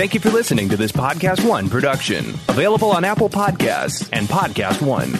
Thank 0.00 0.14
you 0.14 0.20
for 0.20 0.30
listening 0.30 0.70
to 0.70 0.78
this 0.78 0.92
Podcast 0.92 1.46
One 1.46 1.68
production, 1.68 2.24
available 2.48 2.90
on 2.90 3.04
Apple 3.04 3.28
Podcasts 3.28 4.08
and 4.14 4.26
Podcast 4.28 4.80
One. 4.80 5.12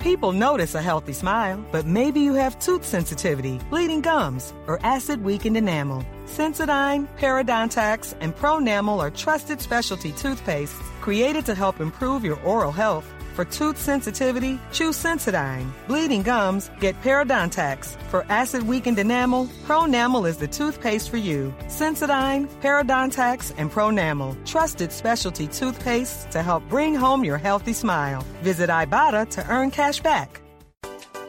People 0.00 0.32
notice 0.32 0.74
a 0.74 0.82
healthy 0.82 1.12
smile, 1.12 1.64
but 1.70 1.86
maybe 1.86 2.18
you 2.18 2.34
have 2.34 2.58
tooth 2.58 2.84
sensitivity, 2.84 3.60
bleeding 3.70 4.00
gums, 4.00 4.52
or 4.66 4.84
acid 4.84 5.22
weakened 5.22 5.56
enamel. 5.56 6.04
Sensodyne, 6.24 7.06
Parodontax, 7.18 8.16
and 8.20 8.34
Pronamel 8.34 8.98
are 8.98 9.12
trusted 9.12 9.60
specialty 9.60 10.10
toothpastes 10.10 10.74
created 11.00 11.46
to 11.46 11.54
help 11.54 11.78
improve 11.78 12.24
your 12.24 12.40
oral 12.42 12.72
health. 12.72 13.06
For 13.38 13.44
tooth 13.44 13.78
sensitivity, 13.78 14.58
choose 14.72 15.00
Sensodyne. 15.00 15.70
Bleeding 15.86 16.24
gums, 16.24 16.72
get 16.80 17.00
Parodontax. 17.02 17.96
For 18.10 18.26
acid 18.28 18.64
weakened 18.64 18.98
enamel, 18.98 19.46
Pronamel 19.64 20.28
is 20.28 20.38
the 20.38 20.48
toothpaste 20.48 21.08
for 21.08 21.18
you. 21.18 21.54
Sensodyne, 21.68 22.48
Parodontax, 22.60 23.54
and 23.56 23.70
Pronamel. 23.70 24.34
Trusted 24.44 24.90
specialty 24.90 25.46
toothpastes 25.46 26.28
to 26.30 26.42
help 26.42 26.68
bring 26.68 26.96
home 26.96 27.24
your 27.24 27.38
healthy 27.38 27.72
smile. 27.72 28.24
Visit 28.42 28.70
Ibotta 28.70 29.30
to 29.30 29.48
earn 29.48 29.70
cash 29.70 30.00
back. 30.00 30.40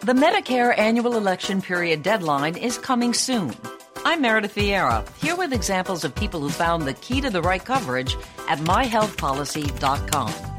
The 0.02 0.14
Medicare 0.14 0.76
annual 0.80 1.16
election 1.16 1.62
period 1.62 2.02
deadline 2.02 2.58
is 2.58 2.80
coming 2.80 3.14
soon. 3.14 3.53
I'm 4.03 4.23
Meredith 4.23 4.55
Vieira, 4.55 5.08
here 5.22 5.36
with 5.36 5.53
examples 5.53 6.03
of 6.03 6.16
people 6.16 6.39
who 6.39 6.50
found 6.50 6.88
the 6.88 6.95
key 6.95 7.22
to 7.22 7.30
the 7.30 7.44
right 7.44 7.64
coverage 7.64 8.16
at 8.48 8.58
myhealthpolicy.com. 8.58 10.59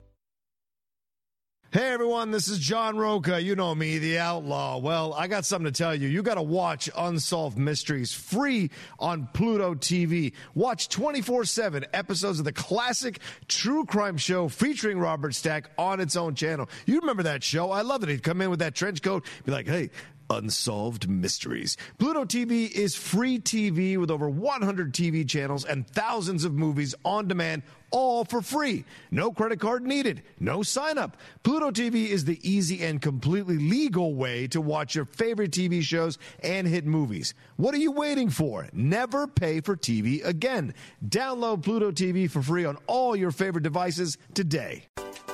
Hey 1.73 1.93
everyone, 1.93 2.31
this 2.31 2.49
is 2.49 2.59
John 2.59 2.97
Roca. 2.97 3.41
You 3.41 3.55
know 3.55 3.73
me, 3.73 3.97
the 3.97 4.19
outlaw. 4.19 4.77
Well, 4.79 5.13
I 5.13 5.27
got 5.27 5.45
something 5.45 5.71
to 5.71 5.77
tell 5.77 5.95
you. 5.95 6.09
You 6.09 6.21
got 6.21 6.33
to 6.33 6.41
watch 6.41 6.89
Unsolved 6.97 7.57
Mysteries 7.57 8.11
free 8.11 8.71
on 8.99 9.29
Pluto 9.33 9.75
TV. 9.75 10.33
Watch 10.53 10.89
24 10.89 11.45
7 11.45 11.85
episodes 11.93 12.39
of 12.39 12.43
the 12.43 12.51
classic 12.51 13.21
true 13.47 13.85
crime 13.85 14.17
show 14.17 14.49
featuring 14.49 14.99
Robert 14.99 15.33
Stack 15.33 15.71
on 15.77 16.01
its 16.01 16.17
own 16.17 16.35
channel. 16.35 16.67
You 16.85 16.99
remember 16.99 17.23
that 17.23 17.41
show? 17.41 17.71
I 17.71 17.83
love 17.83 18.03
it. 18.03 18.09
He'd 18.09 18.21
come 18.21 18.41
in 18.41 18.49
with 18.49 18.59
that 18.59 18.75
trench 18.75 19.01
coat, 19.01 19.25
be 19.45 19.53
like, 19.53 19.65
hey, 19.65 19.91
Unsolved 20.31 21.09
Mysteries. 21.09 21.75
Pluto 21.97 22.23
TV 22.23 22.71
is 22.71 22.95
free 22.95 23.37
TV 23.37 23.97
with 23.97 24.09
over 24.09 24.29
100 24.29 24.93
TV 24.93 25.27
channels 25.27 25.65
and 25.65 25.85
thousands 25.87 26.45
of 26.45 26.53
movies 26.53 26.95
on 27.03 27.27
demand, 27.27 27.63
all 27.91 28.23
for 28.23 28.41
free. 28.41 28.85
No 29.11 29.31
credit 29.31 29.59
card 29.59 29.83
needed, 29.83 30.23
no 30.39 30.63
sign 30.63 30.97
up. 30.97 31.17
Pluto 31.43 31.69
TV 31.69 32.07
is 32.07 32.23
the 32.23 32.39
easy 32.49 32.81
and 32.81 33.01
completely 33.01 33.57
legal 33.57 34.15
way 34.15 34.47
to 34.47 34.61
watch 34.61 34.95
your 34.95 35.05
favorite 35.05 35.51
TV 35.51 35.81
shows 35.81 36.17
and 36.41 36.65
hit 36.65 36.85
movies. 36.85 37.33
What 37.57 37.75
are 37.75 37.79
you 37.79 37.91
waiting 37.91 38.29
for? 38.29 38.69
Never 38.71 39.27
pay 39.27 39.59
for 39.59 39.75
TV 39.75 40.25
again. 40.25 40.73
Download 41.05 41.61
Pluto 41.61 41.91
TV 41.91 42.31
for 42.31 42.41
free 42.41 42.63
on 42.63 42.77
all 42.87 43.17
your 43.17 43.31
favorite 43.31 43.63
devices 43.63 44.17
today. 44.33 44.85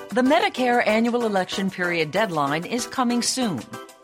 The 0.09 0.21
Medicare 0.21 0.85
annual 0.87 1.25
election 1.25 1.69
period 1.69 2.11
deadline 2.11 2.65
is 2.65 2.87
coming 2.87 3.21
soon. 3.21 3.61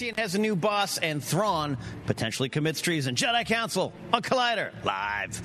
Cassian 0.00 0.14
has 0.14 0.34
a 0.34 0.38
new 0.38 0.56
boss, 0.56 0.96
and 0.96 1.22
Thrawn 1.22 1.76
potentially 2.06 2.48
commits 2.48 2.80
treason. 2.80 3.14
Jedi 3.14 3.44
Council 3.44 3.92
on 4.14 4.22
Collider 4.22 4.72
live. 4.82 5.42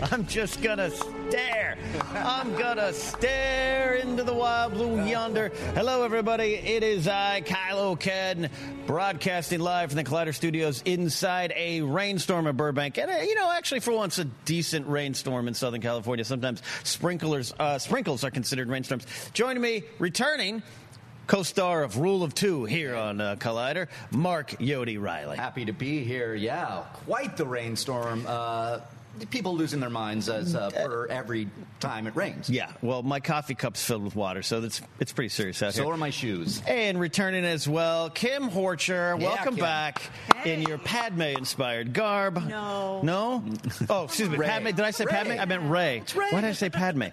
I'm 0.00 0.26
just 0.26 0.62
gonna 0.62 0.90
stare. 0.90 1.76
I'm 2.14 2.54
gonna 2.54 2.92
stare 2.92 3.94
into 3.94 4.22
the 4.22 4.32
wild 4.32 4.74
blue 4.74 5.04
yonder. 5.04 5.50
Hello, 5.74 6.04
everybody. 6.04 6.54
It 6.54 6.84
is 6.84 7.08
I, 7.08 7.42
Kylo 7.44 7.98
Ken, 7.98 8.48
broadcasting 8.86 9.58
live 9.58 9.90
from 9.90 9.96
the 9.96 10.04
Collider 10.04 10.32
Studios 10.32 10.82
inside 10.82 11.52
a 11.56 11.80
rainstorm 11.82 12.46
in 12.46 12.56
Burbank, 12.56 12.96
and 12.98 13.10
uh, 13.10 13.14
you 13.14 13.34
know, 13.34 13.50
actually, 13.50 13.80
for 13.80 13.92
once, 13.92 14.18
a 14.18 14.24
decent 14.24 14.86
rainstorm 14.86 15.48
in 15.48 15.54
Southern 15.54 15.80
California. 15.80 16.24
Sometimes 16.24 16.62
sprinklers, 16.84 17.52
uh, 17.58 17.78
sprinkles 17.78 18.22
are 18.22 18.30
considered 18.30 18.68
rainstorms. 18.68 19.04
Joining 19.32 19.62
me, 19.62 19.82
returning. 19.98 20.62
Co-star 21.26 21.82
of 21.82 21.98
Rule 21.98 22.22
of 22.22 22.34
Two 22.34 22.64
here 22.64 22.96
on 22.96 23.20
uh, 23.20 23.36
Collider, 23.38 23.88
Mark 24.10 24.52
Yodi 24.52 24.98
Reilly. 24.98 25.36
Happy 25.36 25.66
to 25.66 25.74
be 25.74 26.02
here. 26.02 26.34
Yeah, 26.34 26.84
quite 27.04 27.36
the 27.36 27.44
rainstorm. 27.44 28.24
Uh, 28.26 28.78
people 29.26 29.54
losing 29.56 29.80
their 29.80 29.90
minds 29.90 30.28
as 30.28 30.54
uh, 30.54 30.70
per 30.70 31.06
every 31.08 31.48
time 31.80 32.06
it 32.06 32.16
rains. 32.16 32.48
Yeah, 32.50 32.72
well, 32.82 33.02
my 33.02 33.20
coffee 33.20 33.54
cup's 33.54 33.84
filled 33.84 34.04
with 34.04 34.16
water, 34.16 34.42
so 34.42 34.60
that's 34.60 34.80
it's 35.00 35.12
pretty 35.12 35.28
serious 35.28 35.62
out 35.62 35.74
So 35.74 35.84
here. 35.84 35.92
are 35.92 35.96
my 35.96 36.10
shoes. 36.10 36.62
And 36.66 36.98
returning 37.00 37.44
as 37.44 37.68
well, 37.68 38.10
Kim 38.10 38.50
Horcher. 38.50 39.18
Yeah, 39.20 39.26
welcome 39.26 39.54
Kim. 39.56 39.64
back 39.64 40.02
in 40.44 40.62
your 40.62 40.78
Padme-inspired 40.78 41.92
garb. 41.92 42.46
No. 42.48 43.00
No? 43.02 43.44
Oh, 43.90 44.04
excuse 44.04 44.28
me. 44.28 44.36
Rey. 44.36 44.46
Padme. 44.46 44.66
Did 44.66 44.80
I 44.80 44.90
say 44.90 45.04
Rey. 45.04 45.12
Padme? 45.12 45.32
I 45.40 45.44
meant 45.44 45.70
Rey. 45.70 45.98
It's 45.98 46.14
Rey. 46.14 46.26
Why 46.30 46.40
did 46.40 46.48
I 46.50 46.52
say 46.52 46.70
Padme? 46.70 47.04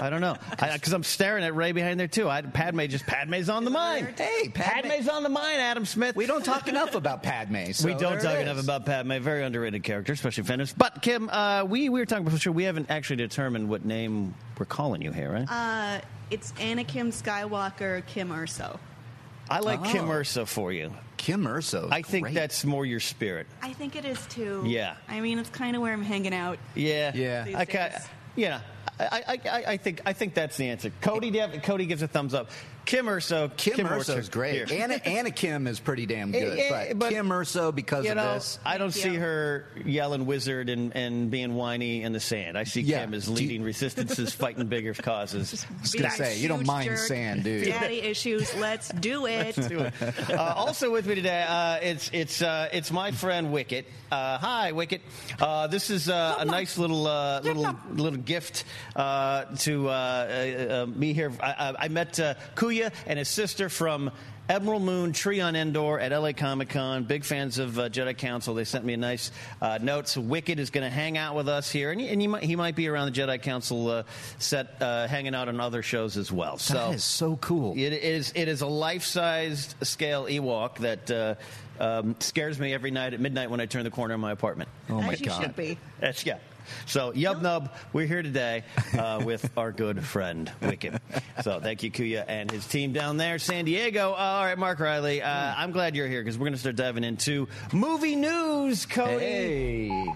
I 0.00 0.10
don't 0.10 0.20
know. 0.20 0.36
Because 0.50 0.92
I'm 0.92 1.02
staring 1.04 1.44
at 1.44 1.54
Rey 1.54 1.72
behind 1.72 1.98
there 2.00 2.08
too. 2.08 2.28
I, 2.28 2.42
Padme 2.42 2.80
just 2.86 3.06
Padme's 3.06 3.48
on 3.48 3.64
the 3.64 3.70
mind. 3.70 4.14
Hey, 4.16 4.48
Padme. 4.48 4.88
Padme's 4.88 5.08
on 5.08 5.22
the 5.22 5.28
mind. 5.28 5.60
Adam 5.60 5.84
Smith. 5.84 6.16
We 6.16 6.26
don't 6.26 6.44
talk 6.44 6.68
enough 6.68 6.94
about 6.94 7.22
Padme. 7.22 7.70
So 7.72 7.86
we 7.86 7.94
don't 7.94 8.20
talk 8.20 8.34
it 8.36 8.42
enough 8.42 8.58
is. 8.58 8.64
about 8.64 8.84
Padme. 8.86 9.18
Very 9.20 9.42
underrated 9.44 9.82
character, 9.82 10.12
especially 10.12 10.44
feminist. 10.44 10.76
But 10.76 11.00
Kim, 11.02 11.28
uh, 11.30 11.53
we 11.66 11.88
we 11.88 12.00
were 12.00 12.06
talking 12.06 12.24
before. 12.24 12.38
Sure, 12.40 12.52
we 12.52 12.64
haven't 12.64 12.90
actually 12.90 13.16
determined 13.16 13.68
what 13.68 13.84
name 13.84 14.34
we're 14.58 14.66
calling 14.66 15.02
you 15.02 15.12
here, 15.12 15.30
right? 15.32 15.46
Uh, 15.48 16.00
it's 16.30 16.52
Anakin 16.52 17.12
Skywalker, 17.12 18.04
Kim 18.06 18.32
Urso. 18.32 18.78
I 19.48 19.60
like 19.60 19.84
Kim 19.84 20.10
Urso 20.10 20.46
for 20.46 20.72
you. 20.72 20.90
Kim 21.18 21.46
Urso. 21.46 21.88
I 21.92 22.02
think 22.02 22.24
great. 22.24 22.34
that's 22.34 22.64
more 22.64 22.84
your 22.86 23.00
spirit. 23.00 23.46
I 23.62 23.72
think 23.74 23.94
it 23.94 24.04
is 24.04 24.24
too. 24.26 24.62
Yeah. 24.66 24.96
I 25.08 25.20
mean, 25.20 25.38
it's 25.38 25.50
kind 25.50 25.76
of 25.76 25.82
where 25.82 25.92
I'm 25.92 26.02
hanging 26.02 26.34
out. 26.34 26.58
Yeah, 26.74 27.12
Yeah. 27.14 27.44
These 27.44 27.54
I 27.54 27.64
ca- 27.66 27.98
yeah. 28.36 28.60
I, 28.98 29.22
I, 29.26 29.40
I, 29.50 29.64
I 29.72 29.76
think 29.76 30.00
I 30.06 30.12
think 30.12 30.34
that's 30.34 30.56
the 30.56 30.68
answer. 30.68 30.90
Cody, 31.00 31.30
do 31.30 31.36
you 31.38 31.42
have- 31.42 31.62
Cody 31.62 31.84
gives 31.86 32.02
a 32.02 32.08
thumbs 32.08 32.32
up. 32.34 32.50
Kim 32.84 33.08
Urso, 33.08 33.48
Kim, 33.56 33.86
Urso's 33.86 34.08
Orchard, 34.16 34.30
great. 34.30 34.68
here. 34.68 34.82
Anna, 34.82 34.94
Anna 35.04 35.30
Kim 35.30 35.66
is 35.66 35.80
pretty 35.80 36.06
damn 36.06 36.32
good. 36.32 36.58
Eh, 36.58 36.62
eh, 36.62 36.88
but, 36.90 36.98
but, 36.98 37.10
Kim 37.10 37.30
Urso, 37.32 37.72
because 37.72 38.04
you 38.04 38.10
of 38.10 38.16
know, 38.18 38.34
this. 38.34 38.58
I 38.64 38.78
don't 38.78 38.90
Thank 38.92 39.04
see 39.04 39.12
you. 39.14 39.20
her 39.20 39.66
yelling 39.84 40.26
wizard 40.26 40.68
and, 40.68 40.94
and 40.94 41.30
being 41.30 41.54
whiny 41.54 42.02
in 42.02 42.12
the 42.12 42.20
sand. 42.20 42.58
I 42.58 42.64
see 42.64 42.82
Yeah. 42.82 43.00
Kim 43.04 43.14
as 43.14 43.24
Do 43.26 43.32
you- 43.32 43.36
leading 43.38 43.62
resistances, 43.62 44.34
fighting 44.34 44.66
bigger 44.66 44.92
causes. 44.94 45.64
I 45.78 45.80
was 45.82 45.92
going 45.94 46.10
to 46.10 46.16
say, 46.16 46.38
you 46.38 46.48
don't 46.48 46.66
mind 46.66 46.90
jerk. 46.90 46.98
sand, 46.98 47.44
do 47.44 47.50
you? 47.50 47.64
Daddy 47.66 48.00
issues. 48.02 48.54
Let's 48.56 48.88
do 48.90 49.26
it. 49.26 49.54
do 49.56 49.80
it. 49.80 49.94
Uh, 50.30 50.54
also 50.56 50.90
with 50.92 51.06
me 51.06 51.14
today, 51.14 51.44
uh, 51.48 51.76
it's 51.82 52.10
it's 52.12 52.42
uh, 52.42 52.68
it's 52.72 52.90
my 52.90 53.10
friend 53.12 53.52
Wicket. 53.52 53.86
Uh, 54.10 54.38
hi, 54.38 54.72
Wicket. 54.72 55.00
Uh, 55.40 55.66
this 55.68 55.90
is 55.90 56.08
uh, 56.08 56.36
a 56.38 56.44
nice 56.44 56.76
little 56.78 57.06
uh, 57.06 57.40
little 57.40 57.74
little 57.92 58.18
gift 58.18 58.64
uh, 58.94 59.44
to 59.58 59.88
uh, 59.88 59.92
uh, 59.92 60.74
uh, 60.82 60.86
me 60.86 61.12
here. 61.12 61.32
I, 61.40 61.46
I, 61.52 61.74
I 61.84 61.88
met 61.88 62.20
uh, 62.20 62.34
Kuya 62.54 62.73
and 62.82 63.18
his 63.18 63.28
sister 63.28 63.68
from. 63.68 64.10
Emerald 64.46 64.82
Moon 64.82 65.14
Tree 65.14 65.40
on 65.40 65.56
Endor 65.56 65.98
at 65.98 66.12
LA 66.12 66.32
Comic 66.32 66.68
Con. 66.68 67.04
Big 67.04 67.24
fans 67.24 67.56
of 67.58 67.78
uh, 67.78 67.88
Jedi 67.88 68.14
Council. 68.14 68.52
They 68.52 68.64
sent 68.64 68.84
me 68.84 68.92
a 68.92 68.98
nice 68.98 69.30
uh, 69.62 69.78
note. 69.80 70.06
So 70.06 70.20
Wicket 70.20 70.58
is 70.58 70.68
going 70.68 70.84
to 70.84 70.90
hang 70.90 71.16
out 71.16 71.34
with 71.34 71.48
us 71.48 71.70
here, 71.70 71.90
and, 71.90 71.98
he, 71.98 72.08
and 72.08 72.20
he, 72.20 72.26
might, 72.28 72.42
he 72.42 72.54
might 72.54 72.76
be 72.76 72.86
around 72.88 73.10
the 73.10 73.18
Jedi 73.18 73.40
Council 73.40 73.88
uh, 73.88 74.02
set, 74.38 74.82
uh, 74.82 75.08
hanging 75.08 75.34
out 75.34 75.48
on 75.48 75.60
other 75.60 75.80
shows 75.82 76.18
as 76.18 76.30
well. 76.30 76.58
So 76.58 76.74
That 76.74 76.94
is 76.96 77.04
so 77.04 77.36
cool. 77.36 77.72
it 77.72 77.94
is 77.94 78.34
it 78.36 78.48
is 78.48 78.60
a 78.60 78.66
life-sized 78.66 79.76
scale 79.80 80.26
Ewok 80.26 80.76
that 80.80 81.10
uh, 81.10 81.34
um, 81.82 82.14
scares 82.20 82.58
me 82.58 82.74
every 82.74 82.90
night 82.90 83.14
at 83.14 83.20
midnight 83.20 83.48
when 83.50 83.60
I 83.60 83.66
turn 83.66 83.84
the 83.84 83.90
corner 83.90 84.12
of 84.12 84.20
my 84.20 84.32
apartment. 84.32 84.68
Oh 84.90 85.00
my 85.00 85.14
As 85.14 85.20
you 85.20 85.26
God. 85.28 85.40
should 85.40 85.56
be. 85.56 85.78
That's 86.00 86.26
yeah. 86.26 86.36
So 86.86 87.12
Yub 87.12 87.42
Nub, 87.42 87.72
we're 87.92 88.06
here 88.06 88.22
today 88.22 88.64
uh, 88.98 89.22
with 89.24 89.50
our 89.56 89.72
good 89.72 90.04
friend 90.04 90.50
Wicket. 90.62 91.00
So 91.42 91.60
thank 91.60 91.82
you, 91.82 91.90
Kuya, 91.90 92.24
and 92.26 92.50
his 92.50 92.66
team 92.66 92.92
down 92.92 93.16
there, 93.16 93.38
San 93.38 93.64
Diego. 93.64 94.12
Uh, 94.12 94.16
all 94.16 94.44
right, 94.44 94.58
Mark 94.58 94.80
Reilly, 94.80 95.22
uh, 95.22 95.54
I'm 95.56 95.72
glad 95.72 95.96
you're 95.96 96.08
here 96.08 96.22
because 96.22 96.38
we're 96.38 96.46
going 96.46 96.54
to 96.54 96.58
start 96.58 96.76
diving 96.76 97.04
into 97.04 97.48
movie 97.72 98.16
news, 98.16 98.86
Cody. 98.86 99.18
Hey. 99.18 100.14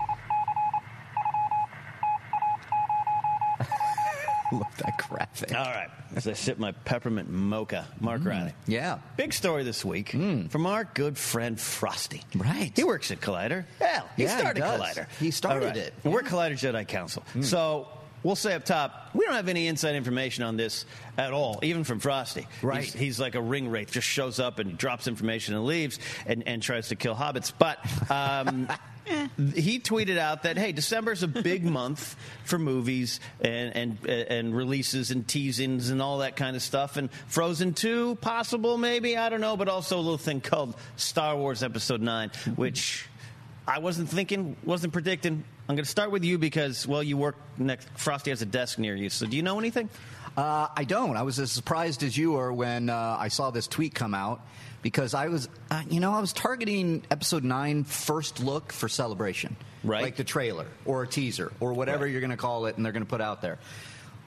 Love 4.53 4.77
that 4.79 4.97
graphic. 5.09 5.55
All 5.55 5.65
right, 5.65 5.91
as 6.17 6.27
I 6.27 6.33
sip 6.33 6.59
my 6.59 6.73
peppermint 6.73 7.31
mocha, 7.31 7.87
Mark 8.01 8.23
mm. 8.23 8.27
Reilly. 8.27 8.53
Yeah. 8.67 8.99
Big 9.17 9.33
story 9.33 9.63
this 9.63 9.85
week 9.85 10.11
mm. 10.13 10.51
from 10.51 10.67
our 10.67 10.85
good 10.85 11.19
friend 11.19 11.61
Frosty. 11.61 12.23
Right. 12.35 12.73
He 12.75 12.85
works 12.85 13.11
at 13.11 13.21
Collider. 13.21 13.65
Hell, 13.79 14.09
he 14.17 14.23
Yeah, 14.25 14.35
he 14.35 14.41
started 14.41 14.61
does. 14.61 14.81
Collider. 14.81 15.07
He 15.19 15.31
started 15.31 15.67
right. 15.67 15.77
it. 15.77 15.95
And 16.05 16.13
We're 16.13 16.23
Collider 16.23 16.53
Jedi 16.53 16.87
Council. 16.89 17.25
Mm. 17.35 17.45
So 17.45 17.89
we'll 18.23 18.37
say 18.37 18.55
up 18.55 18.65
top, 18.65 19.11
we 19.15 19.25
don't 19.25 19.35
have 19.35 19.49
any 19.49 19.67
inside 19.67 19.95
information 19.97 20.45
on 20.45 20.57
this 20.57 20.87
at 21.19 21.33
all, 21.33 21.61
even 21.63 21.85
from 21.85 22.01
Frosty. 22.01 22.47
Right. 22.63 22.85
He's, 22.85 22.95
he's 22.95 23.21
like 23.21 23.35
a 23.35 23.43
ring 23.43 23.69
wraith, 23.69 23.91
just 23.91 24.09
shows 24.09 24.41
up 24.41 24.59
and 24.59 24.79
drops 24.79 25.09
information 25.09 25.55
and 25.55 25.65
leaves 25.65 25.99
and, 26.27 26.47
and 26.47 26.63
tries 26.63 26.89
to 26.89 26.97
kill 26.97 27.15
hobbits. 27.15 27.53
But. 27.57 27.79
Um, 28.11 28.69
he 29.55 29.81
tweeted 29.81 30.19
out 30.19 30.43
that 30.45 30.57
hey, 30.57 30.73
December 30.73 31.13
is 31.13 31.23
a 31.23 31.29
big 31.29 31.65
month 31.79 32.17
for 32.45 32.59
movies 32.59 33.21
and 33.41 33.77
and 33.77 34.07
and 34.07 34.57
releases 34.57 35.11
and 35.11 35.27
teasings 35.27 35.91
and 35.91 36.03
all 36.03 36.19
that 36.19 36.37
kind 36.37 36.57
of 36.57 36.63
stuff. 36.63 36.97
And 36.97 37.11
Frozen 37.29 37.75
two, 37.75 38.17
possible 38.17 38.79
maybe 38.79 39.17
I 39.17 39.29
don't 39.29 39.41
know, 39.41 39.57
but 39.57 39.69
also 39.69 39.97
a 39.97 40.01
little 40.01 40.19
thing 40.19 40.41
called 40.41 40.75
Star 40.97 41.37
Wars 41.37 41.63
Episode 41.63 42.01
nine, 42.01 42.31
which 42.57 43.07
I 43.67 43.81
wasn't 43.81 44.09
thinking, 44.09 44.57
wasn't 44.65 44.93
predicting. 44.93 45.45
I'm 45.69 45.77
going 45.77 45.85
to 45.85 45.91
start 45.91 46.11
with 46.11 46.25
you 46.25 46.39
because 46.39 46.87
well, 46.87 47.03
you 47.03 47.17
work 47.19 47.37
next. 47.59 47.89
Frosty 47.97 48.31
has 48.31 48.41
a 48.41 48.47
desk 48.47 48.79
near 48.79 48.97
you, 48.97 49.11
so 49.11 49.27
do 49.27 49.37
you 49.37 49.43
know 49.43 49.59
anything? 49.59 49.91
Uh, 50.37 50.69
I 50.75 50.85
don't. 50.85 51.17
I 51.17 51.23
was 51.23 51.39
as 51.39 51.51
surprised 51.51 52.03
as 52.03 52.17
you 52.17 52.33
were 52.33 52.53
when 52.53 52.89
uh, 52.89 53.17
I 53.19 53.29
saw 53.29 53.51
this 53.51 53.67
tweet 53.67 53.95
come 53.95 54.15
out 54.15 54.41
because 54.83 55.15
I 55.15 55.29
was, 55.29 55.49
uh, 55.71 55.83
you 55.91 56.01
know, 56.01 56.13
I 56.13 56.21
was 56.21 56.33
targeting 56.33 57.03
episode 57.11 57.45
nine 57.45 57.85
first 57.85 58.41
look 58.43 58.73
for 58.73 58.89
celebration, 58.89 59.57
Right. 59.85 60.03
Like 60.03 60.17
the 60.17 60.25
trailer 60.25 60.67
or 60.85 61.03
a 61.05 61.07
teaser 61.07 61.53
or 61.61 61.73
whatever 61.73 62.05
Right. 62.05 62.11
you're 62.13 62.21
going 62.21 62.31
to 62.31 62.37
call 62.37 62.67
it, 62.67 62.77
and 62.77 62.85
they're 62.85 62.93
going 62.93 63.05
to 63.05 63.09
put 63.09 63.21
out 63.21 63.43
there. 63.43 63.59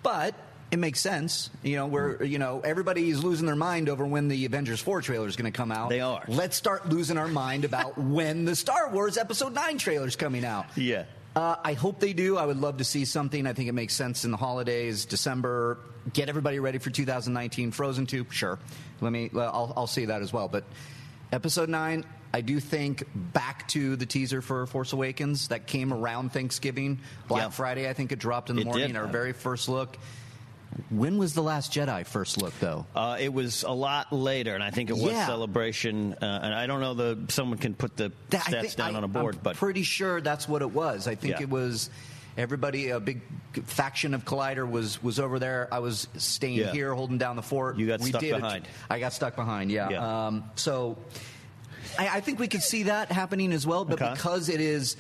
But 0.03 0.33
it 0.71 0.79
makes 0.79 1.01
sense, 1.01 1.49
you 1.63 1.75
know. 1.75 1.87
Where 1.87 2.23
you 2.23 2.39
know 2.39 2.61
everybody's 2.63 3.21
losing 3.23 3.45
their 3.45 3.55
mind 3.57 3.89
over 3.89 4.05
when 4.05 4.29
the 4.29 4.45
Avengers 4.45 4.79
four 4.79 5.01
trailer 5.01 5.27
is 5.27 5.35
going 5.35 5.51
to 5.51 5.55
come 5.55 5.71
out. 5.71 5.89
They 5.89 5.99
are. 5.99 6.23
Let's 6.29 6.55
start 6.55 6.87
losing 6.89 7.17
our 7.17 7.27
mind 7.27 7.65
about 7.65 7.97
when 7.97 8.45
the 8.45 8.55
Star 8.55 8.89
Wars 8.89 9.17
Episode 9.17 9.53
nine 9.53 9.77
trailer 9.77 10.07
is 10.07 10.15
coming 10.15 10.45
out. 10.45 10.65
Yeah. 10.77 11.03
Uh, 11.35 11.55
I 11.63 11.73
hope 11.73 11.99
they 11.99 12.11
do. 12.13 12.37
I 12.37 12.45
would 12.45 12.57
love 12.57 12.77
to 12.77 12.83
see 12.83 13.05
something. 13.05 13.47
I 13.47 13.53
think 13.53 13.69
it 13.69 13.73
makes 13.73 13.93
sense 13.93 14.25
in 14.25 14.31
the 14.31 14.37
holidays, 14.37 15.05
December. 15.05 15.77
Get 16.11 16.27
everybody 16.27 16.59
ready 16.59 16.77
for 16.77 16.89
2019. 16.89 17.71
Frozen 17.71 18.07
2, 18.07 18.25
sure. 18.31 18.59
Let 18.99 19.11
me. 19.13 19.29
I'll, 19.35 19.73
I'll 19.77 19.87
see 19.87 20.05
that 20.05 20.21
as 20.21 20.33
well. 20.33 20.47
But 20.49 20.65
Episode 21.31 21.69
9, 21.69 22.03
I 22.33 22.41
do 22.41 22.59
think 22.59 23.05
back 23.15 23.67
to 23.69 23.95
the 23.95 24.05
teaser 24.05 24.41
for 24.41 24.65
Force 24.65 24.91
Awakens 24.91 25.47
that 25.47 25.67
came 25.67 25.93
around 25.93 26.33
Thanksgiving, 26.33 26.99
Black 27.29 27.43
Yeah. 27.43 27.49
Friday. 27.49 27.89
I 27.89 27.93
think 27.93 28.11
it 28.11 28.19
dropped 28.19 28.49
in 28.49 28.57
the 28.57 28.63
It 28.63 28.65
morning. 28.65 28.87
did. 28.87 28.95
Our 28.97 29.07
very 29.07 29.31
first 29.31 29.69
look. 29.69 29.97
When 30.89 31.17
was 31.17 31.33
the 31.33 31.43
Last 31.43 31.73
Jedi 31.73 32.05
first 32.05 32.41
look, 32.41 32.57
though? 32.59 32.85
Uh, 32.95 33.17
it 33.19 33.33
was 33.33 33.63
a 33.63 33.71
lot 33.71 34.13
later, 34.13 34.55
and 34.55 34.63
I 34.63 34.71
think 34.71 34.89
it 34.89 34.93
was 34.93 35.11
Yeah. 35.11 35.25
celebration. 35.25 36.13
Uh, 36.13 36.39
and 36.43 36.53
I 36.53 36.65
don't 36.65 36.79
know 36.79 36.93
the 36.93 37.19
someone 37.29 37.57
can 37.57 37.73
put 37.73 37.97
the 37.97 38.11
That- 38.29 38.43
stats 38.43 38.61
think- 38.61 38.75
down 38.75 38.95
I- 38.95 38.97
on 38.99 39.03
a 39.03 39.07
board, 39.09 39.35
I'm 39.35 39.41
but 39.43 39.55
pretty 39.57 39.83
sure 39.83 40.21
that's 40.21 40.47
what 40.47 40.61
it 40.61 40.71
was. 40.71 41.07
I 41.07 41.15
think 41.15 41.35
Yeah. 41.35 41.41
it 41.43 41.49
was 41.49 41.89
everybody. 42.37 42.89
A 42.89 42.99
big 43.01 43.21
faction 43.65 44.13
of 44.13 44.23
Collider 44.23 44.69
was 44.69 45.03
was 45.03 45.19
over 45.19 45.39
there. 45.39 45.67
I 45.73 45.79
was 45.79 46.07
staying 46.17 46.55
Yeah. 46.59 46.71
here, 46.71 46.93
holding 46.93 47.17
down 47.17 47.35
the 47.35 47.41
fort. 47.43 47.77
You 47.77 47.87
got 47.87 47.99
we 47.99 48.09
stuck 48.09 48.21
behind. 48.21 48.65
I 48.89 48.99
got 48.99 49.11
stuck 49.11 49.35
behind. 49.35 49.71
Yeah. 49.71 49.89
Yeah. 49.89 50.27
Um, 50.27 50.45
so 50.55 50.97
I, 51.99 52.07
I 52.07 52.19
think 52.21 52.39
we 52.39 52.47
could 52.47 52.63
see 52.63 52.83
that 52.83 53.11
happening 53.11 53.51
as 53.51 53.67
well. 53.67 53.83
But 53.83 54.01
Okay. 54.01 54.13
because 54.13 54.47
it 54.47 54.61
is 54.61 54.95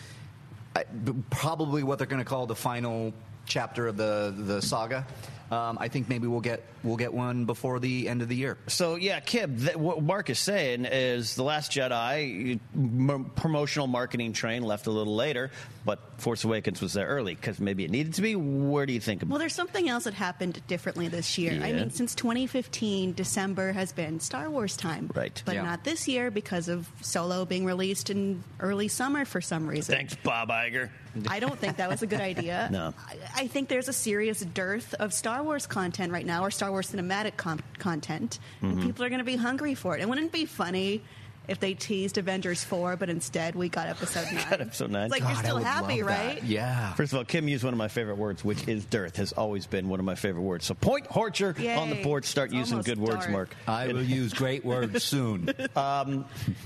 probably 1.29 1.83
what 1.83 1.97
they're 1.97 2.07
going 2.07 2.21
to 2.23 2.29
call 2.29 2.45
the 2.45 2.55
final 2.55 3.13
chapter 3.45 3.87
of 3.87 3.97
the 3.97 4.33
the 4.37 4.61
saga. 4.61 5.05
Um, 5.51 5.77
I 5.81 5.89
think 5.89 6.07
maybe 6.07 6.27
we'll 6.27 6.39
get 6.39 6.63
we'll 6.81 6.95
get 6.95 7.13
one 7.13 7.43
before 7.43 7.79
the 7.81 8.07
end 8.07 8.21
of 8.21 8.29
the 8.29 8.35
year. 8.37 8.57
So 8.67 8.95
yeah, 8.95 9.19
Kib, 9.19 9.59
th- 9.65 9.75
what 9.75 10.01
Mark 10.01 10.29
is 10.29 10.39
saying 10.39 10.85
is 10.85 11.35
the 11.35 11.43
Last 11.43 11.73
Jedi 11.73 12.57
m- 12.73 13.31
promotional 13.35 13.87
marketing 13.87 14.31
train 14.31 14.63
left 14.63 14.87
a 14.87 14.91
little 14.91 15.13
later, 15.15 15.51
but 15.83 15.99
Force 16.21 16.45
Awakens 16.45 16.79
was 16.81 16.93
there 16.93 17.05
early 17.05 17.35
because 17.35 17.59
maybe 17.59 17.83
it 17.83 17.91
needed 17.91 18.13
to 18.13 18.21
be. 18.21 18.35
Where 18.37 18.85
do 18.85 18.93
you 18.93 19.01
think? 19.01 19.23
About 19.23 19.27
it? 19.27 19.31
Well, 19.33 19.39
there's 19.39 19.53
something 19.53 19.89
else 19.89 20.05
that 20.05 20.13
happened 20.13 20.61
differently 20.67 21.09
this 21.09 21.37
year. 21.37 21.51
I 21.61 21.73
mean, 21.73 21.89
since 21.91 22.15
2015, 22.15 23.13
December 23.13 23.73
has 23.73 23.91
been 23.91 24.21
Star 24.21 24.49
Wars 24.49 24.77
time. 24.77 25.11
Right. 25.13 25.41
But 25.45 25.55
Yeah. 25.55 25.63
not 25.63 25.83
this 25.83 26.07
year 26.07 26.31
because 26.31 26.69
of 26.69 26.87
Solo 27.01 27.43
being 27.43 27.65
released 27.65 28.09
in 28.09 28.41
early 28.61 28.87
summer 28.87 29.25
for 29.25 29.41
some 29.41 29.67
reason. 29.67 29.95
Thanks, 29.95 30.15
Bob 30.15 30.47
Iger. 30.49 30.89
I 31.27 31.41
don't 31.41 31.59
think 31.59 31.75
that 31.77 31.89
was 31.89 32.01
a 32.03 32.07
good 32.07 32.21
idea. 32.31 32.69
No. 32.71 32.93
I, 33.05 33.41
I 33.43 33.47
think 33.47 33.67
there's 33.67 33.89
a 33.89 33.93
serious 33.93 34.39
dearth 34.39 34.93
of 34.93 35.13
Star 35.13 35.40
Wars 35.43 35.67
content 35.67 36.11
right 36.11 36.25
now, 36.25 36.43
or 36.43 36.51
Star 36.51 36.71
Wars 36.71 36.91
cinematic 36.91 37.37
com- 37.37 37.59
content, 37.79 38.39
Mm-hmm. 38.61 38.65
and 38.71 38.81
people 38.83 39.03
are 39.05 39.09
going 39.09 39.19
to 39.19 39.25
be 39.25 39.35
hungry 39.35 39.75
for 39.75 39.97
it. 39.97 40.01
And 40.01 40.09
wouldn't 40.09 40.27
it 40.27 40.33
be 40.33 40.45
funny 40.45 41.01
if 41.47 41.59
they 41.59 41.73
teased 41.73 42.17
Avengers 42.19 42.63
4, 42.63 42.95
but 42.97 43.09
instead 43.09 43.55
we 43.55 43.67
got 43.67 43.87
Episode 43.87 44.25
9? 44.33 44.49
Got 44.49 44.61
Episode 44.61 44.91
9. 44.91 45.03
It's 45.05 45.11
like 45.11 45.23
God, 45.23 45.29
you're 45.29 45.37
still 45.43 45.57
happy, 45.57 46.01
love 46.03 46.09
that. 46.11 46.27
right? 46.35 46.43
Yeah. 46.43 46.93
First 46.93 47.13
of 47.13 47.17
all, 47.17 47.25
Kim 47.25 47.47
used 47.47 47.63
one 47.63 47.73
of 47.73 47.77
my 47.77 47.87
favorite 47.87 48.17
words, 48.17 48.45
which 48.45 48.67
is 48.67 48.85
dearth. 48.85 49.17
Has 49.17 49.33
always 49.33 49.65
been 49.65 49.89
one 49.89 49.99
of 49.99 50.05
my 50.05 50.15
favorite 50.15 50.43
words. 50.43 50.65
So 50.65 50.75
point 50.75 51.07
Horcher 51.09 51.55
on 51.77 51.89
the 51.89 52.01
board. 52.03 52.25
Start 52.25 52.49
It's 52.49 52.55
using 52.57 52.73
almost 52.75 52.87
good 52.87 52.99
words. 52.99 53.27
Mark. 53.27 53.55
I 53.67 53.87
will 53.87 54.03
use 54.03 54.33
great 54.33 54.63
words 54.63 55.03
soon. 55.03 55.45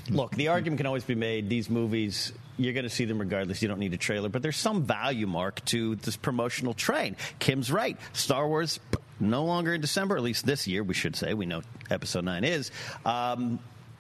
Look, 0.10 0.32
the 0.36 0.48
argument 0.50 0.78
can 0.78 0.86
always 0.86 1.04
be 1.06 1.16
made. 1.16 1.50
These 1.50 1.70
movies, 1.70 2.34
you're 2.58 2.74
going 2.74 2.84
to 2.84 2.90
see 2.90 3.06
them 3.06 3.20
regardless. 3.20 3.62
You 3.62 3.68
don't 3.68 3.80
need 3.80 3.94
a 3.94 3.98
trailer, 3.98 4.30
but 4.30 4.42
there's 4.42 4.58
some 4.58 4.84
value, 4.84 5.28
Mark, 5.28 5.64
to 5.66 5.96
this 5.96 6.18
promotional 6.18 6.74
train. 6.74 7.16
Kim's 7.40 7.72
right. 7.72 7.98
Star 8.14 8.48
Wars 8.48 8.80
no 9.20 9.46
longer 9.46 9.74
in 9.74 9.82
December, 9.82 10.18
at 10.18 10.24
least 10.24 10.46
this 10.46 10.68
year, 10.68 10.84
we 10.84 10.94
should 10.94 11.16
say. 11.16 11.34
We 11.34 11.46
know 11.46 11.62
Episode 11.90 12.26
Nine 12.26 12.44
is. 12.44 12.72
Um, 13.06 13.60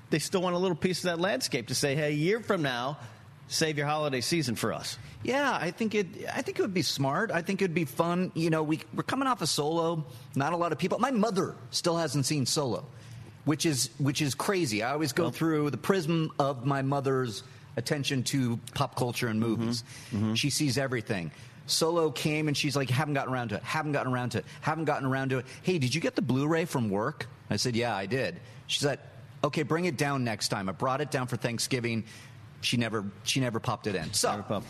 they 0.09 0.19
still 0.19 0.41
want 0.41 0.55
a 0.55 0.59
little 0.59 0.75
piece 0.75 0.99
of 0.99 1.03
that 1.11 1.19
landscape 1.19 1.67
to 1.67 1.75
say, 1.75 1.95
hey, 1.95 2.07
a 2.07 2.15
year 2.15 2.39
from 2.39 2.61
now, 2.61 2.97
save 3.47 3.77
your 3.77 3.87
holiday 3.87 4.21
season 4.21 4.55
for 4.55 4.73
us. 4.73 4.97
Yeah, 5.23 5.57
I 5.59 5.71
think 5.71 5.95
it. 5.95 6.07
I 6.33 6.41
think 6.41 6.59
it 6.59 6.61
would 6.61 6.73
be 6.73 6.83
smart. 6.83 7.31
I 7.31 7.41
think 7.41 7.61
it'd 7.61 7.73
be 7.73 7.85
fun. 7.85 8.31
You 8.35 8.49
know, 8.49 8.61
we 8.61 8.81
we're 8.93 9.03
coming 9.03 9.27
off 9.27 9.41
a 9.41 9.47
Solo. 9.47 10.05
Not 10.35 10.53
a 10.53 10.57
lot 10.57 10.71
of 10.71 10.77
people. 10.77 10.99
My 10.99 11.11
mother 11.11 11.55
still 11.71 11.97
hasn't 11.97 12.27
seen 12.27 12.45
Solo, 12.45 12.85
which 13.45 13.65
is 13.65 13.89
which 13.97 14.21
is 14.21 14.35
crazy. 14.35 14.83
I 14.83 14.91
always 14.91 15.13
go 15.13 15.31
through 15.31 15.71
the 15.71 15.77
prism 15.77 16.31
of 16.37 16.65
my 16.65 16.83
mother's 16.83 17.43
attention 17.77 18.23
to 18.23 18.57
pop 18.73 18.95
culture 18.95 19.27
and 19.27 19.39
movies. 19.39 19.83
She 20.35 20.49
sees 20.49 20.77
everything. 20.77 21.31
Solo 21.67 22.11
came 22.11 22.47
and 22.47 22.55
she's 22.55 22.75
like, 22.75 22.89
haven't 22.91 23.15
gotten 23.15 23.33
around 23.33 23.49
to 23.49 23.55
it, 23.55 23.63
haven't 23.63 23.93
gotten 23.93 24.13
around 24.13 24.31
to 24.31 24.37
it, 24.39 24.45
haven't 24.61 24.85
gotten 24.85 25.07
around 25.07 25.29
to 25.29 25.39
it. 25.39 25.45
Hey, 25.63 25.79
did 25.79 25.95
you 25.95 26.01
get 26.01 26.15
the 26.15 26.21
Blu 26.21 26.47
ray 26.47 26.65
from 26.65 26.89
work? 26.89 27.27
I 27.49 27.55
said, 27.55 27.75
yeah, 27.75 27.95
I 27.95 28.05
did. 28.05 28.39
She 28.67 28.79
said, 28.79 28.99
Okay, 29.43 29.61
bring 29.63 29.85
it 29.85 29.95
down 29.97 30.23
next 30.23 30.47
time. 30.47 30.69
I 30.69 30.71
brought 30.71 31.01
it 31.01 31.11
down 31.11 31.27
for 31.27 31.37
Thanksgiving. 31.37 32.05
She 32.61 32.77
never 32.77 33.05
she 33.25 33.39
never 33.41 33.59
popped 33.59 33.85
it 33.85 33.93
in. 33.93 34.11
So 34.13 34.29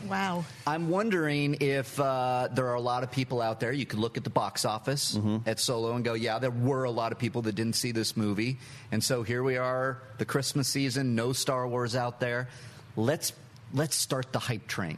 Wow. 0.10 0.44
I'm 0.68 0.90
wondering 0.90 1.56
if 1.62 1.98
uh, 1.98 2.50
there 2.52 2.68
are 2.68 2.74
a 2.74 2.82
lot 2.82 3.04
of 3.04 3.12
people 3.12 3.42
out 3.42 3.62
there. 3.62 3.72
You 3.72 3.86
could 3.86 4.00
look 4.00 4.18
at 4.18 4.26
the 4.26 4.30
box 4.30 4.66
office 4.66 5.18
at 5.46 5.62
Solo 5.62 5.94
and 5.96 6.04
go, 6.04 6.14
yeah, 6.14 6.40
there 6.40 6.52
were 6.52 6.84
a 6.84 6.92
lot 6.92 7.14
of 7.14 7.20
people 7.20 7.42
that 7.44 7.56
didn't 7.56 7.76
see 7.78 7.94
this 7.94 8.18
movie. 8.18 8.60
And 8.92 9.02
so 9.02 9.24
here 9.24 9.44
we 9.44 9.56
are, 9.56 10.02
the 10.18 10.26
Christmas 10.26 10.68
season, 10.68 11.16
no 11.16 11.32
Star 11.32 11.66
Wars 11.70 11.96
out 11.96 12.20
there. 12.20 12.50
Let's 12.96 13.34
let's 13.74 13.96
start 13.96 14.32
the 14.32 14.40
hype 14.40 14.68
train. 14.68 14.98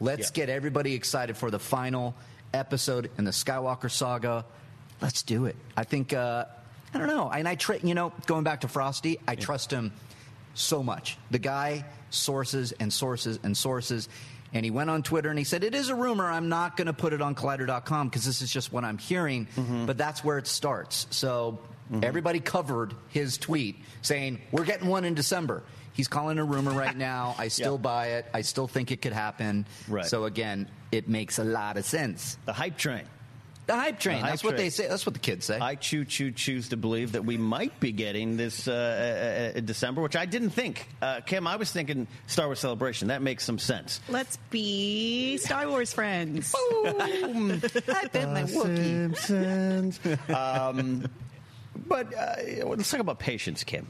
Let's 0.00 0.30
get 0.30 0.48
everybody 0.48 0.94
excited 0.94 1.36
for 1.36 1.50
the 1.50 1.58
final 1.58 2.14
episode 2.54 3.10
in 3.18 3.24
the 3.24 3.30
Skywalker 3.30 3.90
saga. 3.90 4.44
Let's 5.00 5.22
do 5.22 5.46
it. 5.46 5.56
I 5.76 5.84
think 5.84 6.12
uh, 6.12 6.44
I 6.94 6.98
don't 6.98 7.08
know. 7.08 7.30
And 7.30 7.48
I 7.48 7.54
tra- 7.54 7.78
you 7.82 7.94
know, 7.94 8.12
going 8.26 8.44
back 8.44 8.60
to 8.62 8.68
Frosty, 8.68 9.18
I 9.26 9.34
trust 9.34 9.70
him 9.70 9.92
so 10.54 10.82
much. 10.82 11.16
The 11.30 11.38
guy 11.38 11.84
sources 12.10 12.72
and 12.72 12.92
sources 12.92 13.38
and 13.42 13.56
sources. 13.56 14.08
And 14.54 14.64
he 14.64 14.70
went 14.70 14.88
on 14.88 15.02
Twitter 15.02 15.28
and 15.28 15.38
he 15.38 15.44
said, 15.44 15.62
It 15.62 15.74
is 15.74 15.88
a 15.90 15.94
rumor. 15.94 16.24
I'm 16.26 16.48
not 16.48 16.76
going 16.76 16.86
to 16.86 16.94
put 16.94 17.12
it 17.12 17.20
on 17.20 17.34
Collider.com 17.34 18.08
because 18.08 18.24
this 18.24 18.40
is 18.40 18.50
just 18.50 18.72
what 18.72 18.82
I'm 18.84 18.96
hearing. 18.98 19.46
But 19.86 19.98
that's 19.98 20.24
where 20.24 20.38
it 20.38 20.46
starts. 20.46 21.06
So 21.10 21.58
everybody 22.02 22.40
covered 22.40 22.94
his 23.08 23.36
tweet 23.36 23.76
saying, 24.02 24.40
We're 24.50 24.64
getting 24.64 24.88
one 24.88 25.04
in 25.04 25.14
December. 25.14 25.62
He's 25.98 26.08
calling 26.08 26.38
a 26.38 26.44
rumor 26.44 26.70
right 26.70 26.96
now. 27.10 27.34
I 27.38 27.48
still 27.48 27.74
Yeah. 27.74 27.78
buy 27.82 28.06
it. 28.12 28.26
I 28.32 28.40
still 28.40 28.68
think 28.68 28.90
it 28.92 29.02
could 29.02 29.12
happen. 29.12 29.66
Right. 29.88 30.06
So 30.06 30.24
again, 30.24 30.68
it 30.92 31.08
makes 31.08 31.38
a 31.38 31.44
lot 31.44 31.76
of 31.76 31.84
sense. 31.84 32.38
The 32.46 32.52
hype 32.54 32.78
train. 32.78 33.02
The 33.66 33.74
hype 33.76 33.98
train. 34.00 34.18
The 34.18 34.22
hype 34.22 34.30
that's 34.30 34.44
what 34.44 34.56
they 34.56 34.70
say. 34.70 34.86
That's 34.88 35.04
what 35.04 35.12
the 35.12 35.18
kids 35.20 35.44
say. 35.44 35.58
I 35.58 35.74
choo 35.74 36.06
choo 36.06 36.30
choose 36.30 36.68
to 36.70 36.76
believe 36.78 37.12
that 37.12 37.24
we 37.26 37.36
might 37.36 37.78
be 37.80 37.92
getting 37.92 38.38
this 38.38 38.66
uh, 38.68 39.52
uh, 39.54 39.58
uh, 39.58 39.60
December, 39.60 40.00
which 40.00 40.16
I 40.16 40.24
didn't 40.24 40.50
think. 40.50 40.88
Uh, 41.02 41.20
Kim, 41.20 41.46
I 41.46 41.56
was 41.56 41.70
thinking 41.70 42.06
Star 42.28 42.46
Wars 42.46 42.60
Celebration. 42.60 43.08
That 43.08 43.20
makes 43.20 43.44
some 43.44 43.58
sense. 43.58 44.00
Let's 44.08 44.38
be 44.48 45.36
Star 45.36 45.68
Wars 45.68 45.92
friends. 45.92 46.50
Boom! 46.72 47.60
I 47.88 48.06
bet 48.10 48.30
my 48.30 48.44
Wookiee. 48.44 49.14
Simpsons. 49.18 50.00
um, 50.34 51.06
but 51.88 52.14
uh, 52.14 52.64
let's 52.68 52.90
talk 52.90 53.00
about 53.00 53.18
patience, 53.18 53.64
Kim. 53.64 53.86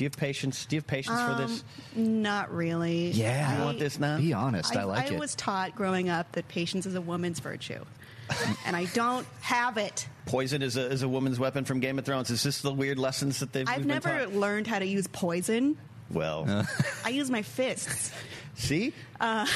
Do 0.00 0.04
you 0.04 0.06
have 0.06 0.16
patience? 0.16 0.64
Do 0.64 0.76
you 0.76 0.80
have 0.80 0.86
patience 0.86 1.20
for 1.20 1.34
this? 1.34 1.62
Um, 1.94 2.22
not 2.22 2.50
really. 2.54 3.10
Yeah. 3.10 3.58
You 3.58 3.64
want 3.66 3.78
this 3.78 4.00
now? 4.00 4.16
Be 4.16 4.32
honest. 4.32 4.74
I, 4.74 4.80
I, 4.80 4.84
like 4.84 5.10
I 5.10 5.12
it. 5.12 5.16
I 5.16 5.18
was 5.18 5.34
taught 5.34 5.76
growing 5.76 6.08
up 6.08 6.32
that 6.32 6.48
patience 6.48 6.86
is 6.86 6.94
a 6.94 7.02
woman's 7.02 7.38
virtue. 7.38 7.84
and 8.64 8.74
I 8.74 8.86
don't 8.94 9.26
have 9.42 9.76
it. 9.76 10.08
Poison 10.24 10.62
is 10.62 10.78
a, 10.78 10.90
is 10.90 11.02
a 11.02 11.08
woman's 11.08 11.38
weapon 11.38 11.66
from 11.66 11.80
Game 11.80 11.98
of 11.98 12.06
Thrones. 12.06 12.30
Is 12.30 12.42
this 12.42 12.62
the 12.62 12.72
weird 12.72 12.98
lessons 12.98 13.40
that 13.40 13.52
they've 13.52 13.68
I've 13.68 13.76
we've 13.76 13.88
been 13.88 13.94
never 13.94 14.24
taught? 14.24 14.32
learned 14.32 14.66
how 14.66 14.78
to 14.78 14.86
use 14.86 15.06
poison. 15.06 15.76
Well, 16.10 16.66
I 17.04 17.10
use 17.10 17.30
my 17.30 17.42
fists. 17.42 18.10
see? 18.54 18.92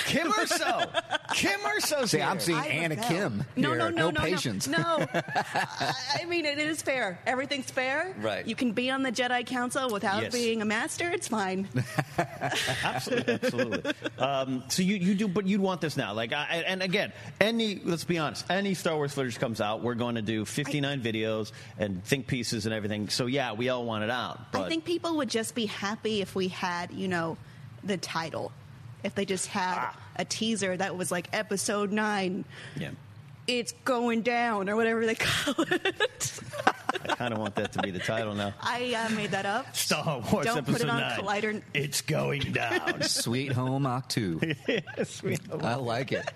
Kim 0.06 0.30
Urso! 0.38 0.90
Kim 1.34 1.58
Urso's 1.74 2.10
See, 2.10 2.18
here. 2.18 2.26
I'm 2.26 2.38
seeing 2.38 2.58
I 2.58 2.66
Anna 2.66 2.94
rebel. 2.96 3.08
Kim 3.08 3.44
No, 3.56 3.68
here. 3.70 3.78
no, 3.78 3.88
no, 3.88 3.96
no, 3.96 4.10
no 4.10 4.20
patience. 4.20 4.68
No, 4.68 4.78
no. 4.78 5.06
I 5.14 5.94
I 6.20 6.24
mean, 6.26 6.44
it 6.44 6.58
is 6.58 6.82
fair. 6.82 7.18
Everything's 7.26 7.70
fair. 7.70 8.14
Right. 8.20 8.46
You 8.46 8.54
can 8.54 8.72
be 8.72 8.90
on 8.90 9.02
the 9.02 9.10
Jedi 9.12 9.46
Council 9.46 9.90
without 9.90 10.22
Yes. 10.22 10.32
being 10.32 10.60
a 10.62 10.64
master. 10.66 11.08
It's 11.10 11.28
fine. 11.28 11.66
absolutely, 12.82 13.34
absolutely. 13.34 13.92
Um, 14.18 14.64
so 14.68 14.82
you, 14.82 14.96
you 14.96 15.14
do, 15.14 15.28
but 15.28 15.46
you'd 15.46 15.60
want 15.60 15.80
this 15.80 15.96
now. 15.96 16.12
Like, 16.12 16.32
I, 16.32 16.64
and 16.66 16.82
again, 16.82 17.12
any 17.40 17.80
let's 17.84 18.04
be 18.04 18.18
honest, 18.18 18.44
any 18.50 18.74
Star 18.74 18.96
Wars 18.96 19.12
footage 19.14 19.38
comes 19.38 19.60
out, 19.60 19.82
we're 19.82 19.94
going 19.94 20.14
to 20.16 20.22
do 20.22 20.44
59 20.44 21.00
videos 21.02 21.52
and 21.78 22.04
think 22.04 22.26
pieces 22.26 22.66
and 22.66 22.74
everything. 22.74 23.08
So 23.08 23.26
yeah, 23.26 23.52
we 23.52 23.68
all 23.68 23.84
want 23.84 24.04
it 24.04 24.10
out. 24.10 24.52
But 24.52 24.62
I 24.62 24.68
think 24.68 24.84
people 24.84 25.16
would 25.16 25.30
just 25.30 25.54
be 25.54 25.66
happy 25.66 26.20
if 26.20 26.34
we 26.34 26.48
had, 26.48 26.90
you 26.92 27.08
know, 27.08 27.36
the 27.82 27.96
title. 27.96 28.52
If 29.04 29.14
they 29.14 29.24
just 29.24 29.46
had 29.46 29.74
Ah. 29.78 29.96
a 30.16 30.24
teaser 30.24 30.76
that 30.76 30.96
was 30.96 31.12
like 31.12 31.28
episode 31.32 31.92
nine, 31.92 32.44
yeah, 32.76 32.90
it's 33.46 33.72
going 33.84 34.22
down, 34.22 34.68
or 34.70 34.76
whatever 34.76 35.04
they 35.06 35.14
call 35.18 35.54
it. 35.58 36.40
I 37.04 37.14
kind 37.16 37.34
of 37.34 37.38
want 37.40 37.54
that 37.56 37.72
to 37.72 37.82
be 37.82 37.90
the 37.90 37.98
title 37.98 38.34
now. 38.34 38.54
I 38.62 38.94
uh, 38.94 39.14
made 39.14 39.32
that 39.32 39.44
up. 39.46 39.76
Star 39.76 40.20
Wars 40.32 40.46
Don't 40.46 40.64
put 40.64 40.76
Episode 40.76 40.84
it 40.86 40.90
on 40.90 41.00
Nine. 41.00 41.18
Collider. 41.20 41.62
It's 41.74 42.00
going 42.00 42.40
down. 42.52 43.02
Sweet 43.02 43.52
Home 43.52 43.82
Octu. 43.84 44.56
Sweet. 45.06 45.40
I 45.60 45.74
like 45.74 46.12
it. 46.12 46.26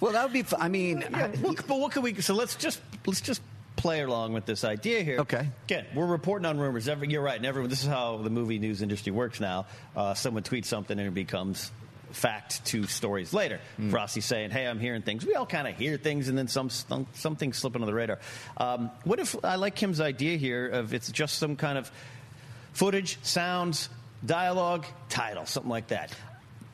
Well, 0.00 0.12
that 0.12 0.22
would 0.24 0.32
be. 0.32 0.42
Fun. 0.42 0.62
I 0.62 0.68
mean, 0.68 1.04
I- 1.12 1.28
What- 1.28 1.66
but 1.66 1.78
what 1.78 1.92
can 1.92 2.02
we? 2.02 2.14
So 2.22 2.34
let's 2.34 2.54
just 2.56 2.80
let's 3.06 3.20
just 3.20 3.42
play 3.76 4.00
along 4.02 4.32
with 4.32 4.46
this 4.46 4.64
idea 4.64 5.02
here. 5.02 5.18
Okay. 5.20 5.46
Again, 5.66 5.84
we're 5.94 6.06
reporting 6.06 6.46
on 6.46 6.58
rumors. 6.58 6.88
Every, 6.88 7.08
you're 7.10 7.22
right. 7.22 7.36
And 7.36 7.46
everyone, 7.46 7.68
this 7.70 7.82
is 7.82 7.88
how 7.88 8.16
the 8.16 8.30
movie 8.30 8.58
news 8.58 8.80
industry 8.82 9.12
works 9.12 9.38
now. 9.40 9.66
Uh, 9.94 10.14
someone 10.14 10.42
tweets 10.42 10.64
something 10.66 10.98
and 10.98 11.06
it 11.08 11.14
becomes 11.14 11.70
fact 12.10 12.64
two 12.64 12.86
stories 12.86 13.32
later. 13.32 13.60
Rossi 13.78 14.20
saying, 14.20 14.50
"Hey, 14.50 14.66
I'm 14.66 14.80
hearing 14.80 15.02
things." 15.02 15.24
We 15.26 15.34
all 15.34 15.46
kind 15.46 15.68
of 15.68 15.76
hear 15.76 15.96
things, 15.96 16.28
and 16.28 16.36
then 16.36 16.48
some 16.48 16.70
some, 16.70 17.06
some 17.14 17.36
things 17.36 17.56
slip 17.56 17.74
under 17.74 17.86
the 17.86 17.94
radar. 17.94 18.18
Um, 18.56 18.90
what 19.04 19.18
if 19.18 19.36
I 19.44 19.56
like 19.56 19.74
Kim's 19.74 20.00
idea 20.00 20.36
here 20.36 20.68
of 20.68 20.94
it's 20.94 21.10
just 21.12 21.38
some 21.38 21.56
kind 21.56 21.78
of 21.78 21.90
footage, 22.72 23.18
sounds, 23.22 23.88
dialogue, 24.24 24.86
title, 25.08 25.46
something 25.46 25.70
like 25.70 25.88
that. 25.88 26.14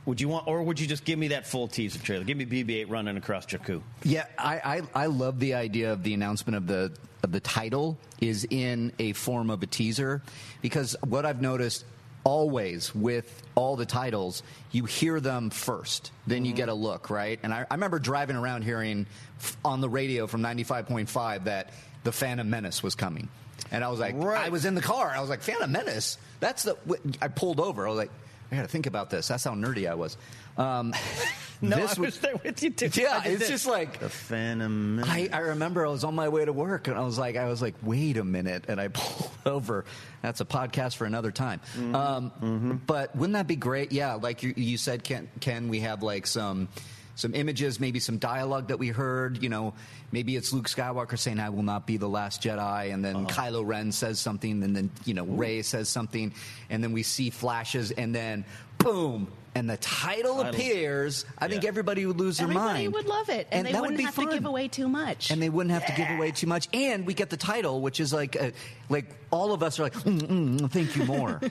Would 0.07 0.21
you 0.21 0.29
want, 0.29 0.47
or 0.47 0.63
would 0.63 0.79
you 0.79 0.87
just 0.87 1.07
give 1.07 1.19
me 1.19 1.29
that 1.29 1.47
full 1.47 1.67
teaser 1.67 1.99
trailer? 1.99 2.25
Give 2.25 2.37
me 2.37 2.45
BB-8 2.45 2.91
running 2.91 3.17
across 3.17 3.47
Jakku. 3.47 3.81
yeah, 4.03 4.27
I, 4.39 4.83
I 4.95 5.05
I 5.05 5.07
love 5.07 5.41
the 5.41 5.55
idea 5.55 5.93
of 5.93 6.03
the 6.03 6.13
announcement 6.13 6.57
of 6.57 6.67
the 6.67 6.93
of 7.23 7.33
the 7.33 7.41
title 7.41 7.97
is 8.21 8.47
in 8.51 8.93
a 8.99 9.15
form 9.15 9.49
of 9.49 9.63
a 9.63 9.67
teaser 9.67 10.21
because 10.61 10.95
what 11.07 11.25
I've 11.25 11.41
noticed 11.41 11.87
always 12.25 12.95
with 12.95 13.43
all 13.55 13.77
the 13.77 13.87
titles, 13.87 14.43
you 14.73 14.85
hear 14.87 15.21
them 15.21 15.51
first, 15.51 16.11
then 16.27 16.45
you 16.45 16.53
get 16.53 16.69
a 16.69 16.75
look, 16.75 17.11
right? 17.11 17.39
And 17.43 17.53
I, 17.53 17.67
I 17.71 17.75
remember 17.75 17.99
driving 17.99 18.37
around 18.37 18.63
hearing 18.63 19.07
f- 19.39 19.57
on 19.65 19.81
the 19.81 19.89
radio 19.89 20.27
from 20.27 20.43
95.5 20.43 21.45
that 21.45 21.71
the 22.03 22.13
Phantom 22.13 22.49
Menace 22.49 22.83
was 22.83 22.95
coming. 22.95 23.29
And 23.71 23.85
I 23.85 23.89
was 23.89 24.01
like, 24.01 24.15
Right. 24.17 24.45
I 24.45 24.49
was 24.49 24.65
in 24.65 24.75
the 24.75 24.83
car. 24.83 25.11
I 25.15 25.21
was 25.21 25.31
like, 25.31 25.43
Phantom 25.43 25.71
Menace? 25.71 26.19
That's 26.41 26.65
the. 26.65 26.77
I 27.23 27.29
pulled 27.29 27.61
over. 27.61 27.87
I 27.87 27.91
was 27.91 27.99
like, 27.99 28.11
I 28.53 28.57
got 28.57 28.63
to 28.63 28.69
think 28.69 28.87
about 28.87 29.11
this. 29.11 29.29
That's 29.29 29.45
how 29.45 29.53
nerdy 29.53 29.89
I 29.91 29.95
was. 29.95 30.17
Um, 30.59 30.93
No, 31.63 31.77
this 31.77 31.97
I 31.99 32.01
was 32.03 32.19
there 32.19 32.35
with 32.45 32.63
you 32.63 32.71
too. 32.71 32.91
Yeah, 33.01 33.23
it's 33.25 33.41
this. 33.41 33.49
just 33.49 33.67
like 33.67 34.01
the 34.01 34.09
Phantom. 34.11 35.03
I, 35.05 35.29
I 35.33 35.39
remember 35.39 35.87
I 35.87 35.91
was 35.91 36.05
on 36.05 36.15
my 36.15 36.29
way 36.29 36.45
to 36.45 36.53
work 36.53 36.89
and 36.89 36.97
I 36.97 37.01
was 37.01 37.19
like, 37.19 37.37
I 37.37 37.47
was 37.49 37.63
like, 37.63 37.75
wait 37.83 38.17
a 38.19 38.25
minute, 38.25 38.65
and 38.69 38.81
I 38.81 38.89
pulled 38.93 39.31
over. 39.47 39.85
That's 40.21 40.41
a 40.41 40.45
podcast 40.45 40.97
for 40.97 41.05
another 41.07 41.31
time. 41.31 41.61
Mm-hmm. 41.77 41.95
Um, 41.95 42.83
But 42.87 43.15
wouldn't 43.17 43.35
that 43.35 43.47
be 43.47 43.57
great? 43.57 43.93
Yeah, 43.93 44.15
like 44.15 44.43
you, 44.43 44.53
you 44.57 44.77
said, 44.77 45.05
Ken, 45.05 45.29
Ken, 45.41 45.69
we 45.69 45.81
have 45.81 46.03
like 46.03 46.27
some 46.27 46.69
some 47.17 47.33
images, 47.33 47.79
maybe 47.79 48.01
some 48.01 48.19
dialogue 48.19 48.69
that 48.69 48.79
we 48.81 48.89
heard. 48.89 49.41
You 49.41 49.49
know, 49.49 49.75
maybe 50.11 50.35
it's 50.35 50.53
Luke 50.53 50.67
Skywalker 50.69 51.17
saying, 51.17 51.39
"I 51.39 51.51
will 51.51 51.63
not 51.63 51.87
be 51.87 51.97
the 51.97 52.09
last 52.09 52.43
Jedi," 52.43 52.93
and 52.93 53.05
then 53.05 53.15
Uh-huh. 53.15 53.27
Kylo 53.29 53.65
Ren 53.65 53.93
says 53.93 54.19
something, 54.19 54.65
and 54.65 54.75
then 54.75 54.91
you 55.05 55.15
know 55.15 55.25
Rey 55.25 55.63
says 55.63 55.89
something, 55.89 56.35
and 56.71 56.83
then 56.83 56.91
we 56.93 57.05
see 57.05 57.31
flashes, 57.31 57.93
and 57.93 58.13
then 58.13 58.45
boom. 58.85 59.29
And 59.57 59.71
the 59.71 59.77
title, 59.77 60.39
Title. 60.43 60.51
appears. 60.51 61.25
I 61.39 61.47
think 61.47 61.65
everybody 61.65 62.05
would 62.07 62.19
lose 62.19 62.39
their 62.39 62.49
mind. 62.49 62.71
Everybody 62.71 62.89
would 62.89 63.07
love 63.07 63.29
it, 63.29 63.47
and, 63.53 63.65
they 63.65 63.71
that 63.71 63.83
would 63.83 63.91
wouldn't 63.93 63.99
be 63.99 64.03
have 64.05 64.15
fun 64.15 64.27
to 64.27 64.35
give 64.35 64.47
away 64.47 64.67
too 64.67 64.89
much. 64.89 65.31
and 65.31 65.41
they 65.41 65.49
wouldn't 65.49 65.73
have 65.73 65.87
to 65.87 65.93
give 65.93 66.11
away 66.11 66.33
too 66.33 66.49
much. 66.49 66.69
And 66.75 67.07
we 67.07 67.15
get 67.15 67.31
the 67.31 67.37
title, 67.37 67.81
which 67.81 68.01
is 68.01 68.13
like, 68.13 68.35
a, 68.35 68.53
like 68.89 69.07
all 69.31 69.53
of 69.53 69.63
us 69.63 69.79
are 69.79 69.85
like, 69.85 69.93
mm, 69.95 70.21
mm, 70.21 70.59
mm, 70.59 70.71
thank 70.73 70.97
you 70.97 71.05
more. 71.05 71.41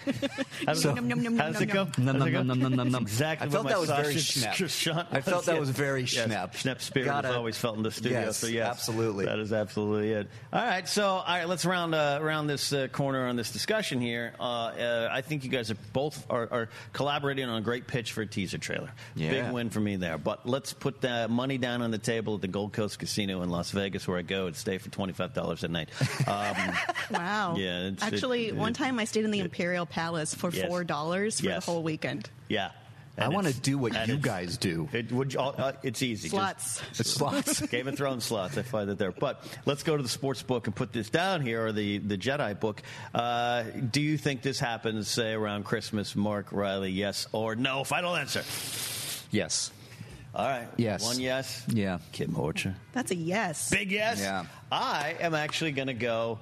So- 0.73 0.89
it, 0.91 0.95
Num, 0.95 1.07
num, 1.07 1.23
num, 1.23 1.37
how's 1.37 1.61
it 1.61 1.67
go? 1.67 1.87
Exactly 1.97 3.47
I 3.47 3.49
felt 3.49 3.67
that 3.67 3.79
was 3.79 3.89
very 3.89 4.17
sausage 4.17 4.71
schnepp. 4.85 5.07
I 5.11 5.21
felt 5.21 5.45
that 5.45 5.59
was 5.59 5.69
very 5.69 6.01
Yes, 6.01 6.13
schnepp. 6.13 6.53
Schnepp 6.53 6.81
spirit 6.81 7.05
Gotta- 7.05 7.29
was 7.29 7.37
always 7.37 7.57
felt 7.57 7.77
in 7.77 7.83
the 7.83 7.91
studio. 7.91 8.19
Yes, 8.19 8.37
so 8.37 8.47
yes, 8.47 8.67
absolutely. 8.67 9.25
that 9.25 9.39
is 9.39 9.53
absolutely 9.53 10.11
it. 10.11 10.27
All 10.51 10.61
right, 10.61 10.87
so 10.87 11.05
all 11.05 11.23
right, 11.25 11.47
let's 11.47 11.65
round 11.65 11.95
uh, 11.95 12.19
around 12.21 12.47
this 12.47 12.71
uh, 12.73 12.87
corner 12.91 13.27
on 13.27 13.35
this 13.37 13.51
discussion 13.51 14.01
here. 14.01 14.33
Uh, 14.39 14.43
uh, 14.43 15.09
I 15.11 15.21
think 15.21 15.43
you 15.43 15.49
guys 15.49 15.71
are 15.71 15.77
both 15.93 16.25
are, 16.29 16.47
are 16.51 16.69
collaborating 16.93 17.22
on 17.23 17.57
a 17.57 17.61
great 17.61 17.87
pitch 17.87 18.11
for 18.11 18.21
a 18.21 18.25
teaser 18.27 18.57
trailer. 18.57 18.91
Yeah. 19.15 19.29
Big 19.43 19.51
win 19.53 19.69
for 19.69 19.79
me 19.79 19.95
there. 19.95 20.17
But 20.17 20.45
let's 20.47 20.73
put 20.73 21.01
the 21.01 21.27
money 21.29 21.57
down 21.57 21.81
on 21.81 21.91
the 21.91 21.97
table 21.97 22.35
at 22.35 22.41
the 22.41 22.47
Gold 22.47 22.73
Coast 22.73 22.99
Casino 22.99 23.41
in 23.41 23.49
Las 23.49 23.71
Vegas, 23.71 24.07
where 24.07 24.17
I 24.17 24.21
go 24.21 24.47
and 24.47 24.55
stay 24.55 24.77
for 24.77 24.89
twenty 24.89 25.13
five 25.13 25.33
dollars 25.33 25.63
a 25.63 25.67
night. 25.67 25.89
Um, 26.27 26.55
wow. 27.11 27.55
Yeah, 27.57 27.87
it's- 27.87 28.01
Actually, 28.03 28.47
it- 28.47 28.55
one 28.55 28.73
time 28.73 28.97
I 28.99 29.05
stayed 29.05 29.25
in 29.25 29.31
the 29.31 29.39
Imperial 29.39 29.85
Palace 29.85 30.33
for 30.33 30.51
Yes. 30.51 30.67
four 30.67 30.83
dollars 30.83 31.39
for 31.39 31.45
Yes. 31.47 31.65
the 31.65 31.71
whole 31.71 31.83
weekend. 31.83 32.29
yeah. 32.49 32.71
I 33.17 33.27
want 33.27 33.47
to 33.47 33.53
do 33.53 33.77
what 33.77 34.07
you 34.07 34.17
guys 34.17 34.57
do. 34.57 34.89
It 34.91 35.11
would. 35.11 35.35
Uh, 35.35 35.73
it's 35.83 36.01
easy. 36.01 36.29
Slots. 36.29 36.79
Just, 36.89 36.99
It's 37.01 37.09
slots. 37.11 37.61
Game 37.67 37.87
of 37.87 37.95
Thrones 37.95 38.23
slots. 38.23 38.57
I 38.57 38.63
find 38.63 38.89
it 38.89 38.97
there. 38.97 39.11
But 39.11 39.43
let's 39.65 39.83
go 39.83 39.95
to 39.95 40.01
the 40.01 40.09
sports 40.09 40.41
book 40.41 40.65
and 40.67 40.75
put 40.75 40.91
this 40.91 41.09
down 41.09 41.41
here, 41.41 41.67
or 41.67 41.71
the 41.71 41.99
the 41.99 42.17
Jedi 42.17 42.59
book. 42.59 42.81
Uh, 43.13 43.63
do 43.63 44.01
you 44.01 44.17
think 44.17 44.41
this 44.41 44.59
happens, 44.59 45.07
say 45.07 45.33
around 45.33 45.65
Christmas? 45.65 46.15
Mark 46.15 46.51
Reilly, 46.51 46.91
yes 46.91 47.27
or 47.31 47.55
no? 47.55 47.83
Final 47.83 48.15
answer. 48.15 48.43
Yes. 49.31 49.71
All 50.35 50.47
right. 50.47 50.67
Yes. 50.77 51.03
One 51.03 51.19
yes. 51.19 51.63
Yeah. 51.67 51.99
Kim 52.11 52.31
Horcher. 52.31 52.73
That's 52.93 53.11
a 53.11 53.15
yes. 53.15 53.69
Big 53.69 53.91
yes. 53.91 54.19
Yeah. 54.19 54.45
I 54.71 55.15
am 55.19 55.35
actually 55.35 55.71
going 55.73 55.87
to 55.87 55.93
go. 55.93 56.39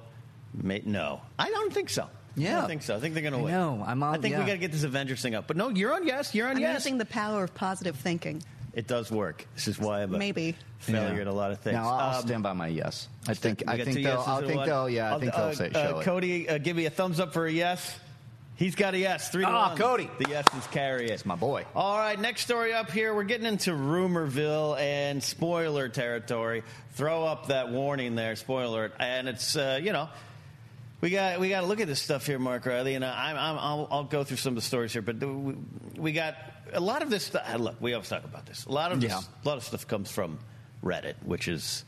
No, 0.54 1.20
I 1.38 1.50
don't 1.50 1.72
think 1.72 1.90
so. 1.90 2.08
I 2.38 2.66
think 2.66 2.82
so. 2.82 2.96
I 2.96 3.00
think 3.00 3.14
they're 3.14 3.22
going 3.22 3.34
to 3.34 3.40
win. 3.40 3.52
No, 3.52 3.84
I'm 3.86 4.02
on- 4.02 4.14
I 4.14 4.18
think 4.18 4.36
we 4.36 4.42
got 4.44 4.52
to 4.52 4.58
get 4.58 4.72
this 4.72 4.84
Avengers 4.84 5.20
thing 5.22 5.34
up. 5.34 5.46
But 5.46 5.56
no, 5.56 5.68
you're 5.68 5.92
on 5.92 6.06
yes. 6.06 6.34
You're 6.34 6.48
on 6.48 6.56
I'm 6.56 6.62
yes. 6.62 6.84
using 6.84 6.98
the 6.98 7.04
power 7.04 7.44
of 7.44 7.54
positive 7.54 7.96
thinking. 7.96 8.42
It 8.74 8.86
does 8.86 9.10
work. 9.10 9.46
This 9.54 9.68
is 9.68 9.78
why 9.78 10.02
I'm 10.02 10.14
a 10.14 10.18
Maybe. 10.18 10.56
failure 10.78 11.14
Yeah. 11.16 11.20
at 11.20 11.26
a 11.26 11.32
lot 11.32 11.50
of 11.52 11.60
things. 11.60 11.74
Now 11.74 11.90
I'll 11.92 12.16
Um, 12.20 12.26
stand 12.26 12.42
by 12.42 12.54
my 12.54 12.68
yes. 12.68 13.06
I 13.28 13.34
think 13.34 13.64
I 13.68 13.76
think 13.84 13.96
they'll. 14.02 14.24
I 14.26 14.40
think 14.40 14.64
they'll. 14.64 14.88
Yeah, 14.88 15.08
I 15.08 15.12
I'll- 15.12 15.20
think 15.20 15.34
uh, 15.34 15.44
they'll 15.46 15.54
say 15.54 15.68
uh, 15.74 15.90
show 15.90 15.98
it. 15.98 16.04
Cody, 16.04 16.48
uh, 16.48 16.56
give 16.56 16.74
me 16.74 16.86
a 16.86 16.90
thumbs 16.90 17.20
up 17.20 17.34
for 17.34 17.44
a 17.46 17.52
yes. 17.52 17.98
He's 18.56 18.74
got 18.74 18.94
a 18.94 18.98
yes. 18.98 19.28
Three 19.28 19.44
to 19.44 19.50
Ah, 19.50 19.68
one. 19.70 19.76
Cody. 19.78 20.10
The 20.18 20.28
yeses 20.30 20.66
carry 20.68 21.06
it. 21.06 21.10
It's 21.10 21.26
my 21.26 21.34
boy. 21.34 21.64
All 21.74 21.98
right, 21.98 22.18
next 22.18 22.42
story 22.42 22.72
up 22.72 22.90
here. 22.90 23.14
We're 23.14 23.24
getting 23.24 23.46
into 23.46 23.72
rumorville 23.72 24.78
and 24.78 25.22
spoiler 25.22 25.88
territory. 25.88 26.62
Throw 26.94 27.24
up 27.26 27.48
that 27.48 27.70
warning 27.70 28.14
there, 28.14 28.36
spoiler, 28.36 28.90
and 28.98 29.28
it's 29.28 29.54
uh, 29.56 29.80
you 29.82 29.92
know. 29.92 30.08
We 31.02 31.10
got 31.10 31.40
we 31.40 31.48
got 31.48 31.60
to 31.62 31.66
look 31.66 31.80
at 31.80 31.88
this 31.88 32.00
stuff 32.00 32.24
here, 32.26 32.38
Mark 32.38 32.64
Reilly, 32.64 32.94
and 32.94 33.04
I'm, 33.04 33.36
I'm, 33.36 33.58
I'll, 33.58 33.88
I'll 33.90 34.04
go 34.04 34.22
through 34.24 34.36
some 34.38 34.52
of 34.52 34.54
the 34.54 34.60
stories 34.62 34.92
here. 34.92 35.02
But 35.02 35.16
we, 35.22 35.54
we 35.98 36.12
got 36.12 36.36
a 36.72 36.80
lot 36.80 37.02
of 37.02 37.10
this 37.10 37.24
stuff. 37.24 37.42
Look, 37.58 37.80
we 37.80 37.92
always 37.92 38.08
talk 38.08 38.22
about 38.24 38.46
this. 38.46 38.64
A 38.66 38.72
lot 38.72 38.92
of 38.92 39.00
this, 39.00 39.10
Yeah. 39.10 39.18
a 39.20 39.48
lot 39.48 39.56
of 39.58 39.64
stuff 39.64 39.86
comes 39.88 40.10
from 40.12 40.38
Reddit, 40.82 41.14
which 41.24 41.48
is, 41.48 41.84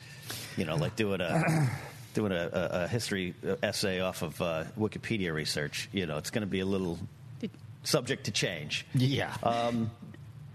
you 0.57 0.65
know, 0.65 0.75
like 0.75 0.97
doing 0.97 1.21
a 1.21 1.71
doing 2.15 2.33
a, 2.33 2.51
a, 2.53 2.69
a 2.85 2.89
history 2.89 3.35
essay 3.63 4.01
off 4.01 4.23
of 4.23 4.43
uh, 4.43 4.65
Wikipedia 4.77 5.33
research. 5.33 5.89
You 5.93 6.07
know, 6.07 6.19
it's 6.19 6.31
going 6.31 6.43
to 6.43 6.51
be 6.51 6.61
a 6.61 6.67
little 6.67 6.99
subject 7.85 8.25
to 8.25 8.33
change. 8.33 8.85
Yeah. 8.95 9.33
Um, 9.45 9.93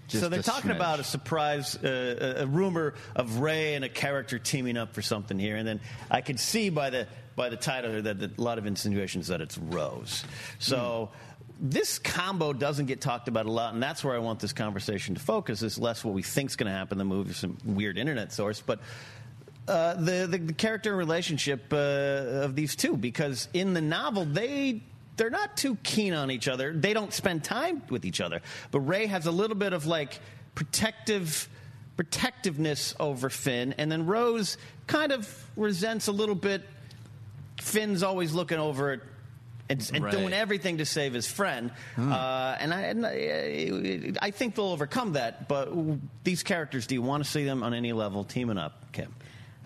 Just 0.09 0.23
so 0.23 0.27
they're 0.29 0.41
talking 0.41 0.71
smidge. 0.71 0.75
about 0.75 0.99
a 0.99 1.03
surprise, 1.03 1.75
uh, 1.77 2.35
a 2.39 2.43
a 2.43 2.47
rumor 2.47 2.95
of 3.15 3.41
Rey 3.41 3.75
and 3.75 3.85
a 3.85 3.89
character 3.89 4.39
teaming 4.39 4.75
up 4.75 4.95
for 4.95 5.03
something 5.03 5.37
here, 5.37 5.55
and 5.55 5.67
then 5.67 5.81
I 6.09 6.21
could 6.21 6.39
see 6.39 6.69
by 6.71 6.89
the 6.89 7.07
by 7.39 7.47
the 7.47 7.55
title 7.55 8.01
that, 8.01 8.19
that 8.19 8.37
a 8.37 8.41
lot 8.41 8.57
of 8.57 8.65
insinuations 8.65 9.27
that 9.27 9.41
it's 9.41 9.57
Rose. 9.57 10.23
So. 10.59 11.09
This 11.61 11.99
combo 11.99 12.53
doesn't 12.53 12.85
get 12.85 13.01
talked 13.01 13.27
about 13.27 13.45
a 13.45 13.51
lot, 13.51 13.73
and 13.73 13.83
that's 13.83 14.01
where 14.01 14.15
I 14.15 14.19
want 14.19 14.39
this 14.39 14.53
conversation 14.53 15.15
to 15.15 15.19
focus. 15.19 15.61
Is 15.61 15.77
less 15.77 16.05
what 16.05 16.13
we 16.13 16.21
think 16.21 16.51
is 16.51 16.55
going 16.55 16.71
to 16.71 16.77
happen 16.77 16.95
in 16.95 16.99
the 16.99 17.13
movie, 17.13 17.33
some 17.33 17.57
weird 17.65 17.97
internet 17.97 18.31
source, 18.31 18.63
but 18.65 18.79
uh, 19.67 19.95
the, 19.95 20.25
the 20.25 20.37
the 20.37 20.53
character 20.53 20.95
relationship 20.95 21.73
uh, 21.73 22.45
of 22.45 22.55
these 22.55 22.77
two 22.77 22.95
because 22.95 23.49
in 23.53 23.73
the 23.73 23.81
novel 23.81 24.23
they 24.23 24.81
they're 25.17 25.29
not 25.29 25.57
too 25.57 25.75
keen 25.83 26.13
on 26.13 26.31
each 26.31 26.47
other. 26.47 26.71
They 26.73 26.93
don't 26.93 27.13
spend 27.13 27.43
time 27.43 27.83
with 27.89 28.05
each 28.05 28.21
other. 28.21 28.41
But 28.71 28.79
Rey 28.79 29.05
has 29.07 29.25
a 29.25 29.31
little 29.31 29.57
bit 29.57 29.73
of 29.73 29.85
like 29.85 30.17
protective 30.55 31.49
protectiveness 31.97 32.95
over 33.01 33.29
Finn, 33.29 33.75
and 33.77 33.91
then 33.91 34.05
Rose 34.05 34.57
kind 34.87 35.11
of 35.11 35.27
resents 35.57 36.07
a 36.07 36.13
little 36.13 36.35
bit. 36.35 36.63
Finn's 37.61 38.03
always 38.03 38.33
looking 38.33 38.59
over 38.59 38.93
it. 38.93 39.01
And, 39.71 39.87
and 39.93 40.03
Right. 40.03 40.11
doing 40.11 40.33
everything 40.33 40.79
to 40.79 40.85
save 40.87 41.13
his 41.13 41.27
friend, 41.27 41.69
uh, 41.95 42.57
and, 42.59 42.73
I, 42.73 42.81
and 42.81 43.05
I, 43.05 44.13
I 44.19 44.31
think 44.31 44.55
they'll 44.55 44.65
overcome 44.65 45.13
that. 45.13 45.47
But 45.47 45.69
these 46.23 46.41
characters, 46.41 46.87
do 46.87 46.95
you 46.95 47.03
want 47.03 47.23
to 47.23 47.29
see 47.29 47.45
them 47.45 47.61
on 47.61 47.75
any 47.75 47.93
level 47.93 48.23
teaming 48.23 48.57
up, 48.57 48.91
Kim? 48.93 49.13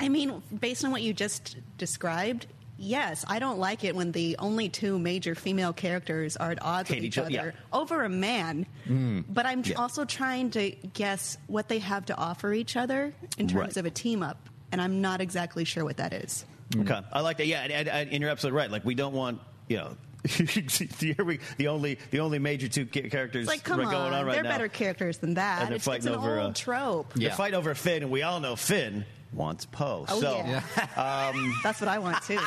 I 0.01 0.09
mean, 0.09 0.43
based 0.59 0.83
on 0.83 0.91
what 0.91 1.03
you 1.03 1.13
just 1.13 1.55
described, 1.77 2.47
yes, 2.77 3.23
I 3.29 3.39
don't 3.39 3.59
like 3.59 3.85
it 3.85 3.95
when 3.95 4.11
the 4.11 4.35
only 4.39 4.67
two 4.67 4.99
major 4.99 5.35
female 5.35 5.71
characters 5.71 6.35
are 6.35 6.51
at 6.51 6.61
odds 6.61 6.89
Hate 6.89 6.95
with 6.97 7.05
each 7.05 7.13
each 7.13 7.17
other, 7.19 7.39
other 7.39 7.53
yeah. 7.55 7.79
over 7.79 8.03
a 8.03 8.09
man. 8.09 8.65
Mm. 8.85 9.23
But 9.29 9.45
I'm 9.45 9.63
Yeah. 9.63 9.75
also 9.75 10.03
trying 10.03 10.51
to 10.51 10.71
guess 10.71 11.37
what 11.47 11.69
they 11.69 11.79
have 11.79 12.07
to 12.07 12.17
offer 12.17 12.51
each 12.51 12.75
other 12.75 13.13
in 13.37 13.47
terms 13.47 13.55
Right. 13.55 13.77
of 13.77 13.85
a 13.85 13.89
team 13.89 14.21
up, 14.21 14.49
and 14.73 14.81
I'm 14.81 14.99
not 14.99 15.21
exactly 15.21 15.63
sure 15.63 15.85
what 15.85 15.95
that 15.95 16.11
is. 16.11 16.43
Okay, 16.75 16.99
I 17.11 17.21
like 17.21 17.37
that. 17.37 17.47
Yeah, 17.47 17.61
and, 17.61 17.87
and, 17.87 18.09
and 18.09 18.21
you're 18.21 18.29
absolutely 18.31 18.57
right. 18.57 18.71
Like 18.71 18.85
we 18.85 18.95
don't 18.95 19.13
want 19.13 19.39
you 19.67 19.77
know. 19.77 19.97
here 20.29 21.37
the 21.57 21.67
only 21.67 21.99
the 22.11 22.21
only 22.21 22.39
major 22.39 22.69
two 22.69 22.85
characters 22.85 23.41
It's 23.41 23.47
like, 23.49 23.63
come 23.63 23.83
going 23.83 23.93
on, 23.93 24.13
on 24.13 24.25
right 24.25 24.35
they're 24.35 24.43
now. 24.43 24.51
better 24.51 24.69
characters 24.69 25.17
than 25.17 25.33
that. 25.33 25.63
And 25.63 25.69
they're 25.69 25.75
it's, 25.75 25.83
fighting 25.83 26.07
it's 26.07 26.07
an 26.07 26.13
over, 26.13 26.39
old 26.39 26.51
uh, 26.51 26.53
trope. 26.53 27.13
They're 27.13 27.31
fighting 27.31 27.59
over 27.59 27.75
Finn, 27.75 28.03
and 28.03 28.11
we 28.11 28.21
all 28.21 28.39
know 28.39 28.55
Finn 28.55 29.03
wants 29.33 29.65
Poe. 29.65 30.05
Oh, 30.07 30.21
so, 30.21 30.37
yeah. 30.37 30.61
um, 31.35 31.53
That's 31.63 31.81
what 31.81 31.89
I 31.89 31.99
want 31.99 32.21
too. 32.23 32.39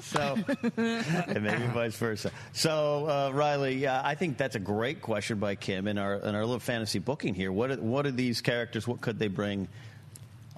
so 0.00 0.36
and 0.76 1.44
maybe 1.44 1.66
vice 1.66 1.96
versa. 1.96 2.32
So, 2.52 3.08
uh, 3.08 3.30
Reilly, 3.32 3.76
yeah, 3.76 4.00
I 4.02 4.16
think 4.16 4.36
that's 4.36 4.56
a 4.56 4.60
great 4.60 5.00
question 5.00 5.38
by 5.38 5.54
Kim 5.54 5.86
in 5.86 5.96
our 5.98 6.14
in 6.16 6.34
our 6.34 6.44
little 6.44 6.58
fantasy 6.58 6.98
booking 6.98 7.34
here. 7.34 7.52
What 7.52 7.70
are, 7.70 7.76
what 7.76 8.06
are 8.06 8.10
these 8.10 8.40
characters? 8.40 8.88
What 8.88 9.00
could 9.00 9.18
they 9.18 9.28
bring 9.28 9.68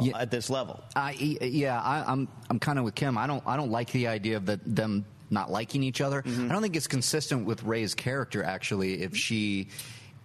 uh, 0.01 0.19
at 0.19 0.31
this 0.31 0.51
level? 0.51 0.83
I 0.97 1.13
yeah, 1.13 1.81
I, 1.81 2.05
I'm 2.07 2.29
I'm 2.49 2.59
kind 2.59 2.79
of 2.79 2.85
with 2.85 2.95
Kim. 2.95 3.19
I 3.19 3.27
don't 3.27 3.43
I 3.47 3.57
don't 3.57 3.71
like 3.71 3.91
the 3.93 4.09
idea 4.09 4.37
of 4.37 4.47
that 4.47 4.61
them 4.65 5.05
not 5.31 5.51
liking 5.51 5.83
each 5.83 6.01
other. 6.01 6.23
Mm-hmm. 6.23 6.51
I 6.51 6.53
don't 6.53 6.63
think 6.63 6.77
it's 6.77 6.89
consistent 6.89 7.47
with 7.47 7.63
Rey's 7.63 7.95
character 7.95 8.43
actually. 8.43 9.03
If 9.03 9.17
she, 9.17 9.69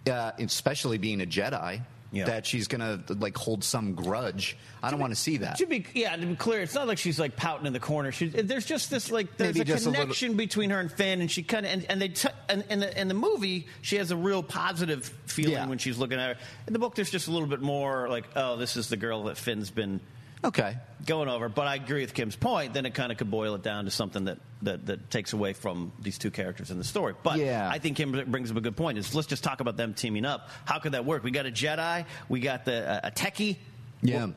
uh, 0.09 0.31
especially 0.39 0.97
being 0.97 1.21
a 1.21 1.25
Jedi, 1.25 1.81
Yeah. 2.11 2.25
that 2.25 2.45
she's 2.45 2.67
gonna 2.69 3.03
like 3.09 3.37
hold 3.37 3.63
some 3.63 3.93
grudge. 3.93 4.55
I 4.81 4.89
don't 4.89 4.99
want 4.99 5.11
to 5.11 5.19
see 5.19 5.37
that. 5.37 5.57
To 5.57 5.65
be 5.65 5.85
yeah, 5.93 6.15
to 6.15 6.25
be 6.25 6.35
clear, 6.35 6.61
it's 6.61 6.73
not 6.75 6.87
like 6.87 6.97
she's 6.97 7.19
like 7.19 7.35
pouting 7.35 7.65
in 7.67 7.73
the 7.73 7.79
corner. 7.79 8.11
She, 8.13 8.27
there's 8.27 8.65
just 8.65 8.89
this 8.89 9.11
like 9.11 9.35
there's 9.37 9.55
Maybe 9.55 9.71
a 9.71 9.73
just 9.73 9.85
a 9.85 9.89
little- 9.89 10.03
connection 10.05 10.37
between 10.37 10.69
her 10.69 10.79
and 10.79 10.89
Finn, 10.91 11.19
and 11.19 11.29
she 11.29 11.43
kind 11.43 11.65
of 11.65 11.71
and, 11.73 11.85
and 11.89 12.01
they 12.01 12.07
t- 12.09 12.29
and 12.47 12.63
in 12.69 12.79
the 12.79 13.01
in 13.01 13.07
the 13.09 13.13
movie 13.15 13.67
she 13.81 13.97
has 13.97 14.11
a 14.11 14.15
real 14.15 14.43
positive 14.43 15.05
feeling 15.25 15.53
Yeah. 15.53 15.67
when 15.67 15.77
she's 15.77 15.97
looking 15.97 16.17
at 16.19 16.35
her. 16.37 16.41
In 16.67 16.73
the 16.73 16.79
book, 16.79 16.95
there's 16.95 17.09
just 17.11 17.27
a 17.27 17.31
little 17.31 17.47
bit 17.49 17.61
more 17.61 18.07
like 18.07 18.25
oh, 18.35 18.55
this 18.55 18.77
is 18.77 18.87
the 18.87 18.97
girl 18.97 19.23
that 19.25 19.37
Finn's 19.37 19.69
been 19.71 19.99
Okay. 20.45 20.77
going 21.05 21.29
over. 21.29 21.49
But 21.49 21.67
I 21.67 21.75
agree 21.75 22.01
with 22.01 22.13
Kim's 22.13 22.35
point. 22.35 22.73
Then 22.73 22.85
it 22.85 22.93
kind 22.93 23.11
of 23.11 23.17
could 23.17 23.29
boil 23.29 23.55
it 23.55 23.63
down 23.63 23.85
to 23.85 23.91
something 23.91 24.25
that, 24.25 24.37
that, 24.63 24.85
that 24.87 25.09
takes 25.11 25.33
away 25.33 25.53
from 25.53 25.91
these 25.99 26.17
two 26.17 26.31
characters 26.31 26.71
in 26.71 26.77
the 26.77 26.83
story. 26.83 27.13
But 27.21 27.37
Yeah. 27.39 27.69
I 27.69 27.79
think 27.79 27.97
Kim 27.97 28.11
brings 28.31 28.51
up 28.51 28.57
a 28.57 28.61
good 28.61 28.75
point. 28.77 28.97
Is 28.97 29.13
let's 29.13 29.27
just 29.27 29.43
talk 29.43 29.59
about 29.59 29.77
them 29.77 29.93
teaming 29.93 30.25
up. 30.25 30.49
How 30.65 30.79
could 30.79 30.93
that 30.93 31.05
work? 31.05 31.23
We 31.23 31.31
got 31.31 31.45
a 31.45 31.51
Jedi. 31.51 32.05
We 32.29 32.39
got 32.39 32.65
the 32.65 32.89
uh, 32.89 33.07
a 33.07 33.11
techie. 33.11 33.57
Yeah. 34.01 34.27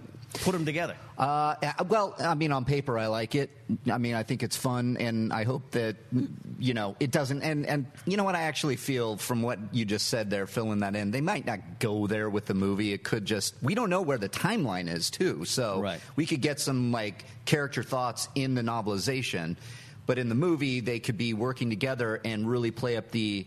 Put 0.43 0.53
them 0.53 0.67
together. 0.67 0.95
Uh, 1.17 1.55
well, 1.89 2.15
I 2.19 2.35
mean, 2.35 2.53
on 2.53 2.67
paper, 2.67 2.99
I 2.99 3.07
like 3.07 3.35
it. 3.35 3.51
I 3.91 3.97
mean, 3.97 4.15
I 4.15 4.23
think 4.23 4.43
it's 4.43 4.57
fun, 4.57 4.99
and 4.99 5.33
I 5.33 5.45
hope 5.45 5.71
that 5.71 5.97
you 6.59 6.75
know 6.75 6.97
it 7.01 7.11
doesn't. 7.11 7.43
And 7.43 7.65
and 7.67 7.87
you 8.05 8.19
know 8.19 8.25
what? 8.25 8.35
I 8.35 8.43
actually 8.43 8.77
feel 8.77 9.17
from 9.17 9.41
what 9.41 9.59
you 9.73 9.87
just 9.87 10.09
said 10.09 10.29
there, 10.29 10.47
filling 10.47 10.81
that 10.81 10.95
in, 10.95 11.11
they 11.13 11.23
might 11.23 11.47
not 11.47 11.79
go 11.81 12.07
there 12.07 12.29
with 12.29 12.45
the 12.45 12.53
movie. 12.55 12.93
It 12.93 13.05
could 13.05 13.25
just 13.25 13.55
we 13.63 13.75
don't 13.75 13.89
know 13.89 14.03
where 14.03 14.19
the 14.19 14.29
timeline 14.29 14.93
is 14.93 15.09
too, 15.11 15.47
so 15.47 15.81
Right. 15.81 16.01
we 16.15 16.27
could 16.27 16.43
get 16.43 16.61
some 16.61 16.93
like 16.93 17.25
character 17.47 17.83
thoughts 17.83 18.29
in 18.35 18.55
the 18.55 18.63
novelization, 18.63 19.57
but 20.05 20.19
in 20.19 20.29
the 20.29 20.35
movie, 20.35 20.81
they 20.81 21.01
could 21.01 21.17
be 21.17 21.33
working 21.33 21.71
together 21.71 22.21
and 22.23 22.49
really 22.49 22.71
play 22.71 22.97
up 22.99 23.11
the. 23.11 23.47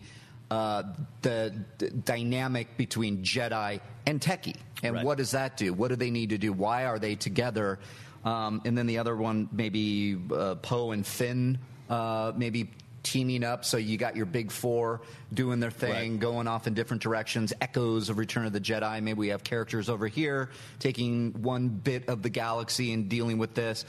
Uh, 0.52 0.82
the, 1.22 1.50
d 1.78 1.88
dynamic 2.04 2.76
between 2.76 3.22
Jedi 3.22 3.80
and 4.04 4.20
Techie, 4.20 4.56
and 4.82 4.96
Right. 4.96 5.04
what 5.06 5.16
does 5.16 5.30
that 5.30 5.56
do? 5.56 5.72
What 5.72 5.88
do 5.88 5.96
they 5.96 6.10
need 6.10 6.28
to 6.30 6.36
do? 6.38 6.52
Why 6.52 6.84
are 6.84 6.98
they 6.98 7.14
together? 7.14 7.78
Um, 8.22 8.60
and 8.66 8.76
then 8.76 8.86
the 8.86 8.98
other 8.98 9.16
one, 9.16 9.48
maybe 9.50 10.18
uh, 10.30 10.56
Poe 10.56 10.90
and 10.90 11.06
Finn, 11.06 11.58
uh, 11.88 12.32
maybe 12.36 12.68
teaming 13.02 13.44
up. 13.44 13.64
So 13.64 13.78
you 13.78 13.96
got 13.96 14.14
your 14.14 14.26
big 14.26 14.50
four 14.50 15.00
doing 15.32 15.58
their 15.58 15.70
thing, 15.70 16.12
Right. 16.12 16.20
going 16.20 16.46
off 16.46 16.66
in 16.66 16.74
different 16.74 17.02
directions. 17.02 17.54
Echoes 17.62 18.10
of 18.10 18.18
Return 18.18 18.44
of 18.44 18.52
the 18.52 18.60
Jedi. 18.60 19.02
Maybe 19.02 19.18
we 19.18 19.28
have 19.28 19.42
characters 19.42 19.88
over 19.88 20.06
here 20.06 20.50
taking 20.80 21.32
one 21.42 21.68
bit 21.68 22.08
of 22.10 22.22
the 22.22 22.28
galaxy 22.30 22.92
and 22.92 23.08
dealing 23.08 23.38
with 23.38 23.54
this. 23.54 23.86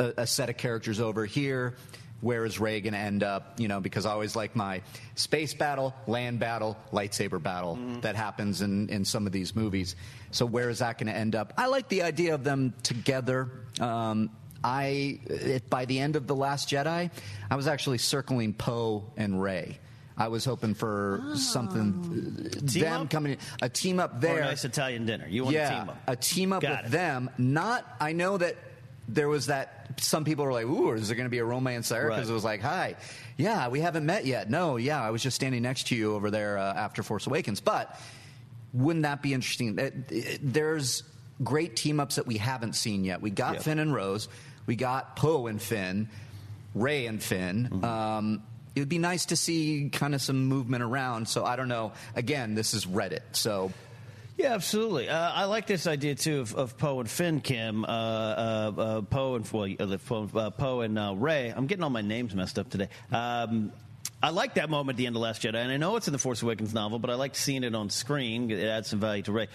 A, 0.00 0.12
a 0.18 0.26
set 0.26 0.50
of 0.50 0.56
characters 0.56 0.98
over 1.00 1.24
here. 1.26 1.76
Where 2.22 2.46
is 2.46 2.58
Rey 2.58 2.80
going 2.80 2.94
to 2.94 2.98
end 2.98 3.22
up? 3.22 3.60
You 3.60 3.68
know, 3.68 3.80
because 3.80 4.06
I 4.06 4.12
always 4.12 4.34
like 4.34 4.56
my 4.56 4.80
space 5.16 5.52
battle, 5.54 5.92
land 6.06 6.38
battle, 6.38 6.78
lightsaber 6.92 7.42
battle 7.42 7.78
that 8.00 8.16
happens 8.16 8.62
in, 8.62 8.88
in 8.88 9.04
some 9.04 9.26
of 9.26 9.32
these 9.32 9.54
movies. 9.54 9.96
So 10.30 10.46
where 10.46 10.70
is 10.70 10.78
that 10.78 10.98
going 10.98 11.12
to 11.12 11.16
end 11.18 11.34
up? 11.34 11.52
I 11.58 11.66
like 11.66 11.88
the 11.88 12.02
idea 12.02 12.34
of 12.34 12.44
them 12.44 12.72
together. 12.82 13.50
Um, 13.80 14.30
I 14.64 15.18
it, 15.26 15.68
by 15.68 15.84
the 15.84 15.98
end 15.98 16.14
of 16.14 16.26
the 16.28 16.36
Last 16.36 16.68
Jedi, 16.68 17.10
I 17.50 17.56
was 17.56 17.66
actually 17.66 17.98
circling 17.98 18.54
Poe 18.54 19.04
and 19.16 19.42
Rey. 19.42 19.80
I 20.16 20.28
was 20.28 20.44
hoping 20.44 20.74
for 20.74 21.32
something 21.34 22.46
uh, 22.46 22.60
Team 22.70 22.82
them 22.82 23.02
up? 23.02 23.10
coming 23.10 23.32
in, 23.32 23.38
a 23.60 23.68
team 23.68 23.98
up 23.98 24.20
there 24.20 24.38
a 24.38 24.44
nice 24.44 24.64
Italian 24.64 25.06
dinner. 25.06 25.26
You 25.26 25.44
want 25.44 25.56
yeah, 25.56 25.70
to 25.70 25.74
team 25.74 25.88
up. 25.88 25.98
a 26.06 26.16
team 26.16 26.52
up 26.52 26.62
Got 26.62 26.84
with 26.84 26.86
it. 26.86 26.96
them. 26.96 27.30
Not, 27.38 27.84
I 27.98 28.12
know 28.12 28.36
that 28.36 28.56
there 29.14 29.28
was 29.28 29.46
that. 29.46 29.78
Some 29.98 30.24
people 30.24 30.44
were 30.44 30.52
like, 30.52 30.66
"Ooh, 30.66 30.92
is 30.92 31.08
there 31.08 31.16
going 31.16 31.26
to 31.26 31.30
be 31.30 31.38
a 31.38 31.44
romance 31.44 31.88
there?" 31.88 32.08
Because 32.08 32.26
Right. 32.26 32.30
it 32.30 32.34
was 32.34 32.44
like, 32.44 32.60
"Hi, 32.62 32.96
yeah, 33.36 33.68
we 33.68 33.80
haven't 33.80 34.06
met 34.06 34.24
yet." 34.26 34.48
No, 34.50 34.76
yeah, 34.76 35.02
I 35.02 35.10
was 35.10 35.22
just 35.22 35.36
standing 35.36 35.62
next 35.62 35.88
to 35.88 35.96
you 35.96 36.14
over 36.14 36.30
there 36.30 36.58
uh, 36.58 36.72
after 36.74 37.02
Force 37.02 37.26
Awakens. 37.26 37.60
But 37.60 37.98
wouldn't 38.72 39.02
that 39.02 39.22
be 39.22 39.34
interesting? 39.34 39.78
Uh, 39.78 39.82
uh, 39.84 40.20
There's 40.42 41.02
great 41.44 41.76
team 41.76 42.00
ups 42.00 42.16
that 42.16 42.26
we 42.26 42.38
haven't 42.38 42.74
seen 42.74 43.04
yet. 43.04 43.20
We 43.20 43.30
got 43.30 43.54
Yeah. 43.54 43.60
Finn 43.60 43.78
and 43.78 43.92
Rose. 43.94 44.28
We 44.66 44.76
got 44.76 45.16
Poe 45.16 45.46
and 45.48 45.60
Finn, 45.60 46.08
Rey 46.74 47.06
and 47.06 47.22
Finn. 47.22 47.68
Mm-hmm. 47.70 47.84
Um, 47.84 48.42
it 48.74 48.80
would 48.80 48.88
be 48.88 48.98
nice 48.98 49.26
to 49.26 49.36
see 49.36 49.90
kind 49.90 50.14
of 50.14 50.22
some 50.22 50.46
movement 50.46 50.82
around. 50.82 51.28
So 51.28 51.44
I 51.44 51.56
don't 51.56 51.68
know. 51.68 51.92
Again, 52.16 52.54
this 52.54 52.72
is 52.72 52.86
Reddit, 52.86 53.20
so 53.32 53.72
Yeah, 54.36 54.54
absolutely. 54.54 55.08
Uh, 55.08 55.30
I 55.30 55.44
like 55.44 55.66
this 55.66 55.86
idea 55.86 56.14
too 56.14 56.40
of, 56.40 56.54
of 56.54 56.78
Poe 56.78 57.00
and 57.00 57.10
Finn, 57.10 57.40
Kim. 57.40 57.84
Uh, 57.84 57.88
uh, 57.88 58.72
uh, 58.76 59.00
Poe 59.02 59.34
and 59.34 59.52
well, 59.52 59.68
uh, 59.78 59.98
Poe, 59.98 60.28
uh, 60.34 60.50
Poe 60.50 60.80
and 60.80 60.98
uh, 60.98 61.14
Rey. 61.16 61.52
I'm 61.54 61.66
getting 61.66 61.84
all 61.84 61.90
my 61.90 62.00
names 62.00 62.34
messed 62.34 62.58
up 62.58 62.70
today. 62.70 62.88
Um, 63.10 63.72
I 64.22 64.30
like 64.30 64.54
that 64.54 64.70
moment 64.70 64.94
at 64.94 64.98
the 64.98 65.06
end 65.06 65.16
of 65.16 65.22
Last 65.22 65.42
Jedi, 65.42 65.56
and 65.56 65.70
I 65.70 65.76
know 65.76 65.96
it's 65.96 66.06
in 66.06 66.12
the 66.12 66.18
Force 66.18 66.42
Awakens 66.42 66.72
novel, 66.72 66.98
but 66.98 67.10
I 67.10 67.14
like 67.14 67.34
seeing 67.34 67.64
it 67.64 67.74
on 67.74 67.90
screen. 67.90 68.50
It 68.50 68.64
adds 68.64 68.88
some 68.88 69.00
value 69.00 69.22
to 69.24 69.32
Rey. 69.32 69.48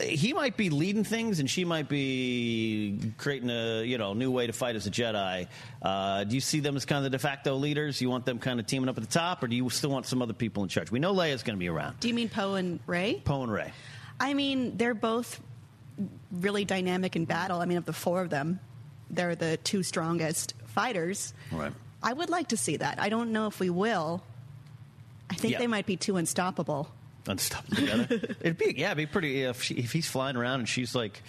He 0.00 0.32
might 0.32 0.56
be 0.56 0.70
leading 0.70 1.04
things, 1.04 1.38
and 1.40 1.48
she 1.48 1.64
might 1.64 1.88
be 1.88 3.12
creating 3.16 3.48
a 3.48 3.82
you 3.82 3.96
know 3.96 4.12
new 4.12 4.30
way 4.30 4.46
to 4.46 4.52
fight 4.52 4.76
as 4.76 4.86
a 4.86 4.90
Jedi. 4.90 5.46
Uh, 5.80 6.24
do 6.24 6.34
you 6.34 6.40
see 6.40 6.60
them 6.60 6.76
as 6.76 6.84
kind 6.84 6.98
of 6.98 7.04
the 7.04 7.16
de 7.16 7.18
facto 7.18 7.54
leaders? 7.54 8.00
You 8.00 8.10
want 8.10 8.26
them 8.26 8.38
kind 8.38 8.58
of 8.60 8.66
teaming 8.66 8.88
up 8.88 8.96
at 8.98 9.04
the 9.04 9.10
top, 9.10 9.42
or 9.42 9.46
do 9.48 9.56
you 9.56 9.70
still 9.70 9.90
want 9.90 10.06
some 10.06 10.20
other 10.20 10.32
people 10.32 10.62
in 10.64 10.68
charge? 10.68 10.90
We 10.90 10.98
know 10.98 11.14
Leia's 11.14 11.42
going 11.42 11.56
to 11.56 11.60
be 11.60 11.68
around. 11.68 12.00
Do 12.00 12.08
you 12.08 12.14
mean 12.14 12.28
Poe 12.28 12.54
and 12.54 12.80
Rey? 12.86 13.22
Poe 13.24 13.42
and 13.42 13.52
Rey. 13.52 13.72
I 14.20 14.34
mean, 14.34 14.76
they're 14.76 14.94
both 14.94 15.40
really 16.30 16.64
dynamic 16.64 17.16
in 17.16 17.24
battle. 17.24 17.60
I 17.60 17.66
mean, 17.66 17.78
of 17.78 17.84
the 17.84 17.92
four 17.92 18.20
of 18.20 18.30
them, 18.30 18.60
they're 19.10 19.34
the 19.36 19.56
two 19.58 19.82
strongest 19.82 20.54
fighters. 20.66 21.32
Right. 21.52 21.72
I 22.02 22.12
would 22.12 22.30
like 22.30 22.48
to 22.48 22.56
see 22.56 22.76
that. 22.78 22.98
I 23.00 23.08
don't 23.08 23.32
know 23.32 23.46
if 23.46 23.60
we 23.60 23.70
will. 23.70 24.22
I 25.30 25.34
think 25.34 25.52
Yeah. 25.52 25.58
they 25.58 25.66
might 25.66 25.86
be 25.86 25.96
too 25.96 26.16
unstoppable. 26.16 26.90
unstoppable 27.26 27.76
together. 27.76 28.06
it'd 28.40 28.58
be 28.58 28.74
yeah, 28.76 28.88
it'd 28.88 28.98
be 28.98 29.06
pretty 29.06 29.42
if, 29.42 29.62
she, 29.62 29.74
if 29.74 29.92
he's 29.92 30.06
flying 30.08 30.36
around 30.36 30.60
and 30.60 30.68
she's 30.68 30.94
like 30.94 31.22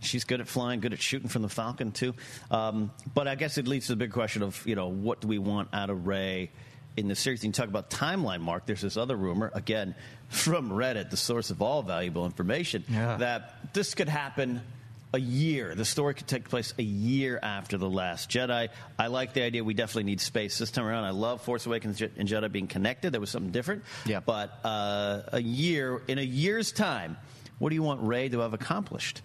she's 0.00 0.24
good 0.24 0.40
at 0.40 0.48
flying, 0.48 0.80
good 0.80 0.92
at 0.94 1.00
shooting 1.00 1.28
from 1.28 1.42
the 1.42 1.48
Falcon 1.48 1.92
too. 1.92 2.14
Um, 2.50 2.90
but 3.14 3.28
I 3.28 3.34
guess 3.34 3.58
it 3.58 3.68
leads 3.68 3.86
to 3.86 3.92
the 3.92 3.96
big 3.96 4.12
question 4.12 4.42
of 4.42 4.66
you 4.66 4.74
know 4.74 4.88
what 4.88 5.20
do 5.20 5.28
we 5.28 5.38
want 5.38 5.68
out 5.74 5.90
of 5.90 6.06
Rey 6.06 6.50
in 6.96 7.08
the 7.08 7.14
series? 7.16 7.42
And 7.44 7.48
you 7.48 7.52
talk 7.60 7.68
about 7.68 7.90
timeline, 7.90 8.40
Mark. 8.40 8.66
There's 8.66 8.80
this 8.82 8.96
other 8.96 9.16
rumor 9.16 9.50
again 9.54 9.94
from 10.28 10.70
Reddit, 10.70 11.10
the 11.10 11.16
source 11.16 11.50
of 11.50 11.62
all 11.62 11.82
valuable 11.82 12.24
information, 12.26 12.84
Yeah. 12.88 13.16
that 13.18 13.72
this 13.74 13.94
could 13.94 14.08
happen. 14.08 14.62
A 15.14 15.20
year. 15.20 15.74
The 15.74 15.84
story 15.84 16.14
could 16.14 16.26
take 16.26 16.48
place 16.48 16.72
a 16.78 16.82
year 16.82 17.38
after 17.42 17.76
The 17.76 17.86
Last 17.86 18.30
Jedi. 18.30 18.70
I 18.98 19.06
like 19.08 19.34
the 19.34 19.42
idea. 19.42 19.62
We 19.62 19.74
definitely 19.74 20.04
need 20.04 20.22
space 20.22 20.56
this 20.56 20.70
time 20.70 20.86
around. 20.86 21.04
I 21.04 21.10
love 21.10 21.42
Force 21.42 21.66
Awakens 21.66 22.00
and 22.00 22.26
Jedi 22.26 22.50
being 22.50 22.66
connected. 22.66 23.12
There 23.12 23.20
was 23.20 23.28
something 23.28 23.52
different. 23.52 23.84
Yeah. 24.06 24.20
But 24.20 24.58
uh, 24.64 25.20
a 25.32 25.42
year, 25.42 26.00
in 26.08 26.16
a 26.16 26.22
year's 26.22 26.72
time, 26.72 27.18
what 27.58 27.68
do 27.68 27.74
you 27.74 27.82
want 27.82 28.00
Rey 28.00 28.30
to 28.30 28.38
have 28.38 28.54
accomplished? 28.54 29.20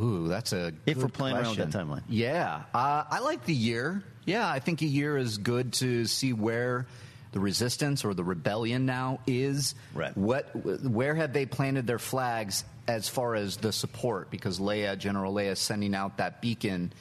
Ooh, 0.00 0.28
that's 0.28 0.54
a 0.54 0.68
If 0.86 0.94
good 0.94 1.02
we're 1.02 1.08
playing 1.10 1.36
around 1.36 1.58
with 1.58 1.70
question. 1.70 1.88
that 1.88 1.94
timeline. 1.96 2.02
Yeah, 2.08 2.62
uh, 2.72 3.04
I 3.10 3.18
like 3.18 3.44
the 3.44 3.52
year. 3.54 4.02
Yeah, 4.28 4.46
I 4.46 4.58
think 4.58 4.82
a 4.82 4.86
year 4.86 5.16
is 5.16 5.38
good 5.38 5.72
to 5.74 6.04
see 6.04 6.34
where 6.34 6.86
the 7.32 7.40
resistance 7.40 8.04
or 8.04 8.12
the 8.12 8.24
rebellion 8.24 8.84
now 8.84 9.20
is. 9.26 9.74
Right. 9.94 10.14
What, 10.16 10.54
where 10.54 11.14
have 11.14 11.32
they 11.32 11.46
planted 11.46 11.86
their 11.86 11.98
flags 11.98 12.62
as 12.86 13.08
far 13.08 13.34
as 13.34 13.56
the 13.56 13.72
support? 13.72 14.30
Because 14.30 14.58
Leia, 14.60 14.98
General 14.98 15.32
Leia, 15.32 15.52
is 15.52 15.58
sending 15.58 15.94
out 15.94 16.18
that 16.18 16.42
beacon 16.42 16.92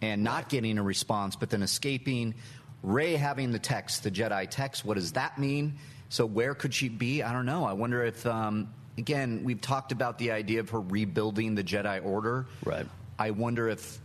and 0.00 0.24
not 0.24 0.48
getting 0.48 0.76
a 0.76 0.82
response, 0.82 1.36
but 1.36 1.50
then 1.50 1.62
escaping. 1.62 2.34
Rey 2.82 3.14
having 3.14 3.52
the 3.52 3.60
text, 3.60 4.02
the 4.02 4.10
Jedi 4.10 4.50
text. 4.50 4.84
What 4.84 4.94
does 4.94 5.12
that 5.12 5.38
mean? 5.38 5.78
So 6.08 6.26
where 6.26 6.54
could 6.56 6.74
she 6.74 6.88
be? 6.88 7.22
I 7.22 7.32
don't 7.32 7.46
know. 7.46 7.64
I 7.64 7.74
wonder 7.74 8.04
if. 8.04 8.26
Um, 8.26 8.74
again, 8.98 9.42
we've 9.44 9.60
talked 9.60 9.92
about 9.92 10.18
the 10.18 10.32
idea 10.32 10.58
of 10.58 10.70
her 10.70 10.80
rebuilding 10.80 11.54
the 11.54 11.62
Jedi 11.62 12.04
Order. 12.04 12.46
Right. 12.64 12.86
I 13.18 13.30
wonder 13.30 13.68
if 13.68 14.00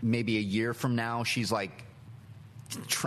maybe 0.00 0.38
a 0.38 0.40
year 0.40 0.72
from 0.72 0.96
now 0.96 1.24
she's 1.24 1.52
like, 1.52 1.84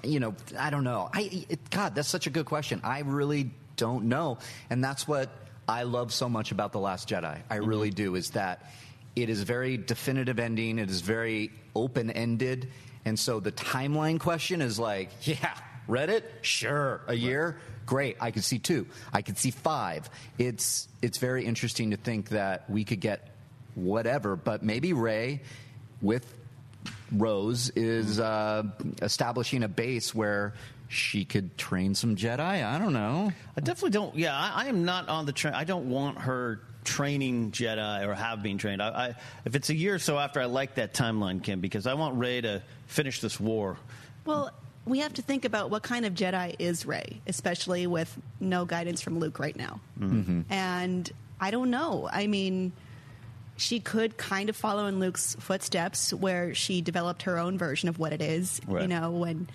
you 0.04 0.20
know, 0.20 0.36
I 0.58 0.70
don't 0.70 0.84
know. 0.84 1.10
I 1.14 1.46
it, 1.50 1.70
God, 1.70 1.96
that's 1.96 2.08
such 2.08 2.28
a 2.28 2.30
good 2.30 2.46
question. 2.46 2.82
I 2.84 3.00
really 3.00 3.52
don't 3.76 4.06
know, 4.06 4.38
and 4.70 4.84
that's 4.84 5.08
what 5.08 5.30
I 5.68 5.84
love 5.84 6.14
so 6.14 6.30
much 6.30 6.52
about 6.52 6.72
the 6.72 6.80
Last 6.80 7.10
Jedi. 7.10 7.40
I 7.50 7.58
mm-hmm. 7.58 7.66
really 7.66 7.90
do. 7.90 8.16
Is 8.16 8.32
that 8.32 8.72
it 9.16 9.30
is 9.30 9.44
very 9.44 9.78
definitive 9.78 10.40
ending. 10.40 10.80
It 10.80 10.90
is 10.90 11.02
very 11.02 11.52
open 11.76 12.12
ended, 12.12 12.70
and 13.06 13.18
so 13.18 13.40
the 13.40 13.52
timeline 13.52 14.20
question 14.20 14.62
is 14.62 14.80
like, 14.80 15.10
yeah, 15.28 15.54
read 15.88 16.10
it, 16.10 16.24
sure, 16.42 17.02
a 17.08 17.16
year. 17.16 17.58
Great, 17.86 18.18
I 18.20 18.32
could 18.32 18.44
see 18.44 18.60
two. 18.60 18.86
I 19.14 19.22
could 19.22 19.38
see 19.38 19.52
five. 19.52 20.10
It's 20.38 20.88
it's 21.02 21.18
very 21.18 21.46
interesting 21.46 21.92
to 21.92 21.98
think 21.98 22.30
that 22.30 22.70
we 22.70 22.84
could 22.84 23.00
get 23.00 23.30
whatever, 23.76 24.36
but 24.36 24.64
maybe 24.64 24.94
Rey 24.94 25.42
with 26.02 26.37
Rose 27.12 27.70
is 27.76 28.20
uh, 28.20 28.64
establishing 29.02 29.64
a 29.64 29.68
base 29.68 30.14
where 30.14 30.54
she 30.90 31.26
could 31.26 31.58
train 31.58 31.96
some 31.96 32.16
Jedi. 32.16 32.40
I 32.40 32.80
don't 32.80 32.94
know. 32.94 33.32
I 33.56 33.62
definitely 33.62 33.92
don't. 33.92 34.16
Yeah, 34.16 34.38
I, 34.38 34.64
I 34.64 34.68
am 34.68 34.86
not 34.86 35.10
on 35.10 35.26
the 35.26 35.34
train. 35.34 35.54
I 35.54 35.64
don't 35.64 35.90
want 35.90 36.20
her 36.20 36.62
training 36.84 37.52
Jedi 37.52 38.08
or 38.08 38.14
have 38.14 38.42
been 38.42 38.58
trained. 38.58 38.82
I, 38.82 38.88
I, 38.88 39.16
if 39.46 39.56
it's 39.56 39.70
a 39.70 39.76
year 39.76 39.96
or 39.96 40.00
so 40.00 40.18
after, 40.18 40.40
I 40.40 40.46
like 40.46 40.76
that 40.76 40.94
timeline, 40.94 41.44
Kim, 41.44 41.60
because 41.60 41.86
I 41.86 41.94
want 41.96 42.18
Rey 42.18 42.42
to 42.42 42.64
finish 42.88 43.20
this 43.20 43.40
war. 43.40 43.78
Well, 44.26 44.52
we 44.86 45.00
have 45.00 45.14
to 45.16 45.22
think 45.22 45.44
about 45.44 45.70
what 45.70 45.84
kind 45.84 46.06
of 46.06 46.14
Jedi 46.14 46.56
is 46.60 46.86
Rey, 46.86 47.22
especially 47.28 47.88
with 47.88 48.18
no 48.40 48.64
guidance 48.64 49.02
from 49.02 49.20
Luke 49.20 49.40
right 49.40 49.56
now. 49.56 49.82
Mm-hmm. 50.00 50.42
And 50.50 51.12
I 51.42 51.52
don't 51.52 51.70
know. 51.70 52.10
I 52.12 52.28
mean, 52.28 52.72
she 53.58 53.80
could 53.80 54.18
kind 54.18 54.50
of 54.50 54.56
follow 54.56 54.86
in 54.86 55.00
Luke's 55.00 55.36
footsteps 55.40 56.14
where 56.14 56.54
she 56.54 56.82
developed 56.82 57.24
her 57.24 57.38
own 57.38 57.58
version 57.58 57.90
of 57.90 58.00
what 58.00 58.14
it 58.14 58.22
is. 58.22 58.62
You 58.68 58.88
know, 58.88 59.12
when 59.12 59.50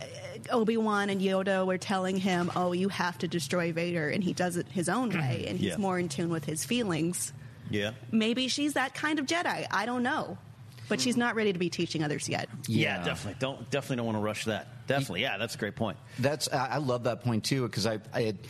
uh, 0.00 0.04
Obi 0.50 0.76
Wan 0.76 1.10
and 1.10 1.20
Yoda 1.20 1.66
were 1.66 1.78
telling 1.78 2.16
him, 2.16 2.50
"Oh, 2.54 2.72
you 2.72 2.88
have 2.90 3.18
to 3.18 3.28
destroy 3.28 3.72
Vader," 3.72 4.08
and 4.08 4.22
he 4.22 4.32
does 4.32 4.56
it 4.56 4.66
his 4.68 4.88
own 4.88 5.10
way, 5.10 5.46
and 5.48 5.58
he's 5.58 5.70
Yeah. 5.70 5.76
more 5.78 5.98
in 5.98 6.08
tune 6.08 6.28
with 6.30 6.44
his 6.44 6.64
feelings. 6.64 7.32
Yeah. 7.70 7.92
Maybe 8.10 8.48
she's 8.48 8.74
that 8.74 8.94
kind 8.94 9.18
of 9.18 9.26
Jedi. 9.26 9.66
I 9.70 9.86
don't 9.86 10.02
know, 10.02 10.36
but 10.88 11.00
she's 11.00 11.16
not 11.16 11.34
ready 11.34 11.52
to 11.54 11.58
be 11.58 11.70
teaching 11.70 12.04
others 12.04 12.28
yet. 12.28 12.48
Yeah, 12.68 13.02
definitely. 13.02 13.38
Don't 13.40 13.70
definitely 13.70 13.96
don't 13.96 14.06
want 14.06 14.16
to 14.18 14.22
rush 14.22 14.44
that. 14.44 14.86
Definitely. 14.86 15.22
Yeah, 15.22 15.38
that's 15.38 15.54
a 15.54 15.58
great 15.58 15.76
point. 15.76 15.96
That's 16.18 16.52
I 16.52 16.66
I 16.72 16.76
love 16.78 17.04
that 17.04 17.22
point 17.22 17.44
too 17.44 17.62
because 17.62 17.86
I, 17.86 18.00
I 18.12 18.20
it, 18.20 18.44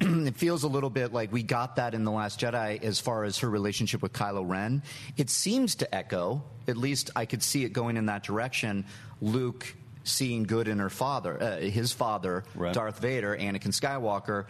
it 0.26 0.36
feels 0.36 0.62
a 0.62 0.68
little 0.68 0.90
bit 0.90 1.12
like 1.12 1.30
we 1.32 1.42
got 1.42 1.76
that 1.76 1.94
in 1.94 2.04
the 2.04 2.10
Last 2.10 2.40
Jedi 2.40 2.82
as 2.82 3.00
far 3.00 3.24
as 3.24 3.38
her 3.38 3.50
relationship 3.50 4.00
with 4.00 4.12
Kylo 4.12 4.48
Ren. 4.48 4.82
It 5.16 5.28
seems 5.28 5.74
to 5.76 5.94
echo. 5.94 6.42
At 6.66 6.76
least 6.76 7.10
I 7.14 7.26
could 7.26 7.42
see 7.42 7.64
it 7.64 7.72
going 7.72 7.96
in 7.96 8.06
that 8.06 8.22
direction. 8.22 8.86
Luke 9.20 9.74
seeing 10.04 10.44
good 10.44 10.68
in 10.68 10.78
her 10.78 10.88
father, 10.90 11.40
uh, 11.40 11.56
his 11.58 11.92
father, 11.92 12.44
Right. 12.54 12.72
Darth 12.72 12.98
Vader, 13.00 13.36
Anakin 13.36 13.68
Skywalker. 13.68 14.46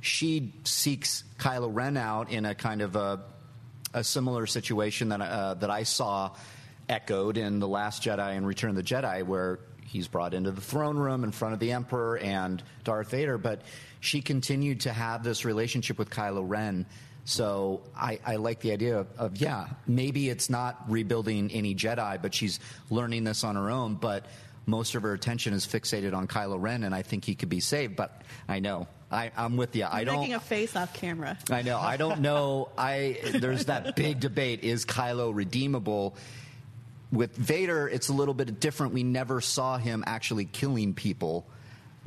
She 0.00 0.54
seeks 0.64 1.24
Kylo 1.38 1.68
Ren 1.72 1.96
out 1.96 2.30
in 2.30 2.46
a 2.46 2.54
kind 2.54 2.80
of 2.82 2.96
a 2.96 3.24
a 3.92 4.02
similar 4.02 4.46
situation 4.46 5.10
that 5.10 5.20
uh, 5.20 5.54
that 5.54 5.70
I 5.70 5.84
saw 5.84 6.32
echoed 6.88 7.36
in 7.36 7.60
the 7.60 7.68
Last 7.68 8.02
Jedi 8.02 8.36
and 8.36 8.46
Return 8.46 8.70
of 8.70 8.76
the 8.76 8.82
Jedi, 8.82 9.24
where 9.24 9.60
he's 9.86 10.08
brought 10.08 10.34
into 10.34 10.50
the 10.50 10.60
throne 10.60 10.96
room 10.96 11.24
in 11.24 11.30
front 11.30 11.54
of 11.54 11.60
the 11.60 11.72
Emperor 11.72 12.18
and 12.18 12.62
Darth 12.82 13.10
Vader, 13.10 13.38
but 13.38 13.62
she 14.04 14.20
continued 14.20 14.80
to 14.82 14.92
have 14.92 15.24
this 15.24 15.44
relationship 15.44 15.98
with 15.98 16.10
Kylo 16.10 16.44
Ren. 16.46 16.86
So 17.24 17.82
I, 17.96 18.20
I 18.24 18.36
like 18.36 18.60
the 18.60 18.72
idea 18.72 18.98
of, 18.98 19.06
of 19.16 19.36
yeah, 19.38 19.68
maybe 19.86 20.28
it's 20.28 20.50
not 20.50 20.84
rebuilding 20.88 21.50
any 21.50 21.74
Jedi, 21.74 22.20
but 22.20 22.34
she's 22.34 22.60
learning 22.90 23.24
this 23.24 23.44
on 23.44 23.56
her 23.56 23.70
own. 23.70 23.94
But 23.94 24.26
most 24.66 24.94
of 24.94 25.02
her 25.02 25.14
attention 25.14 25.54
is 25.54 25.66
fixated 25.66 26.14
on 26.14 26.28
Kylo 26.28 26.60
Ren, 26.60 26.84
and 26.84 26.94
I 26.94 27.02
think 27.02 27.24
he 27.24 27.34
could 27.34 27.48
be 27.48 27.60
saved. 27.60 27.96
But 27.96 28.22
I 28.46 28.60
know 28.60 28.88
I, 29.10 29.30
I'm 29.36 29.56
with 29.56 29.74
you. 29.74 29.84
I 29.84 30.00
You're 30.00 30.06
don't. 30.06 30.20
making 30.20 30.34
a 30.34 30.40
face 30.40 30.76
off 30.76 30.92
camera. 30.92 31.38
I 31.50 31.62
know. 31.62 31.78
I 31.78 31.96
don't 31.96 32.20
know. 32.20 32.68
I 32.76 33.18
there's 33.32 33.66
that 33.66 33.96
big 33.96 34.20
debate: 34.20 34.62
is 34.62 34.84
Kylo 34.84 35.34
redeemable? 35.34 36.16
With 37.10 37.36
Vader, 37.36 37.88
it's 37.88 38.08
a 38.08 38.12
little 38.12 38.34
bit 38.34 38.58
different. 38.58 38.92
We 38.92 39.04
never 39.04 39.40
saw 39.40 39.78
him 39.78 40.02
actually 40.06 40.46
killing 40.46 40.94
people. 40.94 41.46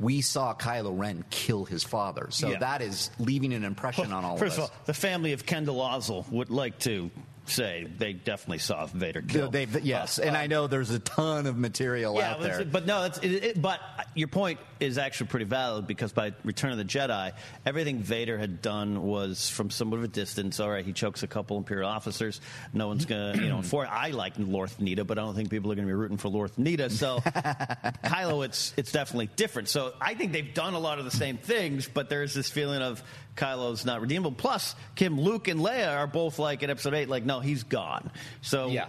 We 0.00 0.20
saw 0.20 0.54
Kylo 0.54 0.96
Ren 0.96 1.24
kill 1.30 1.64
his 1.64 1.82
father, 1.82 2.28
so 2.30 2.50
Yeah. 2.50 2.58
that 2.60 2.82
is 2.82 3.10
leaving 3.18 3.52
an 3.52 3.64
impression 3.64 4.12
on 4.12 4.24
all 4.24 4.36
First 4.36 4.58
of 4.58 4.64
of 4.64 4.70
us. 4.70 4.76
all, 4.76 4.82
the 4.86 4.94
family 4.94 5.32
of 5.32 5.44
Kendal 5.44 5.76
Ozzel 5.80 6.28
would 6.30 6.50
like 6.50 6.78
to 6.80 7.10
say 7.50 7.86
they 7.98 8.12
definitely 8.12 8.58
saw 8.58 8.86
Vader 8.86 9.22
kill. 9.22 9.50
They- 9.50 9.64
they- 9.64 9.80
yes, 9.80 10.18
uh, 10.18 10.22
and 10.22 10.36
uh, 10.36 10.40
I 10.40 10.46
know 10.46 10.66
there's 10.66 10.90
a 10.90 10.98
ton 10.98 11.46
of 11.46 11.56
material 11.56 12.14
yeah, 12.16 12.32
out 12.32 12.40
there. 12.40 12.64
but 12.64 12.86
no, 12.86 13.04
it, 13.04 13.24
it, 13.24 13.62
but 13.62 13.80
your 14.14 14.28
point 14.28 14.60
is 14.80 14.98
actually 14.98 15.26
pretty 15.28 15.44
valid 15.46 15.86
because 15.86 16.12
by 16.12 16.32
Return 16.44 16.72
of 16.72 16.78
the 16.78 16.84
Jedi, 16.84 17.32
everything 17.66 17.98
Vader 17.98 18.38
had 18.38 18.62
done 18.62 19.02
was 19.02 19.48
from 19.50 19.70
somewhat 19.70 19.98
of 19.98 20.04
a 20.04 20.08
distance. 20.08 20.60
All 20.60 20.70
right, 20.70 20.84
he 20.84 20.92
chokes 20.92 21.22
a 21.22 21.26
couple 21.26 21.56
Imperial 21.56 21.88
officers. 21.88 22.40
No 22.72 22.88
one's 22.88 23.04
gonna, 23.04 23.34
you 23.36 23.48
know, 23.48 23.62
for 23.62 23.86
I 23.86 24.10
like 24.10 24.34
Lorth 24.38 24.78
Needa, 24.78 25.06
but 25.06 25.18
I 25.18 25.22
don't 25.22 25.34
think 25.34 25.50
people 25.50 25.72
are 25.72 25.74
gonna 25.74 25.86
be 25.86 25.92
rooting 25.94 26.16
for 26.18 26.28
Lorth 26.28 26.56
Needa. 26.56 26.90
So 26.90 27.18
Kylo, 28.04 28.44
it's 28.44 28.72
it's 28.76 28.92
definitely 28.92 29.30
different. 29.36 29.68
So 29.68 29.92
I 30.00 30.14
think 30.14 30.32
they've 30.32 30.52
done 30.54 30.74
a 30.74 30.78
lot 30.78 30.98
of 30.98 31.04
the 31.04 31.10
same 31.10 31.38
things, 31.38 31.88
but 31.88 32.08
there's 32.08 32.34
this 32.34 32.48
feeling 32.50 32.82
of 32.82 33.02
Kylo's 33.38 33.84
not 33.86 34.00
redeemable. 34.02 34.32
Plus, 34.32 34.74
Kim, 34.96 35.18
Luke, 35.18 35.48
and 35.48 35.60
Leia 35.60 35.96
are 35.96 36.06
both 36.06 36.38
like 36.38 36.62
in 36.62 36.68
Episode 36.70 36.92
Eight, 36.94 37.08
like 37.08 37.24
no, 37.24 37.40
he's 37.40 37.62
gone. 37.62 38.10
So 38.42 38.68
Yeah. 38.68 38.86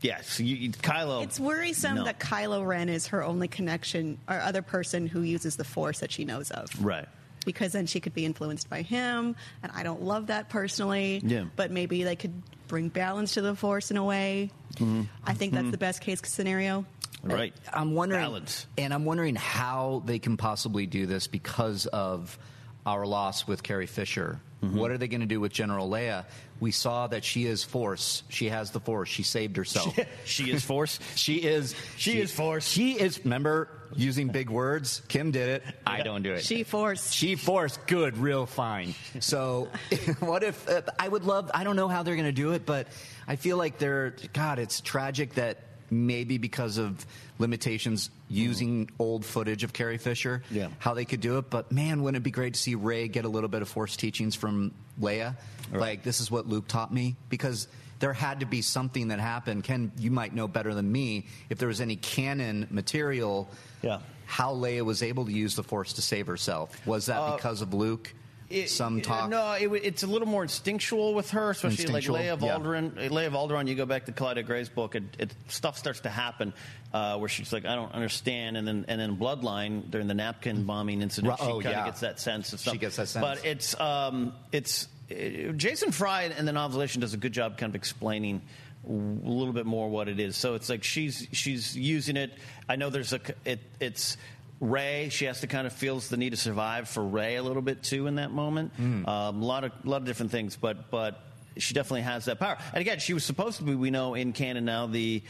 yes, 0.00 0.38
you, 0.38 0.54
you- 0.54 0.70
Kylo. 0.70 1.24
It's 1.24 1.40
worrisome 1.40 1.96
no. 1.96 2.04
that 2.04 2.20
Kylo 2.20 2.64
Ren 2.66 2.88
is 2.88 3.08
her 3.08 3.24
only 3.24 3.48
connection 3.48 4.18
or 4.28 4.38
other 4.38 4.62
person 4.62 5.06
who 5.06 5.22
uses 5.22 5.56
the 5.56 5.64
Force 5.64 6.00
that 6.00 6.12
she 6.12 6.24
knows 6.24 6.50
of. 6.50 6.68
right. 6.84 7.08
because 7.44 7.72
then 7.72 7.86
she 7.86 7.98
could 7.98 8.12
be 8.12 8.26
influenced 8.26 8.68
by 8.68 8.82
him, 8.82 9.34
and 9.62 9.72
I 9.74 9.82
don't 9.82 10.02
love 10.02 10.26
that 10.26 10.50
personally. 10.50 11.22
Yeah. 11.24 11.44
But 11.56 11.70
maybe 11.70 12.04
they 12.04 12.16
could 12.16 12.42
bring 12.66 12.90
balance 12.90 13.34
to 13.34 13.40
the 13.40 13.54
Force 13.54 13.90
in 13.90 13.96
a 13.96 14.04
way. 14.04 14.50
Mm-hmm. 14.74 15.02
I 15.24 15.32
think 15.32 15.54
that's 15.54 15.62
mm-hmm. 15.62 15.70
the 15.70 15.78
best 15.78 16.02
case 16.02 16.20
scenario. 16.24 16.84
Right. 17.22 17.54
I'm 17.72 17.94
wondering, 17.94 18.20
Balance. 18.20 18.66
and 18.76 18.92
I'm 18.92 19.06
wondering 19.06 19.34
how 19.34 20.02
they 20.04 20.18
can 20.18 20.36
possibly 20.36 20.86
do 20.86 21.06
this 21.06 21.26
because 21.26 21.86
of 21.86 22.38
our 22.86 23.06
loss 23.06 23.46
with 23.46 23.62
Carrie 23.62 23.86
Fisher. 23.86 24.40
Mm-hmm. 24.62 24.76
What 24.76 24.90
are 24.90 24.98
they 24.98 25.06
going 25.06 25.20
to 25.20 25.26
do 25.26 25.40
with 25.40 25.52
General 25.52 25.88
Leia? 25.88 26.24
We 26.58 26.72
saw 26.72 27.06
that 27.06 27.24
she 27.24 27.46
is 27.46 27.62
Force. 27.62 28.24
She 28.28 28.48
has 28.48 28.72
the 28.72 28.80
Force. 28.80 29.08
She 29.08 29.22
saved 29.22 29.56
herself. 29.56 29.96
she 30.24 30.50
is 30.50 30.64
Force. 30.64 30.98
she 31.14 31.36
is. 31.36 31.76
She 31.96 32.20
is 32.20 32.32
Force. 32.32 32.66
She 32.66 32.92
is. 32.92 33.20
Remember 33.24 33.68
using 33.94 34.28
big 34.28 34.50
words. 34.50 35.02
Kim 35.06 35.30
did 35.30 35.48
it. 35.48 35.62
I 35.86 36.02
don't 36.02 36.22
do 36.22 36.32
it. 36.32 36.42
She 36.42 36.64
Force. 36.64 37.12
She 37.12 37.36
Force. 37.36 37.78
Good. 37.86 38.18
Real 38.18 38.46
fine. 38.46 38.94
So, 39.20 39.68
what 40.18 40.42
if 40.42 40.68
uh, 40.68 40.82
I 40.98 41.06
would 41.08 41.24
love? 41.24 41.50
I 41.54 41.62
don't 41.62 41.76
know 41.76 41.88
how 41.88 42.02
they're 42.02 42.16
going 42.16 42.26
to 42.26 42.32
do 42.32 42.52
it, 42.52 42.66
but 42.66 42.88
I 43.28 43.36
feel 43.36 43.56
like 43.56 43.78
they're. 43.78 44.16
God, 44.32 44.58
it's 44.58 44.80
tragic 44.80 45.34
that 45.34 45.58
maybe 45.90 46.38
because 46.38 46.78
of 46.78 47.06
limitations 47.38 48.10
using 48.28 48.90
old 48.98 49.24
footage 49.24 49.64
of 49.64 49.72
Carrie 49.72 49.98
Fisher, 49.98 50.42
Yeah. 50.50 50.68
how 50.78 50.94
they 50.94 51.04
could 51.04 51.20
do 51.20 51.38
it. 51.38 51.50
But 51.50 51.72
man, 51.72 52.02
wouldn't 52.02 52.20
it 52.20 52.24
be 52.24 52.30
great 52.30 52.54
to 52.54 52.60
see 52.60 52.74
Rey 52.74 53.08
get 53.08 53.24
a 53.24 53.28
little 53.28 53.48
bit 53.48 53.62
of 53.62 53.68
Force 53.68 53.96
teachings 53.96 54.34
from 54.34 54.72
Leia? 55.00 55.36
Like 55.72 56.02
this 56.02 56.20
is 56.20 56.30
what 56.30 56.46
Luke 56.48 56.66
taught 56.68 56.92
me 56.92 57.16
because. 57.28 57.68
There 58.00 58.12
had 58.12 58.38
to 58.38 58.46
be 58.46 58.62
something 58.62 59.08
that 59.08 59.18
happened. 59.18 59.64
Ken, 59.64 59.90
you 59.98 60.12
might 60.12 60.32
know 60.32 60.46
better 60.46 60.72
than 60.72 60.92
me 60.92 61.26
if 61.50 61.58
there 61.58 61.66
was 61.66 61.80
any 61.80 61.96
canon 61.96 62.68
material. 62.70 63.50
Yeah. 63.82 63.98
How 64.24 64.54
Leia 64.54 64.84
was 64.84 65.02
able 65.02 65.24
to 65.24 65.32
use 65.32 65.56
the 65.56 65.64
Force 65.64 65.94
to 65.94 66.00
save 66.02 66.28
herself. 66.28 66.70
Was 66.86 67.06
that 67.06 67.18
Uh, 67.18 67.34
because 67.34 67.60
of 67.60 67.74
Luke? 67.74 68.14
It- 68.50 68.70
Some 68.70 68.98
uh, 68.98 69.02
talk. 69.02 69.30
No, 69.30 69.52
it, 69.52 69.68
it's 69.84 70.02
a 70.02 70.06
little 70.06 70.28
more 70.28 70.42
instinctual 70.42 71.14
with 71.14 71.30
her, 71.32 71.50
especially 71.50 71.84
Instinctual, 71.84 72.14
like 72.16 72.24
Leia 72.24 72.32
of 72.32 72.42
yeah. 72.42 72.56
Alderaan. 72.56 73.10
Leia 73.10 73.26
of 73.26 73.34
Alderaan, 73.34 73.68
you 73.68 73.74
go 73.74 73.86
back 73.86 74.06
to 74.06 74.12
Claudia 74.12 74.42
Gray's 74.42 74.68
book, 74.68 74.94
it, 74.94 75.02
it, 75.18 75.34
stuff 75.48 75.76
starts 75.76 76.00
to 76.00 76.08
happen 76.08 76.54
uh, 76.94 77.18
where 77.18 77.28
she's 77.28 77.52
like, 77.52 77.66
I 77.66 77.74
don't 77.74 77.92
understand. 77.92 78.56
And 78.56 78.66
then, 78.66 78.84
and 78.88 79.00
then 79.00 79.16
Bloodline, 79.16 79.90
during 79.90 80.06
the 80.06 80.14
napkin 80.14 80.64
bombing 80.64 81.02
incident, 81.02 81.38
Ru- 81.38 81.46
she 81.46 81.52
oh, 81.52 81.60
kind 81.60 81.66
of 81.66 81.72
yeah. 81.72 81.84
gets 81.84 82.00
that 82.00 82.20
sense 82.20 82.52
of 82.52 82.60
She 82.60 82.78
gets 82.78 82.96
that 82.96 83.08
sense. 83.08 83.22
But 83.22 83.44
it's, 83.44 83.78
um, 83.78 84.32
it's 84.50 84.88
uh, 85.10 85.52
Jason 85.52 85.92
Fry 85.92 86.22
and 86.24 86.48
the 86.48 86.52
novelization 86.52 87.00
does 87.00 87.14
a 87.14 87.18
good 87.18 87.32
job 87.32 87.58
kind 87.58 87.70
of 87.70 87.74
explaining 87.74 88.42
a 88.86 88.90
little 88.90 89.52
bit 89.52 89.66
more 89.66 89.88
what 89.88 90.08
it 90.08 90.20
is. 90.20 90.36
So 90.36 90.54
it's 90.54 90.68
like 90.68 90.84
she's 90.84 91.26
she's 91.32 91.76
using 91.76 92.16
it. 92.16 92.32
I 92.68 92.76
know 92.76 92.90
there's 92.90 93.12
a 93.12 93.20
it, 93.44 93.60
it's 93.80 94.16
Rey. 94.60 95.08
She 95.10 95.26
has 95.26 95.40
to 95.42 95.46
kind 95.46 95.66
of 95.66 95.72
feels 95.72 96.08
the 96.08 96.16
need 96.16 96.30
to 96.30 96.36
survive 96.36 96.88
for 96.88 97.04
Rey 97.04 97.36
a 97.36 97.42
little 97.42 97.62
bit 97.62 97.82
too 97.82 98.06
in 98.06 98.16
that 98.16 98.30
moment. 98.32 98.72
Um, 98.78 99.06
a 99.06 99.30
lot 99.32 99.64
of 99.64 99.72
a 99.84 99.88
lot 99.88 99.98
of 100.02 100.04
different 100.06 100.32
things, 100.32 100.56
but 100.56 100.90
but 100.90 101.20
she 101.56 101.74
definitely 101.74 102.02
has 102.02 102.24
that 102.26 102.38
power. 102.38 102.56
And 102.72 102.80
again, 102.80 102.98
she 102.98 103.14
was 103.14 103.24
supposed 103.24 103.58
to 103.58 103.64
be. 103.64 103.74
We 103.74 103.90
know 103.90 104.14
in 104.14 104.32
canon 104.32 104.64
now 104.64 104.86
the. 104.86 105.22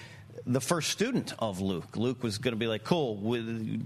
The 0.47 0.61
first 0.61 0.91
student 0.91 1.35
of 1.41 1.61
Luke. 1.61 1.97
Luke 1.97 2.23
was 2.23 2.39
going 2.39 2.53
to 2.53 2.59
be 2.59 2.69
like, 2.69 2.85
cool, 2.85 3.17
we 3.17 3.41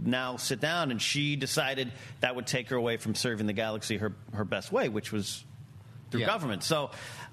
now 0.05 0.37
sit 0.37 0.61
down. 0.61 0.91
And 0.91 1.01
she 1.01 1.35
decided 1.35 1.91
that 2.21 2.37
would 2.37 2.47
take 2.47 2.69
her 2.69 2.77
away 2.77 2.99
from 2.99 3.15
serving 3.15 3.47
the 3.47 3.55
galaxy 3.55 3.97
her, 3.97 4.13
her 4.35 4.45
best 4.45 4.71
way, 4.71 4.91
which 4.91 5.13
was 5.13 5.43
through 6.11 6.21
Yeah. 6.21 6.27
government. 6.27 6.63
So 6.63 6.91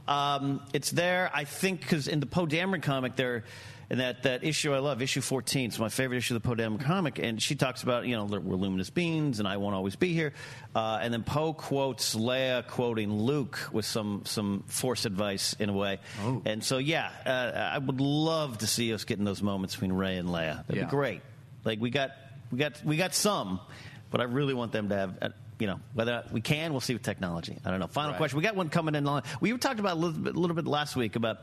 um, 0.08 0.62
it's 0.72 0.90
there. 0.92 1.30
I 1.34 1.44
think 1.44 1.82
because 1.82 2.08
in 2.08 2.22
the 2.22 2.28
Poe 2.28 2.46
Dameron 2.48 2.82
comic, 2.82 3.18
there. 3.18 3.44
And 3.92 4.00
that, 4.02 4.22
that 4.24 4.44
issue 4.44 4.72
I 4.74 4.78
love, 4.80 5.02
issue 5.02 5.20
14, 5.22 5.70
it's 5.70 5.80
my 5.80 5.90
favorite 5.90 6.18
issue 6.18 6.36
of 6.36 6.44
the 6.44 6.48
Poe 6.48 6.54
Dameron 6.56 6.80
comic. 6.80 7.18
And 7.18 7.42
she 7.42 7.56
talks 7.56 7.82
about, 7.82 8.06
you 8.06 8.16
know, 8.16 8.26
we're 8.26 8.56
luminous 8.56 8.92
beings 8.92 9.40
and 9.40 9.48
I 9.48 9.58
won't 9.58 9.74
always 9.74 9.96
be 9.96 10.14
here. 10.14 10.34
Uh, 10.76 11.00
and 11.02 11.12
then 11.12 11.24
Poe 11.24 11.54
quotes 11.54 12.14
Leia 12.16 12.68
quoting 12.68 13.12
Luke 13.12 13.58
with 13.72 13.86
some, 13.86 14.22
some 14.26 14.64
force 14.68 15.06
advice 15.06 15.54
in 15.58 15.70
a 15.70 15.74
way. 15.74 15.98
Oh. 16.22 16.42
And 16.46 16.64
so, 16.64 16.78
yeah, 16.78 17.10
uh, 17.26 17.74
I 17.74 17.80
would 17.80 18.00
love 18.00 18.60
to 18.60 18.68
see 18.68 18.94
us 18.94 19.06
getting 19.06 19.26
those 19.26 19.42
moments 19.42 19.74
between 19.74 19.94
Rey 19.94 20.18
and 20.18 20.30
Leia. 20.30 20.58
That'd 20.68 20.76
Yeah. 20.76 20.84
be 20.86 20.90
great. 20.92 21.22
Like, 21.66 21.80
we 21.82 21.90
got, 21.90 22.12
we, 22.52 22.60
got, 22.60 22.84
we 22.86 22.96
got 22.96 23.16
some, 23.16 23.60
but 24.12 24.22
I 24.22 24.26
really 24.26 24.54
want 24.54 24.72
them 24.72 24.90
to 24.90 24.96
have. 24.96 25.18
Uh, 25.22 25.30
you 25.58 25.68
know, 25.68 25.80
whether 25.94 26.24
we 26.32 26.40
can, 26.40 26.72
we'll 26.72 26.80
see 26.80 26.94
with 26.94 27.04
technology. 27.04 27.58
I 27.66 27.70
don't 27.72 27.82
know. 27.82 27.88
Final 27.88 28.12
Right. 28.12 28.18
question. 28.18 28.38
We 28.38 28.44
got 28.44 28.56
one 28.56 28.70
coming 28.70 28.96
in. 28.96 29.04
line. 29.04 29.24
We 29.42 29.58
talked 29.58 29.82
about 29.82 29.98
a 29.98 30.00
little 30.00 30.18
bit, 30.18 30.38
little 30.38 30.56
bit 30.56 30.66
last 30.66 30.96
week 30.96 31.18
about 31.18 31.40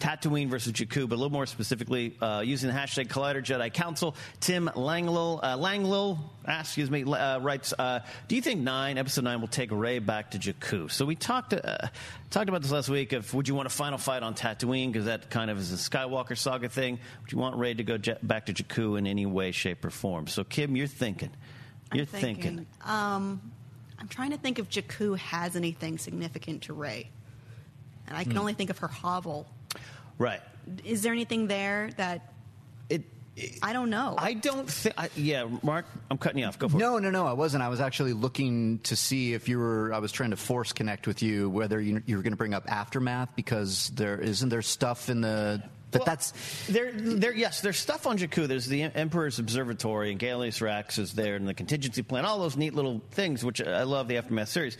Tatooine 0.00 0.48
versus 0.48 0.72
Jakku, 0.72 1.08
but 1.08 1.14
a 1.14 1.18
little 1.18 1.30
more 1.30 1.46
specifically 1.46 2.16
uh, 2.20 2.42
using 2.44 2.68
the 2.68 2.76
hashtag 2.76 3.06
Collider 3.08 3.42
Jedi 3.42 3.72
Council. 3.72 4.16
Tim 4.40 4.68
Langlil, 4.74 5.40
uh, 5.42 5.56
Langlil 5.56 6.18
ah, 6.46 6.60
excuse 6.60 6.90
me, 6.90 7.04
uh, 7.04 7.38
writes, 7.38 7.72
uh, 7.78 8.00
"Do 8.28 8.34
you 8.36 8.42
think 8.42 8.60
nine, 8.60 8.98
episode 8.98 9.24
nine, 9.24 9.40
will 9.40 9.48
take 9.48 9.70
Rey 9.72 10.00
back 10.00 10.32
to 10.32 10.38
Jakku?" 10.38 10.90
So 10.90 11.04
we 11.06 11.14
talked 11.14 11.54
uh, 11.54 11.78
talked 12.30 12.48
about 12.48 12.62
this 12.62 12.72
last 12.72 12.88
week. 12.88 13.12
Of 13.12 13.32
would 13.34 13.48
you 13.48 13.54
want 13.54 13.66
a 13.66 13.70
final 13.70 13.96
fight 13.98 14.22
on 14.22 14.34
Tatooine 14.34 14.88
because 14.92 15.06
that 15.06 15.30
kind 15.30 15.50
of 15.50 15.58
is 15.58 15.72
a 15.72 15.76
Skywalker 15.76 16.36
saga 16.36 16.68
thing? 16.68 16.98
Would 17.22 17.32
you 17.32 17.38
want 17.38 17.56
Rey 17.56 17.72
to 17.74 17.84
go 17.84 17.96
back 18.22 18.46
to 18.46 18.52
Jakku 18.52 18.98
in 18.98 19.06
any 19.06 19.26
way, 19.26 19.52
shape, 19.52 19.84
or 19.84 19.90
form? 19.90 20.26
So 20.26 20.44
Kim, 20.44 20.76
you're 20.76 20.86
thinking. 20.86 21.30
You're 21.92 22.02
I'm 22.02 22.06
thinking. 22.08 22.66
Um, 22.84 23.40
I'm 23.98 24.08
trying 24.08 24.32
to 24.32 24.36
think 24.38 24.58
if 24.58 24.68
Jakku 24.68 25.16
has 25.18 25.54
anything 25.56 25.98
significant 25.98 26.62
to 26.62 26.74
Rey, 26.74 27.08
and 28.08 28.16
I 28.16 28.24
can 28.24 28.32
Hmm. 28.32 28.38
only 28.38 28.54
think 28.54 28.70
of 28.70 28.78
her 28.78 28.88
hovel. 28.88 29.46
Right. 30.18 30.40
Is 30.84 31.02
there 31.02 31.12
anything 31.12 31.46
there 31.46 31.90
that 31.96 32.32
It. 32.88 33.02
I 33.62 33.72
don't 33.72 33.90
know? 33.90 34.14
I 34.16 34.34
don't 34.34 34.70
think. 34.70 34.94
Yeah, 35.16 35.48
Mark, 35.62 35.86
I'm 36.08 36.18
cutting 36.18 36.38
you 36.38 36.46
off. 36.46 36.56
Go 36.56 36.68
for 36.68 36.76
it. 36.76 36.80
No, 36.80 36.98
no, 37.00 37.10
no. 37.10 37.26
I 37.26 37.32
wasn't. 37.32 37.64
I 37.64 37.68
was 37.68 37.80
actually 37.80 38.12
looking 38.12 38.78
to 38.84 38.94
see 38.94 39.34
if 39.34 39.48
you 39.48 39.58
were. 39.58 39.92
I 39.92 39.98
was 39.98 40.12
trying 40.12 40.30
to 40.30 40.36
force 40.36 40.72
connect 40.72 41.08
with 41.08 41.20
you 41.20 41.50
whether 41.50 41.80
you, 41.80 42.00
you 42.06 42.16
were 42.16 42.22
going 42.22 42.32
to 42.32 42.36
bring 42.36 42.54
up 42.54 42.70
aftermath 42.70 43.34
because 43.34 43.90
there 43.96 44.20
isn't 44.20 44.48
there 44.50 44.62
stuff 44.62 45.10
in 45.10 45.20
the 45.20 45.62
that 45.90 45.98
Well, 46.00 46.06
that's 46.06 46.32
there. 46.68 46.92
There, 46.92 47.34
yes, 47.34 47.60
there's 47.60 47.78
stuff 47.78 48.06
on 48.06 48.18
Jakku. 48.18 48.46
There's 48.46 48.66
the 48.66 48.82
Emperor's 48.82 49.40
Observatory, 49.40 50.12
and 50.12 50.20
Gallius 50.20 50.60
Rax 50.60 50.98
is 50.98 51.12
there, 51.12 51.34
and 51.34 51.48
the 51.48 51.54
contingency 51.54 52.02
plan. 52.02 52.24
All 52.24 52.38
those 52.38 52.56
neat 52.56 52.74
little 52.74 53.00
things, 53.10 53.44
which 53.44 53.60
I 53.60 53.82
love 53.82 54.06
the 54.06 54.18
aftermath 54.18 54.48
series. 54.48 54.78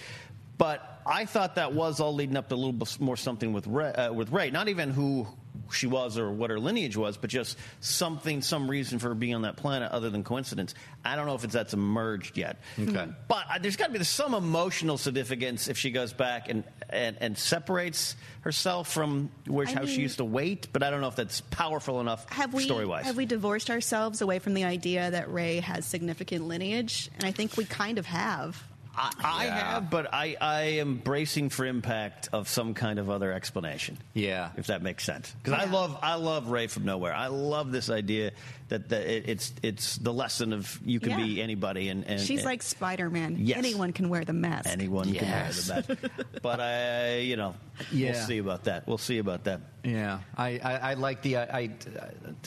But 0.59 0.94
I 1.07 1.27
thought 1.27 1.57
that 1.57 1.73
was 1.73 2.01
all 2.01 2.15
leading 2.15 2.37
up 2.37 2.49
to 2.49 2.55
a 2.55 2.57
little 2.57 2.73
bit 2.73 2.97
more 3.01 3.17
something 3.17 3.53
with 3.53 3.67
Rey, 3.67 3.93
uh, 3.93 4.13
with 4.13 4.33
Rey. 4.33 4.51
Not 4.51 4.69
even 4.69 4.91
who 4.91 5.27
she 5.73 5.87
was 5.87 6.19
or 6.19 6.31
what 6.31 6.51
her 6.51 6.59
lineage 6.59 6.97
was, 6.97 7.17
but 7.17 7.31
just 7.31 7.59
something, 7.81 8.43
some 8.43 8.69
reason 8.69 8.99
for 8.99 9.09
her 9.09 9.15
being 9.15 9.35
on 9.35 9.43
that 9.43 9.57
planet 9.57 9.91
other 9.93 10.11
than 10.11 10.25
coincidence. 10.25 10.75
I 11.05 11.17
don't 11.17 11.27
know 11.27 11.35
if 11.35 11.45
it's 11.45 11.53
that's 11.53 11.75
emerged 11.75 12.37
yet. 12.37 12.59
Okay. 12.79 13.09
But 13.29 13.45
uh, 13.51 13.59
there's 13.61 13.77
got 13.77 13.93
to 13.93 13.99
be 13.99 14.05
some 14.05 14.35
emotional 14.35 14.99
significance 14.99 15.69
if 15.69 15.79
she 15.79 15.91
goes 15.91 16.13
back 16.13 16.49
and, 16.49 16.65
and, 16.91 17.17
and 17.21 17.39
separates 17.39 18.17
herself 18.43 18.93
from 18.93 19.31
where 19.47 19.67
I 19.67 19.73
how 19.73 19.87
she 19.87 20.01
used 20.01 20.19
to 20.19 20.25
wait. 20.25 20.69
But 20.73 20.83
I 20.83 20.91
don't 20.91 21.01
know 21.01 21.09
if 21.09 21.17
that's 21.17 21.41
powerful 21.41 22.01
enough 22.01 22.29
have 22.31 22.53
we 22.53 22.65
story 22.65 22.87
wise. 22.87 23.05
have 23.07 23.17
we 23.17 23.27
divorced 23.27 23.71
ourselves 23.71 24.21
away 24.21 24.39
from 24.39 24.55
the 24.55 24.65
idea 24.65 25.11
that 25.11 25.31
Rey 25.33 25.61
has 25.61 25.87
significant 25.87 26.47
lineage? 26.47 27.11
And 27.17 27.25
I 27.25 27.31
think 27.31 27.57
we 27.57 27.65
kind 27.65 27.99
of 27.99 28.07
have. 28.07 28.63
I, 28.97 29.13
I 29.23 29.45
have, 29.47 29.91
but 29.91 30.13
I, 30.15 30.37
I 30.41 30.61
am 30.79 30.97
bracing 30.97 31.49
for 31.49 31.67
impact 31.67 32.29
of 32.33 32.49
some 32.49 32.75
kind 32.75 32.99
of 32.99 33.11
other 33.11 33.33
explanation. 33.33 33.99
Yeah. 34.13 34.51
if 34.57 34.69
that 34.69 34.83
makes 34.83 35.05
sense. 35.05 35.35
Because 35.43 35.59
I 35.61 35.65
love 35.71 35.99
I 36.03 36.15
love 36.15 36.49
Rey 36.51 36.67
from 36.69 36.85
Nowhere. 36.85 37.13
I 37.15 37.27
love 37.27 37.73
this 37.73 37.91
idea 37.91 38.33
that, 38.69 38.89
that 38.91 39.03
it, 39.07 39.29
it's 39.29 39.53
it's 39.63 39.97
the 39.97 40.13
lesson 40.13 40.53
of 40.53 40.79
you 40.85 41.01
can 41.01 41.11
Yeah. 41.11 41.17
be 41.25 41.43
anybody 41.43 41.89
and, 41.89 42.05
and 42.07 42.21
She's 42.21 42.39
and 42.41 42.47
like 42.47 42.63
Spider 42.63 43.11
Man. 43.11 43.37
Yes. 43.39 43.59
Anyone 43.59 43.93
can 43.93 44.09
wear 44.09 44.25
the 44.25 44.33
mask. 44.33 44.69
anyone 44.71 45.09
Yes. 45.09 45.67
can 45.67 45.75
wear 45.75 45.83
the 45.83 46.09
mask. 46.13 46.27
but 46.43 46.61
I 46.61 47.19
you 47.19 47.37
know 47.37 47.55
Yeah. 47.91 48.13
we'll 48.13 48.21
see 48.27 48.39
about 48.39 48.65
that. 48.65 48.87
We'll 48.87 48.99
see 48.99 49.19
about 49.19 49.45
that. 49.45 49.61
Yeah, 49.83 50.21
I, 50.37 50.59
I, 50.63 50.73
I 50.91 50.95
like 50.95 51.21
the 51.23 51.37
I, 51.39 51.43
I 51.59 51.71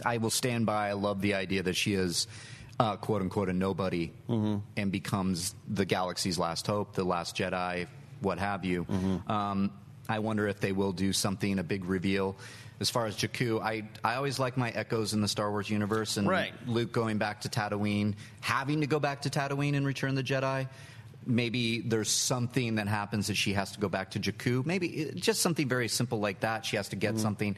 I 0.06 0.18
will 0.18 0.30
stand 0.32 0.66
by. 0.66 0.90
I 0.90 0.94
love 0.94 1.22
the 1.22 1.36
idea 1.36 1.64
that 1.64 1.76
she 1.76 1.94
is. 1.94 2.28
Uh, 2.80 2.96
quote 2.96 3.22
unquote, 3.24 3.50
a 3.50 3.54
nobody, 3.54 4.12
and 4.30 4.92
becomes 4.92 5.56
the 5.68 5.84
galaxy's 5.86 6.38
last 6.38 6.68
hope, 6.68 6.94
the 6.94 7.04
last 7.04 7.36
Jedi, 7.36 7.88
what 8.22 8.38
have 8.38 8.64
you. 8.64 8.86
Um, 9.28 9.72
I 10.08 10.20
wonder 10.20 10.48
if 10.48 10.60
they 10.60 10.72
will 10.74 10.92
do 10.92 11.12
something, 11.12 11.58
a 11.58 11.64
big 11.64 11.86
reveal. 11.86 12.36
As 12.80 12.92
far 12.92 13.08
as 13.08 13.16
Jakku, 13.18 13.60
I, 13.60 13.90
I 14.04 14.14
always 14.16 14.38
like 14.38 14.56
my 14.58 14.70
echoes 14.70 15.14
in 15.16 15.22
the 15.22 15.28
Star 15.28 15.50
Wars 15.50 15.68
universe, 15.72 16.18
and 16.18 16.28
Right. 16.28 16.54
Luke 16.68 16.92
going 16.92 17.18
back 17.18 17.42
to 17.42 17.50
Tatooine, 17.50 18.14
having 18.42 18.82
to 18.82 18.88
go 18.88 19.00
back 19.00 19.24
to 19.24 19.30
Tatooine 19.32 19.76
and 19.76 19.84
Return 19.86 20.14
the 20.14 20.22
Jedi. 20.24 20.68
Maybe 21.26 21.82
there's 21.82 22.12
something 22.12 22.76
that 22.76 22.88
happens 22.88 23.26
that 23.28 23.36
she 23.36 23.54
has 23.54 23.72
to 23.72 23.80
go 23.80 23.90
back 23.90 24.12
to 24.12 24.20
Jakku. 24.20 24.64
Maybe 24.68 24.88
it- 24.88 25.16
just 25.16 25.42
something 25.42 25.68
very 25.68 25.88
simple 25.88 26.20
like 26.20 26.42
that. 26.42 26.64
She 26.64 26.76
has 26.76 26.90
to 26.90 26.96
get 26.96 27.18
something, 27.20 27.58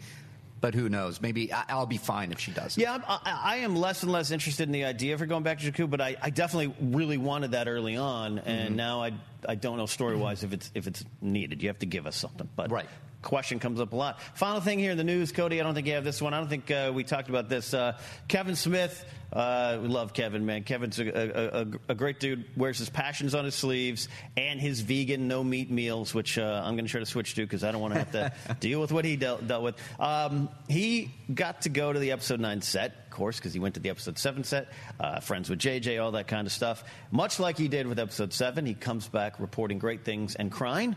but 0.62 0.74
who 0.74 0.90
knows? 0.90 1.22
Maybe 1.22 1.54
I, 1.54 1.64
I'll 1.70 1.86
be 1.86 1.98
fine 1.98 2.32
if 2.32 2.40
she 2.40 2.52
doesn't. 2.52 2.82
Yeah, 2.82 2.94
I'm, 2.96 3.04
I, 3.08 3.20
I 3.44 3.56
am 3.58 3.76
less 3.76 4.04
and 4.04 4.12
less 4.12 4.32
interested 4.32 4.64
in 4.64 4.72
the 4.72 4.86
idea 4.86 5.14
of 5.14 5.20
her 5.20 5.26
going 5.26 5.44
back 5.44 5.60
to 5.60 5.72
Jakku, 5.72 5.90
but 5.90 6.02
I, 6.02 6.16
I 6.22 6.30
definitely 6.30 6.74
really 6.82 7.18
wanted 7.18 7.52
that 7.52 7.68
early 7.68 7.96
on, 7.96 8.40
and 8.40 8.76
now 8.76 9.02
I 9.04 9.14
I 9.48 9.56
don't 9.56 9.78
know 9.78 9.86
story 9.86 10.16
wise 10.18 10.44
if 10.44 10.54
it's 10.54 10.72
if 10.76 10.88
it's 10.88 11.04
needed. 11.22 11.62
You 11.62 11.70
have 11.70 11.80
to 11.80 11.86
give 11.86 12.06
us 12.08 12.16
something, 12.16 12.50
but 12.56 12.72
Right. 12.72 12.88
question 13.22 13.60
comes 13.60 13.80
up 13.80 13.94
a 13.94 13.96
lot. 13.96 14.20
Final 14.36 14.62
thing 14.62 14.80
here 14.80 14.92
in 14.92 14.98
the 14.98 15.04
news, 15.04 15.32
Cody. 15.32 15.60
I 15.60 15.64
don't 15.64 15.74
think 15.76 15.88
you 15.88 15.94
have 15.94 16.04
this 16.04 16.22
one. 16.22 16.34
I 16.34 16.40
don't 16.40 16.50
think 16.50 16.70
uh, 16.72 16.92
we 16.94 17.04
talked 17.04 17.30
about 17.30 17.50
this. 17.50 17.74
Uh, 17.74 17.98
Kevin 18.28 18.56
Smith. 18.56 19.06
Uh, 19.32 19.78
we 19.82 19.88
love 19.88 20.14
Kevin, 20.14 20.46
man. 20.46 20.64
Kevin's 20.64 21.00
a, 21.00 21.60
a, 21.60 21.68
a, 21.90 21.96
great 21.96 22.20
dude. 22.20 22.46
Wears 22.58 22.80
his 22.80 22.90
passions 22.90 23.36
on 23.36 23.46
his 23.46 23.54
sleeves 23.54 24.08
and 24.36 24.60
his 24.60 24.82
vegan, 24.82 25.28
no 25.28 25.44
meat 25.44 25.70
meals, 25.70 26.14
which 26.16 26.38
uh, 26.38 26.62
I'm 26.66 26.76
going 26.76 26.86
to 26.86 26.92
try 26.92 27.00
to 27.00 27.06
switch 27.06 27.36
to 27.36 27.42
because 27.42 27.64
I 27.64 27.72
don't 27.72 27.82
want 27.82 27.94
to 27.94 28.00
have 28.00 28.12
to 28.12 28.34
deal 28.60 28.82
with 28.82 28.92
what 28.92 29.06
he 29.06 29.18
dealt, 29.18 29.48
dealt 29.48 29.64
with. 29.64 29.76
Um, 30.00 30.50
he 30.68 31.12
got 31.32 31.62
to 31.64 31.70
go 31.70 31.94
to 31.94 32.00
the 32.00 32.12
episode 32.12 32.40
nine 32.40 32.62
set, 32.62 32.96
of 33.06 33.12
course, 33.12 33.38
because 33.38 33.54
he 33.54 33.60
went 33.60 33.76
to 33.76 33.80
the 33.80 33.90
episode 33.90 34.18
seven 34.18 34.44
set. 34.44 34.70
Uh, 35.00 35.20
friends 35.20 35.50
with 35.50 35.60
JJ, 35.60 36.02
all 36.04 36.12
that 36.14 36.28
kind 36.28 36.48
of 36.48 36.54
stuff. 36.54 36.84
Much 37.12 37.40
like 37.40 37.58
he 37.58 37.68
did 37.68 37.86
with 37.86 38.00
episode 38.00 38.34
seven, 38.34 38.66
he 38.66 38.74
comes 38.74 39.08
back 39.08 39.40
reporting 39.40 39.78
great 39.78 40.04
things 40.04 40.36
and 40.36 40.52
crying. 40.52 40.96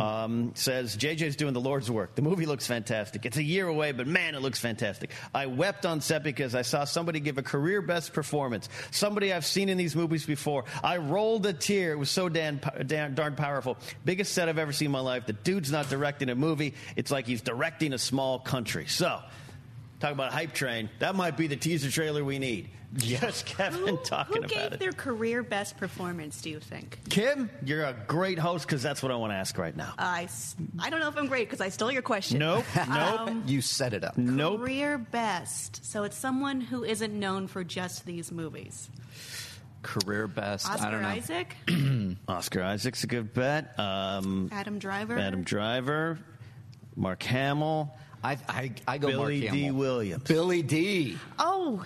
Um, 0.00 0.52
says 0.54 0.96
JJ's 0.96 1.36
doing 1.36 1.52
the 1.52 1.60
Lord's 1.60 1.90
work. 1.90 2.14
The 2.14 2.22
movie 2.22 2.46
looks 2.46 2.66
fantastic. 2.66 3.26
It's 3.26 3.36
a 3.36 3.42
year 3.42 3.66
away, 3.66 3.90
but 3.92 4.06
man, 4.06 4.36
it 4.36 4.42
looks 4.42 4.60
fantastic. 4.60 5.10
I 5.34 5.46
wept 5.46 5.84
on 5.84 6.00
set 6.00 6.22
because 6.22 6.54
I 6.54 6.62
saw 6.62 6.84
somebody 6.84 7.18
give 7.20 7.38
a 7.38 7.42
career 7.42 7.71
best 7.80 8.12
performance. 8.12 8.68
Somebody 8.90 9.32
I've 9.32 9.46
seen 9.46 9.68
in 9.68 9.78
these 9.78 9.96
movies 9.96 10.26
before. 10.26 10.64
I 10.84 10.98
rolled 10.98 11.46
a 11.46 11.52
tear. 11.52 11.92
It 11.92 11.98
was 11.98 12.10
so 12.10 12.28
damn, 12.28 12.60
damn 12.86 13.14
darn 13.14 13.34
powerful. 13.34 13.78
Biggest 14.04 14.32
set 14.34 14.48
I've 14.48 14.58
ever 14.58 14.72
seen 14.72 14.86
in 14.86 14.92
my 14.92 15.00
life. 15.00 15.26
The 15.26 15.32
dude's 15.32 15.72
not 15.72 15.88
directing 15.88 16.28
a 16.28 16.34
movie. 16.34 16.74
It's 16.96 17.10
like 17.10 17.26
he's 17.26 17.40
directing 17.40 17.92
a 17.92 17.98
small 17.98 18.38
country. 18.38 18.86
So, 18.86 19.20
talk 20.02 20.12
about 20.12 20.32
hype 20.32 20.52
train. 20.52 20.90
That 20.98 21.14
might 21.14 21.36
be 21.36 21.46
the 21.46 21.56
teaser 21.56 21.90
trailer 21.90 22.24
we 22.24 22.38
need. 22.38 22.68
Just 22.94 23.46
Kevin 23.46 23.86
Who, 23.86 23.96
talking 23.98 24.34
who 24.34 24.38
about 24.40 24.50
it. 24.50 24.54
Who 24.54 24.68
gave 24.70 24.78
their 24.78 24.92
career 24.92 25.42
best 25.42 25.78
performance? 25.78 26.42
Do 26.42 26.50
you 26.50 26.60
think? 26.60 26.98
Kim, 27.08 27.48
you're 27.64 27.84
a 27.84 27.94
great 28.06 28.38
host 28.38 28.66
because 28.66 28.82
that's 28.82 29.02
what 29.02 29.10
I 29.10 29.16
want 29.16 29.30
to 29.32 29.36
ask 29.36 29.56
right 29.56 29.74
now. 29.74 29.94
I, 29.96 30.28
I 30.78 30.90
don't 30.90 31.00
know 31.00 31.08
if 31.08 31.16
I'm 31.16 31.26
great 31.26 31.48
because 31.48 31.62
I 31.62 31.70
stole 31.70 31.90
your 31.90 32.02
question. 32.02 32.38
Nope, 32.38 32.64
nope. 32.76 32.88
Um, 32.88 33.44
you 33.46 33.62
set 33.62 33.94
it 33.94 34.04
up. 34.04 34.18
Nope. 34.18 34.60
Career 34.60 34.98
best. 34.98 35.86
So 35.86 36.02
it's 36.02 36.18
someone 36.18 36.60
who 36.60 36.84
isn't 36.84 37.18
known 37.18 37.46
for 37.46 37.64
just 37.64 38.04
these 38.04 38.30
movies. 38.30 38.90
Career 39.82 40.26
best. 40.28 40.68
I 40.68 40.74
Oscar 40.74 40.90
don't 40.90 41.02
know. 41.02 41.08
Isaac, 41.08 41.56
Oscar 42.28 42.62
Isaac's 42.62 43.04
a 43.04 43.06
good 43.06 43.32
bet. 43.32 43.78
Um, 43.78 44.50
Adam 44.52 44.78
Driver. 44.78 45.18
Adam 45.18 45.44
Driver, 45.44 46.18
Mark 46.94 47.22
Hamill, 47.22 47.94
I, 48.24 48.38
I, 48.48 48.72
I 48.86 48.98
go 48.98 49.08
Billy 49.08 49.18
Mark 49.40 49.52
D. 49.52 49.62
Hamill. 49.62 49.74
Williams. 49.74 50.22
Billy 50.24 50.62
D. 50.62 51.18
Oh. 51.38 51.84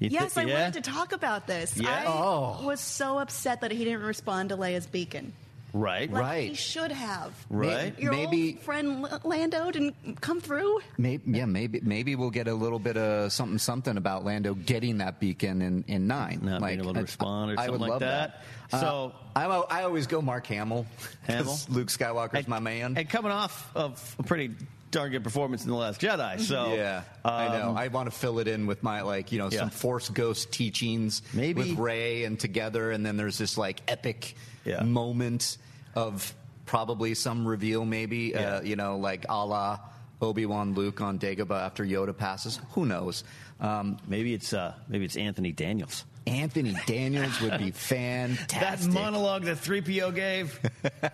You 0.00 0.08
thi- 0.10 0.14
yes, 0.14 0.36
I 0.36 0.44
yeah? 0.44 0.60
wanted 0.62 0.84
to 0.84 0.90
talk 0.90 1.12
about 1.12 1.46
this. 1.46 1.76
Yeah? 1.76 1.88
I 1.90 2.04
Oh. 2.06 2.64
was 2.64 2.80
so 2.80 3.18
upset 3.18 3.62
that 3.62 3.70
he 3.72 3.84
didn't 3.84 4.02
respond 4.02 4.50
to 4.50 4.56
Leia's 4.56 4.86
beacon. 4.86 5.32
Right. 5.74 6.10
Like 6.10 6.22
Right. 6.22 6.48
He 6.50 6.54
should 6.54 6.92
have. 6.92 7.32
Right. 7.50 7.98
Your 7.98 8.12
Maybe- 8.12 8.52
old 8.54 8.62
friend 8.62 9.04
L- 9.04 9.20
Lando 9.24 9.70
didn't 9.70 10.18
come 10.20 10.40
through. 10.40 10.80
Maybe, 10.96 11.22
yeah, 11.38 11.44
maybe 11.44 11.80
maybe 11.82 12.14
we'll 12.16 12.30
get 12.30 12.48
a 12.48 12.54
little 12.54 12.78
bit 12.78 12.96
of 12.96 13.32
something 13.32 13.58
something 13.58 13.96
about 13.98 14.24
Lando 14.24 14.54
getting 14.54 14.98
that 14.98 15.20
beacon 15.20 15.60
in, 15.60 15.84
in 15.86 16.06
nine. 16.06 16.40
Not 16.42 16.62
being 16.62 16.80
able 16.80 16.94
to 16.94 17.00
I- 17.00 17.02
respond 17.02 17.50
or 17.52 17.60
I 17.60 17.68
would 17.68 17.72
something 17.72 17.80
like 17.80 17.90
love 17.90 18.00
that. 18.00 18.42
Uh, 18.72 18.80
So- 18.80 19.12
I, 19.36 19.44
I 19.44 19.82
always 19.82 20.06
go 20.06 20.22
Mark 20.22 20.46
Hamill. 20.46 20.86
'cause 21.26 21.34
Hamill? 21.36 21.58
Luke 21.68 21.88
Skywalker's 21.88 22.34
And- 22.34 22.48
my 22.48 22.60
man. 22.60 22.96
And 22.96 23.08
coming 23.08 23.30
off 23.32 23.70
of 23.76 24.16
a 24.18 24.22
pretty 24.22 24.52
darn 24.90 25.10
good 25.10 25.24
performance 25.24 25.64
in 25.64 25.70
The 25.70 25.76
Last 25.76 26.00
Jedi. 26.00 26.40
So 26.40 26.74
yeah, 26.74 27.02
I 27.24 27.48
know. 27.58 27.70
um, 27.70 27.76
I 27.76 27.88
want 27.88 28.10
to 28.10 28.16
fill 28.16 28.38
it 28.38 28.48
in 28.48 28.66
with 28.66 28.82
my 28.82 29.02
like 29.02 29.32
you 29.32 29.38
know 29.38 29.48
Yeah. 29.50 29.60
some 29.60 29.70
Force 29.70 30.08
Ghost 30.08 30.52
teachings 30.52 31.22
Maybe- 31.32 31.70
with 31.70 31.78
Rey 31.78 32.24
and 32.24 32.38
together, 32.38 32.90
and 32.90 33.04
then 33.04 33.16
there's 33.16 33.38
this 33.38 33.58
like 33.58 33.80
epic 33.88 34.34
Yeah. 34.64 34.82
moment 34.82 35.58
of 35.94 36.34
probably 36.66 37.14
some 37.14 37.46
reveal, 37.46 37.84
maybe 37.84 38.32
Yeah. 38.34 38.56
uh, 38.56 38.60
you 38.62 38.76
know 38.76 38.98
like 38.98 39.26
a 39.28 39.44
la 39.46 39.78
Obi 40.20 40.46
Wan 40.46 40.74
Luke 40.74 41.00
on 41.00 41.18
Dagobah 41.18 41.62
after 41.64 41.84
Yoda 41.84 42.16
passes. 42.16 42.58
Who 42.72 42.84
knows? 42.86 43.22
Um, 43.60 43.98
maybe 44.06 44.34
it's 44.34 44.52
uh, 44.52 44.74
maybe 44.88 45.04
it's 45.04 45.16
Anthony 45.16 45.52
Daniels. 45.52 46.04
Anthony 46.26 46.74
Daniels 46.86 47.40
would 47.40 47.56
be 47.58 47.70
fantastic. 47.72 48.60
That 48.60 48.86
monologue 48.92 49.44
that 49.44 49.56
3PO 49.56 50.14
gave, 50.14 50.60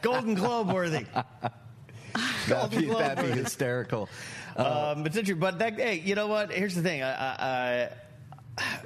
Golden 0.03 0.35
Globe 0.35 0.73
worthy. 0.73 1.07
that'd, 2.49 2.79
be, 2.79 2.87
that'd 2.87 3.25
be 3.25 3.39
hysterical. 3.39 4.09
Um, 4.57 5.05
it's 5.07 5.17
interesting, 5.17 5.39
but 5.41 5.59
that, 5.59 5.75
hey, 5.79 6.01
you 6.05 6.15
know 6.15 6.27
what? 6.29 6.53
Here's 6.53 6.75
the 6.75 6.83
thing. 6.83 7.03
I, 7.03 7.13
I, 7.13 7.89
I, 8.59 8.79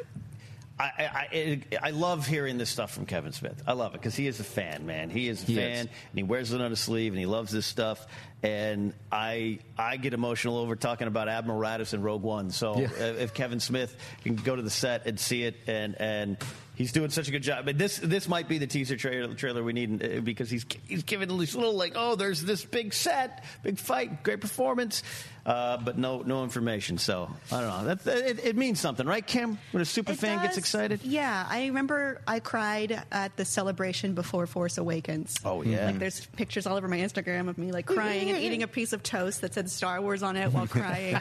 I, 0.81 0.89
I, 0.89 1.61
I 1.83 1.91
love 1.91 2.27
hearing 2.27 2.57
this 2.57 2.71
stuff 2.71 2.93
from 2.93 3.05
Kevin 3.05 3.33
Smith. 3.33 3.63
I 3.67 3.73
love 3.73 3.95
it 3.95 4.01
because 4.01 4.15
he 4.15 4.29
is 4.29 4.39
a 4.39 4.45
fan, 4.45 4.87
man. 4.87 5.11
He 5.11 5.29
is 5.29 5.43
a 5.43 5.47
He 5.47 5.57
fan, 5.57 5.73
is. 5.73 5.81
and 5.81 5.91
he 6.15 6.23
wears 6.23 6.53
it 6.53 6.61
on 6.61 6.71
his 6.71 6.79
sleeve, 6.79 7.13
and 7.13 7.19
he 7.19 7.27
loves 7.27 7.51
this 7.51 7.67
stuff. 7.67 8.07
And 8.45 8.95
I, 9.11 9.59
I 9.77 9.97
get 9.97 10.15
emotional 10.15 10.57
over 10.59 10.77
talking 10.77 11.09
about 11.09 11.29
Admiral 11.29 11.61
Raddus 11.61 11.95
in 11.95 12.03
Rogue 12.03 12.23
One. 12.23 12.51
So 12.51 12.79
Yeah. 12.79 12.85
if, 12.85 13.21
if 13.21 13.35
Kevin 13.35 13.59
Smith 13.59 13.97
can 14.23 14.37
go 14.37 14.55
to 14.55 14.63
the 14.63 14.71
set 14.71 15.07
and 15.07 15.19
see 15.19 15.43
it, 15.43 15.57
and 15.67 15.97
and 16.01 16.37
he's 16.79 16.93
doing 16.93 17.11
such 17.11 17.29
a 17.29 17.33
good 17.33 17.43
job. 17.43 17.67
But 17.67 17.77
this 17.77 17.99
this 17.99 18.29
might 18.29 18.49
be 18.49 18.59
the 18.59 18.67
teaser 18.67 18.97
trailer, 18.97 19.35
trailer 19.35 19.63
we 19.63 19.73
need 19.75 20.03
uh, 20.03 20.21
because 20.21 20.49
he's 20.49 20.65
he's 20.87 21.03
giving 21.03 21.29
these 21.37 21.55
little 21.55 21.75
like, 21.75 21.93
oh, 21.97 22.15
there's 22.15 22.43
this 22.43 22.65
big 22.65 22.95
set, 22.95 23.45
big 23.63 23.79
fight, 23.79 24.23
great 24.23 24.41
performance, 24.41 25.03
uh, 25.45 25.77
but 25.79 25.99
no 25.99 26.23
no 26.23 26.45
information. 26.45 26.97
So 26.97 27.29
I 27.53 27.61
don't 27.61 27.69
know. 27.69 27.95
That, 27.95 28.07
it, 28.07 28.45
it 28.45 28.57
means 28.57 28.81
something, 28.81 29.07
right, 29.07 29.27
Kim? 29.27 29.59
When 29.73 29.83
a 29.83 29.85
super 29.85 30.13
It 30.13 30.19
fan 30.19 30.41
gets 30.43 30.57
excited. 30.57 31.03
Yeah, 31.03 31.47
I 31.51 31.67
remember 31.67 32.23
I 32.27 32.39
cried 32.41 33.03
at 33.11 33.37
the 33.37 33.45
celebration 33.45 34.15
before 34.15 34.47
Force 34.47 34.79
Awakens. 34.79 35.37
Oh, 35.45 35.63
yeah. 35.63 35.87
like 35.87 35.99
there's 35.99 36.25
pictures 36.27 36.67
all 36.67 36.77
over 36.77 36.89
my 36.89 36.99
Instagram 36.99 37.49
of 37.49 37.59
me 37.59 37.73
like 37.73 37.87
crying 37.87 38.31
and 38.31 38.39
eating 38.39 38.63
a 38.63 38.69
piece 38.69 38.93
of 38.93 39.03
toast 39.03 39.41
that 39.41 39.55
said 39.55 39.69
Star 39.69 40.01
Wars 40.01 40.23
on 40.23 40.37
it 40.37 40.53
while 40.53 40.67
crying 40.69 41.19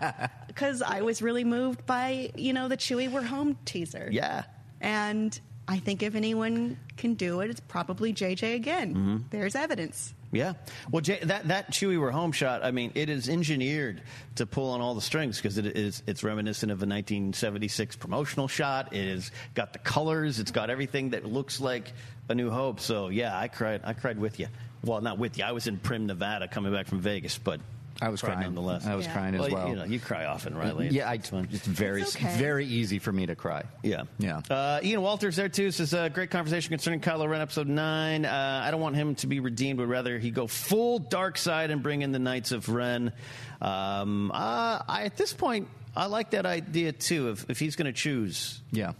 because 0.46 0.82
I 0.82 1.00
was 1.00 1.20
really 1.20 1.44
moved 1.44 1.84
by 1.84 2.30
you 2.36 2.52
know 2.52 2.68
the 2.68 2.76
Chewie 2.76 3.10
We're 3.10 3.22
Home 3.22 3.58
teaser. 3.64 4.08
Yeah. 4.12 4.44
And 4.80 5.38
I 5.68 5.78
think 5.78 6.02
if 6.02 6.14
anyone 6.14 6.78
can 6.96 7.14
do 7.14 7.40
it, 7.40 7.50
it's 7.50 7.60
probably 7.60 8.12
JJ 8.12 8.54
again. 8.54 8.94
Mm-hmm. 8.94 9.16
There's 9.30 9.54
evidence. 9.54 10.14
Yeah. 10.32 10.54
Well, 10.90 11.00
Jay, 11.00 11.18
that 11.22 11.48
that 11.48 11.72
Chewie 11.72 11.98
we're 11.98 12.10
home 12.10 12.32
shot. 12.32 12.64
I 12.64 12.70
mean, 12.70 12.92
it 12.94 13.08
is 13.08 13.28
engineered 13.28 14.00
to 14.36 14.46
pull 14.46 14.70
on 14.70 14.80
all 14.80 14.94
the 14.94 15.00
strings 15.00 15.36
because 15.38 15.58
it 15.58 15.66
is 15.66 16.02
it's 16.06 16.22
reminiscent 16.22 16.70
of 16.70 16.78
a 16.78 16.86
1976 16.86 17.96
promotional 17.96 18.46
shot. 18.46 18.92
It 18.92 19.10
has 19.10 19.32
got 19.54 19.72
the 19.72 19.80
colors. 19.80 20.38
It's 20.38 20.52
got 20.52 20.70
everything 20.70 21.10
that 21.10 21.24
looks 21.24 21.60
like 21.60 21.92
A 22.28 22.34
New 22.34 22.50
Hope. 22.50 22.78
So 22.80 23.08
yeah, 23.08 23.36
I 23.36 23.48
cried. 23.48 23.80
I 23.84 23.92
cried 23.92 24.18
with 24.18 24.38
you. 24.38 24.46
Well, 24.84 25.00
not 25.00 25.18
with 25.18 25.36
you. 25.36 25.44
I 25.44 25.52
was 25.52 25.66
in 25.66 25.78
Primm, 25.78 26.06
Nevada, 26.06 26.48
coming 26.48 26.72
back 26.72 26.86
from 26.86 27.00
Vegas, 27.00 27.36
but 27.36 27.60
I 28.00 28.08
was 28.08 28.20
cried 28.20 28.34
crying. 28.34 28.46
nonetheless. 28.54 28.86
I 28.86 28.94
was 28.94 29.06
Yeah. 29.06 29.12
crying 29.12 29.34
as 29.34 29.50
well. 29.50 29.68
You 29.68 29.76
know, 29.76 29.84
you 29.84 30.00
cry 30.00 30.24
often, 30.24 30.56
Reilly. 30.56 30.88
Yeah, 30.88 31.08
I, 31.08 31.14
It's 31.14 31.28
fun. 31.28 31.48
it's 31.50 31.66
very 31.66 32.00
It's 32.02 32.16
okay. 32.16 32.34
very 32.38 32.64
easy 32.66 32.98
for 32.98 33.12
me 33.12 33.26
to 33.26 33.34
cry. 33.36 33.64
Yeah. 33.82 34.04
Yeah. 34.18 34.40
Uh, 34.48 34.80
Ian 34.82 35.02
Walters 35.02 35.36
there 35.36 35.48
too 35.48 35.70
says 35.70 35.92
a 35.92 36.08
great 36.08 36.30
conversation 36.30 36.70
concerning 36.70 37.00
Kylo 37.00 37.28
Ren 37.28 37.40
episode 37.40 37.68
nine. 37.68 38.24
Uh, 38.24 38.62
I 38.64 38.70
don't 38.70 38.80
want 38.80 38.96
him 38.96 39.14
to 39.16 39.26
be 39.26 39.40
redeemed, 39.40 39.78
but 39.78 39.86
rather 39.86 40.18
he 40.18 40.30
go 40.30 40.46
full 40.46 40.98
dark 40.98 41.36
side 41.38 41.70
and 41.70 41.82
bring 41.82 42.02
in 42.02 42.12
the 42.12 42.18
Knights 42.18 42.52
of 42.52 42.68
Ren. 42.68 43.12
Um, 43.60 44.30
uh, 44.30 44.80
I, 44.88 45.02
at 45.04 45.16
this 45.16 45.32
point, 45.32 45.68
I 45.94 46.06
like 46.06 46.30
that 46.30 46.46
idea 46.46 46.92
too. 46.92 47.30
If, 47.30 47.50
if 47.50 47.58
he's 47.58 47.76
going 47.76 47.86
to 47.86 47.92
choose, 47.92 48.60
Yeah. 48.72 48.92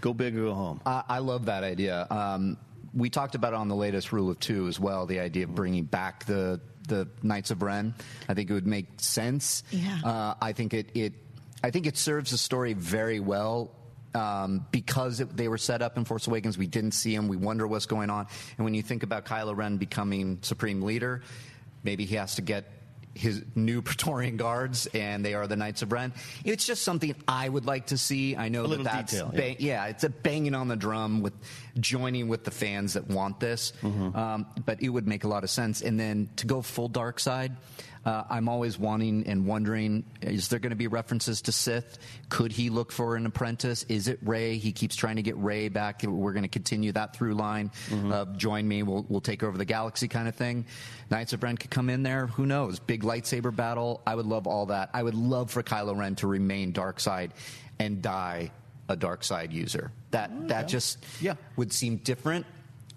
go 0.00 0.12
big 0.12 0.36
or 0.36 0.44
go 0.46 0.54
home. 0.54 0.80
I, 0.84 1.02
I 1.08 1.18
love 1.18 1.46
that 1.46 1.62
idea. 1.62 2.06
Um, 2.10 2.56
we 2.94 3.08
talked 3.10 3.34
about 3.34 3.52
it 3.52 3.56
on 3.56 3.68
the 3.68 3.76
latest 3.76 4.12
Rule 4.12 4.30
of 4.30 4.38
Two 4.40 4.66
as 4.68 4.78
well. 4.80 5.06
The 5.06 5.20
idea 5.20 5.44
of 5.44 5.54
bringing 5.54 5.84
back 5.84 6.26
the 6.26 6.60
the 6.88 7.08
Knights 7.22 7.50
of 7.50 7.62
Ren. 7.62 7.94
I 8.28 8.34
think 8.34 8.50
it 8.50 8.52
would 8.52 8.66
make 8.66 8.86
sense. 8.98 9.62
Yeah. 9.70 10.00
Uh, 10.04 10.34
I 10.40 10.52
think 10.52 10.74
it, 10.74 10.90
it 10.94 11.14
I 11.62 11.70
think 11.70 11.86
it 11.86 11.96
serves 11.96 12.30
the 12.30 12.38
story 12.38 12.72
very 12.74 13.20
well. 13.20 13.72
Um, 14.14 14.66
because 14.70 15.20
it, 15.20 15.34
they 15.34 15.48
were 15.48 15.56
set 15.56 15.80
up 15.80 15.96
in 15.96 16.04
Force 16.04 16.26
Awakens, 16.26 16.58
we 16.58 16.66
didn't 16.66 16.92
see 16.92 17.16
them. 17.16 17.28
We 17.28 17.38
wonder 17.38 17.66
what's 17.66 17.86
going 17.86 18.10
on. 18.10 18.26
And 18.58 18.64
when 18.66 18.74
you 18.74 18.82
think 18.82 19.04
about 19.04 19.24
Kylo 19.24 19.56
Ren 19.56 19.78
becoming 19.78 20.38
Supreme 20.42 20.82
Leader, 20.82 21.22
maybe 21.82 22.04
he 22.04 22.16
has 22.16 22.34
to 22.34 22.42
get 22.42 22.66
his 23.14 23.42
new 23.54 23.82
Praetorian 23.82 24.36
guards, 24.36 24.86
and 24.86 25.24
they 25.24 25.34
are 25.34 25.46
the 25.46 25.56
Knights 25.56 25.82
of 25.82 25.92
Ren. 25.92 26.12
It's 26.44 26.66
just 26.66 26.82
something 26.82 27.14
I 27.28 27.48
would 27.48 27.66
like 27.66 27.86
to 27.86 27.98
see. 27.98 28.36
I 28.36 28.48
know 28.48 28.64
A 28.64 28.68
that 28.68 28.84
that's 28.84 29.12
detail, 29.12 29.30
yeah. 29.34 29.40
ba- 29.40 29.62
yeah, 29.62 29.86
it's 29.86 30.04
a 30.04 30.08
banging 30.08 30.54
on 30.54 30.68
the 30.68 30.76
drum 30.76 31.22
with 31.22 31.34
joining 31.78 32.28
with 32.28 32.44
the 32.44 32.50
fans 32.50 32.94
that 32.94 33.08
want 33.08 33.40
this. 33.40 33.72
Mm-hmm. 33.82 34.16
Um, 34.16 34.46
but 34.64 34.82
it 34.82 34.88
would 34.88 35.06
make 35.06 35.24
a 35.24 35.28
lot 35.28 35.44
of 35.44 35.50
sense. 35.50 35.82
And 35.82 35.98
then 35.98 36.28
to 36.36 36.46
go 36.46 36.62
full 36.62 36.88
dark 36.88 37.20
side, 37.20 37.56
uh, 38.04 38.24
I'm 38.28 38.48
always 38.48 38.78
wanting 38.78 39.26
and 39.26 39.46
wondering: 39.46 40.04
Is 40.20 40.48
there 40.48 40.58
going 40.58 40.70
to 40.70 40.76
be 40.76 40.86
references 40.88 41.42
to 41.42 41.52
Sith? 41.52 41.98
Could 42.28 42.50
he 42.52 42.68
look 42.70 42.90
for 42.92 43.14
an 43.16 43.26
apprentice? 43.26 43.84
Is 43.84 44.08
it 44.08 44.18
Rey? 44.22 44.56
He 44.58 44.72
keeps 44.72 44.96
trying 44.96 45.16
to 45.16 45.22
get 45.22 45.36
Rey 45.36 45.68
back. 45.68 46.02
We're 46.02 46.32
going 46.32 46.42
to 46.42 46.48
continue 46.48 46.92
that 46.92 47.14
through 47.14 47.34
line 47.34 47.70
Mm-hmm. 47.88 48.12
of 48.12 48.36
join 48.36 48.66
me, 48.66 48.82
we'll, 48.82 49.04
we'll 49.08 49.20
take 49.20 49.42
over 49.42 49.56
the 49.56 49.64
galaxy 49.64 50.08
kind 50.08 50.26
of 50.28 50.34
thing. 50.34 50.66
Knights 51.10 51.32
of 51.32 51.42
Ren 51.42 51.56
could 51.56 51.70
come 51.70 51.88
in 51.90 52.02
there. 52.02 52.26
Who 52.28 52.46
knows? 52.46 52.78
Big 52.80 53.02
lightsaber 53.02 53.54
battle. 53.54 54.00
I 54.06 54.14
would 54.14 54.26
love 54.26 54.46
all 54.46 54.66
that. 54.66 54.90
I 54.94 55.02
would 55.02 55.14
love 55.14 55.50
for 55.50 55.62
Kylo 55.62 55.96
Ren 55.96 56.16
to 56.16 56.26
remain 56.26 56.72
dark 56.72 56.98
side 57.00 57.32
and 57.78 58.02
die 58.02 58.50
a 58.88 58.96
dark 58.96 59.22
side 59.24 59.52
user. 59.52 59.92
That 60.10 60.48
that 60.48 60.68
just 60.68 60.98
Yeah. 61.20 61.34
would 61.56 61.72
seem 61.72 61.96
different 61.98 62.46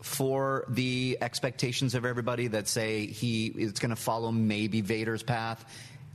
for 0.05 0.65
the 0.67 1.17
expectations 1.19 1.95
of 1.95 2.05
everybody 2.05 2.45
that 2.47 2.67
say 2.67 3.07
he 3.07 3.47
is 3.47 3.73
going 3.73 3.89
to 3.89 3.95
follow 3.95 4.31
maybe 4.31 4.81
Vader's 4.81 5.23
path. 5.23 5.65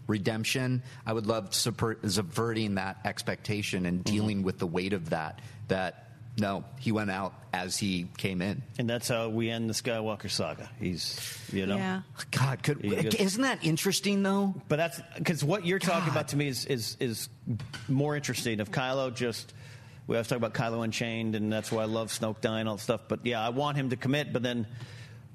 Redemption. 0.07 0.83
I 1.05 1.13
would 1.13 1.27
love 1.27 1.51
subver- 1.51 2.09
subverting 2.09 2.77
that 2.77 2.99
expectation 3.05 3.87
and 3.87 4.05
mm-hmm. 4.05 4.15
dealing 4.15 4.43
with 4.45 4.59
the 4.59 4.67
weight 4.67 4.93
of 4.93 5.11
that. 5.11 5.41
That 5.67 6.13
no, 6.39 6.65
he 6.79 6.93
went 6.93 7.11
out 7.11 7.35
as 7.53 7.77
he 7.77 8.07
came 8.17 8.41
in. 8.43 8.63
And 8.79 8.89
that's 8.89 9.09
how 9.09 9.29
we 9.29 9.51
end 9.51 9.69
the 9.69 9.75
Skywalker 9.75 10.31
saga. 10.31 10.71
He's, 10.79 11.21
you 11.53 11.67
know. 11.67 11.77
Yeah. 11.77 12.03
God, 12.31 12.63
could, 12.63 12.81
goes- 12.83 13.15
isn't 13.17 13.43
that 13.43 13.65
interesting 13.65 14.23
though? 14.23 14.55
But 14.69 14.77
that's 14.77 15.01
because 15.19 15.43
what 15.43 15.67
you're 15.67 15.81
talking 15.81 16.11
about 16.11 16.29
to 16.29 16.37
me 16.37 16.47
is, 16.47 16.65
is 16.67 16.97
is 17.01 17.29
more 17.89 18.15
interesting. 18.15 18.61
If 18.61 18.71
Kylo 18.71 19.13
just, 19.15 19.53
we 20.11 20.17
always 20.17 20.27
talk 20.27 20.39
about 20.39 20.55
Kylo 20.55 20.83
Unchained, 20.83 21.37
and 21.37 21.53
that's 21.53 21.71
why 21.71 21.83
I 21.83 21.87
love 21.87 22.09
Snoke 22.09 22.41
dying 22.41 22.61
and 22.63 22.69
all 22.69 22.79
stuff. 22.79 23.03
But 23.07 23.21
yeah, 23.25 23.41
I 23.41 23.51
want 23.51 23.77
him 23.77 23.91
to 23.91 23.97
commit. 23.97 24.33
But 24.33 24.43
then, 24.43 24.67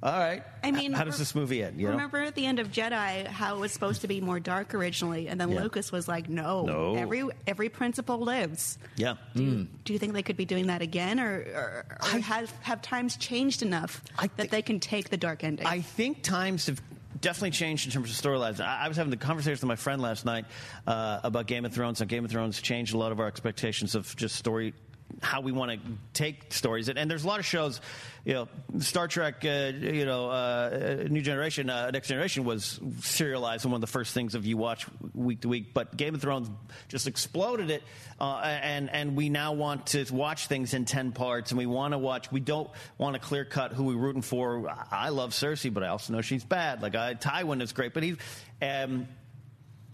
all 0.03 0.11
right, 0.11 0.43
I 0.61 0.71
mean, 0.71 0.91
how 0.91 1.05
does 1.05 1.17
this 1.17 1.33
movie 1.33 1.63
end? 1.63 1.79
You 1.79 1.85
know? 1.85 1.91
Remember 1.93 2.17
at 2.17 2.35
the 2.35 2.45
end 2.45 2.59
of 2.59 2.71
Jedi 2.73 3.25
how 3.25 3.55
it 3.55 3.59
was 3.61 3.71
supposed 3.71 4.01
to 4.01 4.07
be 4.09 4.19
more 4.19 4.41
dark 4.41 4.75
originally, 4.75 5.29
and 5.29 5.39
then 5.39 5.49
Yeah. 5.51 5.63
Lucas 5.63 5.93
was 5.93 6.09
like, 6.09 6.27
"No, 6.27 6.65
No. 6.65 6.95
every 6.95 7.23
every 7.47 7.69
principle 7.69 8.17
lives." 8.17 8.77
Yeah. 8.97 9.15
Mm. 9.33 9.67
Do 9.85 9.93
you 9.93 9.97
think 9.97 10.11
they 10.11 10.23
could 10.23 10.35
be 10.35 10.43
doing 10.45 10.67
that 10.67 10.81
again, 10.81 11.21
or, 11.21 11.37
or, 11.37 11.85
or 12.01 12.19
have 12.19 12.51
have 12.63 12.81
times 12.81 13.15
changed 13.15 13.63
enough 13.63 14.03
that 14.35 14.49
they 14.51 14.61
can 14.61 14.81
take 14.81 15.09
the 15.09 15.17
dark 15.17 15.45
ending? 15.45 15.65
I 15.65 15.79
think 15.79 16.21
times 16.21 16.65
have 16.65 16.81
definitely 17.25 17.49
changed 17.49 17.87
in 17.87 17.91
terms 17.91 18.11
of 18.11 18.23
storylines. 18.23 18.63
I, 18.63 18.85
I 18.85 18.87
was 18.87 18.97
having 18.97 19.09
the 19.09 19.17
conversation 19.17 19.53
with 19.53 19.63
my 19.63 19.75
friend 19.75 19.99
last 19.99 20.25
night 20.25 20.45
uh, 20.85 21.21
about 21.23 21.47
Game 21.47 21.65
of 21.65 21.73
Thrones, 21.73 21.99
and 21.99 22.07
Game 22.07 22.23
of 22.23 22.29
Thrones 22.29 22.61
changed 22.61 22.93
a 22.93 22.97
lot 22.99 23.11
of 23.11 23.19
our 23.19 23.25
expectations 23.25 23.95
of 23.95 24.15
just 24.15 24.35
story. 24.35 24.75
How 25.21 25.41
we 25.41 25.51
want 25.51 25.71
to 25.71 25.79
take 26.13 26.53
stories, 26.53 26.89
and, 26.89 26.99
and 26.99 27.09
there's 27.09 27.23
a 27.23 27.27
lot 27.27 27.39
of 27.39 27.45
shows, 27.45 27.79
you 28.25 28.33
know, 28.33 28.47
Star 28.79 29.07
Trek, 29.07 29.45
uh, 29.45 29.71
you 29.79 30.05
know, 30.05 30.29
uh, 30.29 31.05
New 31.09 31.21
Generation, 31.21 31.69
uh, 31.69 31.91
Next 31.91 32.09
Generation 32.09 32.43
was 32.43 32.79
serialized 33.01 33.65
and 33.65 33.71
one 33.71 33.77
of 33.77 33.81
the 33.81 33.91
first 33.91 34.13
things 34.13 34.35
of 34.35 34.45
you 34.45 34.57
watch 34.57 34.85
week 35.13 35.41
to 35.41 35.47
week. 35.47 35.73
But 35.73 35.95
Game 35.95 36.15
of 36.15 36.21
Thrones 36.21 36.49
just 36.89 37.07
exploded 37.07 37.69
it, 37.69 37.83
uh, 38.19 38.41
and 38.43 38.89
and 38.89 39.15
we 39.15 39.29
now 39.29 39.53
want 39.53 39.87
to 39.87 40.05
watch 40.13 40.47
things 40.47 40.73
in 40.73 40.85
ten 40.85 41.11
parts, 41.11 41.51
and 41.51 41.57
we 41.57 41.65
want 41.65 41.93
to 41.93 41.97
watch. 41.97 42.31
We 42.31 42.41
don't 42.41 42.69
want 42.97 43.13
to 43.15 43.19
clear 43.19 43.45
cut 43.45 43.71
who 43.71 43.85
we're 43.85 43.95
rooting 43.95 44.21
for. 44.21 44.69
I 44.91 45.09
love 45.09 45.31
Cersei, 45.31 45.73
but 45.73 45.83
I 45.83 45.87
also 45.87 46.13
know 46.13 46.21
she's 46.21 46.43
bad. 46.43 46.81
Like 46.81 46.95
I, 46.95 47.13
Tywin 47.13 47.61
is 47.61 47.71
great, 47.71 47.93
but 47.93 48.03
he. 48.03 48.17
Um, 48.61 49.07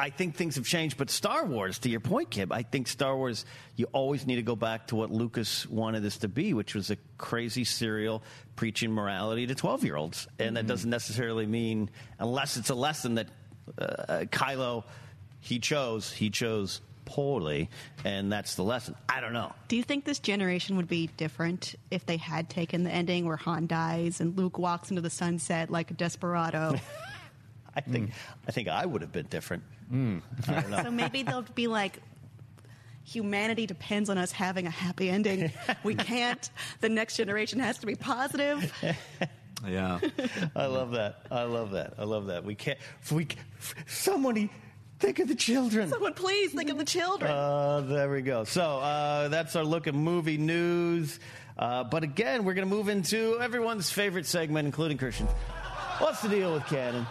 I 0.01 0.09
think 0.09 0.35
things 0.35 0.55
have 0.55 0.65
changed, 0.65 0.97
but 0.97 1.11
Star 1.11 1.45
Wars, 1.45 1.77
to 1.79 1.89
your 1.89 1.99
point, 1.99 2.31
Kim, 2.31 2.51
I 2.51 2.63
think 2.63 2.87
Star 2.87 3.15
Wars, 3.15 3.45
you 3.75 3.85
always 3.93 4.25
need 4.25 4.37
to 4.37 4.41
go 4.41 4.55
back 4.55 4.87
to 4.87 4.95
what 4.95 5.11
Lucas 5.11 5.67
wanted 5.67 6.01
this 6.01 6.17
to 6.17 6.27
be, 6.27 6.55
which 6.55 6.73
was 6.73 6.89
a 6.89 6.97
crazy 7.19 7.63
serial 7.63 8.23
preaching 8.55 8.91
morality 8.91 9.45
to 9.45 9.53
12 9.53 9.83
year 9.83 9.95
olds. 9.95 10.27
And 10.39 10.57
that 10.57 10.65
doesn't 10.65 10.89
necessarily 10.89 11.45
mean, 11.45 11.91
unless 12.17 12.57
it's 12.57 12.71
a 12.71 12.75
lesson 12.75 13.13
that 13.15 13.27
uh, 13.77 14.25
Kylo, 14.31 14.85
he 15.39 15.59
chose, 15.59 16.11
he 16.11 16.31
chose 16.31 16.81
poorly, 17.05 17.69
and 18.03 18.31
that's 18.31 18.55
the 18.55 18.63
lesson. 18.63 18.95
I 19.07 19.21
don't 19.21 19.33
know. 19.33 19.53
Do 19.67 19.75
you 19.75 19.83
think 19.83 20.05
this 20.05 20.17
generation 20.17 20.77
would 20.77 20.87
be 20.87 21.11
different 21.15 21.75
if 21.91 22.07
they 22.07 22.17
had 22.17 22.49
taken 22.49 22.83
the 22.83 22.91
ending 22.91 23.27
where 23.27 23.37
Han 23.37 23.67
dies 23.67 24.19
and 24.19 24.35
Luke 24.35 24.57
walks 24.57 24.89
into 24.89 25.03
the 25.03 25.11
sunset 25.11 25.69
like 25.69 25.91
a 25.91 25.93
desperado? 25.93 26.73
I 27.75 27.81
think, 27.81 28.11
I 28.47 28.51
think 28.51 28.67
I 28.67 28.85
would 28.85 29.01
have 29.01 29.11
been 29.11 29.27
different. 29.27 29.63
I 29.91 29.95
don't 30.47 30.69
know. 30.69 30.83
so 30.83 30.91
maybe 30.91 31.23
they'll 31.23 31.41
be 31.41 31.67
like, 31.67 31.99
humanity 33.03 33.65
depends 33.65 34.09
on 34.09 34.17
us 34.17 34.31
having 34.31 34.67
a 34.67 34.69
happy 34.69 35.09
ending. 35.09 35.51
We 35.83 35.95
can't. 35.95 36.49
The 36.81 36.89
next 36.89 37.17
generation 37.17 37.59
has 37.59 37.77
to 37.79 37.87
be 37.87 37.95
positive. 37.95 38.71
Yeah. 39.67 39.99
I 40.55 40.65
love 40.65 40.93
that. 40.93 41.21
I 41.29 41.43
love 41.43 41.71
that. 41.71 41.93
I 41.99 42.03
love 42.03 42.25
that. 42.27 42.43
We 42.43 42.55
can't. 42.55 42.79
If 43.03 43.11
we, 43.11 43.27
somebody 43.85 44.49
think 44.97 45.19
of 45.19 45.27
the 45.27 45.35
children. 45.35 45.87
Someone 45.87 46.15
please 46.15 46.51
think 46.51 46.71
of 46.71 46.79
the 46.79 46.83
children. 46.83 47.29
Uh, 47.29 47.81
there 47.81 48.09
we 48.09 48.23
go. 48.23 48.43
So 48.43 48.63
uh, 48.79 49.27
that's 49.27 49.55
our 49.55 49.63
look 49.63 49.85
at 49.85 49.93
movie 49.93 50.39
news. 50.39 51.19
Uh, 51.59 51.83
but 51.83 52.01
again, 52.03 52.43
we're 52.43 52.55
going 52.55 52.67
to 52.67 52.75
move 52.75 52.89
into 52.89 53.37
everyone's 53.39 53.91
favorite 53.91 54.25
segment, 54.25 54.65
including 54.65 54.97
Christian. 54.97 55.27
What's 55.99 56.23
the 56.23 56.29
deal 56.29 56.53
with 56.53 56.65
Cannon? 56.65 57.05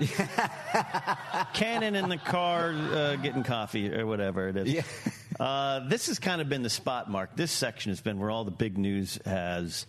Cannon 1.54 1.94
in 1.94 2.08
the 2.08 2.16
car 2.16 2.70
uh, 2.70 3.16
getting 3.16 3.42
coffee 3.42 3.92
or 3.92 4.06
whatever 4.06 4.48
it 4.48 4.56
is. 4.56 4.72
Yeah. 4.72 4.82
Uh, 5.38 5.88
this 5.88 6.08
has 6.08 6.18
kind 6.18 6.42
of 6.42 6.50
been 6.50 6.62
the 6.62 6.68
spot 6.68 7.10
mark. 7.10 7.34
This 7.34 7.50
section 7.50 7.92
has 7.92 8.02
been 8.02 8.18
where 8.18 8.30
all 8.30 8.44
the 8.44 8.50
big 8.50 8.76
news 8.76 9.18
has 9.24 9.86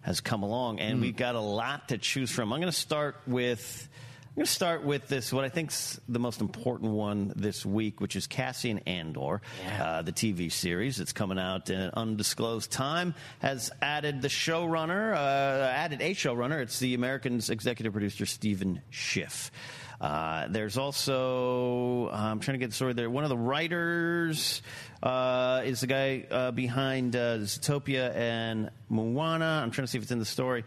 has 0.00 0.22
come 0.22 0.42
along, 0.42 0.80
and 0.80 0.98
we've 1.02 1.14
got 1.14 1.34
a 1.34 1.40
lot 1.40 1.90
to 1.90 1.98
choose 1.98 2.30
from. 2.30 2.54
I'm 2.54 2.58
going 2.58 2.72
to 2.72 2.78
start 2.78 3.16
with. 3.26 3.86
I'm 4.34 4.40
going 4.40 4.46
to 4.46 4.52
start 4.52 4.82
with 4.82 5.06
this, 5.06 5.32
what 5.32 5.44
I 5.44 5.48
think's 5.48 6.00
the 6.08 6.18
most 6.18 6.40
important 6.40 6.90
one 6.90 7.32
this 7.36 7.64
week, 7.64 8.00
which 8.00 8.16
is 8.16 8.26
Cassian 8.26 8.80
Andor, 8.80 9.40
uh, 9.78 10.02
the 10.02 10.10
TV 10.10 10.50
series 10.50 10.96
that's 10.96 11.12
coming 11.12 11.38
out 11.38 11.70
in 11.70 11.78
an 11.78 11.92
undisclosed 11.94 12.72
time, 12.72 13.14
has 13.38 13.70
added 13.80 14.22
the 14.22 14.28
showrunner, 14.28 15.14
uh, 15.14 15.68
added 15.68 16.02
a 16.02 16.16
showrunner. 16.16 16.60
It's 16.62 16.80
the 16.80 16.94
Americans 16.94 17.48
executive 17.48 17.92
producer 17.92 18.26
Stephen 18.26 18.82
Schiff. 18.90 19.52
Uh, 20.00 20.48
there's 20.48 20.78
also, 20.78 22.10
I'm 22.10 22.40
trying 22.40 22.54
to 22.54 22.58
get 22.58 22.70
the 22.70 22.74
story 22.74 22.92
there. 22.92 23.08
One 23.08 23.22
of 23.22 23.30
the 23.30 23.38
writers 23.38 24.62
uh, 25.00 25.62
is 25.64 25.82
the 25.82 25.86
guy 25.86 26.26
uh, 26.28 26.50
behind 26.50 27.14
uh, 27.14 27.38
Zootopia 27.38 28.12
and 28.16 28.70
Moana. 28.88 29.60
I'm 29.62 29.70
trying 29.70 29.86
to 29.86 29.90
see 29.92 29.98
if 29.98 30.02
it's 30.02 30.10
in 30.10 30.18
the 30.18 30.24
story. 30.24 30.64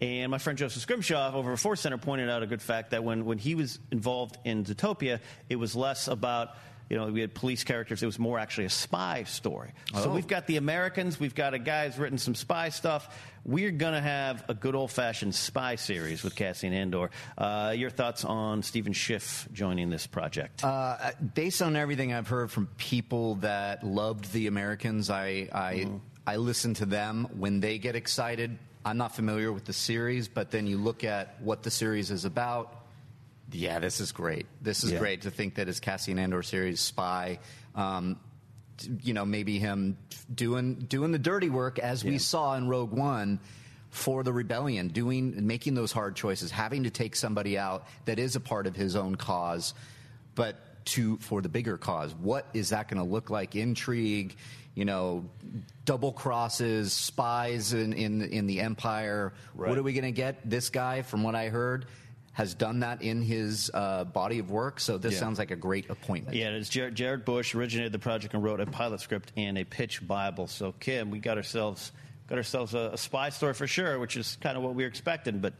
And 0.00 0.30
my 0.30 0.38
friend 0.38 0.58
Joseph 0.58 0.82
Scrimshaw 0.82 1.34
over 1.34 1.52
at 1.52 1.58
Force 1.58 1.80
Center 1.82 1.98
pointed 1.98 2.30
out 2.30 2.42
a 2.42 2.46
good 2.46 2.62
fact 2.62 2.90
that 2.92 3.04
when, 3.04 3.24
when 3.26 3.38
he 3.38 3.54
was 3.54 3.78
involved 3.90 4.38
in 4.44 4.64
Zootopia, 4.64 5.20
it 5.50 5.56
was 5.56 5.76
less 5.76 6.08
about, 6.08 6.56
you 6.88 6.96
know, 6.96 7.06
we 7.08 7.20
had 7.20 7.34
police 7.34 7.64
characters. 7.64 8.02
It 8.02 8.06
was 8.06 8.18
more 8.18 8.38
actually 8.38 8.64
a 8.64 8.70
spy 8.70 9.24
story. 9.24 9.72
So 9.92 10.10
Oh. 10.10 10.14
we've 10.14 10.26
got 10.26 10.46
the 10.46 10.56
Americans. 10.56 11.20
We've 11.20 11.34
got 11.34 11.52
a 11.52 11.58
guy 11.58 11.86
who's 11.86 11.98
written 11.98 12.16
some 12.16 12.34
spy 12.34 12.70
stuff. 12.70 13.14
We're 13.44 13.70
going 13.72 13.92
to 13.92 14.00
have 14.00 14.42
a 14.48 14.54
good 14.54 14.74
old 14.74 14.90
fashioned 14.90 15.34
spy 15.34 15.74
series 15.76 16.22
with 16.22 16.34
Cassian 16.34 16.72
Andor. 16.72 17.10
Uh, 17.36 17.74
your 17.76 17.90
thoughts 17.90 18.24
on 18.24 18.62
Stephen 18.62 18.92
Schiff 18.94 19.48
joining 19.52 19.90
this 19.90 20.06
project? 20.06 20.64
Uh, 20.64 21.10
based 21.34 21.60
on 21.60 21.76
everything 21.76 22.12
I've 22.14 22.28
heard 22.28 22.50
from 22.50 22.68
people 22.78 23.34
that 23.36 23.84
loved 23.84 24.32
the 24.32 24.46
Americans, 24.46 25.10
I 25.10 25.48
I, 25.52 25.88
I 26.26 26.36
listen 26.36 26.72
to 26.74 26.86
them 26.86 27.28
when 27.38 27.60
they 27.60 27.78
get 27.78 27.96
excited. 27.96 28.58
I'm 28.84 28.96
not 28.96 29.14
familiar 29.14 29.52
with 29.52 29.64
the 29.64 29.72
series, 29.72 30.28
but 30.28 30.50
then 30.50 30.66
you 30.66 30.78
look 30.78 31.04
at 31.04 31.40
what 31.42 31.62
the 31.62 31.70
series 31.70 32.10
is 32.10 32.24
about. 32.24 32.74
Yeah, 33.52 33.78
this 33.78 34.00
is 34.00 34.12
great. 34.12 34.46
This 34.62 34.84
is 34.84 34.92
Yeah. 34.92 34.98
great 34.98 35.22
to 35.22 35.30
think 35.30 35.56
that 35.56 35.66
his 35.66 35.80
Cassian 35.80 36.18
Andor 36.18 36.42
series 36.42 36.80
spy. 36.80 37.40
Um, 37.74 38.18
you 39.02 39.12
know, 39.12 39.26
maybe 39.26 39.58
him 39.58 39.98
doing 40.34 40.74
doing 40.76 41.12
the 41.12 41.18
dirty 41.18 41.50
work 41.50 41.78
as 41.78 42.02
we 42.02 42.16
saw 42.18 42.54
in 42.54 42.66
Rogue 42.68 42.92
One 42.92 43.38
for 43.90 44.22
the 44.22 44.32
rebellion, 44.32 44.88
doing 44.88 45.46
making 45.46 45.74
those 45.74 45.92
hard 45.92 46.16
choices, 46.16 46.50
having 46.50 46.84
to 46.84 46.90
take 46.90 47.14
somebody 47.16 47.58
out 47.58 47.86
that 48.06 48.18
is 48.18 48.36
a 48.36 48.40
part 48.40 48.66
of 48.66 48.74
his 48.76 48.96
own 48.96 49.16
cause, 49.16 49.74
but 50.34 50.56
to 50.86 51.18
for 51.18 51.42
the 51.42 51.48
bigger 51.50 51.76
cause. 51.76 52.14
What 52.14 52.46
is 52.54 52.70
that 52.70 52.88
going 52.88 53.02
to 53.04 53.08
look 53.08 53.28
like? 53.28 53.54
Intrigue, 53.54 54.36
you 54.74 54.84
know, 54.84 55.24
double 55.84 56.12
crosses, 56.12 56.92
spies 56.92 57.72
in 57.72 57.92
in, 57.92 58.22
in 58.22 58.46
the 58.46 58.60
Empire. 58.60 59.32
Right. 59.54 59.68
What 59.68 59.78
are 59.78 59.82
we 59.82 59.92
going 59.92 60.04
to 60.04 60.12
get? 60.12 60.48
This 60.48 60.70
guy, 60.70 61.02
from 61.02 61.22
what 61.22 61.34
I 61.34 61.48
heard. 61.48 61.86
Has 62.32 62.54
done 62.54 62.80
that 62.80 63.02
in 63.02 63.20
his 63.22 63.70
uh, 63.74 64.04
body 64.04 64.38
of 64.38 64.50
work, 64.50 64.78
so 64.80 64.96
this 64.96 65.14
Yeah. 65.14 65.18
sounds 65.18 65.38
like 65.38 65.50
a 65.50 65.56
great 65.56 65.90
appointment. 65.90 66.36
Yeah, 66.36 66.50
it's 66.50 66.68
Jared, 66.70 66.94
Jared 66.94 67.24
Bush 67.24 67.56
originated 67.56 67.92
the 67.92 67.98
project 67.98 68.32
and 68.32 68.42
wrote 68.42 68.60
a 68.60 68.66
pilot 68.66 69.00
script 69.00 69.32
and 69.36 69.58
a 69.58 69.64
pitch 69.64 70.06
bible. 70.06 70.46
So 70.46 70.72
Kim, 70.78 71.10
we 71.10 71.18
got 71.18 71.36
ourselves 71.36 71.90
got 72.28 72.38
ourselves 72.38 72.72
a, 72.72 72.90
a 72.94 72.96
spy 72.96 73.28
story 73.30 73.52
for 73.52 73.66
sure, 73.66 73.98
which 73.98 74.16
is 74.16 74.38
kind 74.40 74.56
of 74.56 74.62
what 74.62 74.74
we 74.74 74.84
were 74.84 74.88
expecting. 74.88 75.40
But 75.40 75.54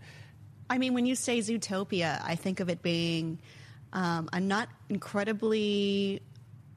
I 0.70 0.78
mean, 0.78 0.94
when 0.94 1.04
you 1.04 1.16
say 1.16 1.40
Zootopia, 1.40 2.22
I 2.24 2.36
think 2.36 2.60
of 2.60 2.70
it 2.70 2.82
being 2.82 3.40
um, 3.92 4.30
a 4.32 4.38
not 4.40 4.68
incredibly 4.88 6.22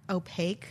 opaque 0.09 0.67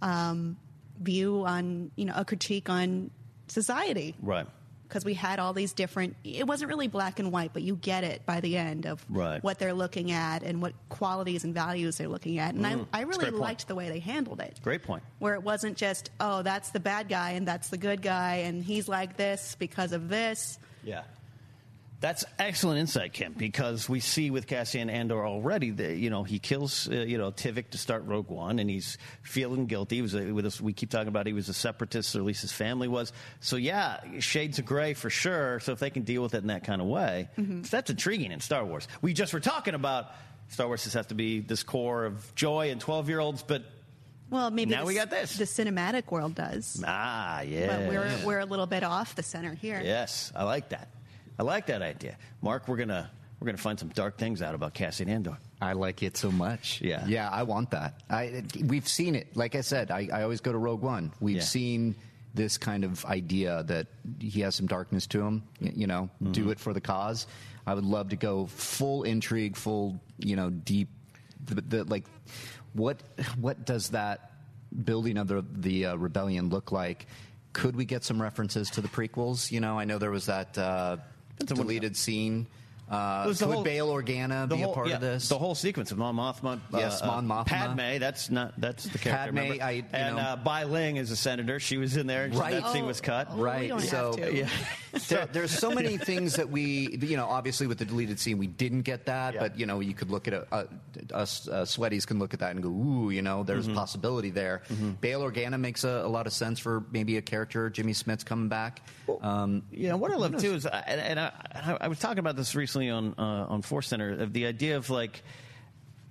um, 0.00 0.56
view 1.00 1.44
on, 1.46 1.90
you 1.96 2.04
know, 2.04 2.14
a 2.16 2.24
critique 2.24 2.68
on 2.68 3.10
society. 3.46 4.14
right, 4.22 4.46
Because 4.86 5.04
we 5.04 5.14
had 5.14 5.38
all 5.38 5.52
these 5.52 5.72
different, 5.72 6.16
it 6.24 6.46
wasn't 6.46 6.68
really 6.70 6.88
black 6.88 7.18
and 7.18 7.30
white, 7.32 7.52
but 7.52 7.62
you 7.62 7.76
get 7.76 8.04
it 8.04 8.24
by 8.26 8.40
the 8.40 8.56
end 8.56 8.86
of 8.86 9.04
Right. 9.08 9.42
what 9.42 9.58
they're 9.58 9.72
looking 9.74 10.12
at 10.12 10.42
and 10.42 10.60
what 10.62 10.72
qualities 10.88 11.44
and 11.44 11.54
values 11.54 11.96
they're 11.96 12.08
looking 12.08 12.38
at. 12.38 12.54
And 12.54 12.64
Mm, 12.64 12.86
I, 12.92 13.00
I 13.00 13.02
really 13.02 13.26
point. 13.26 13.36
liked 13.36 13.68
the 13.68 13.74
way 13.74 13.88
they 13.90 13.98
handled 14.00 14.40
it 14.40 14.58
great 14.62 14.82
point. 14.82 15.02
where 15.18 15.34
it 15.34 15.42
wasn't 15.42 15.76
just 15.76 16.10
oh 16.20 16.42
that's 16.42 16.70
the 16.70 16.80
bad 16.80 17.08
guy 17.08 17.30
and 17.32 17.46
that's 17.46 17.68
the 17.68 17.76
good 17.78 18.00
guy 18.02 18.36
and 18.46 18.62
he's 18.64 18.88
like 18.88 19.16
this 19.16 19.56
because 19.58 19.92
of 19.92 20.08
this 20.08 20.58
Yeah. 20.84 21.02
That's 22.00 22.24
excellent 22.38 22.78
insight, 22.78 23.12
Kim, 23.12 23.32
because 23.32 23.88
we 23.88 23.98
see 23.98 24.30
with 24.30 24.46
Cassian 24.46 24.88
Andor 24.88 25.26
already 25.26 25.70
that 25.72 25.96
you 25.96 26.10
know 26.10 26.22
he 26.22 26.38
kills 26.38 26.88
uh, 26.88 26.92
you 26.94 27.18
know 27.18 27.32
Tivik 27.32 27.70
to 27.70 27.78
start 27.78 28.04
Rogue 28.04 28.28
One, 28.28 28.60
and 28.60 28.70
he's 28.70 28.98
feeling 29.22 29.66
guilty. 29.66 29.96
He 29.96 30.02
was 30.02 30.14
a, 30.14 30.30
with 30.30 30.46
us. 30.46 30.60
We 30.60 30.72
keep 30.72 30.90
talking 30.90 31.08
about 31.08 31.26
he 31.26 31.32
was 31.32 31.48
a 31.48 31.52
separatist, 31.54 32.14
or 32.14 32.20
at 32.20 32.24
least 32.24 32.42
his 32.42 32.52
family 32.52 32.86
was. 32.86 33.12
So 33.40 33.56
yeah, 33.56 33.98
shades 34.20 34.60
of 34.60 34.64
gray 34.66 34.94
for 34.94 35.10
sure. 35.10 35.58
So 35.58 35.72
if 35.72 35.80
they 35.80 35.90
can 35.90 36.04
deal 36.04 36.22
with 36.22 36.34
it 36.34 36.38
in 36.42 36.46
that 36.48 36.62
kind 36.62 36.80
of 36.80 36.86
way, 36.86 37.30
Mm-hmm. 37.36 37.62
that's 37.62 37.90
intriguing 37.90 38.30
in 38.30 38.38
Star 38.40 38.64
Wars. 38.64 38.86
We 39.02 39.12
just 39.12 39.32
were 39.32 39.40
talking 39.40 39.74
about 39.74 40.06
Star 40.50 40.68
Wars 40.68 40.84
just 40.84 40.94
has 40.94 41.06
to 41.06 41.14
be 41.16 41.40
this 41.40 41.64
core 41.64 42.04
of 42.04 42.32
joy 42.36 42.70
and 42.70 42.80
twelve 42.80 43.08
year 43.08 43.18
olds, 43.18 43.42
but 43.42 43.64
Well, 44.30 44.52
maybe 44.52 44.70
Now 44.70 44.82
the, 44.82 44.86
we 44.86 44.94
got 44.94 45.10
this. 45.10 45.36
The 45.36 45.44
cinematic 45.46 46.12
world 46.12 46.36
does, 46.36 46.80
ah 46.86 47.40
yeah, 47.40 47.66
but 47.76 47.88
we're 47.88 48.18
we're 48.24 48.38
a 48.38 48.46
little 48.46 48.66
bit 48.66 48.84
off 48.84 49.16
the 49.16 49.24
center 49.24 49.52
here. 49.54 49.80
Yes, 49.84 50.30
I 50.36 50.44
like 50.44 50.68
that. 50.68 50.90
I 51.38 51.42
like 51.42 51.66
that 51.66 51.82
idea, 51.82 52.16
Mark. 52.42 52.66
We're 52.68 52.76
gonna 52.76 53.10
we're 53.40 53.46
gonna 53.46 53.58
find 53.58 53.78
some 53.78 53.88
dark 53.90 54.18
things 54.18 54.42
out 54.42 54.54
about 54.54 54.74
Cassian 54.74 55.08
Andor. 55.08 55.36
I 55.60 55.72
like 55.72 56.02
it 56.02 56.16
so 56.16 56.30
much. 56.30 56.80
Yeah. 56.80 57.04
yeah, 57.06 57.28
I 57.30 57.42
want 57.44 57.70
that. 57.72 58.00
I 58.10 58.42
we've 58.64 58.86
seen 58.88 59.14
it. 59.14 59.36
Like 59.36 59.54
I 59.54 59.60
said, 59.60 59.90
I, 59.90 60.08
I 60.12 60.22
always 60.22 60.40
go 60.40 60.52
to 60.52 60.58
Rogue 60.58 60.82
One. 60.82 61.12
We've 61.20 61.36
Yeah. 61.36 61.42
seen 61.42 61.94
this 62.34 62.58
kind 62.58 62.84
of 62.84 63.04
idea 63.06 63.62
that 63.64 63.86
he 64.20 64.40
has 64.42 64.54
some 64.54 64.66
darkness 64.66 65.06
to 65.08 65.20
him. 65.22 65.42
You 65.60 65.86
know, 65.86 66.10
Mm-hmm. 66.22 66.32
do 66.32 66.50
it 66.50 66.58
for 66.60 66.72
the 66.72 66.80
cause. 66.80 67.26
I 67.66 67.74
would 67.74 67.84
love 67.84 68.08
to 68.10 68.16
go 68.16 68.46
full 68.46 69.02
intrigue, 69.04 69.56
full 69.56 70.00
you 70.18 70.36
know 70.36 70.50
deep. 70.50 70.88
The, 71.44 71.54
the, 71.60 71.84
like, 71.84 72.04
what 72.72 73.00
what 73.40 73.64
does 73.64 73.90
that 73.90 74.32
building 74.84 75.16
of 75.18 75.28
the 75.28 75.44
the 75.52 75.86
uh, 75.86 75.96
rebellion 75.96 76.48
look 76.50 76.72
like? 76.72 77.06
Could 77.52 77.74
we 77.76 77.84
get 77.84 78.04
some 78.04 78.20
references 78.20 78.70
to 78.70 78.80
the 78.80 78.88
prequels? 78.88 79.50
You 79.50 79.60
know, 79.60 79.78
I 79.78 79.84
know 79.84 79.98
there 79.98 80.10
was 80.10 80.26
that 80.26 80.56
uh, 80.58 80.98
deleted 81.44 81.96
scene. 81.96 82.46
Uh, 82.90 83.26
It 83.30 83.38
could 83.38 83.48
whole- 83.48 83.62
Bail 83.62 83.88
Organa 83.88 84.48
The 84.48 84.56
be 84.56 84.62
whole- 84.62 84.72
a 84.72 84.74
part 84.74 84.88
yeah, 84.88 84.94
of 84.96 85.00
this? 85.00 85.28
The 85.28 85.38
whole 85.38 85.54
sequence 85.54 85.92
of 85.92 85.98
Mon 85.98 86.14
Mothma. 86.16 86.58
Yes, 86.72 87.02
Mon 87.04 87.26
Mothma. 87.28 87.46
Padme. 87.46 87.98
That's 87.98 88.30
not. 88.30 88.54
That's 88.58 88.84
the 88.84 88.98
character. 88.98 89.26
Padme, 89.32 89.36
remember? 89.38 89.64
I- 89.64 89.70
you 89.72 89.84
and 89.92 90.16
know- 90.16 90.22
uh, 90.22 90.36
Bai 90.36 90.64
Ling 90.64 90.96
is 90.96 91.10
a 91.10 91.16
senator. 91.16 91.60
She 91.60 91.76
was 91.76 91.96
in 91.96 92.06
there. 92.06 92.24
And 92.24 92.34
Right. 92.34 92.52
That 92.60 92.72
scene 92.72 92.84
Oh, 92.84 92.88
was 92.88 93.00
cut. 93.00 93.28
oh, 93.30 93.36
we 93.36 93.42
right. 93.42 93.68
don't 93.68 93.80
have 93.80 93.88
so 93.90 94.12
to. 94.14 94.34
Yeah. 94.34 94.48
there, 95.08 95.26
there's 95.26 95.50
so 95.50 95.70
many 95.70 95.98
things 95.98 96.36
that 96.36 96.48
we, 96.48 96.96
you 97.02 97.16
know, 97.18 97.26
obviously 97.26 97.66
with 97.66 97.76
the 97.78 97.84
deleted 97.84 98.18
scene, 98.18 98.38
we 98.38 98.46
didn't 98.46 98.82
get 98.82 99.04
that. 99.06 99.34
Yeah. 99.34 99.40
But 99.40 99.58
you 99.58 99.66
know, 99.66 99.80
you 99.80 99.92
could 99.92 100.10
look 100.10 100.26
at 100.28 100.32
a, 100.34 100.46
uh, 100.50 100.64
us 101.12 101.46
uh, 101.46 101.64
sweaties 101.66 102.06
can 102.06 102.18
look 102.18 102.32
at 102.32 102.40
that 102.40 102.52
and 102.52 102.62
go, 102.62 102.70
ooh, 102.70 103.10
you 103.10 103.20
know, 103.22 103.42
there's 103.42 103.66
Mm-hmm. 103.66 103.74
possibility 103.76 104.30
there. 104.30 104.62
Bail 105.02 105.20
Organa 105.20 105.60
makes 105.60 105.84
a, 105.84 105.88
a 106.04 106.08
lot 106.08 106.26
of 106.26 106.32
sense 106.32 106.58
for 106.58 106.84
maybe 106.90 107.16
a 107.18 107.22
character. 107.22 107.68
Jimmy 107.68 107.92
Smits's 107.92 108.24
coming 108.24 108.48
back. 108.48 108.80
Um, 109.20 109.62
Yeah, 109.70 109.94
what 109.94 110.10
I 110.10 110.16
love 110.16 110.38
too 110.38 110.54
is, 110.54 110.64
uh, 110.64 110.82
and, 110.86 111.00
and 111.00 111.20
I, 111.20 111.32
I- 111.54 111.78
I 111.82 111.88
was 111.88 111.98
talking 111.98 112.20
about 112.20 112.36
this 112.36 112.54
recently 112.54 112.77
on 112.86 113.14
uh, 113.18 113.46
on 113.48 113.62
Force 113.62 113.88
Center 113.88 114.12
of 114.20 114.32
the 114.32 114.46
idea 114.46 114.76
of 114.76 114.90
like 114.90 115.22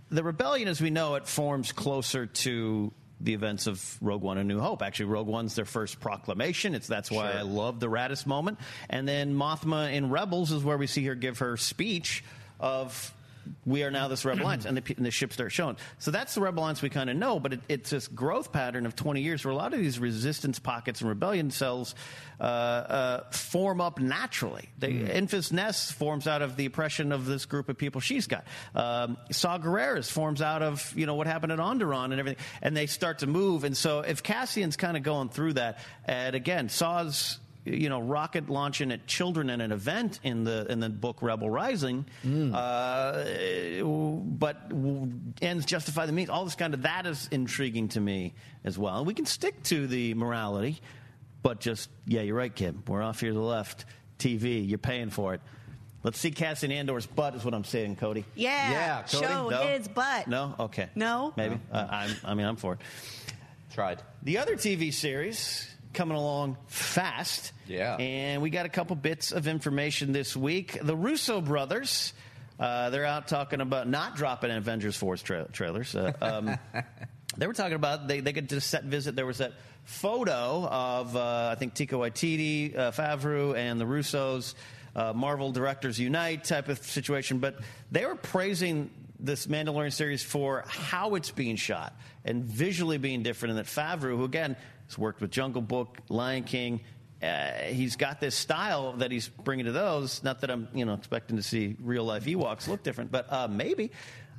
the 0.09 0.24
rebellion 0.24 0.68
as 0.68 0.82
we 0.82 0.89
know 0.89 1.15
it 1.15 1.28
forms 1.28 1.72
closer 1.72 2.26
to 2.26 2.91
the 3.20 3.34
events 3.34 3.68
of 3.68 3.97
Rogue 4.01 4.22
One 4.22 4.38
and 4.38 4.47
New 4.47 4.59
Hope. 4.59 4.82
Actually, 4.82 5.07
Rogue 5.07 5.28
One's 5.28 5.55
their 5.55 5.65
first 5.65 5.99
proclamation. 5.99 6.76
It's 6.76 6.88
that's 6.88 7.09
why 7.09 7.32
I 7.32 7.41
love 7.41 7.80
the 7.80 7.88
Raddus 7.88 8.26
moment. 8.26 8.59
And 8.89 9.07
then 9.07 9.34
Mothma 9.34 9.93
in 9.93 10.09
Rebels 10.09 10.51
is 10.51 10.63
where 10.63 10.78
we 10.78 10.88
see 10.88 11.05
her 11.05 11.15
give 11.15 11.39
her 11.39 11.57
speech 11.57 12.24
of 12.59 13.13
we 13.65 13.83
are 13.83 13.91
now 13.91 14.07
this 14.07 14.25
rebel 14.25 14.43
alliance, 14.43 14.65
and 14.65 14.77
the, 14.77 14.95
and 14.95 15.05
the 15.05 15.11
ship 15.11 15.33
starts 15.33 15.53
showing. 15.53 15.77
So 15.99 16.11
that's 16.11 16.35
the 16.35 16.41
rebel 16.41 16.63
alliance 16.63 16.81
we 16.81 16.89
kind 16.89 17.09
of 17.09 17.15
know, 17.15 17.39
but 17.39 17.53
it, 17.53 17.61
it's 17.67 17.89
this 17.89 18.07
growth 18.07 18.51
pattern 18.51 18.85
of 18.85 18.95
20 18.95 19.21
years 19.21 19.43
where 19.43 19.51
a 19.51 19.55
lot 19.55 19.73
of 19.73 19.79
these 19.79 19.99
resistance 19.99 20.59
pockets 20.59 21.01
and 21.01 21.09
rebellion 21.09 21.51
cells 21.51 21.95
uh, 22.39 22.43
uh, 22.43 23.31
form 23.31 23.81
up 23.81 23.99
naturally. 23.99 24.69
They, 24.77 24.93
Enfys 24.93 25.51
Nest 25.51 25.93
forms 25.93 26.27
out 26.27 26.41
of 26.41 26.55
the 26.55 26.65
oppression 26.65 27.11
of 27.11 27.25
this 27.25 27.45
group 27.45 27.69
of 27.69 27.77
people 27.77 28.01
she's 28.01 28.27
got. 28.27 28.45
Um, 28.75 29.17
Saw 29.31 29.57
Gerrera's 29.57 30.09
forms 30.09 30.41
out 30.41 30.61
of 30.61 30.93
you 30.95 31.05
know 31.05 31.15
what 31.15 31.27
happened 31.27 31.51
at 31.51 31.59
Onderon 31.59 32.05
and 32.05 32.19
everything, 32.19 32.43
and 32.61 32.75
they 32.75 32.85
start 32.85 33.19
to 33.19 33.27
move. 33.27 33.63
And 33.63 33.75
so 33.75 34.01
if 34.01 34.23
Cassian's 34.23 34.77
kind 34.77 34.97
of 34.97 35.03
going 35.03 35.29
through 35.29 35.53
that, 35.53 35.79
and 36.05 36.35
again, 36.35 36.69
Saw's 36.69 37.39
you 37.68 37.89
know, 37.89 37.99
rocket 37.99 38.49
launching 38.49 38.91
at 38.91 39.07
children 39.07 39.49
at 39.49 39.61
an 39.61 39.72
event 39.72 40.20
in 40.24 40.43
the 40.43 40.65
in 40.72 40.80
the 40.80 40.89
book 40.89 41.22
Rebel 41.22 41.49
Rising, 41.49 42.05
uh, 42.53 43.24
but 43.84 44.72
ends 45.41 45.65
justify 45.65 46.05
the 46.05 46.11
means. 46.11 46.30
All 46.30 46.45
this 46.45 46.55
kind 46.55 46.74
of 46.74 46.84
that 46.84 47.05
is 47.05 47.28
intriguing 47.32 47.89
to 47.89 47.99
me 47.99 48.34
as 48.63 48.78
well. 48.78 49.05
We 49.05 49.13
can 49.13 49.26
stick 49.26 49.61
to 49.63 49.88
the 49.88 50.13
morality, 50.13 50.80
but 51.43 51.59
just 51.59 51.89
yeah, 52.05 52.22
you're 52.22 52.36
right, 52.36 52.53
Kim. 52.53 52.84
We're 52.88 53.01
off 53.03 53.20
here 53.20 53.30
to 53.32 53.36
the 53.36 53.41
left. 53.41 53.86
TV, 54.20 54.68
you're 54.68 54.80
paying 54.80 55.11
for 55.11 55.36
it. 55.36 55.41
Let's 56.01 56.18
see 56.18 56.32
Cassian 56.32 56.72
Andor's 56.72 57.05
butt 57.05 57.36
is 57.36 57.45
what 57.45 57.53
I'm 57.53 57.63
saying, 57.63 57.97
Cody. 57.97 58.26
Yeah, 58.34 58.72
Yeah, 58.72 59.01
Cody? 59.03 59.26
show 59.28 59.49
No? 59.49 59.57
his 59.68 59.88
butt. 59.88 60.28
No, 60.28 60.55
okay, 60.59 60.89
No? 60.95 61.34
maybe. 61.38 61.59
Uh, 61.72 61.86
I'm, 61.88 62.15
I 62.24 62.34
mean, 62.34 62.47
I'm 62.47 62.55
for 62.55 62.74
it. 62.74 62.80
tried. 63.74 64.01
The 64.24 64.39
other 64.39 64.55
TV 64.55 64.91
series 64.91 65.68
coming 65.97 66.15
along 66.15 66.57
fast. 66.67 67.51
Yeah. 67.67 67.95
And 67.95 68.43
we 68.43 68.51
got 68.51 68.67
a 68.67 68.69
couple 68.69 68.95
bits 68.95 69.31
of 69.31 69.47
information 69.47 70.11
this 70.13 70.37
week. 70.37 70.77
The 70.79 70.95
Russo 70.95 71.41
brothers, 71.41 72.13
uh, 72.59 72.91
they're 72.91 73.03
out 73.03 73.27
talking 73.27 73.61
about 73.61 73.89
not 73.89 74.15
dropping 74.15 74.51
Avengers 74.51 74.95
Force 74.95 75.23
tra- 75.23 75.47
trailers. 75.51 75.95
Uh, 75.95 76.13
um, 76.21 76.55
they 77.37 77.47
were 77.47 77.53
talking 77.53 77.73
about 77.73 78.07
they, 78.07 78.19
they 78.19 78.31
could 78.31 78.47
just 78.47 78.69
set 78.69 78.83
visit. 78.83 79.15
There 79.15 79.25
was 79.25 79.39
that 79.39 79.53
photo 79.85 80.67
of 80.67 81.15
uh, 81.15 81.49
I 81.51 81.55
think 81.55 81.73
Taika 81.73 81.97
Waititi, 81.97 82.77
uh, 82.77 82.91
Favreau, 82.91 83.57
and 83.57 83.81
the 83.81 83.85
Russos. 83.85 84.53
Uh, 84.95 85.13
Marvel 85.13 85.51
Directors 85.51 85.99
Unite 85.99 86.43
type 86.43 86.69
of 86.69 86.79
situation, 86.79 87.37
but 87.37 87.59
they 87.91 88.03
were 88.03 88.15
praising 88.15 88.89
this 89.19 89.45
Mandalorian 89.45 89.93
series 89.93 90.23
for 90.23 90.63
how 90.67 91.13
it's 91.13 91.29
being 91.29 91.55
shot 91.55 91.95
and 92.25 92.43
visually 92.43 92.97
being 92.97 93.21
different. 93.21 93.55
And 93.55 93.59
that 93.59 93.69
Favreau, 93.69 94.17
who 94.17 94.23
again 94.23 94.55
has 94.88 94.97
worked 94.97 95.21
with 95.21 95.31
Jungle 95.31 95.61
Book, 95.61 95.99
Lion 96.09 96.43
King, 96.43 96.81
uh, 97.21 97.51
he's 97.63 97.95
got 97.95 98.19
this 98.19 98.35
style 98.35 98.93
that 98.93 99.11
he's 99.11 99.27
bringing 99.27 99.65
to 99.65 99.71
those. 99.71 100.23
Not 100.23 100.41
that 100.41 100.51
I'm, 100.51 100.67
you 100.73 100.85
know, 100.85 100.93
expecting 100.93 101.38
to 101.38 101.43
see 101.43 101.75
real 101.79 102.03
life 102.03 102.25
Ewoks 102.25 102.67
look 102.67 102.83
different, 102.83 103.11
but 103.11 103.31
uh, 103.31 103.47
maybe. 103.47 103.91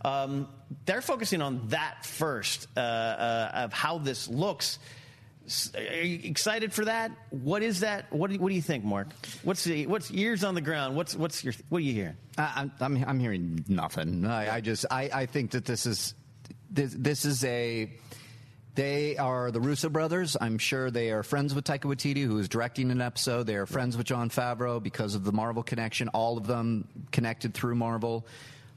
Um, 0.04 0.48
they're 0.84 1.02
focusing 1.02 1.42
on 1.42 1.68
that 1.68 2.04
first 2.04 2.68
uh, 2.76 2.80
uh, 2.80 3.50
of 3.54 3.72
how 3.72 3.98
this 3.98 4.28
looks. 4.28 4.78
Are 5.74 5.80
you 5.82 6.20
excited 6.22 6.72
for 6.72 6.84
that? 6.84 7.10
What 7.30 7.62
is 7.62 7.80
that? 7.80 8.12
What 8.12 8.28
do 8.28 8.34
you, 8.34 8.40
what 8.40 8.50
do 8.50 8.54
you 8.54 8.62
think, 8.62 8.84
Mark? 8.84 9.08
What's 9.42 9.64
the 9.64 9.86
what's 9.86 10.10
ears 10.12 10.44
on 10.44 10.54
the 10.54 10.60
ground? 10.60 10.94
What's 10.94 11.16
what's 11.16 11.42
your 11.42 11.54
what 11.70 11.78
are 11.78 11.84
you 11.84 11.94
hearing? 11.94 12.16
I, 12.36 12.52
I'm, 12.56 12.72
I'm 12.80 13.04
I'm 13.08 13.18
hearing 13.18 13.64
nothing. 13.66 14.26
I, 14.26 14.56
I 14.56 14.60
just 14.60 14.84
I, 14.90 15.10
I 15.12 15.26
think 15.26 15.52
that 15.52 15.64
this 15.64 15.86
is 15.86 16.14
this, 16.70 16.94
this 16.96 17.24
is 17.24 17.44
a 17.44 17.90
they 18.78 19.16
are 19.16 19.50
the 19.50 19.60
Russo 19.60 19.88
brothers. 19.88 20.36
I'm 20.40 20.56
sure 20.56 20.88
they 20.88 21.10
are 21.10 21.24
friends 21.24 21.52
with 21.52 21.64
Taika 21.64 21.92
Waititi, 21.92 22.22
who 22.24 22.38
is 22.38 22.48
directing 22.48 22.92
an 22.92 23.00
episode. 23.00 23.48
They 23.48 23.56
are 23.56 23.66
friends 23.66 23.96
with 23.96 24.06
Jon 24.06 24.30
Favreau 24.30 24.80
because 24.80 25.16
of 25.16 25.24
the 25.24 25.32
Marvel 25.32 25.64
connection. 25.64 26.06
All 26.10 26.38
of 26.38 26.46
them 26.46 26.86
connected 27.10 27.54
through 27.54 27.74
Marvel. 27.74 28.24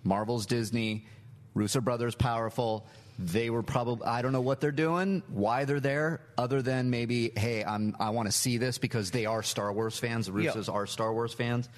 Marvel's 0.03 0.47
Disney. 0.47 1.05
Russo 1.53 1.81
brothers 1.81 2.15
powerful. 2.15 2.87
They 3.19 3.51
were 3.51 3.61
probably 3.61 4.07
I 4.07 4.23
don't 4.23 4.31
know 4.31 4.41
what 4.41 4.59
they're 4.59 4.71
doing, 4.71 5.21
why 5.27 5.65
they're 5.65 5.79
there, 5.79 6.21
other 6.35 6.63
than 6.63 6.89
maybe 6.89 7.31
hey 7.37 7.63
I'm 7.63 7.95
I 7.99 8.09
want 8.09 8.27
to 8.27 8.31
see 8.31 8.57
this 8.57 8.79
because 8.79 9.11
they 9.11 9.27
are 9.27 9.43
Star 9.43 9.71
Wars 9.71 9.99
fans. 9.99 10.25
The 10.25 10.33
Yeah. 10.41 10.49
Russos 10.49 10.73
are 10.73 10.87
Star 10.87 11.13
Wars 11.13 11.31
fans. 11.35 11.69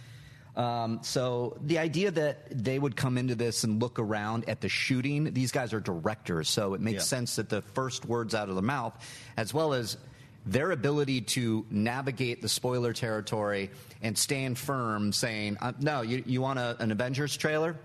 Um, 0.55 0.99
so 1.01 1.57
the 1.61 1.79
idea 1.79 2.11
that 2.11 2.45
they 2.51 2.77
would 2.77 2.95
come 2.95 3.17
into 3.17 3.33
this 3.35 3.63
and 3.63 3.81
look 3.81 3.97
around 3.97 4.47
at 4.47 4.61
the 4.61 4.69
shooting, 4.69 5.33
these 5.33 5.51
guys 5.51 5.73
are 5.73 5.79
directors, 5.79 6.47
so 6.49 6.75
it 6.75 6.81
makes 6.81 6.95
Yeah. 7.03 7.17
sense 7.17 7.35
that 7.37 7.49
the 7.49 7.61
first 7.61 8.05
words 8.05 8.35
out 8.35 8.49
of 8.49 8.55
the 8.55 8.61
mouth, 8.61 8.93
as 9.35 9.53
well 9.53 9.73
as 9.73 9.97
their 10.45 10.71
ability 10.71 11.21
to 11.21 11.65
navigate 11.71 12.41
the 12.41 12.49
spoiler 12.49 12.93
territory 12.93 13.71
and 14.01 14.15
stand 14.17 14.57
firm, 14.59 15.11
saying, 15.13 15.57
uh, 15.61 15.71
"No, 15.79 16.01
you, 16.01 16.21
you 16.27 16.41
want 16.41 16.59
a, 16.59 16.75
an 16.79 16.91
Avengers 16.91 17.35
trailer? 17.35 17.75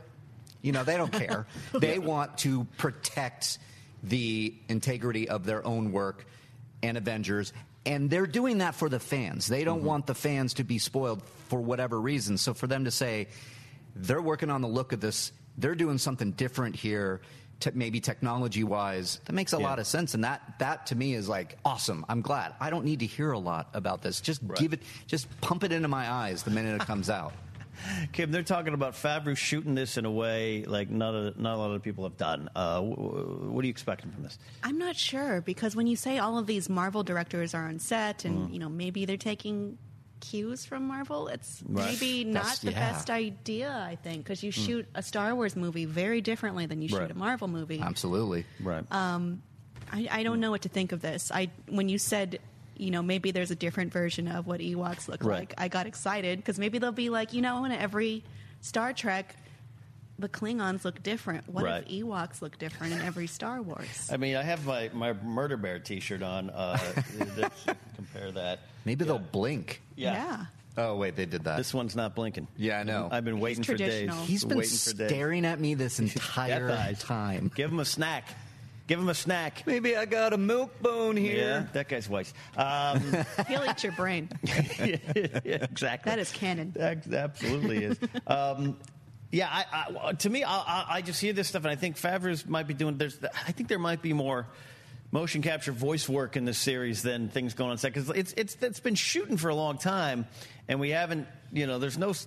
You 0.61 0.73
know, 0.73 0.85
they 0.85 0.97
don't 0.97 1.13
care. 1.27 1.47
they 1.73 1.99
want 1.99 2.37
to 2.39 2.65
protect 2.77 3.59
the 4.03 4.55
integrity 4.69 5.29
of 5.29 5.47
their 5.47 5.65
own 5.67 5.93
work 5.93 6.27
and 6.83 6.97
Avengers. 6.99 7.53
And 7.89 8.11
they're 8.11 8.27
doing 8.27 8.59
that 8.59 8.75
for 8.75 8.91
the 8.91 9.01
fans. 9.01 9.47
They 9.47 9.65
don't 9.65 9.79
mm-hmm. 9.79 9.87
want 9.87 10.07
the 10.07 10.15
fans 10.15 10.55
to 10.55 10.65
be 10.65 10.79
spoiled 10.79 11.23
for 11.49 11.59
whatever 11.59 11.99
reason. 11.99 12.37
So 12.37 12.53
for 12.53 12.67
them 12.67 12.85
to 12.85 12.91
say 12.91 13.29
they're 13.97 14.21
working 14.21 14.51
on 14.51 14.61
the 14.61 14.69
look 14.69 14.93
of 14.93 15.01
this, 15.01 15.33
they're 15.57 15.75
doing 15.75 15.97
something 15.97 16.33
different 16.33 16.77
here, 16.77 17.23
te- 17.61 17.71
maybe 17.73 18.01
technology 18.01 18.63
wise, 18.63 19.21
that 19.25 19.33
makes 19.33 19.55
a 19.55 19.57
Yeah. 19.57 19.65
lot 19.65 19.79
of 19.79 19.87
sense. 19.87 20.13
And 20.13 20.25
that, 20.25 20.59
that 20.59 20.89
to 20.89 20.95
me 20.95 21.15
is 21.15 21.31
like 21.31 21.57
awesome. 21.65 22.05
I'm 22.11 22.21
glad. 22.21 22.55
I 22.61 22.69
don't 22.69 22.85
need 22.85 23.01
to 23.01 23.07
hear 23.07 23.33
a 23.33 23.39
lot 23.39 23.71
about 23.73 24.03
this. 24.03 24.21
Just 24.21 24.43
give 24.57 24.75
it, 24.75 24.83
just 25.07 25.27
pump 25.41 25.65
it 25.65 25.73
into 25.73 25.89
my 25.89 26.11
eyes 26.11 26.43
the 26.43 26.51
minute 26.51 26.83
it 26.83 26.87
comes 26.87 27.09
out. 27.09 27.33
Kim, 28.13 28.31
they're 28.31 28.43
talking 28.43 28.75
about 28.75 28.95
Favreau 28.95 29.37
shooting 29.37 29.75
this 29.75 29.97
in 29.97 30.05
a 30.05 30.11
way 30.11 30.65
like 30.65 30.91
not 30.91 31.15
a, 31.15 31.35
not 31.41 31.55
a 31.55 31.59
lot 31.59 31.71
of 31.73 31.83
people 31.83 32.05
have 32.05 32.17
done. 32.17 32.49
Uh, 32.55 32.81
wh- 32.83 32.95
wh- 32.95 33.53
what 33.53 33.63
are 33.63 33.67
you 33.67 33.71
expecting 33.71 34.11
from 34.11 34.23
this? 34.23 34.39
I'm 34.63 34.79
not 34.79 34.97
sure 34.97 35.41
because 35.41 35.75
when 35.77 35.87
you 35.87 35.97
say 35.97 36.19
all 36.19 36.39
of 36.39 36.47
these 36.47 36.69
Marvel 36.69 37.03
directors 37.03 37.55
are 37.55 37.67
on 37.69 37.79
set 37.79 38.19
Mm. 38.21 38.25
and 38.25 38.53
you 38.53 38.59
know 38.59 38.69
maybe 38.69 39.05
they're 39.05 39.17
taking 39.17 39.79
cues 40.21 40.65
from 40.65 40.89
Marvel, 40.89 41.29
it's 41.29 41.63
Right. 41.69 41.87
maybe 41.93 42.25
not 42.25 42.43
That's- 42.43 42.59
the 42.61 42.73
yeah. 42.73 42.93
best 42.93 43.09
idea. 43.11 43.71
I 43.71 43.95
think 43.97 44.25
because 44.25 44.43
you 44.43 44.51
shoot 44.51 44.87
a 44.95 45.03
Star 45.03 45.35
Wars 45.35 45.55
movie 45.55 45.85
very 45.85 46.21
differently 46.21 46.67
than 46.67 46.83
you 46.83 46.89
shoot 46.89 46.99
Right. 46.99 47.11
a 47.11 47.15
Marvel 47.17 47.47
movie. 47.49 47.81
Absolutely. 47.81 48.45
Right. 48.61 48.85
I, 48.91 50.07
I 50.11 50.23
don't 50.23 50.41
know 50.41 50.51
what 50.51 50.63
to 50.63 50.69
think 50.69 50.93
of 50.93 51.01
this. 51.01 51.31
I 51.33 51.51
when 51.69 51.89
you 51.89 51.99
said. 51.99 52.41
You 52.79 52.91
know, 52.93 53.03
maybe 53.03 53.31
there's 53.33 53.51
a 53.51 53.57
different 53.57 53.93
version 53.93 54.29
of 54.29 54.47
what 54.47 54.61
Ewoks 54.61 55.09
look 55.09 55.23
Right. 55.25 55.41
like. 55.41 55.55
I 55.59 55.69
got 55.69 55.87
excited 55.87 56.39
because 56.39 56.59
maybe 56.59 56.79
they'll 56.79 56.93
be 56.93 57.11
like, 57.11 57.33
you 57.33 57.43
know, 57.43 57.65
in 57.65 57.73
every 57.73 58.23
Star 58.61 58.93
Trek, 58.93 59.35
the 60.19 60.29
Klingons 60.29 60.85
look 60.85 61.03
different. 61.03 61.49
What 61.49 61.65
Right. 61.65 61.85
if 61.87 61.93
Ewoks 62.05 62.41
look 62.41 62.59
different 62.59 62.93
in 62.95 63.01
every 63.03 63.27
Star 63.27 63.61
Wars? 63.63 64.09
I 64.13 64.17
mean, 64.17 64.37
I 64.37 64.43
have 64.43 64.65
my, 64.65 64.91
my 64.93 65.13
Murder 65.13 65.57
Bear 65.57 65.79
T-shirt 65.79 66.23
on. 66.23 66.51
Uh, 66.51 66.77
compare 67.97 68.31
that. 68.33 68.61
Maybe 68.85 69.05
they'll 69.05 69.19
blink. 69.19 69.83
Yeah. 69.97 70.47
Oh 70.77 70.95
wait, 70.95 71.17
they 71.17 71.27
did 71.27 71.43
that. 71.45 71.57
This 71.57 71.75
one's 71.75 71.97
not 71.97 72.15
blinking. 72.15 72.47
Yeah, 72.57 72.79
I 72.79 72.85
know. 72.85 73.09
I've 73.11 73.25
been 73.25 73.41
waiting 73.41 73.65
for 73.65 73.75
days. 73.75 73.89
traditional. 74.07 74.25
He's 74.25 74.45
been 74.45 74.59
waiting 74.59 74.77
for 74.79 74.93
days. 74.95 75.09
staring 75.09 75.45
at 75.45 75.59
me 75.59 75.75
this 75.75 75.99
entire 75.99 76.95
time. 76.95 77.51
Give 77.57 77.71
him 77.73 77.81
a 77.81 77.85
snack. 77.85 78.29
Give 78.89 78.99
him 78.99 79.09
a 79.11 79.15
snack. 79.15 79.63
Maybe 79.67 79.97
I 79.97 80.05
got 80.07 80.33
a 80.33 80.39
milk 80.39 80.81
bone 80.81 81.17
Yeah, 81.17 81.23
here. 81.23 81.71
that 81.75 81.89
guy's 81.89 82.09
wise. 82.09 82.35
Um, 82.57 83.01
He'll 83.47 83.65
eat 83.65 83.85
your 83.85 83.93
brain. 83.93 84.29
yeah, 84.43 84.97
exactly. 85.45 86.11
That 86.11 86.19
is 86.19 86.33
canon. 86.33 86.73
That 86.75 87.07
absolutely 87.13 87.85
is. 87.85 87.99
Um, 88.27 88.79
yeah, 89.31 89.49
I, 89.53 89.95
I, 90.09 90.13
to 90.15 90.31
me, 90.31 90.43
I, 90.43 90.57
I, 90.57 90.87
I 90.89 91.03
just 91.03 91.21
hear 91.21 91.35
this 91.35 91.49
stuff, 91.49 91.63
and 91.65 91.71
I 91.71 91.77
think 91.77 91.97
Favreau's 91.97 92.47
might 92.47 92.67
be 92.67 92.73
doing. 92.75 92.97
There's, 92.97 93.19
I 93.47 93.53
think 93.53 93.69
there 93.69 93.79
might 93.79 94.01
be 94.01 94.15
more 94.15 94.47
motion 95.11 95.43
capture 95.43 95.73
voice 95.73 96.09
work 96.09 96.37
in 96.37 96.45
this 96.47 96.57
series 96.59 97.03
than 97.03 97.29
things 97.29 97.53
going 97.55 97.71
on 97.71 97.79
set 97.79 97.93
because 97.93 98.09
it's 98.11 98.33
it's 98.39 98.57
it's 98.63 98.81
been 98.81 98.95
shooting 98.95 99.37
for 99.37 99.51
a 99.51 99.55
long 99.55 99.77
time, 99.77 100.27
and 100.67 100.81
we 100.81 100.91
haven't. 100.91 101.29
You 101.53 101.67
know, 101.67 101.79
there's 101.79 101.99
no 101.99 102.11
s- 102.11 102.27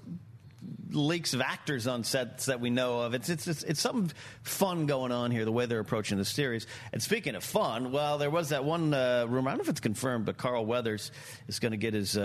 leaks 0.91 1.34
of 1.34 1.41
actors 1.41 1.88
on 1.88 2.03
sets 2.03 2.45
that 2.47 2.59
we 2.59 2.70
know 2.70 3.01
of. 3.01 3.14
It's 3.14 3.30
it's 3.30 3.47
it's, 3.47 3.64
it's 3.64 3.80
something 3.80 4.12
fun 4.43 4.86
going 4.86 5.12
on 5.12 5.32
here. 5.32 5.45
The 5.45 5.51
way 5.51 5.66
they're 5.66 5.80
approaching 5.80 6.18
the 6.18 6.26
series. 6.26 6.68
And 6.91 7.01
speaking 7.01 7.36
of 7.36 7.43
fun, 7.43 7.91
well, 7.91 8.18
there 8.18 8.30
was 8.30 8.49
that 8.49 8.64
one 8.66 8.93
uh, 8.93 9.26
rumor. 9.28 9.49
I 9.49 9.53
don't 9.53 9.59
know 9.59 9.64
if 9.64 9.70
it's 9.70 9.80
confirmed, 9.80 10.26
but 10.26 10.38
Carl 10.38 10.66
Weathers 10.66 11.12
is 11.47 11.59
going 11.59 11.72
to 11.72 11.78
get 11.78 11.93
his 11.93 12.18
uh, 12.18 12.22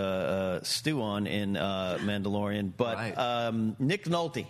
uh, 0.60 0.64
stew 0.64 1.00
on 1.02 1.26
in 1.26 1.56
uh, 1.56 1.98
Mandalorian. 2.00 2.72
But 2.76 2.96
Right. 2.96 3.16
um, 3.18 3.76
Nick 3.78 4.04
Nolte 4.04 4.46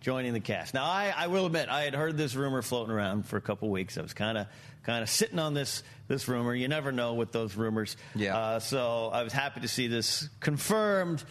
joining 0.00 0.32
the 0.32 0.40
cast. 0.40 0.72
Now, 0.74 0.84
I, 0.84 1.12
I 1.16 1.26
will 1.28 1.46
admit, 1.46 1.68
I 1.68 1.82
had 1.82 1.94
heard 1.94 2.16
this 2.16 2.34
rumor 2.34 2.62
floating 2.62 2.92
around 2.92 3.26
for 3.26 3.36
a 3.36 3.40
couple 3.42 3.68
weeks. 3.70 3.96
I 3.98 4.02
was 4.02 4.14
kind 4.14 4.36
of 4.38 4.46
kind 4.82 5.02
of 5.02 5.10
sitting 5.10 5.38
on 5.38 5.54
this 5.54 5.82
this 6.08 6.26
rumor. 6.26 6.54
You 6.54 6.66
never 6.68 6.90
know 6.90 7.14
with 7.14 7.32
those 7.32 7.54
rumors. 7.54 7.96
Yeah. 8.14 8.36
Uh, 8.36 8.58
so 8.60 9.10
I 9.12 9.22
was 9.22 9.32
happy 9.32 9.60
to 9.60 9.68
see 9.68 9.86
this 9.86 10.28
confirmed. 10.40 11.22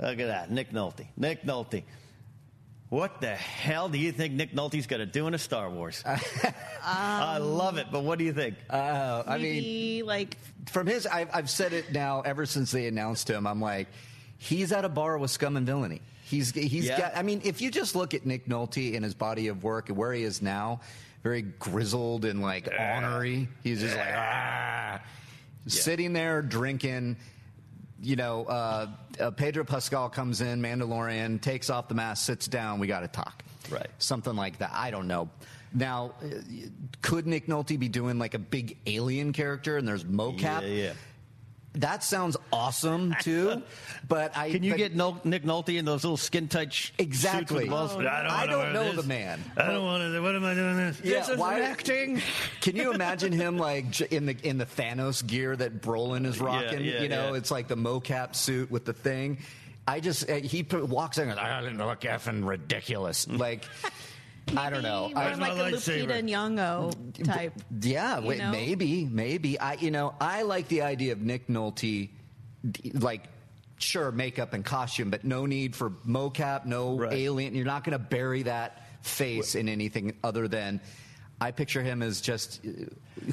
Look 0.00 0.20
at 0.20 0.26
that, 0.26 0.50
Nick 0.50 0.70
Nolte. 0.72 1.06
Nick 1.16 1.42
Nolte. 1.42 1.82
What 2.88 3.20
the 3.20 3.34
hell 3.34 3.88
do 3.90 3.98
you 3.98 4.12
think 4.12 4.32
Nick 4.32 4.52
Nolte's 4.52 4.86
going 4.86 5.00
to 5.00 5.06
do 5.06 5.26
in 5.26 5.34
a 5.34 5.38
Star 5.38 5.68
Wars? 5.68 6.02
I 6.84 7.36
love 7.38 7.76
it, 7.76 7.88
but 7.92 8.02
what 8.02 8.18
do 8.18 8.24
you 8.24 8.32
think? 8.32 8.54
Uh, 8.70 9.22
I 9.26 9.36
mean, 9.36 9.42
Maybe 9.54 10.02
like 10.04 10.38
from 10.70 10.86
his, 10.86 11.06
I've, 11.06 11.28
I've 11.34 11.50
said 11.50 11.74
it 11.74 11.92
now 11.92 12.22
ever 12.22 12.46
since 12.46 12.70
they 12.70 12.86
announced 12.86 13.28
him. 13.28 13.46
I'm 13.46 13.60
like, 13.60 13.88
he's 14.38 14.72
at 14.72 14.86
a 14.86 14.88
bar 14.88 15.18
with 15.18 15.30
scum 15.30 15.56
and 15.58 15.66
villainy. 15.66 16.00
He's 16.24 16.50
he's 16.52 16.86
Yeah. 16.86 16.98
got. 16.98 17.16
I 17.16 17.22
mean, 17.22 17.42
if 17.44 17.60
you 17.60 17.70
just 17.70 17.94
look 17.96 18.14
at 18.14 18.24
Nick 18.24 18.46
Nolte 18.46 18.94
and 18.94 19.04
his 19.04 19.14
body 19.14 19.48
of 19.48 19.62
work 19.64 19.88
and 19.88 19.98
where 19.98 20.12
he 20.12 20.22
is 20.22 20.40
now, 20.40 20.80
very 21.22 21.42
grizzled 21.42 22.24
and 22.24 22.40
like 22.40 22.68
ornery. 22.78 23.48
He's 23.62 23.80
just 23.80 23.96
like 23.96 24.14
ah, 24.14 25.00
sitting 25.66 26.12
there 26.14 26.40
drinking. 26.42 27.16
You 28.00 28.16
know, 28.16 28.44
uh, 28.44 28.86
uh, 29.18 29.30
Pedro 29.32 29.64
Pascal 29.64 30.08
comes 30.08 30.40
in, 30.40 30.60
Mandalorian, 30.60 31.40
takes 31.40 31.68
off 31.68 31.88
the 31.88 31.94
mask, 31.94 32.24
sits 32.24 32.46
down. 32.46 32.78
We 32.78 32.86
got 32.86 33.00
to 33.00 33.08
talk. 33.08 33.42
Right. 33.70 33.88
Something 33.98 34.36
like 34.36 34.58
that. 34.58 34.70
I 34.72 34.90
don't 34.90 35.08
know. 35.08 35.28
Now, 35.74 36.12
uh, 36.22 36.26
could 37.02 37.26
Nick 37.26 37.46
Nolte 37.46 37.78
be 37.78 37.88
doing 37.88 38.18
like 38.18 38.34
a 38.34 38.38
big 38.38 38.78
alien 38.86 39.32
character 39.32 39.76
and 39.76 39.86
there's 39.86 40.04
mocap? 40.04 40.62
Yeah, 40.62 40.68
yeah. 40.68 40.92
That 41.74 42.02
sounds 42.02 42.36
awesome 42.52 43.14
too, 43.20 43.62
but 44.08 44.36
I 44.36 44.50
Can 44.50 44.62
you 44.64 44.72
but- 44.72 44.78
get 44.78 44.96
Nol- 44.96 45.20
Nick 45.22 45.44
Nolte 45.44 45.78
in 45.78 45.84
those 45.84 46.02
little 46.02 46.16
skin 46.16 46.48
tight 46.48 46.90
Exactly. 46.98 47.40
suits 47.40 47.52
with 47.52 47.70
balls? 47.70 47.92
Oh, 47.94 48.00
I 48.00 48.46
wanna 48.46 48.50
don't 48.52 48.72
know 48.72 48.84
this. 48.92 48.96
the 49.02 49.08
man. 49.08 49.40
I 49.56 49.66
don't 49.68 49.84
want 49.84 50.02
to. 50.02 50.20
What 50.20 50.34
am 50.34 50.44
I 50.44 50.54
doing 50.54 50.76
this? 50.76 51.00
Yeah, 51.04 51.18
this 51.20 51.28
is 51.28 51.38
why- 51.38 51.60
acting. 51.60 52.20
Can 52.62 52.74
you 52.74 52.92
imagine 52.92 53.32
him 53.32 53.58
like 53.58 54.00
in 54.00 54.26
the 54.26 54.36
in 54.42 54.58
the 54.58 54.66
Thanos 54.66 55.24
gear 55.24 55.54
that 55.54 55.80
Brolin 55.80 56.26
is 56.26 56.40
rocking? 56.40 56.84
yeah, 56.84 57.02
you 57.02 57.08
know, 57.08 57.30
yeah. 57.32 57.36
it's 57.38 57.50
like 57.50 57.68
the 57.68 57.76
mocap 57.76 58.34
suit 58.34 58.70
with 58.70 58.84
the 58.84 58.92
thing. 58.94 59.38
I 59.86 60.00
just 60.00 60.28
uh, 60.28 60.34
he 60.34 60.64
p- 60.64 60.76
walks 60.78 61.18
in 61.18 61.28
and 61.30 61.38
I 61.38 61.60
didn't 61.62 61.78
look 61.78 62.00
effing 62.00 62.46
ridiculous. 62.46 63.28
Like 63.28 63.64
I 64.56 64.70
don't 64.70 64.82
know. 64.82 65.10
More 65.14 65.18
I, 65.22 65.34
like 65.34 65.52
a 65.52 65.76
Lupita 65.76 66.22
Nyong'o 66.22 67.24
type. 67.24 67.52
Yeah, 67.80 68.20
wait, 68.20 68.38
know? 68.38 68.50
maybe, 68.50 69.04
maybe. 69.04 69.58
I, 69.58 69.74
you 69.74 69.90
know, 69.90 70.14
I 70.20 70.42
like 70.42 70.68
the 70.68 70.82
idea 70.82 71.12
of 71.12 71.20
Nick 71.20 71.48
Nolte, 71.48 72.08
like, 72.94 73.24
sure, 73.78 74.10
makeup 74.10 74.52
and 74.54 74.64
costume, 74.64 75.10
but 75.10 75.24
no 75.24 75.46
need 75.46 75.76
for 75.76 75.90
mocap, 75.90 76.66
no 76.66 77.08
alien. 77.10 77.54
You're 77.54 77.64
not 77.64 77.84
going 77.84 77.92
to 77.92 78.04
bury 78.04 78.42
that 78.44 78.86
face 79.02 79.54
in 79.54 79.68
anything 79.68 80.16
other 80.24 80.48
than. 80.48 80.80
I 81.40 81.52
picture 81.52 81.82
him 81.82 82.02
as 82.02 82.20
just 82.20 82.60
uh, 82.66 82.70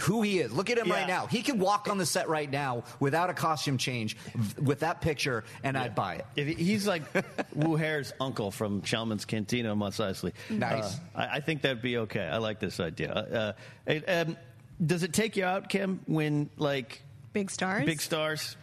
who 0.02 0.22
he 0.22 0.40
is. 0.40 0.52
Look 0.52 0.70
at 0.70 0.78
him 0.78 0.88
Yeah. 0.88 0.94
right 0.94 1.08
now. 1.08 1.26
He 1.26 1.42
could 1.42 1.60
walk 1.60 1.90
on 1.90 1.98
the 1.98 2.06
set 2.06 2.30
right 2.30 2.50
now 2.50 2.84
without 3.00 3.30
a 3.32 3.34
costume 3.34 3.78
change 3.80 4.16
with 4.62 4.82
that 4.82 5.02
picture, 5.02 5.44
and 5.64 5.76
I'd 5.78 5.96
buy 5.96 6.16
it. 6.16 6.26
If 6.36 6.58
he's 6.58 6.86
like 6.88 7.02
Wuher's 7.56 8.14
uncle 8.20 8.52
from 8.52 8.82
Chalmun's 8.84 9.26
Cantina 9.26 9.72
on 9.72 9.80
Mos 9.80 9.98
Eisley. 9.98 10.34
Nice. 10.52 10.96
Uh, 10.96 11.00
I, 11.16 11.28
I 11.38 11.40
think 11.40 11.64
that'd 11.64 11.82
be 11.82 11.98
okay. 11.98 12.22
I 12.28 12.38
like 12.38 12.60
this 12.60 12.80
idea. 12.80 13.12
Uh, 13.12 13.54
it, 13.92 14.04
um, 14.08 14.38
does 14.86 15.02
it 15.04 15.12
take 15.14 15.36
you 15.38 15.44
out, 15.46 15.70
Kim, 15.70 16.02
when 16.06 16.50
like 16.58 17.02
Big 17.34 17.50
stars. 17.50 17.86
big 17.86 18.02
stars? 18.02 18.56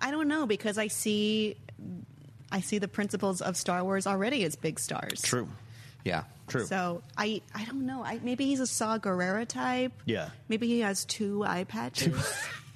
I 0.00 0.10
don't 0.10 0.28
know 0.28 0.46
because 0.46 0.78
I 0.78 0.86
see, 0.88 1.56
I 2.50 2.60
see 2.60 2.78
the 2.78 2.88
principles 2.88 3.40
of 3.42 3.56
Star 3.56 3.82
Wars 3.84 4.06
already 4.06 4.44
as 4.44 4.56
big 4.56 4.78
stars. 4.80 5.20
True. 5.22 5.48
Yeah. 6.06 6.24
True. 6.46 6.64
So 6.64 7.02
I, 7.18 7.42
I 7.54 7.64
don't 7.64 7.84
know. 7.86 8.04
I, 8.04 8.20
maybe 8.22 8.46
he's 8.46 8.60
a 8.60 8.66
Saw 8.68 8.98
Gerrera 8.98 9.46
type. 9.48 9.92
Yeah. 10.04 10.30
Maybe 10.48 10.68
he 10.68 10.80
has 10.80 11.04
two 11.04 11.44
eye 11.44 11.64
patches. 11.64 12.14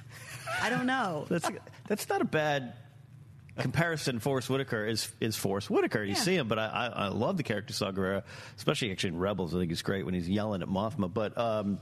I 0.63 0.69
don't 0.71 0.87
know. 0.87 1.25
That's 1.29 1.49
that's 1.87 2.09
not 2.09 2.21
a 2.21 2.25
bad 2.25 2.75
comparison. 3.59 4.19
Forest 4.19 4.51
Whitaker 4.51 4.85
is 4.85 5.09
is 5.21 5.37
Forest 5.37 5.71
Whitaker. 5.71 6.03
You 6.03 6.11
Yeah. 6.15 6.19
see 6.19 6.35
him, 6.35 6.49
but 6.49 6.59
I, 6.59 6.67
I, 6.67 6.87
I 6.87 7.09
love 7.09 7.37
the 7.37 7.43
character 7.45 7.73
Saw 7.73 7.93
Gerrera, 7.93 8.25
especially 8.57 8.91
actually 8.91 9.11
in 9.11 9.19
Rebels. 9.19 9.55
I 9.55 9.59
think 9.59 9.71
he's 9.71 9.83
great 9.83 10.05
when 10.05 10.15
he's 10.15 10.29
yelling 10.29 10.63
at 10.63 10.69
Mothma. 10.69 11.13
But 11.13 11.39
um, 11.39 11.79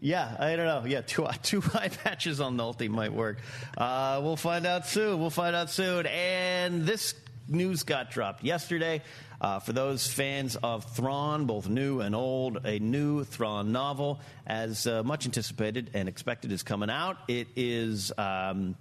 yeah, 0.00 0.36
I 0.38 0.54
don't 0.56 0.66
know. 0.66 0.84
Yeah, 0.88 1.00
two 1.00 1.26
two 1.42 1.62
eye 1.74 1.88
patches 1.88 2.40
on 2.40 2.56
Nolte 2.56 2.88
might 2.88 3.12
work. 3.12 3.38
Uh, 3.76 4.20
we'll 4.22 4.36
find 4.36 4.66
out 4.66 4.86
soon. 4.86 5.18
We'll 5.18 5.30
find 5.30 5.56
out 5.56 5.70
soon. 5.70 6.06
And 6.06 6.82
this 6.86 7.14
news 7.48 7.82
got 7.82 8.10
dropped 8.10 8.44
yesterday. 8.44 9.02
Uh, 9.40 9.58
for 9.58 9.72
those 9.72 10.06
fans 10.06 10.56
of 10.56 10.84
Thrawn, 10.96 11.46
both 11.46 11.68
new 11.68 12.00
and 12.00 12.14
old, 12.14 12.64
a 12.64 12.78
new 12.78 13.24
Thrawn 13.24 13.72
novel, 13.72 14.20
as 14.46 14.86
uh, 14.86 15.02
much 15.02 15.26
anticipated 15.26 15.90
and 15.94 16.08
expected, 16.08 16.52
is 16.52 16.62
coming 16.62 16.90
out. 16.90 17.18
It 17.28 17.48
is. 17.56 18.12
Um, 18.16 18.76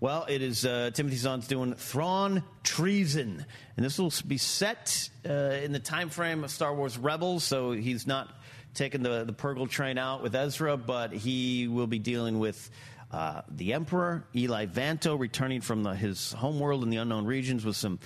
well, 0.00 0.26
it 0.28 0.42
is 0.42 0.66
uh, 0.66 0.90
Timothy 0.92 1.16
Zahn's 1.16 1.46
doing 1.46 1.74
Thrawn 1.74 2.42
Treason, 2.64 3.46
and 3.76 3.86
this 3.86 3.98
will 3.98 4.12
be 4.26 4.36
set 4.36 5.08
uh, 5.24 5.32
in 5.32 5.72
the 5.72 5.78
time 5.78 6.10
frame 6.10 6.42
of 6.42 6.50
Star 6.50 6.74
Wars 6.74 6.98
Rebels. 6.98 7.44
So 7.44 7.70
he's 7.70 8.06
not 8.06 8.28
taking 8.74 9.02
the 9.02 9.24
the 9.24 9.32
Purrgil 9.32 9.70
train 9.70 9.98
out 9.98 10.22
with 10.22 10.34
Ezra, 10.34 10.76
but 10.76 11.12
he 11.12 11.68
will 11.68 11.86
be 11.86 11.98
dealing 11.98 12.38
with. 12.38 12.70
Uh, 13.12 13.42
the 13.48 13.74
Emperor, 13.74 14.24
Eli 14.34 14.66
Vanto, 14.66 15.18
returning 15.18 15.60
from 15.60 15.82
the, 15.82 15.94
his 15.94 16.32
homeworld 16.32 16.82
in 16.82 16.88
the 16.88 16.96
unknown 16.96 17.26
regions 17.26 17.64
with 17.64 17.76
some 17.76 17.98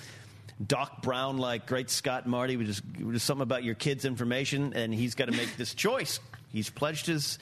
Doc 0.65 1.01
Brown 1.01 1.37
like 1.37 1.65
Great 1.65 1.89
Scott 1.89 2.27
Marty, 2.27 2.57
which 2.57 2.67
is, 2.67 2.81
which 2.99 3.15
is 3.15 3.23
something 3.23 3.43
about 3.43 3.63
your 3.63 3.75
kid's 3.75 4.05
information, 4.05 4.73
and 4.73 4.93
he's 4.93 5.15
got 5.15 5.25
to 5.25 5.31
make 5.31 5.55
this 5.55 5.73
choice. 5.75 6.19
He's 6.51 6.69
pledged 6.69 7.05
his 7.05 7.39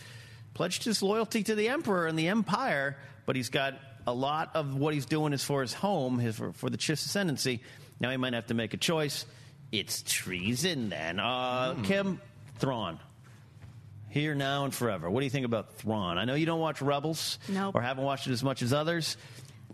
pledged 0.54 0.84
his 0.84 1.02
loyalty 1.02 1.44
to 1.44 1.56
the 1.56 1.70
Emperor 1.70 2.08
and 2.08 2.18
the 2.18 2.28
Empire, 2.30 2.98
but 3.26 3.36
he's 3.36 3.50
got 3.50 3.74
a 4.08 4.14
lot 4.14 4.52
of 4.56 4.76
what 4.76 4.94
he's 4.94 5.06
doing 5.06 5.34
is 5.34 5.44
for 5.44 5.62
his 5.62 5.74
home, 5.74 6.20
his 6.20 6.36
for, 6.38 6.54
for 6.54 6.70
the 6.70 6.78
Chiss 6.78 7.06
ascendancy. 7.06 7.62
Now 8.00 8.12
he 8.12 8.18
might 8.18 8.34
have 8.34 8.48
to 8.48 8.54
make 8.54 8.74
a 8.74 8.78
choice. 8.78 9.26
It's 9.72 10.04
treason, 10.04 10.90
then. 10.90 11.20
Uh, 11.20 11.76
Kim 11.84 12.22
Thrawn. 12.60 13.00
Here, 14.16 14.34
now, 14.34 14.64
and 14.64 14.74
forever. 14.74 15.10
What 15.12 15.20
do 15.20 15.26
you 15.26 15.30
think 15.30 15.46
about 15.46 15.74
Thrawn? 15.74 16.18
I 16.18 16.24
know 16.24 16.36
you 16.36 16.46
don't 16.46 16.62
watch 16.62 16.82
Rebels 16.82 17.38
Nope. 17.50 17.76
or 17.76 17.82
haven't 17.82 18.06
watched 18.06 18.28
it 18.28 18.32
as 18.32 18.42
much 18.46 18.62
as 18.62 18.72
others, 18.72 19.18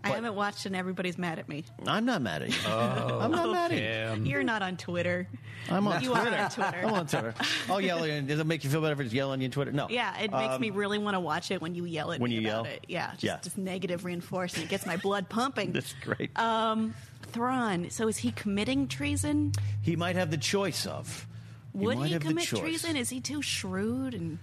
I 0.04 0.08
haven't 0.08 0.34
watched 0.34 0.66
and 0.66 0.74
everybody's 0.74 1.16
mad 1.16 1.38
at 1.38 1.48
me. 1.48 1.62
I'm 1.86 2.04
not 2.06 2.22
mad 2.22 2.42
at 2.42 2.48
you. 2.48 2.56
Oh, 2.66 3.20
I'm 3.22 3.30
not 3.30 3.52
mad 3.52 3.70
at 3.70 4.18
you. 4.18 4.24
You're 4.24 4.42
not 4.42 4.60
on 4.60 4.76
Twitter. 4.76 5.28
I'm 5.70 5.86
on 5.86 6.02
you 6.02 6.08
Twitter. 6.10 6.34
are 6.34 6.38
on 6.40 6.50
Twitter. 6.50 6.78
I'm 6.84 6.92
on 6.94 7.06
Twitter. 7.06 7.34
Oh, 7.70 7.78
yelling. 7.78 8.26
Does 8.26 8.40
it 8.40 8.46
make 8.48 8.64
you 8.64 8.70
feel 8.70 8.80
better 8.80 8.94
if 8.94 8.98
it's 9.06 9.14
yelling 9.14 9.38
at 9.38 9.42
you 9.42 9.46
on 9.46 9.50
Twitter? 9.52 9.70
No. 9.70 9.86
Yeah, 9.88 10.18
it 10.18 10.32
makes 10.32 10.54
Um, 10.54 10.60
me 10.60 10.70
really 10.70 10.98
want 10.98 11.14
to 11.14 11.20
watch 11.20 11.52
it 11.52 11.62
when 11.62 11.76
you 11.76 11.84
yell 11.84 12.10
at 12.10 12.18
when 12.18 12.30
me 12.32 12.38
you 12.38 12.48
about 12.48 12.64
yell? 12.64 12.74
it. 12.74 12.84
Yeah, 12.88 13.10
just, 13.12 13.22
Yeah. 13.22 13.38
just 13.44 13.58
negative 13.58 14.04
reinforcement. 14.04 14.66
It 14.66 14.70
gets 14.70 14.86
my 14.86 14.96
blood 14.96 15.28
pumping. 15.28 15.70
That's 15.72 15.94
great. 16.02 16.36
Um, 16.36 16.94
Thrawn. 17.28 17.90
So 17.90 18.08
is 18.08 18.16
he 18.16 18.32
committing 18.32 18.88
treason? 18.88 19.52
he 19.82 19.94
might 19.94 20.16
have 20.16 20.32
the 20.32 20.36
choice 20.36 20.84
of. 20.84 21.28
Would 21.74 21.98
might 21.98 22.10
he 22.10 22.18
commit 22.18 22.46
treason? 22.46 22.96
Is 22.96 23.10
he 23.10 23.20
too 23.20 23.42
shrewd 23.42 24.14
and 24.14 24.38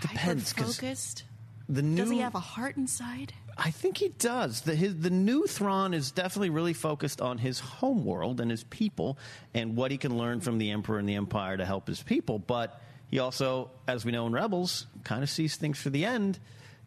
Depends, 0.00 0.52
focused? 0.52 1.24
The 1.68 1.82
new, 1.82 2.02
Does 2.02 2.10
he 2.10 2.18
have 2.18 2.34
a 2.34 2.40
heart 2.40 2.76
inside? 2.76 3.32
I 3.56 3.70
think 3.70 3.98
he 3.98 4.08
does. 4.08 4.62
The, 4.62 4.74
his, 4.74 4.98
the 4.98 5.10
new 5.10 5.46
Thrawn 5.46 5.94
is 5.94 6.10
definitely 6.10 6.50
really 6.50 6.72
focused 6.72 7.20
on 7.20 7.38
his 7.38 7.60
home 7.60 8.04
world 8.04 8.40
and 8.40 8.50
his 8.50 8.64
people 8.64 9.18
and 9.54 9.76
what 9.76 9.90
he 9.90 9.98
can 9.98 10.16
learn 10.18 10.40
from 10.40 10.58
the 10.58 10.70
Emperor 10.70 10.98
and 10.98 11.08
the 11.08 11.14
Empire 11.14 11.56
to 11.56 11.64
help 11.64 11.86
his 11.86 12.02
people. 12.02 12.38
But 12.38 12.80
he 13.08 13.18
also, 13.18 13.70
as 13.86 14.04
we 14.04 14.12
know 14.12 14.26
in 14.26 14.32
Rebels, 14.32 14.86
kind 15.04 15.22
of 15.22 15.30
sees 15.30 15.56
things 15.56 15.78
for 15.78 15.90
the 15.90 16.04
end. 16.04 16.38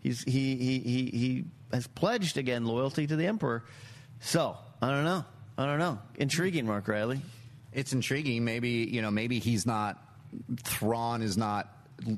He's, 0.01 0.23
he, 0.23 0.55
he, 0.55 0.79
he, 0.79 1.05
he 1.17 1.45
has 1.71 1.87
pledged, 1.87 2.37
again, 2.37 2.65
loyalty 2.65 3.07
to 3.07 3.15
the 3.15 3.25
Emperor. 3.27 3.63
So, 4.19 4.57
I 4.81 4.89
don't 4.89 5.05
know. 5.05 5.25
I 5.57 5.65
don't 5.65 5.79
know. 5.79 5.99
Intriguing, 6.15 6.65
Mark 6.65 6.87
Reilly. 6.87 7.21
It's 7.75 7.93
intriguing. 7.93 8.43
Maybe 8.43 8.89
you 8.91 9.01
know. 9.01 9.11
Maybe 9.11 9.39
he's 9.39 9.65
not. 9.65 10.01
Thrawn 10.63 11.21
is 11.21 11.37
not. 11.37 11.69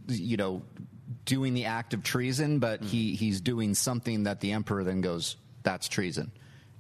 You 0.07 0.37
know, 0.37 0.61
doing 1.25 1.53
the 1.53 1.65
act 1.65 1.93
of 1.93 2.03
treason, 2.03 2.59
but 2.59 2.83
he 2.83 3.15
he's 3.15 3.41
doing 3.41 3.75
something 3.75 4.23
that 4.23 4.39
the 4.39 4.53
emperor 4.53 4.83
then 4.83 5.01
goes, 5.01 5.35
"That's 5.63 5.87
treason," 5.87 6.31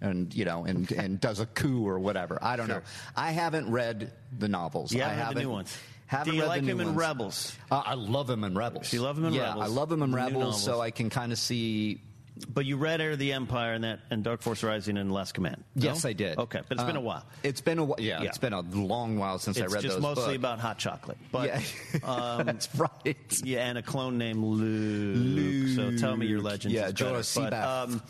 and 0.01 0.33
you 0.33 0.45
know, 0.45 0.65
and 0.65 0.91
and 0.91 1.19
does 1.19 1.39
a 1.39 1.45
coup 1.45 1.87
or 1.87 1.99
whatever. 1.99 2.39
I 2.41 2.55
don't 2.55 2.67
know. 2.67 2.81
I 3.15 3.31
haven't 3.31 3.71
read 3.71 4.13
the 4.37 4.47
novels. 4.47 4.93
Yeah, 4.93 5.07
I 5.07 5.13
haven't 5.13 5.35
the 5.35 5.41
new 5.41 5.49
ones? 5.49 5.77
Haven't 6.07 6.31
Do 6.31 6.37
you 6.37 6.43
read 6.43 6.47
like 6.47 6.63
him 6.63 6.79
in. 6.79 6.95
Rebels? 6.95 7.55
Uh, 7.69 7.83
I 7.85 7.95
love 7.95 8.29
him 8.29 8.45
in 8.45 8.57
Rebels. 8.57 8.91
You 8.93 9.01
love 9.01 9.17
him 9.17 9.25
in 9.25 9.33
yeah, 9.33 9.49
Rebels? 9.49 9.65
I 9.65 9.67
love 9.67 9.91
him 9.91 10.01
in 10.01 10.11
The 10.11 10.17
Rebels, 10.17 10.63
so. 10.63 10.79
I 10.79 10.89
can 10.89 11.09
kind 11.09 11.33
of 11.33 11.37
see. 11.37 12.01
But 12.47 12.65
you 12.65 12.77
read 12.77 13.01
Heir 13.01 13.11
of 13.11 13.19
the 13.19 13.33
Empire 13.33 13.73
and 13.73 13.83
that 13.83 13.99
and 14.09 14.23
Dark 14.23 14.41
Force 14.41 14.63
Rising 14.63 14.97
and 14.97 15.11
Last 15.11 15.33
Command. 15.33 15.63
no? 15.75 15.85
Yes, 15.85 16.05
I 16.05 16.13
did. 16.13 16.37
Okay, 16.37 16.61
but 16.67 16.77
it's 16.77 16.83
been 16.85 16.95
a 16.95 16.99
Uh, 16.99 17.03
while. 17.03 17.25
It's 17.43 17.61
been 17.61 17.79
a 17.79 17.83
while. 17.83 17.99
Yeah, 17.99 18.21
Yeah. 18.21 18.29
it's 18.29 18.37
been 18.37 18.53
a 18.53 18.61
long 18.61 19.17
while 19.17 19.39
since 19.39 19.57
it's 19.57 19.63
I 19.71 19.75
read 19.75 19.83
it. 19.83 19.85
It's 19.87 19.95
just 19.95 19.95
those 19.95 20.15
mostly 20.17 20.37
books. 20.37 20.53
about 20.53 20.59
hot 20.59 20.77
chocolate. 20.77 21.17
But 21.31 21.47
Yeah. 21.47 21.61
um, 22.03 22.45
That's 22.45 22.69
right. 22.75 23.41
yeah, 23.43 23.67
and 23.67 23.77
a 23.77 23.81
clone 23.81 24.17
named 24.17 24.43
Luke. 24.43 25.15
Luke. 25.17 25.75
So 25.75 25.97
tell 25.97 26.15
me 26.17 26.25
your 26.27 26.41
legends. 26.41 26.73
Yeah, 26.75 26.87
is. 26.87 26.93
Joruus 26.93 27.27
C'baoth. 27.37 27.89
um, 27.89 28.01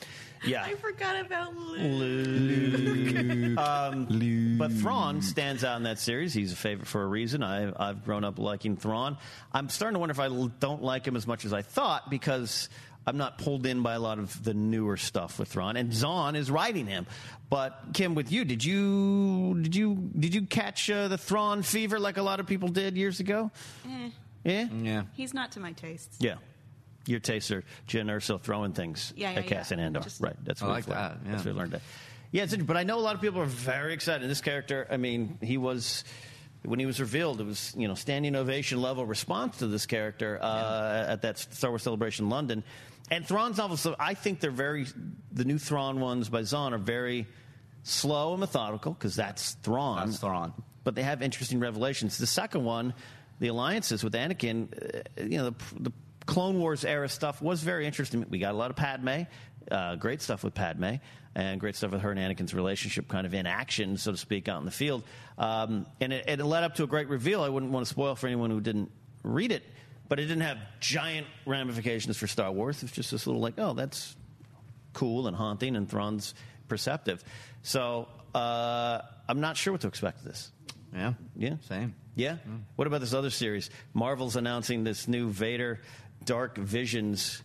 yeah, 0.46 0.64
I 0.64 0.76
forgot 0.76 1.20
about 1.20 1.56
Luke. 1.56 1.80
Luke. 1.82 3.58
Um, 3.58 4.56
But 4.58 4.72
Thrawn 4.72 5.22
stands 5.22 5.64
out 5.64 5.78
in 5.78 5.84
that 5.84 6.00
series. 6.00 6.34
He's 6.34 6.52
a 6.54 6.56
favorite 6.56 6.88
for 6.88 7.02
a 7.04 7.08
reason. 7.08 7.44
I, 7.44 7.72
I've 7.76 8.04
grown 8.06 8.24
up 8.24 8.38
liking 8.40 8.78
Thrawn. 8.78 9.18
I'm 9.52 9.70
starting 9.70 9.96
to 9.96 10.00
wonder 10.00 10.12
if 10.12 10.20
I 10.20 10.28
don't 10.60 10.84
like 10.84 11.08
him 11.08 11.16
as 11.16 11.26
much 11.28 11.46
as 11.46 11.54
I 11.54 11.62
thought 11.64 12.10
because 12.10 12.70
I'm 13.08 13.18
not 13.18 13.38
pulled 13.38 13.66
in 13.66 13.82
by 13.82 13.94
a 13.96 14.00
lot 14.00 14.20
of 14.20 14.44
the 14.44 14.54
newer 14.54 14.98
stuff 14.98 15.40
with 15.40 15.48
Thrawn. 15.48 15.78
And 15.78 15.94
Zahn 15.94 16.36
is 16.36 16.52
writing 16.52 16.86
him. 16.88 17.08
But 17.50 17.80
Kim, 17.94 18.14
with 18.16 18.32
you, 18.32 18.44
did 18.44 18.64
you 18.66 19.58
did 19.62 19.76
you 19.76 19.96
did 20.20 20.36
you 20.36 20.42
catch 20.46 20.90
uh, 20.92 21.08
the 21.08 21.18
Thrawn 21.18 21.64
fever 21.64 22.00
like 22.00 22.18
a 22.18 22.22
lot 22.22 22.40
of 22.42 22.48
people 22.48 22.68
did 22.68 22.98
years 22.98 23.22
ago? 23.22 23.50
Eh, 23.88 24.10
Yeah, 24.44 24.68
yeah. 24.84 25.04
he's 25.14 25.34
not 25.34 25.54
to 25.54 25.60
my 25.62 25.72
taste. 25.72 26.16
yeah. 26.20 26.36
Your 27.06 27.22
tastes 27.22 27.50
are 27.52 27.64
Jyn 27.88 28.08
Erso 28.08 28.38
throwing 28.42 28.74
things 28.74 29.14
Yeah, 29.16 29.32
yeah, 29.32 29.40
at 29.40 29.48
Cassian 29.48 29.80
yeah. 29.80 29.86
Andor. 29.86 30.02
Just- 30.02 30.20
right. 30.20 30.36
That's 30.44 30.62
I 30.62 30.68
like 30.68 30.88
we 30.88 30.94
learned. 30.94 31.06
that, 31.06 31.18
yeah. 31.26 31.32
That's 31.32 31.46
what 31.46 31.54
we 31.54 31.60
learned 31.60 31.72
that. 31.72 31.82
Yeah, 32.34 32.44
it's 32.44 32.52
interesting, 32.52 32.66
but 32.68 32.76
I 32.76 32.84
know 32.84 33.00
a 33.00 33.06
lot 33.08 33.16
of 33.16 33.22
people 33.22 33.40
are 33.40 33.46
very 33.46 33.94
excited. 33.94 34.30
This 34.30 34.42
character, 34.42 34.86
I 34.92 34.98
mean, 34.98 35.38
he 35.42 35.58
was 35.58 36.04
when 36.66 36.80
he 36.80 36.86
was 36.86 37.00
revealed, 37.00 37.40
it 37.40 37.46
was 37.46 37.74
you 37.78 37.88
know 37.88 37.96
standing 37.96 38.36
ovation 38.36 38.82
level 38.82 39.06
response 39.06 39.60
to 39.60 39.68
this 39.68 39.86
character 39.86 40.38
uh, 40.42 41.06
at 41.08 41.22
that 41.22 41.38
Star 41.38 41.70
Wars 41.72 41.84
Celebration 41.84 42.26
in 42.26 42.30
London. 42.30 42.64
And 43.10 43.26
Thrawn's 43.26 43.58
novels, 43.58 43.82
so 43.82 43.96
I 43.98 44.14
think 44.14 44.40
they're 44.40 44.52
very 44.52 44.86
the 45.32 45.46
new 45.46 45.58
Thrawn 45.58 46.00
ones 46.00 46.30
by 46.30 46.44
Zahn 46.44 46.74
are 46.74 46.78
very 46.78 47.28
slow 47.84 48.32
and 48.32 48.40
methodical 48.42 48.94
because 48.94 49.16
that's 49.16 49.54
Thrawn. 49.64 50.08
That's 50.08 50.20
Thrawn. 50.20 50.54
But 50.84 50.96
they 50.96 51.04
have 51.04 51.22
interesting 51.22 51.60
revelations. 51.60 52.18
The 52.18 52.28
second 52.28 52.66
one, 52.66 52.94
the 53.40 53.48
alliances 53.48 54.04
with 54.04 54.14
Anakin, 54.14 54.68
uh, 54.74 55.24
you 55.24 55.38
know, 55.38 55.50
the, 55.52 55.56
the 55.80 55.92
Clone 56.26 56.60
Wars 56.60 56.84
era 56.84 57.08
stuff 57.08 57.42
was 57.42 57.64
very 57.64 57.86
interesting. 57.86 58.26
We 58.30 58.40
got 58.40 58.54
a 58.54 58.58
lot 58.58 58.70
of 58.70 58.76
Padme, 58.76 59.24
uh, 59.72 59.96
great 59.96 60.22
stuff 60.22 60.44
with 60.44 60.54
Padme, 60.54 60.96
and 61.36 61.60
great 61.60 61.76
stuff 61.76 61.92
with 61.92 62.02
her 62.02 62.12
and 62.12 62.20
Anakin's 62.20 62.54
relationship, 62.54 63.08
kind 63.08 63.26
of 63.26 63.34
in 63.34 63.46
action, 63.46 63.98
so 63.98 64.12
to 64.12 64.18
speak, 64.18 64.50
out 64.50 64.60
in 64.60 64.66
the 64.66 64.72
field. 64.72 65.04
Um, 65.38 65.86
and 66.02 66.12
it, 66.12 66.26
it 66.28 66.44
led 66.44 66.64
up 66.64 66.76
to 66.76 66.84
a 66.84 66.88
great 66.88 67.08
reveal. 67.08 67.42
I 67.42 67.50
wouldn't 67.50 67.72
want 67.72 67.86
to 67.86 67.90
spoil 67.90 68.16
for 68.16 68.28
anyone 68.28 68.50
who 68.50 68.60
didn't 68.60 68.92
read 69.24 69.52
it, 69.52 69.64
but 70.10 70.20
it 70.20 70.24
didn't 70.24 70.42
have 70.42 70.58
giant 70.80 71.28
ramifications 71.46 72.18
for 72.18 72.28
Star 72.28 72.52
Wars. 72.52 72.84
It's 72.84 72.92
just 72.92 73.12
this 73.12 73.28
little 73.28 73.42
like, 73.42 73.56
oh, 73.58 73.74
that's 73.74 74.16
cool 74.94 75.28
and 75.28 75.36
haunting, 75.36 75.76
and 75.76 75.90
Thrawn's 75.90 76.34
perceptive. 76.68 77.24
So 77.62 78.08
uh, 78.34 79.02
I'm 79.28 79.42
not 79.42 79.58
sure 79.58 79.74
what 79.74 79.82
to 79.82 79.88
expect 79.88 80.20
of 80.20 80.26
this. 80.26 80.52
Yeah. 80.94 81.14
Yeah. 81.36 81.56
Same. 81.68 81.96
Yeah. 82.16 82.38
Hmm. 82.38 82.58
What 82.76 82.88
about 82.88 83.02
this 83.02 83.14
other 83.14 83.30
series? 83.30 83.70
Marvel's 83.94 84.36
announcing 84.36 84.84
this 84.84 85.08
new 85.08 85.30
Vader 85.30 85.82
Dark 86.26 86.58
Visions 86.58 87.42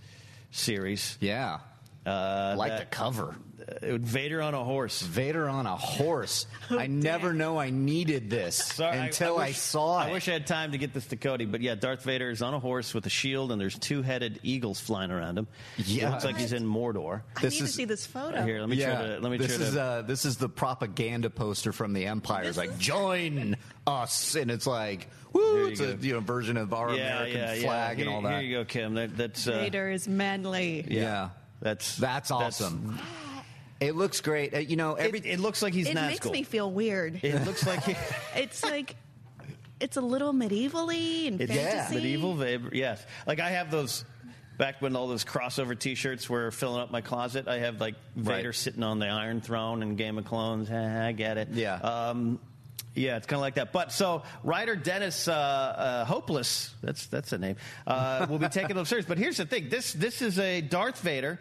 series. 0.51 1.19
Yeah. 1.21 1.59
Uh, 2.05 2.11
I 2.11 2.55
like 2.55 2.79
the 2.79 2.85
cover. 2.87 3.37
uh, 3.61 3.97
Vader 3.99 4.43
on 4.43 4.55
a 4.55 4.65
horse. 4.65 5.03
Vader 5.03 5.49
on 5.49 5.67
a 5.67 5.77
horse. 5.77 6.47
I 6.71 6.89
never 6.89 7.33
know 7.33 7.59
I 7.61 7.71
needed 7.71 8.29
this 8.29 8.57
Sorry, 8.57 8.99
until 8.99 9.39
I, 9.39 9.49
wish- 9.49 9.59
saw 9.59 10.03
it. 10.03 10.09
I 10.09 10.13
wish 10.13 10.29
I 10.29 10.33
had 10.33 10.49
time 10.49 10.73
to 10.73 10.79
get 10.79 10.93
this 10.95 11.07
to 11.07 11.17
Cody, 11.17 11.45
but 11.45 11.61
yeah, 11.61 11.77
Darth 11.77 12.03
Vader 12.03 12.31
is 12.31 12.43
on 12.43 12.55
a 12.55 12.59
horse 12.59 12.93
with 12.93 13.07
a 13.07 13.11
shield, 13.11 13.53
and 13.53 13.61
there's 13.61 13.79
two-headed 13.79 14.41
eagles 14.43 14.81
flying 14.81 15.13
around 15.13 15.39
him. 15.39 15.47
Yeah. 15.77 16.09
it 16.09 16.11
looks 16.11 16.25
like 16.25 16.39
he's 16.39 16.53
in 16.53 16.65
Mordor. 16.65 17.23
I 17.37 17.41
This 17.41 17.55
need 17.61 17.67
to 17.67 17.73
see 17.73 17.85
this 17.85 18.05
photo. 18.05 18.43
Here, 18.43 18.59
let 18.59 18.69
me 18.69 18.77
yeah, 18.77 18.97
try 18.97 19.07
to. 19.07 19.21
Let 19.21 19.31
me 19.33 19.39
this 19.39 19.57
try 19.57 19.67
is 19.67 19.75
to. 19.75 19.81
uh, 19.83 20.03
this 20.03 20.25
is 20.25 20.39
the 20.39 20.49
propaganda 20.49 21.31
poster 21.31 21.71
from 21.73 21.93
the 21.93 22.07
Empire. 22.07 22.43
It's 22.45 22.59
like 22.59 22.79
join 22.79 23.57
us, 23.87 24.35
and 24.35 24.51
it's 24.51 24.67
like 24.67 25.07
woo, 25.33 25.41
There 25.53 25.63
you 25.67 25.69
it's 25.69 25.81
a 25.81 25.97
you 26.05 26.15
know 26.15 26.21
version 26.21 26.57
of 26.57 26.73
our 26.75 26.93
yeah, 26.95 27.19
American 27.23 27.41
yeah, 27.41 27.55
flag 27.63 27.99
yeah. 27.99 28.05
and 28.07 28.13
all 28.13 28.23
that. 28.23 28.41
Here 28.41 28.51
you 28.51 28.57
go, 28.59 28.65
Kim. 28.65 28.95
That, 28.95 29.17
that's 29.17 29.47
uh, 29.47 29.53
Vader 29.53 29.89
is 29.89 30.09
manly. 30.09 30.85
Yeah. 30.89 31.29
That's 31.63 31.97
That's 31.97 32.31
awesome. 32.31 32.99
It 33.81 33.97
looks 33.97 34.21
great. 34.21 34.55
Uh, 34.55 34.59
you 34.59 34.77
know, 34.77 34.95
every 34.95 35.21
It, 35.21 35.27
it 35.27 35.41
looks 35.41 35.63
like 35.63 35.73
he's 35.75 35.89
It 35.89 35.97
Nazgul. 35.97 36.07
makes 36.09 36.31
me 36.31 36.43
feel 36.43 36.71
weird. 36.71 37.23
It 37.25 37.45
looks 37.47 37.67
like 37.67 37.83
he, 37.85 37.97
it's 38.37 38.63
like 38.63 38.97
it's 39.81 39.97
a 39.97 40.01
little 40.01 40.33
medievally 40.33 41.27
and 41.29 41.41
it's 41.41 41.53
fantasy. 41.53 41.95
medieval 41.97 42.35
Vader. 42.35 42.71
Yes, 42.73 43.05
like 43.27 43.41
I 43.41 43.51
have 43.51 43.71
those. 43.71 44.05
Back 44.59 44.83
when 44.83 44.95
all 44.95 45.09
those 45.09 45.25
crossover 45.25 45.77
T-shirts 45.77 46.29
were 46.29 46.51
filling 46.51 46.83
up 46.83 46.91
my 46.91 47.01
closet, 47.01 47.49
I 47.49 47.59
have 47.61 47.81
like 47.81 47.95
Vader 48.15 48.49
Right. 48.49 48.55
sitting 48.55 48.83
on 48.83 48.99
the 48.99 49.07
Iron 49.09 49.41
Throne 49.41 49.83
and 49.83 49.97
Game 49.97 50.19
of 50.19 50.27
Clones. 50.27 50.71
I 50.71 51.11
get 51.13 51.39
it. 51.39 51.49
Yeah. 51.53 51.77
Um, 51.77 52.39
yeah, 52.95 53.17
it's 53.17 53.27
kind 53.27 53.39
of 53.39 53.43
like 53.43 53.55
that. 53.55 53.73
But 53.73 53.93
so 53.93 54.23
writer 54.45 54.77
Dennis 54.77 55.29
uh, 55.29 55.33
uh, 55.33 56.05
Hopeless, 56.05 56.75
that's 56.83 57.07
that's 57.07 57.33
a 57.33 57.39
name, 57.39 57.57
uh, 57.87 58.27
will 58.29 58.39
be 58.39 58.49
taking 58.49 58.77
those 58.77 58.89
serious. 58.89 59.07
But 59.07 59.19
here's 59.19 59.39
the 59.39 59.47
thing: 59.47 59.69
this 59.69 59.93
this 59.93 60.23
is 60.23 60.39
a 60.39 60.61
Darth 60.61 61.01
Vader. 61.01 61.41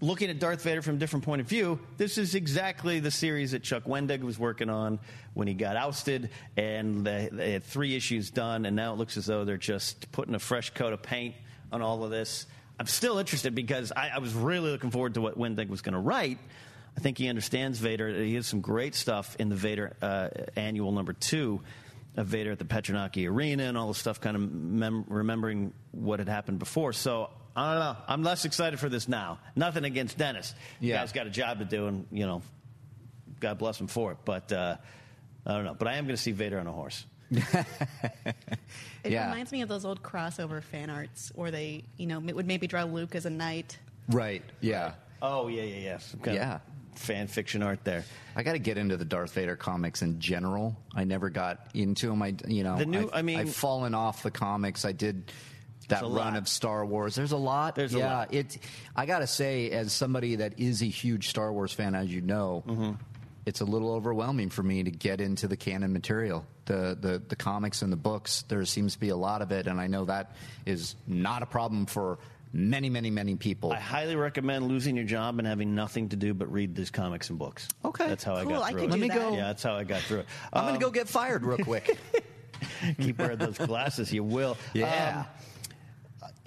Looking 0.00 0.28
at 0.28 0.38
Darth 0.38 0.62
Vader 0.62 0.82
from 0.82 0.96
a 0.96 0.98
different 0.98 1.24
point 1.24 1.40
of 1.40 1.46
view, 1.46 1.78
this 1.96 2.18
is 2.18 2.34
exactly 2.34 3.00
the 3.00 3.12
series 3.12 3.52
that 3.52 3.62
Chuck 3.62 3.84
Wendig 3.84 4.20
was 4.20 4.38
working 4.38 4.68
on 4.68 4.98
when 5.32 5.48
he 5.48 5.54
got 5.54 5.76
ousted, 5.76 6.28
and 6.58 7.06
they, 7.06 7.30
they 7.32 7.52
had 7.52 7.62
three 7.62 7.94
issues 7.96 8.28
done, 8.28 8.66
and 8.66 8.76
now 8.76 8.92
it 8.92 8.98
looks 8.98 9.16
as 9.16 9.26
though 9.26 9.44
they're 9.46 9.56
just 9.56 10.10
putting 10.12 10.34
a 10.34 10.38
fresh 10.38 10.70
coat 10.70 10.92
of 10.92 11.00
paint 11.00 11.36
on 11.72 11.80
all 11.80 12.04
of 12.04 12.10
this. 12.10 12.46
I'm 12.78 12.86
still 12.86 13.18
interested 13.18 13.54
because 13.54 13.92
I, 13.92 14.10
I 14.16 14.18
was 14.18 14.34
really 14.34 14.70
looking 14.72 14.90
forward 14.90 15.14
to 15.14 15.20
what 15.20 15.38
Wendig 15.38 15.68
was 15.68 15.80
going 15.80 15.94
to 15.94 16.00
write. 16.00 16.38
I 16.96 17.00
think 17.00 17.18
he 17.18 17.28
understands 17.28 17.78
Vader. 17.78 18.08
He 18.22 18.34
has 18.36 18.46
some 18.46 18.60
great 18.60 18.94
stuff 18.94 19.36
in 19.38 19.48
the 19.48 19.56
Vader 19.56 19.96
uh, 20.00 20.28
annual 20.56 20.92
number 20.92 21.12
two 21.12 21.60
of 22.16 22.26
Vader 22.28 22.52
at 22.52 22.58
the 22.60 22.64
Petranaki 22.64 23.28
Arena 23.28 23.64
and 23.64 23.76
all 23.76 23.88
the 23.88 23.94
stuff, 23.94 24.20
kind 24.20 24.36
of 24.36 24.52
mem- 24.52 25.04
remembering 25.08 25.72
what 25.90 26.20
had 26.20 26.28
happened 26.28 26.60
before. 26.60 26.92
So 26.92 27.30
I 27.56 27.72
don't 27.72 27.80
know. 27.80 27.96
I'm 28.06 28.22
less 28.22 28.44
excited 28.44 28.78
for 28.78 28.88
this 28.88 29.08
now. 29.08 29.38
Nothing 29.56 29.84
against 29.84 30.16
Dennis. 30.16 30.54
Yeah. 30.80 30.94
The 30.98 31.00
guy's 31.02 31.12
got 31.12 31.26
a 31.26 31.30
job 31.30 31.58
to 31.58 31.64
do, 31.64 31.86
and 31.88 32.06
you 32.12 32.26
know, 32.26 32.42
God 33.40 33.58
bless 33.58 33.80
him 33.80 33.88
for 33.88 34.12
it. 34.12 34.18
But 34.24 34.52
uh, 34.52 34.76
I 35.44 35.52
don't 35.54 35.64
know. 35.64 35.74
But 35.74 35.88
I 35.88 35.96
am 35.96 36.04
going 36.04 36.14
to 36.16 36.22
see 36.22 36.30
Vader 36.32 36.60
on 36.60 36.66
a 36.68 36.72
horse. 36.72 37.04
It 39.04 39.12
Yeah. 39.12 39.26
reminds 39.28 39.52
me 39.52 39.60
of 39.62 39.68
those 39.68 39.84
old 39.84 40.02
crossover 40.02 40.62
fan 40.62 40.88
arts, 40.88 41.30
where 41.34 41.50
they, 41.50 41.84
you 41.98 42.06
know, 42.06 42.20
would 42.20 42.46
maybe 42.46 42.66
draw 42.66 42.84
Luke 42.84 43.14
as 43.14 43.26
a 43.26 43.30
knight. 43.30 43.78
right, 44.08 44.42
yeah. 44.62 44.94
Oh 45.20 45.48
yeah, 45.48 45.62
yeah, 45.62 45.76
yeah. 45.76 45.98
Some 45.98 46.20
kind 46.20 46.36
of 46.38 46.42
Yeah. 46.42 46.58
Fan 46.98 47.26
fiction 47.28 47.62
art 47.62 47.84
there. 47.84 48.04
I 48.36 48.42
got 48.42 48.52
to 48.52 48.58
get 48.58 48.78
into 48.78 48.96
the 48.96 49.04
Darth 49.04 49.32
Vader 49.34 49.56
comics 49.56 50.02
in 50.02 50.20
general. 50.20 50.76
I 50.94 51.04
never 51.04 51.30
got 51.30 51.68
into 51.74 52.08
them. 52.08 52.22
I, 52.22 52.34
you 52.46 52.64
know, 52.64 52.76
The 52.76 52.86
new- 52.86 53.04
I've, 53.04 53.10
I 53.12 53.22
mean- 53.22 53.38
I've 53.38 53.54
fallen 53.54 53.94
off 53.94 54.22
the 54.22 54.30
comics. 54.30 54.84
I 54.84 54.92
did 54.92 55.30
that 55.88 56.02
run 56.02 56.12
lot. 56.12 56.36
of 56.36 56.48
Star 56.48 56.84
Wars. 56.86 57.14
There's 57.14 57.32
a 57.32 57.36
lot. 57.36 57.74
There's 57.74 57.94
a 57.94 57.98
yeah, 57.98 58.16
lot. 58.16 58.32
it. 58.34 58.58
I 58.96 59.04
gotta 59.06 59.26
say, 59.26 59.70
as 59.70 59.92
somebody 59.92 60.36
that 60.36 60.58
is 60.58 60.80
a 60.82 60.86
huge 60.86 61.28
Star 61.28 61.52
Wars 61.52 61.72
fan, 61.74 61.94
as 61.94 62.12
you 62.12 62.22
know, 62.22 62.64
Mm-hmm. 62.66 62.92
it's 63.46 63.60
a 63.60 63.64
little 63.66 63.92
overwhelming 63.92 64.48
for 64.48 64.62
me 64.62 64.82
to 64.84 64.90
get 64.90 65.20
into 65.20 65.46
the 65.46 65.56
canon 65.58 65.92
material, 65.92 66.46
the, 66.64 66.96
the 66.98 67.22
the 67.28 67.36
comics 67.36 67.82
and 67.82 67.92
the 67.92 67.96
books. 67.98 68.44
There 68.48 68.64
seems 68.64 68.94
to 68.94 68.98
be 69.00 69.10
a 69.10 69.16
lot 69.16 69.42
of 69.42 69.52
it, 69.52 69.66
and 69.66 69.78
I 69.78 69.86
know 69.86 70.06
that 70.06 70.34
is 70.64 70.94
not 71.06 71.42
a 71.42 71.46
problem 71.46 71.84
for 71.84 72.18
many, 72.54 72.88
many, 72.88 73.10
many 73.10 73.34
people. 73.34 73.72
I 73.72 73.80
highly 73.80 74.14
recommend 74.16 74.68
losing 74.68 74.94
your 74.96 75.04
job 75.04 75.38
and 75.40 75.46
having 75.46 75.74
nothing 75.74 76.08
to 76.10 76.16
do 76.16 76.32
but 76.32 76.50
read 76.50 76.74
these 76.74 76.90
comics 76.90 77.28
and 77.28 77.38
books. 77.38 77.68
Okay. 77.84 78.06
that's 78.08 78.22
how 78.24 78.36
I 78.36 78.44
Cool, 78.44 78.52
got 78.52 78.62
I 78.62 78.70
through 78.70 78.80
could 78.80 78.84
it. 78.84 78.86
do 78.86 78.90
Let 78.92 79.00
me 79.00 79.08
that. 79.08 79.18
go. 79.18 79.34
Yeah, 79.36 79.46
that's 79.48 79.62
how 79.64 79.74
I 79.74 79.84
got 79.84 80.00
through 80.02 80.20
it. 80.20 80.26
I'm 80.52 80.62
going 80.62 80.74
Um, 80.76 80.80
to 80.80 80.86
go 80.86 80.90
get 80.92 81.08
fired 81.08 81.44
real 81.44 81.58
quick. 81.58 81.98
keep 83.00 83.18
wearing 83.18 83.38
those 83.38 83.58
glasses. 83.58 84.12
You 84.12 84.22
will. 84.24 84.56
Yeah. 84.72 85.20
Um, 85.20 85.26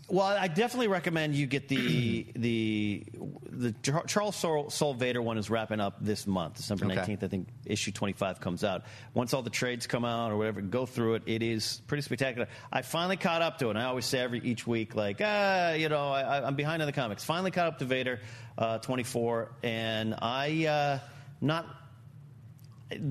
well, 0.10 0.26
I 0.26 0.48
definitely 0.48 0.88
recommend 0.88 1.36
you 1.36 1.48
get 1.48 1.68
the 1.68 2.26
the 2.36 3.04
the 3.50 3.74
Charles 4.08 4.36
Soule, 4.36 4.70
Soule 4.70 4.94
Vader 4.94 5.22
one 5.22 5.38
is 5.38 5.50
wrapping 5.50 5.80
up 5.80 5.98
this 6.00 6.26
month, 6.28 6.56
December 6.56 6.86
Okay. 6.86 6.96
nineteenth. 6.96 7.24
I 7.24 7.28
think 7.28 7.48
issue 7.66 7.92
twenty 7.92 8.14
five 8.14 8.40
comes 8.40 8.64
out. 8.64 8.84
Once 9.14 9.34
all 9.34 9.42
the 9.42 9.50
trades 9.50 9.88
come 9.88 10.06
out 10.06 10.32
or 10.32 10.38
whatever, 10.38 10.62
go 10.62 10.86
through 10.86 11.16
it. 11.16 11.24
It 11.26 11.44
is 11.44 11.82
pretty 11.88 12.04
spectacular. 12.04 12.48
I 12.72 12.84
finally 12.84 13.18
caught 13.18 13.42
up 13.42 13.58
to 13.60 13.68
it. 13.68 13.72
And 13.72 13.80
I 13.80 13.86
always 13.86 14.06
say 14.06 14.20
every 14.20 14.40
each 14.40 14.66
week, 14.66 14.96
like, 14.96 15.20
ah, 15.24 15.74
you 15.74 15.90
know, 15.90 16.10
I, 16.12 16.46
I'm 16.46 16.56
behind 16.56 16.82
on 16.82 16.86
the 16.86 16.94
comics. 16.94 17.24
Finally 17.24 17.52
caught 17.52 17.68
up 17.68 17.80
to 17.80 17.86
Vader 17.86 18.20
uh, 18.58 18.78
twenty 18.78 19.04
four, 19.04 19.52
and 19.64 20.16
I 20.22 20.66
uh, 20.68 21.00
not 21.42 21.66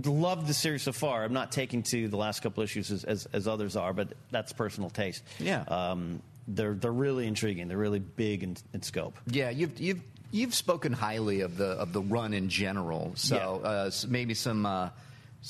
loved 0.04 0.46
the 0.46 0.54
series 0.54 0.82
so 0.82 0.92
far. 0.92 1.24
I'm 1.24 1.32
not 1.34 1.52
taking 1.52 1.82
to 1.84 2.08
the 2.08 2.16
last 2.16 2.40
couple 2.40 2.62
issues 2.62 2.90
as, 2.90 3.04
as, 3.04 3.26
as 3.32 3.46
others 3.46 3.76
are, 3.76 3.92
but 3.92 4.14
that's 4.30 4.52
personal 4.52 4.88
taste. 4.88 5.22
Yeah. 5.38 5.60
Um, 5.68 6.22
they're 6.48 6.74
they're 6.74 6.92
really 6.92 7.26
intriguing. 7.26 7.68
They're 7.68 7.76
really 7.78 7.98
big 7.98 8.42
in, 8.42 8.56
in 8.72 8.82
scope. 8.82 9.18
Yeah, 9.26 9.50
you've 9.50 9.78
you've 9.80 10.00
you've 10.30 10.54
spoken 10.54 10.92
highly 10.92 11.40
of 11.40 11.56
the 11.56 11.68
of 11.72 11.92
the 11.92 12.00
run 12.02 12.32
in 12.34 12.48
general. 12.48 13.12
So 13.16 13.60
Yeah. 13.64 13.68
uh, 13.70 13.84
s- 13.86 14.06
maybe 14.06 14.34
some 14.34 14.64
uh, 14.66 14.90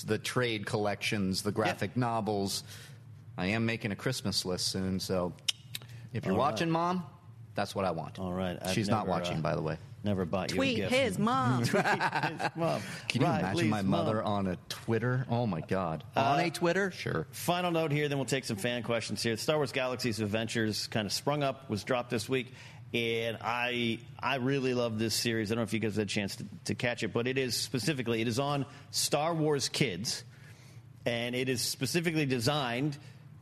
the 0.07 0.19
trade 0.19 0.67
collections, 0.67 1.43
the 1.43 1.53
graphic 1.53 1.97
novels. 1.97 2.63
I 3.39 3.47
am 3.47 3.67
making 3.67 3.93
a 3.93 3.97
Christmas 3.97 4.45
list 4.47 4.69
soon, 4.69 4.99
so 5.01 5.33
if 6.15 6.25
you're 6.25 6.33
All 6.33 6.39
right. 6.41 6.53
watching, 6.53 6.71
Mom, 6.71 7.05
that's 7.55 7.75
what 7.75 7.85
I 7.85 7.91
want. 7.91 8.19
All 8.19 8.33
right. 8.33 8.59
I've 8.63 8.73
She's 8.73 8.89
not 8.89 9.07
watching, 9.07 9.39
uh, 9.39 9.43
by 9.43 9.55
the 9.55 9.61
way. 9.63 9.77
Never 10.07 10.25
bought 10.25 10.51
you 10.53 10.57
Tweet 10.57 10.79
a 10.79 10.81
gift. 10.83 10.93
his 10.95 11.19
mom. 11.19 11.65
Tweet 11.65 11.85
his 11.85 12.51
mom. 12.55 12.81
Can 13.09 13.21
you 13.23 13.27
Right, 13.27 13.41
imagine 13.41 13.59
please, 13.59 13.71
my 13.71 13.83
Mom. 13.83 13.91
mother 14.07 14.23
on 14.23 14.47
a 14.47 14.57
Twitter? 14.69 15.27
Oh 15.29 15.47
my 15.49 15.61
God, 15.63 16.05
uh, 16.17 16.21
on 16.21 16.41
a 16.41 16.51
Twitter? 16.51 16.93
Sure. 16.93 17.27
Final 17.33 17.73
note 17.73 17.91
here, 17.91 18.09
then 18.09 18.17
we'll 18.17 18.25
take 18.25 18.45
some 18.45 18.57
fan 18.57 18.85
questions 18.85 19.21
here. 19.23 19.37
Star 19.37 19.57
Wars 19.57 19.73
Galaxies 19.73 20.21
of 20.21 20.27
Adventures 20.27 20.87
kind 20.87 21.07
of 21.07 21.13
sprung 21.13 21.43
up, 21.43 21.69
was 21.69 21.83
dropped 21.83 22.11
this 22.11 22.29
week, 22.29 22.53
and 22.95 23.37
I 23.43 23.99
I 24.21 24.37
really 24.37 24.75
love 24.75 24.99
this 25.01 25.15
series. 25.17 25.51
I 25.51 25.57
don't 25.57 25.63
know 25.63 25.65
if 25.65 25.73
you 25.73 25.81
guys 25.81 25.97
had 25.97 26.05
a 26.07 26.09
chance 26.09 26.37
to, 26.37 26.47
to 26.67 26.75
catch 26.77 27.03
it, 27.03 27.13
but 27.13 27.27
it 27.27 27.37
is 27.37 27.57
specifically 27.57 28.21
it 28.21 28.29
is 28.29 28.39
on 28.39 28.65
Star 28.93 29.35
Wars 29.35 29.69
Kids, 29.69 30.23
and 31.05 31.35
it 31.35 31.49
is 31.49 31.61
specifically 31.63 32.27
designed 32.27 32.97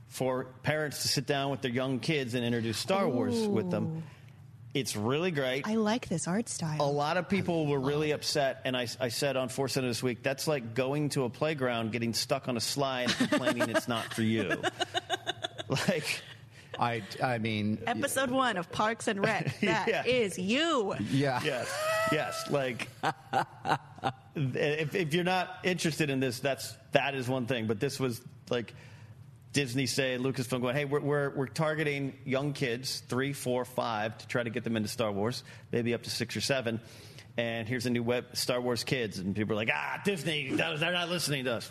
for 0.08 0.44
parents 0.62 1.02
to 1.02 1.08
sit 1.08 1.26
down 1.26 1.50
with 1.50 1.60
their 1.60 1.72
young 1.72 1.98
kids 2.00 2.34
and 2.34 2.42
introduce 2.44 2.78
Star 2.78 3.06
Wars 3.06 3.46
with 3.46 3.70
them. 3.70 4.02
It's 4.74 4.96
really 4.96 5.30
great. 5.30 5.66
I 5.68 5.76
like 5.76 6.08
this 6.08 6.26
art 6.26 6.48
style. 6.48 6.80
A 6.80 6.90
lot 6.90 7.16
of 7.16 7.28
people 7.28 7.66
were 7.66 7.78
really 7.78 8.10
upset, 8.10 8.60
and 8.64 8.76
I, 8.76 8.88
I 9.00 9.08
said 9.08 9.36
on 9.36 9.48
Force 9.48 9.74
Center 9.74 9.86
this 9.86 10.02
week, 10.02 10.22
that's 10.24 10.48
like 10.48 10.74
going 10.74 11.10
to 11.10 11.22
a 11.24 11.30
playground, 11.30 11.92
getting 11.92 12.12
stuck 12.12 12.48
on 12.48 12.56
a 12.56 12.60
slide, 12.60 13.14
and 13.20 13.30
complaining 13.30 13.70
it's 13.70 13.86
not 13.88 14.12
for 14.12 14.22
you. 14.22 14.50
Like, 15.88 16.20
I 16.78 17.02
I 17.22 17.38
mean, 17.38 17.78
Episode 17.86 18.30
one 18.30 18.58
of 18.58 18.70
Parks 18.70 19.08
and 19.08 19.24
Rec. 19.24 19.58
That 19.62 20.06
is 20.06 20.38
Yeah. 20.38 20.44
you. 20.44 20.94
yeah. 21.10 21.40
yes, 21.42 21.78
yes, 22.12 22.44
like, 22.50 22.88
if, 24.34 24.94
if 24.94 25.14
you're 25.14 25.24
not 25.24 25.58
interested 25.64 26.10
in 26.10 26.20
this, 26.20 26.40
that's 26.40 26.74
that 26.92 27.14
is 27.14 27.28
one 27.28 27.46
thing. 27.46 27.66
But 27.66 27.80
this 27.80 27.98
was 27.98 28.20
like 28.50 28.74
Disney 29.54 29.86
saying, 29.86 30.20
Lucasfilm 30.20 30.60
going, 30.60 30.74
hey, 30.76 30.84
we're, 30.84 31.00
we're, 31.00 31.30
we're 31.30 31.46
targeting 31.46 32.12
young 32.26 32.52
kids, 32.52 33.02
three, 33.08 33.32
four, 33.32 33.64
five, 33.64 34.18
to 34.18 34.26
try 34.26 34.42
to 34.42 34.50
get 34.50 34.64
them 34.64 34.76
into 34.76 34.88
Star 34.88 35.10
Wars, 35.10 35.42
maybe 35.72 35.94
up 35.94 36.02
to 36.02 36.10
six 36.10 36.36
or 36.36 36.42
seven. 36.42 36.80
And 37.38 37.66
here's 37.66 37.86
a 37.86 37.90
new 37.90 38.02
web, 38.02 38.36
Star 38.36 38.60
Wars 38.60 38.84
Kids. 38.84 39.18
And 39.18 39.34
people 39.34 39.54
are 39.54 39.56
like, 39.56 39.70
ah, 39.72 40.00
Disney, 40.04 40.50
they're 40.50 40.92
not 40.92 41.08
listening 41.08 41.44
to 41.44 41.54
us. 41.54 41.70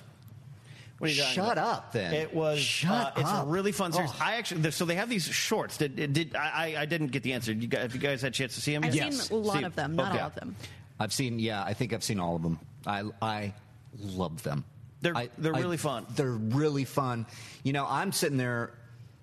What 0.98 1.10
are 1.10 1.14
you 1.14 1.22
talking 1.22 1.36
Shut 1.36 1.52
about? 1.54 1.78
up, 1.78 1.92
then. 1.92 2.14
It 2.14 2.34
was. 2.34 2.60
Shut 2.60 3.18
uh, 3.18 3.22
It's 3.22 3.30
a 3.30 3.44
really 3.46 3.74
fun 3.74 3.92
series. 3.92 4.12
Oh. 4.14 4.18
I 4.22 4.36
actually. 4.36 4.72
So 4.72 4.86
they 4.86 4.96
have 4.96 5.10
these 5.10 5.26
shorts. 5.26 5.76
Did, 5.78 6.14
did 6.14 6.36
I? 6.36 6.76
I 6.78 6.86
didn't 6.86 7.08
get 7.08 7.24
the 7.24 7.34
answer. 7.34 7.52
You 7.52 7.68
guys, 7.68 7.82
have 7.82 7.94
you 7.94 8.00
guys 8.00 8.22
had 8.22 8.32
a 8.32 8.36
chance 8.36 8.56
to 8.56 8.62
see 8.62 8.74
them? 8.74 8.86
I've 8.86 8.96
yet? 8.96 9.14
seen 9.14 9.38
a 9.38 9.40
lot 9.42 9.58
See- 9.58 9.64
of 9.64 9.76
them, 9.76 9.96
not 9.96 10.12
okay. 10.14 10.22
all 10.22 10.28
of 10.28 10.36
them. 10.36 10.56
I've 11.00 11.12
seen. 11.12 11.40
Yeah, 11.40 11.64
I 11.64 11.74
think 11.74 11.92
I've 11.92 12.04
seen 12.04 12.20
all 12.22 12.38
of 12.38 12.44
them. 12.44 12.60
I 12.88 13.04
I 13.22 13.54
love 14.00 14.44
them. 14.44 14.64
They're- 15.04 15.16
I- 15.16 15.30
they're 15.38 15.56
I- 15.56 15.60
really 15.60 15.78
fun. 15.78 16.08
They're 16.16 16.32
really 16.32 16.86
fun. 16.86 17.28
You 17.64 17.74
know, 17.74 17.86
I'm 17.88 18.12
sitting 18.12 18.38
there. 18.38 18.74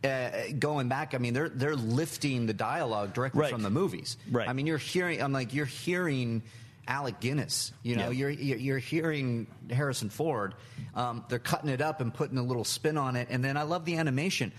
Uh, 0.02 0.30
going 0.58 0.88
back, 0.88 1.14
I 1.14 1.18
mean, 1.18 1.34
they're 1.34 1.50
they're 1.50 1.76
lifting 1.76 2.46
the 2.46 2.54
dialogue 2.54 3.12
directly 3.12 3.40
Right. 3.42 3.50
from 3.52 3.60
the 3.62 3.68
movies. 3.68 4.16
Right. 4.30 4.48
I 4.48 4.54
mean, 4.54 4.66
you're 4.66 4.78
hearing. 4.78 5.20
I'm 5.20 5.32
like, 5.32 5.52
you're 5.52 5.66
hearing 5.66 6.42
Alec 6.88 7.20
Guinness. 7.20 7.72
You 7.82 7.96
know, 7.96 8.04
Yeah. 8.10 8.18
you're 8.28 8.30
you're 8.30 8.58
you're 8.58 8.78
hearing 8.78 9.46
Harrison 9.68 10.08
Ford. 10.08 10.54
Um, 10.94 11.24
they're 11.28 11.38
cutting 11.38 11.68
it 11.68 11.82
up 11.82 12.00
and 12.00 12.14
putting 12.14 12.38
a 12.38 12.42
little 12.42 12.64
spin 12.64 12.96
on 12.96 13.14
it, 13.14 13.28
and 13.30 13.44
then 13.44 13.58
I 13.58 13.64
love 13.64 13.84
the 13.84 13.96
animation. 13.98 14.52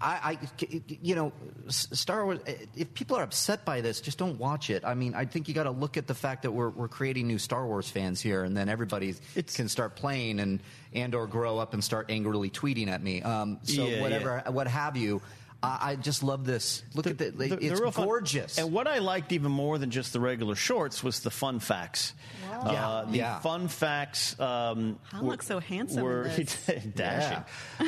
I, 0.00 0.38
I, 0.40 0.68
you 1.02 1.14
know, 1.14 1.32
Star 1.68 2.24
Wars. 2.24 2.40
If 2.76 2.92
people 2.94 3.16
are 3.16 3.22
upset 3.22 3.64
by 3.64 3.80
this, 3.80 4.00
just 4.00 4.18
don't 4.18 4.38
watch 4.38 4.70
it. 4.70 4.84
I 4.84 4.94
mean, 4.94 5.14
I 5.14 5.24
think 5.24 5.48
you 5.48 5.54
got 5.54 5.64
to 5.64 5.70
look 5.70 5.96
at 5.96 6.06
the 6.06 6.14
fact 6.14 6.42
that 6.42 6.52
we're 6.52 6.70
we're 6.70 6.88
creating 6.88 7.26
new 7.26 7.38
Star 7.38 7.66
Wars 7.66 7.88
fans 7.88 8.20
here, 8.20 8.44
and 8.44 8.56
then 8.56 8.68
everybody 8.68 9.14
can 9.54 9.68
start 9.68 9.96
playing 9.96 10.40
and 10.40 10.60
and 10.92 11.14
or 11.14 11.26
grow 11.26 11.58
up 11.58 11.74
and 11.74 11.82
start 11.82 12.10
angrily 12.10 12.50
tweeting 12.50 12.88
at 12.88 13.02
me. 13.02 13.22
Um, 13.22 13.58
so 13.62 13.86
Yeah, 13.86 14.00
whatever, 14.00 14.42
what 14.48 14.66
have 14.66 14.96
you. 14.96 15.22
I, 15.66 15.78
I 15.92 15.96
just 15.96 16.22
love 16.22 16.44
this. 16.44 16.82
Look 16.94 17.06
at 17.06 17.18
the, 17.18 17.30
They're- 17.30 17.48
they're 17.48 17.58
it's 17.72 17.80
real 17.80 17.90
fun. 17.90 18.04
gorgeous. 18.06 18.58
And 18.58 18.72
what 18.72 18.86
I 18.86 18.98
liked 18.98 19.32
even 19.32 19.50
more 19.50 19.78
than 19.78 19.90
just 19.90 20.12
the 20.12 20.20
regular 20.20 20.54
shorts 20.54 21.02
was 21.02 21.20
the 21.20 21.30
fun 21.30 21.58
facts. 21.60 22.12
Uh, 22.50 22.70
Yeah, 22.72 23.04
the 23.10 23.16
yeah. 23.18 23.38
fun 23.40 23.68
facts. 23.68 24.38
Um, 24.38 24.98
Han 25.10 25.26
looks 25.26 25.46
so 25.46 25.58
handsome 25.60 25.98
in 25.98 26.04
Were 26.04 26.28
this. 26.36 26.54
dashing. 26.94 27.44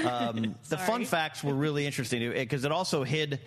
Um, 0.07 0.55
the 0.69 0.77
fun 0.89 1.05
facts 1.05 1.43
were 1.45 1.55
really 1.55 1.87
interesting 1.87 2.33
because 2.33 2.65
it 2.65 2.73
also 2.73 3.05
hid 3.05 3.41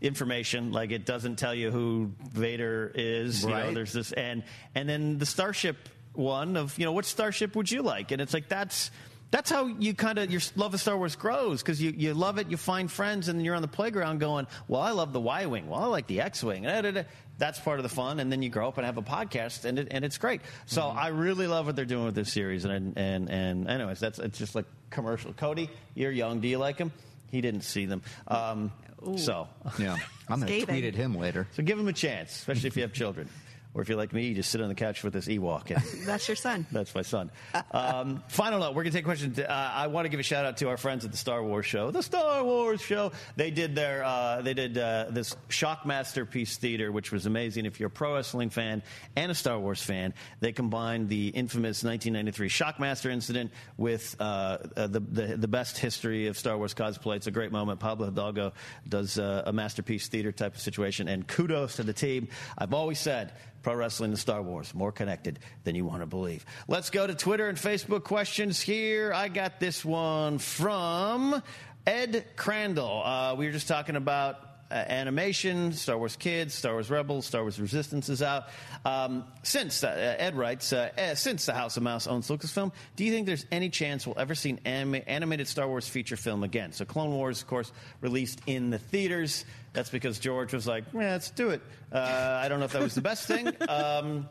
information 0.00 0.72
like 0.72 0.90
it 0.90 1.06
doesn't 1.06 1.36
tell 1.36 1.54
you 1.54 1.70
who 1.70 2.12
Vader 2.32 2.90
is. 2.94 3.42
You 3.42 3.50
know, 3.50 3.54
Right. 3.54 3.74
there's 3.74 3.92
this 3.92 4.12
and 4.12 4.42
and 4.74 4.88
then 4.88 5.18
the 5.18 5.26
starship 5.26 5.88
one 6.12 6.56
of 6.56 6.78
you 6.78 6.84
know 6.84 6.92
what 6.92 7.04
starship 7.04 7.54
would 7.56 7.70
you 7.70 7.82
like? 7.82 8.10
And 8.12 8.20
it's 8.20 8.34
like 8.34 8.48
that's. 8.48 8.90
That's 9.34 9.50
how 9.50 9.66
you 9.66 9.94
kind 9.94 10.18
of 10.18 10.30
your 10.30 10.40
love 10.54 10.74
of 10.74 10.80
Star 10.80 10.96
Wars 10.96 11.16
grows 11.16 11.60
because 11.60 11.82
you, 11.82 11.90
you 11.90 12.14
love 12.14 12.38
it, 12.38 12.52
you 12.52 12.56
find 12.56 12.88
friends, 12.88 13.26
and 13.26 13.44
you're 13.44 13.56
on 13.56 13.62
the 13.62 13.66
playground 13.68 14.20
going, 14.20 14.46
"Well, 14.68 14.80
I 14.80 14.92
love 14.92 15.12
the 15.12 15.18
Y 15.18 15.46
wing. 15.46 15.66
Well, 15.68 15.80
I 15.80 15.86
like 15.86 16.06
the 16.06 16.20
X 16.20 16.44
wing." 16.44 16.62
That's 17.36 17.58
part 17.58 17.80
of 17.80 17.82
the 17.82 17.88
fun, 17.88 18.20
and 18.20 18.30
then 18.30 18.42
you 18.42 18.48
grow 18.48 18.68
up 18.68 18.78
and 18.78 18.86
have 18.86 18.96
a 18.96 19.02
podcast, 19.02 19.64
and 19.64 19.80
it, 19.80 19.88
and 19.90 20.04
it's 20.04 20.18
great. 20.18 20.40
So 20.66 20.82
Mm-hmm. 20.82 20.98
I 20.98 21.08
really 21.08 21.48
love 21.48 21.66
what 21.66 21.74
they're 21.74 21.84
doing 21.84 22.04
with 22.04 22.14
this 22.14 22.32
series, 22.32 22.64
and 22.64 22.96
and 22.96 23.28
and 23.28 23.68
anyways, 23.68 23.98
that's 23.98 24.20
it's 24.20 24.38
just 24.38 24.54
like 24.54 24.66
commercial. 24.90 25.32
Cody, 25.32 25.68
you're 25.96 26.12
young. 26.12 26.38
Do 26.38 26.46
you 26.46 26.58
like 26.58 26.78
him? 26.78 26.92
He 27.32 27.40
didn't 27.40 27.62
see 27.62 27.86
them, 27.86 28.02
um, 28.28 28.70
so 29.16 29.48
yeah, 29.80 29.96
I'm 30.28 30.38
going 30.38 30.60
to 30.60 30.64
tweet 30.64 30.84
at 30.84 30.94
him 30.94 31.16
later. 31.16 31.48
so 31.56 31.64
give 31.64 31.76
him 31.76 31.88
a 31.88 31.92
chance, 31.92 32.30
especially 32.36 32.68
if 32.68 32.76
you 32.76 32.82
have 32.82 32.92
children, 32.92 33.28
or 33.74 33.82
if 33.82 33.88
you're 33.88 33.98
like 33.98 34.12
me, 34.12 34.26
you 34.28 34.34
just 34.34 34.50
sit 34.50 34.60
on 34.60 34.68
the 34.68 34.74
couch 34.74 35.02
with 35.02 35.12
this 35.12 35.26
Ewok. 35.26 35.70
And, 35.70 35.82
That's 36.06 36.28
your 36.28 36.36
son. 36.36 36.66
that's 36.70 36.94
my 36.94 37.02
son. 37.02 37.30
Um, 37.72 38.22
final 38.28 38.60
note: 38.60 38.74
We're 38.74 38.84
gonna 38.84 38.92
take 38.92 39.04
questions. 39.04 39.38
Uh, 39.38 39.46
I 39.48 39.88
want 39.88 40.04
to 40.04 40.08
give 40.08 40.20
a 40.20 40.22
shout 40.24 40.44
out 40.44 40.56
to 40.58 40.68
our 40.68 40.76
friends 40.76 41.04
at 41.04 41.10
the 41.10 41.16
Star 41.16 41.42
Wars 41.42 41.66
Show. 41.66 41.90
The 41.90 42.02
Star 42.02 42.44
Wars 42.44 42.80
Show. 42.80 43.12
They 43.36 43.50
did 43.50 43.74
their. 43.74 44.04
Uh, 44.04 44.42
they 44.42 44.54
did 44.54 44.78
uh, 44.78 45.06
this 45.10 45.36
Shockmaster 45.48 46.28
Piece 46.30 46.56
Theater, 46.56 46.92
which 46.92 47.10
was 47.12 47.26
amazing. 47.26 47.66
If 47.66 47.80
you're 47.80 47.88
a 47.88 47.90
pro 47.90 48.14
wrestling 48.14 48.50
fan 48.50 48.82
and 49.16 49.30
a 49.30 49.34
Star 49.34 49.58
Wars 49.58 49.82
fan, 49.82 50.14
they 50.40 50.52
combined 50.52 51.08
the 51.08 51.28
infamous 51.28 51.82
1993 51.82 52.48
Shockmaster 52.48 53.10
incident 53.10 53.50
with 53.76 54.14
uh, 54.20 54.58
uh, 54.76 54.86
the, 54.86 55.00
the 55.00 55.36
the 55.36 55.48
best 55.48 55.78
history 55.78 56.28
of 56.28 56.38
Star 56.38 56.56
Wars 56.56 56.74
cosplay. 56.74 57.16
It's 57.16 57.26
a 57.26 57.30
great 57.32 57.50
moment. 57.52 57.80
Pablo 57.80 58.06
Hidalgo 58.06 58.52
does 58.88 59.18
uh, 59.18 59.42
a 59.46 59.52
masterpiece 59.52 60.08
theater 60.08 60.32
type 60.32 60.54
of 60.54 60.60
situation, 60.60 61.08
and 61.08 61.26
kudos 61.26 61.76
to 61.76 61.82
the 61.82 61.92
team. 61.92 62.28
I've 62.56 62.74
always 62.74 62.98
said. 63.00 63.32
Pro 63.64 63.74
wrestling 63.74 64.10
and 64.10 64.18
Star 64.18 64.42
Wars, 64.42 64.74
more 64.74 64.92
connected 64.92 65.38
than 65.64 65.74
you 65.74 65.86
want 65.86 66.02
to 66.02 66.06
believe. 66.06 66.44
Let's 66.68 66.90
go 66.90 67.06
to 67.06 67.14
Twitter 67.14 67.48
and 67.48 67.56
Facebook 67.56 68.04
questions 68.04 68.60
here. 68.60 69.12
I 69.12 69.28
got 69.28 69.58
this 69.58 69.82
one 69.82 70.38
from 70.38 71.42
Ed 71.86 72.26
Crandall. 72.36 73.02
Uh, 73.02 73.34
we 73.36 73.46
were 73.46 73.52
just 73.52 73.66
talking 73.66 73.96
about 73.96 74.36
animation, 74.70 75.72
Star 75.72 75.98
Wars 75.98 76.16
Kids, 76.16 76.54
Star 76.54 76.72
Wars 76.72 76.90
Rebels, 76.90 77.26
Star 77.26 77.42
Wars 77.42 77.60
Resistance 77.60 78.08
is 78.08 78.22
out. 78.22 78.48
Um, 78.84 79.24
since 79.42 79.84
uh, 79.84 80.16
Ed 80.18 80.34
writes, 80.36 80.72
uh, 80.72 80.90
eh, 80.96 81.14
since 81.14 81.46
the 81.46 81.54
House 81.54 81.76
of 81.76 81.82
Mouse 81.82 82.06
owns 82.06 82.28
Lucasfilm, 82.28 82.72
do 82.96 83.04
you 83.04 83.12
think 83.12 83.26
there's 83.26 83.46
any 83.52 83.68
chance 83.68 84.06
we'll 84.06 84.18
ever 84.18 84.34
see 84.34 84.50
an 84.50 84.60
anima- 84.64 84.98
animated 85.06 85.48
Star 85.48 85.68
Wars 85.68 85.88
feature 85.88 86.16
film 86.16 86.42
again? 86.42 86.72
So 86.72 86.84
Clone 86.84 87.10
Wars, 87.12 87.40
of 87.40 87.46
course, 87.46 87.72
released 88.00 88.40
in 88.46 88.70
the 88.70 88.78
theaters. 88.78 89.44
That's 89.72 89.90
because 89.90 90.18
George 90.18 90.52
was 90.52 90.66
like, 90.66 90.84
yeah, 90.92 91.12
let's 91.12 91.30
do 91.30 91.50
it. 91.50 91.62
Uh, 91.92 92.40
I 92.42 92.48
don't 92.48 92.58
know 92.58 92.66
if 92.66 92.72
that 92.72 92.82
was 92.82 92.94
the 92.94 93.02
best 93.02 93.26
thing. 93.26 93.50
Um, 93.68 94.28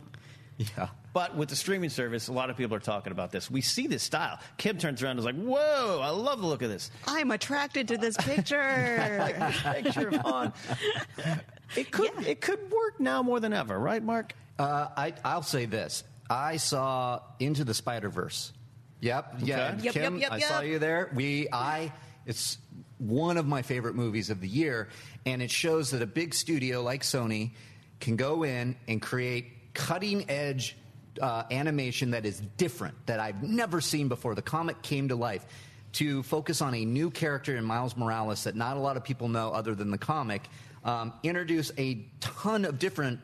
yeah. 0.58 0.88
But 1.14 1.36
with 1.36 1.49
the 1.49 1.55
streaming 1.55 1.91
service, 1.91 2.28
a 2.28 2.34
lot 2.34 2.49
of 2.49 2.57
people 2.57 2.76
are 2.76 2.80
talking 2.80 3.11
about 3.11 3.32
this. 3.32 3.49
We 3.49 3.61
see 3.61 3.86
this 3.86 4.01
style. 4.01 4.39
Kim 4.57 4.80
turns 4.80 5.03
around 5.03 5.11
and 5.11 5.20
is 5.20 5.26
like, 5.26 5.36
whoa, 5.36 5.99
I 6.01 6.09
love 6.09 6.41
the 6.41 6.47
look 6.47 6.64
of 6.64 6.70
this. 6.70 6.89
I'm 7.07 7.30
attracted 7.30 7.88
to 7.89 7.97
this 7.97 8.18
picture. 8.18 9.24
picture 9.64 10.09
of 10.09 10.16
Han. 10.16 10.53
It 11.76 11.89
could, 11.89 12.11
it 12.28 12.39
could 12.39 12.70
work 12.72 12.99
now 12.99 13.24
more 13.24 13.39
than 13.39 13.51
ever, 13.51 13.80
right, 13.80 14.03
Mark? 14.03 14.34
Uh, 14.59 14.89
I, 14.95 15.14
I'll 15.26 15.41
say 15.41 15.66
this. 15.66 16.03
I 16.30 16.57
saw 16.57 17.22
Into 17.39 17.64
the 17.64 17.74
Spider 17.74 18.09
Verse. 18.09 18.53
Yep. 19.01 19.36
Yeah. 19.39 19.74
Okay. 19.74 19.84
Yep, 19.84 19.93
Kim, 19.93 20.18
yep, 20.18 20.22
yep, 20.22 20.32
I 20.32 20.39
saw 20.39 20.61
you 20.61 20.78
there. 20.78 21.11
We. 21.16 21.47
I. 21.51 21.91
It's 22.28 22.57
one 22.99 23.38
of 23.38 23.45
my 23.45 23.64
favorite 23.64 23.95
movies 23.95 24.30
of 24.30 24.39
the 24.39 24.47
year, 24.47 24.89
and 25.26 25.41
it 25.41 25.51
shows 25.51 25.91
that 25.91 26.01
a 26.01 26.05
big 26.05 26.34
studio 26.34 26.82
like 26.82 27.01
Sony 27.01 27.51
can 27.99 28.16
go 28.16 28.43
in 28.43 28.78
and 28.88 29.01
create 29.01 29.74
cutting 29.74 30.30
edge 30.30 30.78
uh, 31.22 31.43
animation 31.51 32.11
that 32.11 32.26
is 32.26 32.41
different 32.57 32.95
that 33.05 33.20
I've 33.20 33.43
never 33.43 33.82
seen 33.82 34.07
before. 34.07 34.36
The 34.36 34.41
comic 34.41 34.82
came 34.82 35.09
to 35.09 35.16
life 35.16 35.45
to 35.93 36.24
focus 36.24 36.61
on 36.61 36.74
a 36.74 36.86
new 36.86 37.11
character 37.11 37.55
in 37.55 37.64
Miles 37.64 37.95
Morales 37.95 38.43
that 38.45 38.55
not 38.55 38.78
a 38.78 38.80
lot 38.80 38.97
of 38.97 39.03
people 39.03 39.28
know 39.28 39.51
other 39.51 39.76
than 39.76 39.91
the 39.91 39.97
comic. 39.97 40.41
Um, 40.84 41.14
introduce 41.24 41.72
a 41.78 42.05
ton 42.20 42.66
of 42.66 42.80
different 42.80 43.20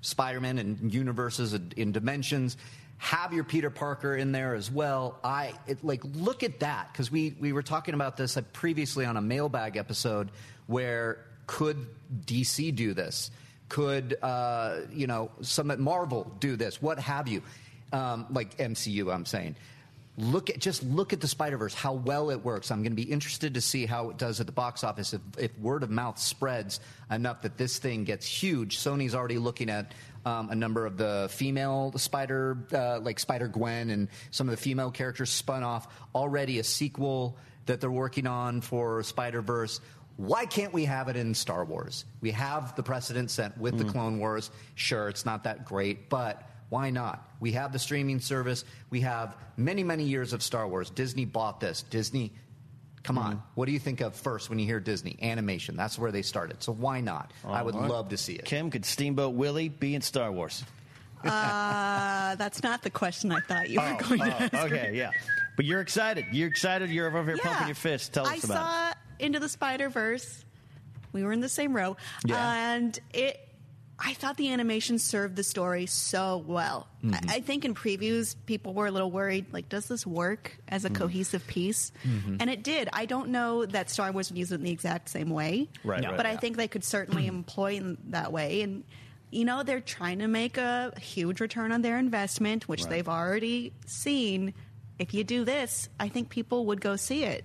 Spider-Man 0.00 0.58
and 0.58 0.92
universes 0.92 1.52
and 1.52 1.72
in 1.74 1.92
dimensions. 1.92 2.56
Have 2.98 3.32
your 3.32 3.44
Peter 3.44 3.70
Parker 3.70 4.16
in 4.16 4.32
there 4.32 4.54
as 4.54 4.70
well. 4.70 5.18
I 5.22 5.52
it, 5.66 5.84
like 5.84 6.02
look 6.14 6.42
at 6.42 6.60
that 6.60 6.92
because 6.92 7.10
we 7.10 7.36
we 7.38 7.52
were 7.52 7.62
talking 7.62 7.94
about 7.94 8.16
this 8.16 8.36
uh, 8.36 8.42
previously 8.52 9.04
on 9.04 9.16
a 9.16 9.22
mailbag 9.22 9.76
episode 9.76 10.30
where 10.66 11.24
could 11.46 11.86
DC 12.26 12.74
do 12.74 12.94
this? 12.94 13.30
Could 13.68 14.16
uh, 14.22 14.80
you 14.92 15.06
know 15.06 15.30
some 15.40 15.70
at 15.70 15.78
Marvel 15.78 16.32
do 16.40 16.56
this? 16.56 16.80
What 16.80 16.98
have 16.98 17.28
you? 17.28 17.42
Um, 17.92 18.26
like 18.30 18.56
MCU, 18.58 19.12
I'm 19.12 19.24
saying 19.24 19.56
look 20.18 20.50
at 20.50 20.58
just 20.58 20.82
look 20.82 21.12
at 21.12 21.20
the 21.20 21.28
Spider 21.28 21.56
Verse, 21.56 21.74
how 21.74 21.92
well 21.92 22.30
it 22.30 22.44
works. 22.44 22.70
I'm 22.70 22.82
going 22.82 22.92
to 22.92 22.96
be 22.96 23.10
interested 23.10 23.54
to 23.54 23.60
see 23.60 23.86
how 23.86 24.10
it 24.10 24.18
does 24.18 24.40
at 24.40 24.46
the 24.46 24.52
box 24.52 24.82
office 24.82 25.14
if, 25.14 25.20
if 25.38 25.58
word 25.58 25.82
of 25.82 25.90
mouth 25.90 26.18
spreads 26.18 26.80
enough 27.10 27.42
that 27.42 27.56
this 27.56 27.78
thing 27.78 28.04
gets 28.04 28.26
huge. 28.26 28.78
Sony's 28.78 29.14
already 29.14 29.38
looking 29.38 29.70
at 29.70 29.92
um, 30.26 30.50
a 30.50 30.54
number 30.54 30.84
of 30.84 30.96
the 30.96 31.28
female 31.30 31.92
Spider, 31.96 32.58
uh, 32.72 32.98
like 33.00 33.20
Spider 33.20 33.48
Gwen, 33.48 33.90
and 33.90 34.08
some 34.30 34.48
of 34.48 34.50
the 34.50 34.60
female 34.60 34.90
characters 34.90 35.30
spun 35.30 35.62
off. 35.62 35.86
Already 36.14 36.58
a 36.58 36.64
sequel 36.64 37.38
that 37.66 37.80
they're 37.80 37.90
working 37.90 38.26
on 38.26 38.60
for 38.60 39.02
Spider 39.04 39.40
Verse. 39.40 39.80
Why 40.18 40.46
can't 40.46 40.72
we 40.72 40.84
have 40.84 41.08
it 41.08 41.14
in 41.16 41.32
Star 41.32 41.64
Wars? 41.64 42.04
We 42.20 42.32
have 42.32 42.74
the 42.76 42.82
precedent 42.82 43.30
set 43.30 43.56
with 43.56 43.78
the 43.78 43.84
Clone 43.84 44.18
Wars. 44.18 44.50
Sure, 44.74 45.08
it's 45.08 45.24
not 45.24 45.44
that 45.44 45.64
great, 45.64 46.10
but 46.10 46.42
why 46.70 46.90
not? 46.90 47.26
We 47.38 47.52
have 47.52 47.72
the 47.72 47.78
streaming 47.78 48.18
service. 48.18 48.64
We 48.90 49.00
have 49.02 49.36
many, 49.56 49.84
many 49.84 50.02
years 50.04 50.32
of 50.32 50.42
Star 50.42 50.66
Wars. 50.66 50.90
Disney 50.90 51.24
bought 51.24 51.60
this. 51.60 51.82
Disney, 51.82 52.32
come 53.04 53.16
on. 53.16 53.40
What 53.54 53.66
do 53.66 53.72
you 53.72 53.78
think 53.78 54.00
of 54.00 54.16
first 54.16 54.50
when 54.50 54.58
you 54.58 54.66
hear 54.66 54.80
Disney? 54.80 55.16
Animation. 55.22 55.76
That's 55.76 55.96
where 55.96 56.10
they 56.10 56.22
started. 56.22 56.64
So 56.64 56.72
why 56.72 57.00
not? 57.00 57.32
I 57.46 57.62
would 57.62 57.76
All 57.76 57.82
right. 57.82 57.90
love 57.90 58.08
to 58.08 58.16
see 58.16 58.34
it. 58.34 58.44
Kim, 58.44 58.70
could 58.72 58.84
Steamboat 58.84 59.34
Willie 59.36 59.68
be 59.68 59.94
in 59.94 60.02
Star 60.02 60.32
Wars? 60.32 60.64
uh, 61.24 62.34
that's 62.36 62.62
not 62.64 62.82
the 62.82 62.90
question 62.90 63.30
I 63.32 63.38
thought 63.40 63.70
you 63.70 63.80
were 63.80 63.96
Oh, 64.00 64.08
going 64.08 64.20
to 64.20 64.26
oh, 64.26 64.48
ask. 64.52 64.54
okay, 64.72 64.92
yeah. 64.94 65.10
But 65.56 65.64
you're 65.64 65.80
excited. 65.80 66.26
You're 66.32 66.48
excited. 66.48 66.90
You're 66.90 67.06
over 67.06 67.22
here 67.24 67.36
Yeah. 67.36 67.48
pumping 67.50 67.68
your 67.68 67.74
fist. 67.76 68.12
Tell 68.12 68.26
us 68.26 68.32
I 68.32 68.34
about 68.36 68.46
saw 68.46 68.92
Into 69.18 69.40
the 69.40 69.48
Spider 69.48 69.88
Verse. 69.88 70.44
We 71.12 71.24
were 71.24 71.32
in 71.32 71.40
the 71.40 71.48
same 71.48 71.74
row, 71.74 71.96
Yeah. 72.26 72.52
and 72.74 72.98
it. 73.12 73.40
I 74.00 74.14
thought 74.14 74.36
the 74.36 74.52
animation 74.52 75.00
served 75.00 75.34
the 75.34 75.42
story 75.42 75.86
so 75.86 76.44
well. 76.46 76.86
Mm-hmm. 77.02 77.28
I, 77.30 77.34
I 77.36 77.40
think 77.40 77.64
in 77.64 77.74
previews, 77.74 78.36
people 78.46 78.72
were 78.72 78.86
a 78.86 78.92
little 78.92 79.10
worried. 79.10 79.46
Like, 79.52 79.68
does 79.68 79.86
this 79.88 80.06
work 80.06 80.56
as 80.68 80.84
Mm-hmm. 80.84 80.94
a 80.94 80.98
cohesive 81.00 81.44
piece? 81.48 81.90
And 82.38 82.48
it 82.48 82.62
did. 82.62 82.88
I 82.92 83.06
don't 83.06 83.30
know 83.30 83.66
that 83.66 83.90
Star 83.90 84.12
Wars 84.12 84.30
would 84.30 84.38
use 84.38 84.52
it 84.52 84.56
in 84.56 84.62
the 84.62 84.70
exact 84.70 85.08
same 85.08 85.30
way, 85.30 85.68
Right, 85.82 86.00
No. 86.00 86.10
right, 86.10 86.16
but 86.16 86.26
I 86.26 86.32
yeah. 86.32 86.36
think 86.38 86.56
they 86.58 86.68
could 86.68 86.84
certainly 86.84 87.26
employ 87.26 87.72
in 87.74 87.98
that 88.10 88.30
way. 88.32 88.62
And 88.62 88.84
you 89.32 89.44
know, 89.44 89.64
they're 89.64 89.80
trying 89.80 90.20
to 90.20 90.28
make 90.28 90.58
a 90.58 90.92
huge 91.00 91.40
return 91.40 91.72
on 91.72 91.82
their 91.82 91.98
investment, 91.98 92.68
which 92.68 92.82
Right. 92.82 92.90
they've 92.90 93.08
already 93.08 93.72
seen. 93.86 94.54
If 95.00 95.12
you 95.12 95.24
do 95.24 95.44
this, 95.44 95.88
I 95.98 96.08
think 96.08 96.28
people 96.30 96.66
would 96.66 96.80
go 96.80 96.94
see 96.94 97.24
it. 97.24 97.44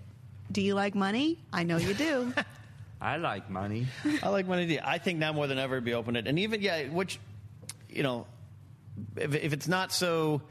Do 0.54 0.62
you 0.62 0.76
like 0.76 0.94
money? 0.94 1.40
I 1.52 1.64
know 1.64 1.78
you 1.78 1.96
do. 1.96 2.32
I 3.02 3.18
like 3.18 3.50
money. 3.50 3.88
I 4.22 4.30
like 4.30 4.48
money. 4.48 4.64
idea. 4.64 4.84
I 4.86 5.00
think 5.00 5.18
now 5.20 5.34
more 5.34 5.48
than 5.48 5.58
ever, 5.58 5.82
be 5.82 5.94
open 5.96 6.16
it. 6.16 6.28
And 6.28 6.38
even, 6.40 6.62
yeah, 6.62 6.84
which, 6.90 7.20
you 7.90 8.04
know, 8.04 8.28
if, 9.18 9.34
if 9.34 9.52
it's 9.52 9.68
not 9.68 9.92
so 9.92 10.44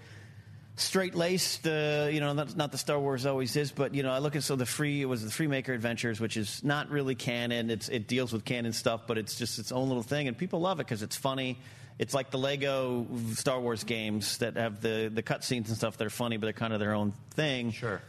straight 0.74 1.14
laced, 1.14 1.68
uh, 1.68 2.08
you 2.10 2.18
know, 2.18 2.32
not, 2.32 2.56
not 2.56 2.72
the 2.72 2.78
Star 2.78 2.98
Wars 2.98 3.26
always 3.26 3.54
is, 3.54 3.70
but, 3.70 3.94
you 3.94 4.02
know, 4.02 4.10
I 4.10 4.18
look 4.18 4.34
at 4.34 4.42
so 4.42 4.56
the 4.56 4.66
free, 4.66 5.02
it 5.02 5.06
was 5.06 5.22
the 5.22 5.30
Freemaker 5.30 5.72
Adventures, 5.72 6.20
which 6.20 6.36
is 6.36 6.64
not 6.64 6.90
really 6.90 7.14
canon. 7.14 7.70
It's, 7.70 7.88
it 7.88 8.08
deals 8.08 8.32
with 8.32 8.44
canon 8.44 8.72
stuff, 8.72 9.02
but 9.06 9.18
it's 9.18 9.36
just 9.36 9.60
its 9.60 9.70
own 9.70 9.86
little 9.86 10.02
thing. 10.02 10.26
And 10.26 10.36
people 10.36 10.60
love 10.60 10.80
it 10.80 10.86
because 10.86 11.02
it's 11.02 11.16
funny. 11.16 11.58
It's 11.98 12.12
like 12.12 12.32
the 12.32 12.38
Lego 12.38 13.06
Star 13.34 13.60
Wars 13.60 13.84
games 13.84 14.38
that 14.38 14.56
have 14.56 14.80
the, 14.80 15.12
the 15.14 15.22
cutscenes 15.22 15.68
and 15.68 15.76
stuff 15.76 15.96
that 15.98 16.06
are 16.06 16.10
funny, 16.10 16.38
but 16.38 16.46
they're 16.46 16.52
kind 16.52 16.72
of 16.72 16.80
their 16.80 16.94
own 16.94 17.12
thing. 17.30 17.70
Sure. 17.70 18.02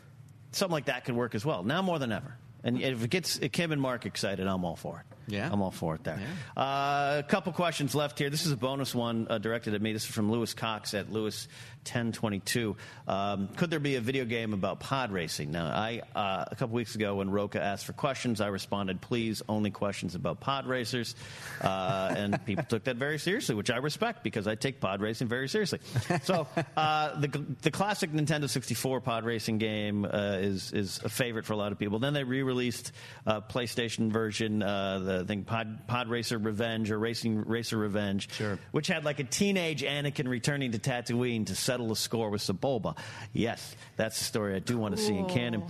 Something 0.53 0.73
like 0.73 0.85
that 0.85 1.05
could 1.05 1.15
work 1.15 1.35
as 1.35 1.45
well. 1.45 1.63
Now 1.63 1.81
more 1.81 1.99
than 1.99 2.11
ever. 2.11 2.37
And 2.63 2.81
if 2.81 3.03
it 3.03 3.09
gets 3.09 3.39
Kim 3.51 3.71
and 3.71 3.81
Mark 3.81 4.05
excited, 4.05 4.47
I'm 4.47 4.63
all 4.63 4.75
for 4.75 4.99
it. 5.01 5.22
Yeah. 5.27 5.49
I'm 5.51 5.61
all 5.61 5.71
for 5.71 5.95
it 5.95 6.03
there. 6.03 6.19
Uh, 6.55 7.15
a 7.19 7.25
couple 7.27 7.53
questions 7.53 7.95
left 7.95 8.19
here. 8.19 8.29
This 8.29 8.45
is 8.45 8.51
a 8.51 8.57
bonus 8.57 8.93
one 8.93 9.27
uh, 9.29 9.37
directed 9.37 9.73
at 9.73 9.81
me. 9.81 9.93
This 9.93 10.03
is 10.03 10.11
from 10.11 10.31
Lewis 10.31 10.53
Cox 10.53 10.93
at 10.93 11.11
Lewis 11.11 11.47
1022. 11.83 12.75
Um, 13.07 13.49
could 13.49 13.69
there 13.69 13.79
be 13.79 13.95
a 13.95 14.01
video 14.01 14.25
game 14.25 14.53
about 14.53 14.79
pod 14.79 15.11
racing? 15.11 15.51
Now, 15.51 15.65
I 15.65 16.01
uh, 16.15 16.45
a 16.49 16.55
couple 16.55 16.75
weeks 16.75 16.95
ago 16.95 17.15
when 17.15 17.29
Roca 17.29 17.61
asked 17.61 17.85
for 17.85 17.93
questions, 17.93 18.41
I 18.41 18.47
responded, 18.47 19.01
"Please, 19.01 19.41
only 19.49 19.71
questions 19.71 20.15
about 20.15 20.39
pod 20.39 20.65
racers," 20.65 21.15
uh, 21.61 22.13
and 22.17 22.43
people 22.45 22.63
took 22.63 22.85
that 22.85 22.95
very 22.95 23.19
seriously, 23.19 23.55
which 23.55 23.69
I 23.69 23.77
respect 23.77 24.23
because 24.23 24.47
I 24.47 24.55
take 24.55 24.79
pod 24.79 25.01
racing 25.01 25.27
very 25.27 25.49
seriously. 25.49 25.79
So, 26.23 26.47
uh, 26.77 27.19
the 27.19 27.45
the 27.61 27.71
classic 27.71 28.11
Nintendo 28.11 28.49
64 28.49 29.01
pod 29.01 29.25
racing 29.25 29.57
game 29.57 30.05
uh, 30.05 30.37
is 30.39 30.71
is 30.71 31.01
a 31.03 31.09
favorite 31.09 31.45
for 31.45 31.53
a 31.53 31.57
lot 31.57 31.71
of 31.71 31.79
people. 31.79 31.99
Then 31.99 32.13
they 32.13 32.23
re-released 32.23 32.91
a 33.25 33.41
PlayStation 33.41 34.11
version, 34.11 34.63
uh, 34.63 34.99
the 35.19 35.25
thing 35.25 35.43
Pod 35.43 35.87
Pod 35.87 36.07
Racer 36.09 36.37
Revenge 36.37 36.91
or 36.91 36.99
Racing 36.99 37.43
Racer 37.45 37.77
Revenge, 37.77 38.29
Sure. 38.33 38.57
which 38.71 38.87
had 38.87 39.05
like 39.05 39.19
a 39.19 39.23
teenage 39.23 39.81
Anakin 39.83 40.27
returning 40.27 40.71
to 40.73 40.79
Tatooine 40.79 41.45
to 41.47 41.55
settle 41.55 41.91
a 41.91 41.95
score 41.95 42.29
with 42.29 42.41
Sebulba. 42.41 42.97
Yes, 43.33 43.75
that's 43.97 44.17
the 44.19 44.25
story 44.25 44.55
I 44.55 44.59
do 44.59 44.77
want 44.77 44.95
to 44.95 45.01
see 45.01 45.15
in 45.15 45.25
canon. 45.27 45.63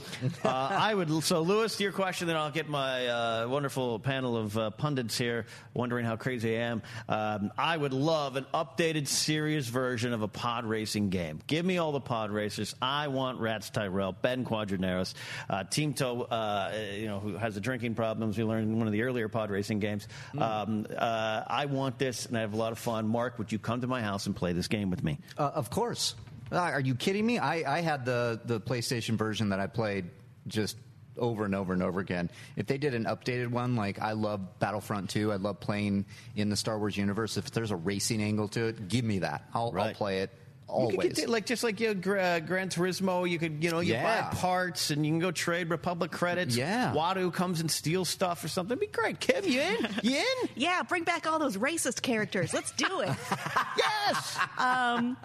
Uh, 0.44 0.50
I 0.50 0.94
would. 0.94 1.24
So, 1.24 1.42
Lewis, 1.42 1.80
your 1.80 1.92
question, 1.92 2.28
then 2.28 2.36
I'll 2.38 2.52
get 2.52 2.68
my 2.70 3.08
uh, 3.08 3.48
wonderful 3.48 4.00
panel 4.00 4.38
of 4.38 4.58
uh, 4.58 4.70
pundits 4.72 5.18
here 5.18 5.46
wondering 5.74 6.06
how 6.06 6.16
crazy 6.16 6.56
I 6.58 6.62
am. 6.62 6.82
Um, 7.08 7.52
I 7.58 7.76
would 7.78 7.94
love 7.94 8.36
an 8.36 8.46
updated, 8.54 9.08
serious 9.08 9.68
version 9.68 10.14
of 10.14 10.22
a 10.22 10.28
pod 10.28 10.66
racing 10.66 11.10
game. 11.10 11.40
Give 11.48 11.66
me 11.66 11.78
all 11.78 11.92
the 11.92 12.00
pod 12.02 12.32
racers. 12.32 12.76
I 12.82 13.08
want 13.08 13.40
Ratts 13.40 13.72
Tyerell, 13.72 14.16
Ben 14.22 14.46
Quadinaros, 14.46 15.14
uh, 15.50 15.64
Teemto, 15.64 16.28
uh, 16.30 16.72
you 16.96 17.08
know, 17.08 17.20
who 17.20 17.36
has 17.38 17.56
the 17.56 17.62
drinking 17.62 17.96
problems 17.96 18.38
we 18.38 18.44
learned 18.44 18.70
in 18.70 18.78
one 18.78 18.88
of 18.88 18.94
the 18.94 19.02
earlier 19.04 19.30
pod 19.34 19.52
racing 19.52 19.80
games. 19.80 20.08
Um, 20.38 20.86
uh, 20.96 21.44
I 21.46 21.66
want 21.66 22.00
this, 22.00 22.26
and 22.26 22.38
I 22.38 22.42
have 22.42 22.54
a 22.54 22.58
lot 22.58 22.72
of 22.72 22.80
fun. 22.80 23.08
Mark, 23.08 23.38
would 23.38 23.52
you 23.52 23.60
come 23.60 23.82
to 23.82 23.88
my 23.88 24.02
house 24.02 24.26
and 24.28 24.36
play 24.36 24.54
this 24.54 24.68
game 24.68 24.90
with 24.90 25.04
me? 25.04 25.20
Uh, 25.38 25.52
of 25.56 25.70
course. 25.70 26.16
Uh, 26.52 26.58
are 26.58 26.80
you 26.80 26.96
kidding 26.96 27.26
me? 27.26 27.40
I, 27.40 27.78
I 27.78 27.82
had 27.82 28.06
the, 28.06 28.40
the 28.46 28.62
PlayStation 28.62 29.18
version 29.18 29.50
that 29.50 29.60
I 29.60 29.68
played 29.68 30.06
just 30.48 30.78
over 31.18 31.46
and 31.46 31.56
over 31.56 31.74
and 31.74 31.84
over 31.84 32.00
again. 32.00 32.30
If 32.56 32.68
they 32.68 32.78
did 32.78 32.94
an 32.94 33.06
updated 33.06 33.50
one, 33.50 33.76
like 33.76 34.00
I 34.00 34.14
love 34.14 34.60
Battlefront 34.60 35.10
2, 35.10 35.32
I 35.32 35.36
love 35.36 35.60
playing 35.60 36.06
in 36.36 36.50
the 36.50 36.56
Star 36.56 36.78
Wars 36.78 36.98
universe. 36.98 37.38
If 37.38 37.52
there's 37.52 37.72
a 37.72 37.76
racing 37.76 38.22
angle 38.22 38.48
to 38.50 38.66
it, 38.68 38.88
give 38.88 39.06
me 39.06 39.20
that. 39.20 39.46
I'll, 39.54 39.74
I'll 39.78 39.94
play 39.94 40.20
it 40.20 40.30
You 40.32 40.43
always. 40.68 40.98
could 40.98 41.16
get, 41.16 41.30
like 41.30 41.46
just 41.46 41.64
like 41.64 41.80
you 41.80 41.94
know, 41.94 42.14
uh, 42.16 42.40
Gran 42.40 42.70
Turismo, 42.70 43.30
you 43.30 43.40
could 43.40 43.64
you 43.64 43.72
know 43.72 43.80
you 43.80 43.94
Yeah. 43.94 44.30
buy 44.30 44.36
parts 44.36 44.90
and 44.90 45.06
you 45.06 45.12
can 45.12 45.20
go 45.20 45.32
trade 45.32 45.70
Republic 45.70 46.12
credits. 46.12 46.56
Yeah. 46.56 46.94
Watto 46.94 47.34
comes 47.34 47.60
and 47.62 47.70
steals 47.70 48.10
stuff 48.10 48.44
or 48.44 48.48
something. 48.48 48.78
It'd 48.78 48.92
be 48.92 48.96
great. 48.96 49.20
Kim, 49.20 49.44
you 49.46 49.62
in? 49.62 49.88
You 50.04 50.18
in? 50.18 50.50
yeah, 50.56 50.82
bring 50.84 51.04
back 51.04 51.28
all 51.28 51.40
those 51.40 51.58
racist 51.58 52.02
characters. 52.02 52.54
Let's 52.54 52.72
do 52.72 53.02
it. 53.02 53.10
yes. 53.78 54.38
um, 54.58 55.18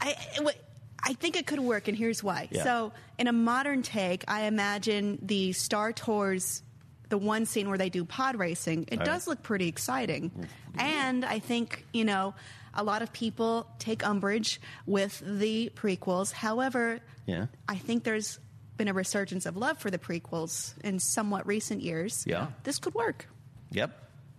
I, 0.00 0.14
wait, 0.40 0.56
I 1.02 1.12
think 1.14 1.36
it 1.36 1.46
could 1.46 1.60
work, 1.60 1.88
and 1.88 1.96
here's 1.96 2.22
why. 2.22 2.48
Yeah. 2.50 2.64
So, 2.64 2.92
in 3.18 3.26
a 3.26 3.32
modern 3.32 3.82
take, 3.82 4.24
I 4.28 4.42
imagine 4.42 5.18
the 5.22 5.52
Star 5.52 5.92
Tours 5.92 6.62
the 7.10 7.18
one 7.18 7.44
scene 7.44 7.68
where 7.68 7.76
they 7.76 7.90
do 7.90 8.04
pod 8.04 8.38
racing, 8.38 8.84
it 8.86 9.00
All 9.00 9.04
does 9.04 9.26
look 9.26 9.42
pretty 9.42 9.66
exciting. 9.66 10.30
And 10.78 11.24
I 11.24 11.40
think, 11.40 11.84
you 11.92 12.04
know, 12.04 12.34
a 12.74 12.82
lot 12.84 13.02
of 13.02 13.12
people 13.12 13.66
take 13.78 14.06
umbrage 14.06 14.60
with 14.86 15.22
the 15.24 15.70
prequels. 15.74 16.32
However, 16.32 17.00
Yeah. 17.26 17.46
I 17.68 17.76
think 17.76 18.04
there's 18.04 18.38
been 18.76 18.88
a 18.88 18.94
resurgence 18.94 19.44
of 19.46 19.56
love 19.56 19.78
for 19.78 19.90
the 19.90 19.98
prequels 19.98 20.72
in 20.82 20.98
somewhat 20.98 21.46
recent 21.46 21.82
years. 21.82 22.24
Yeah. 22.26 22.48
This 22.64 22.78
could 22.78 22.94
work. 22.94 23.26
Yep. 23.72 23.90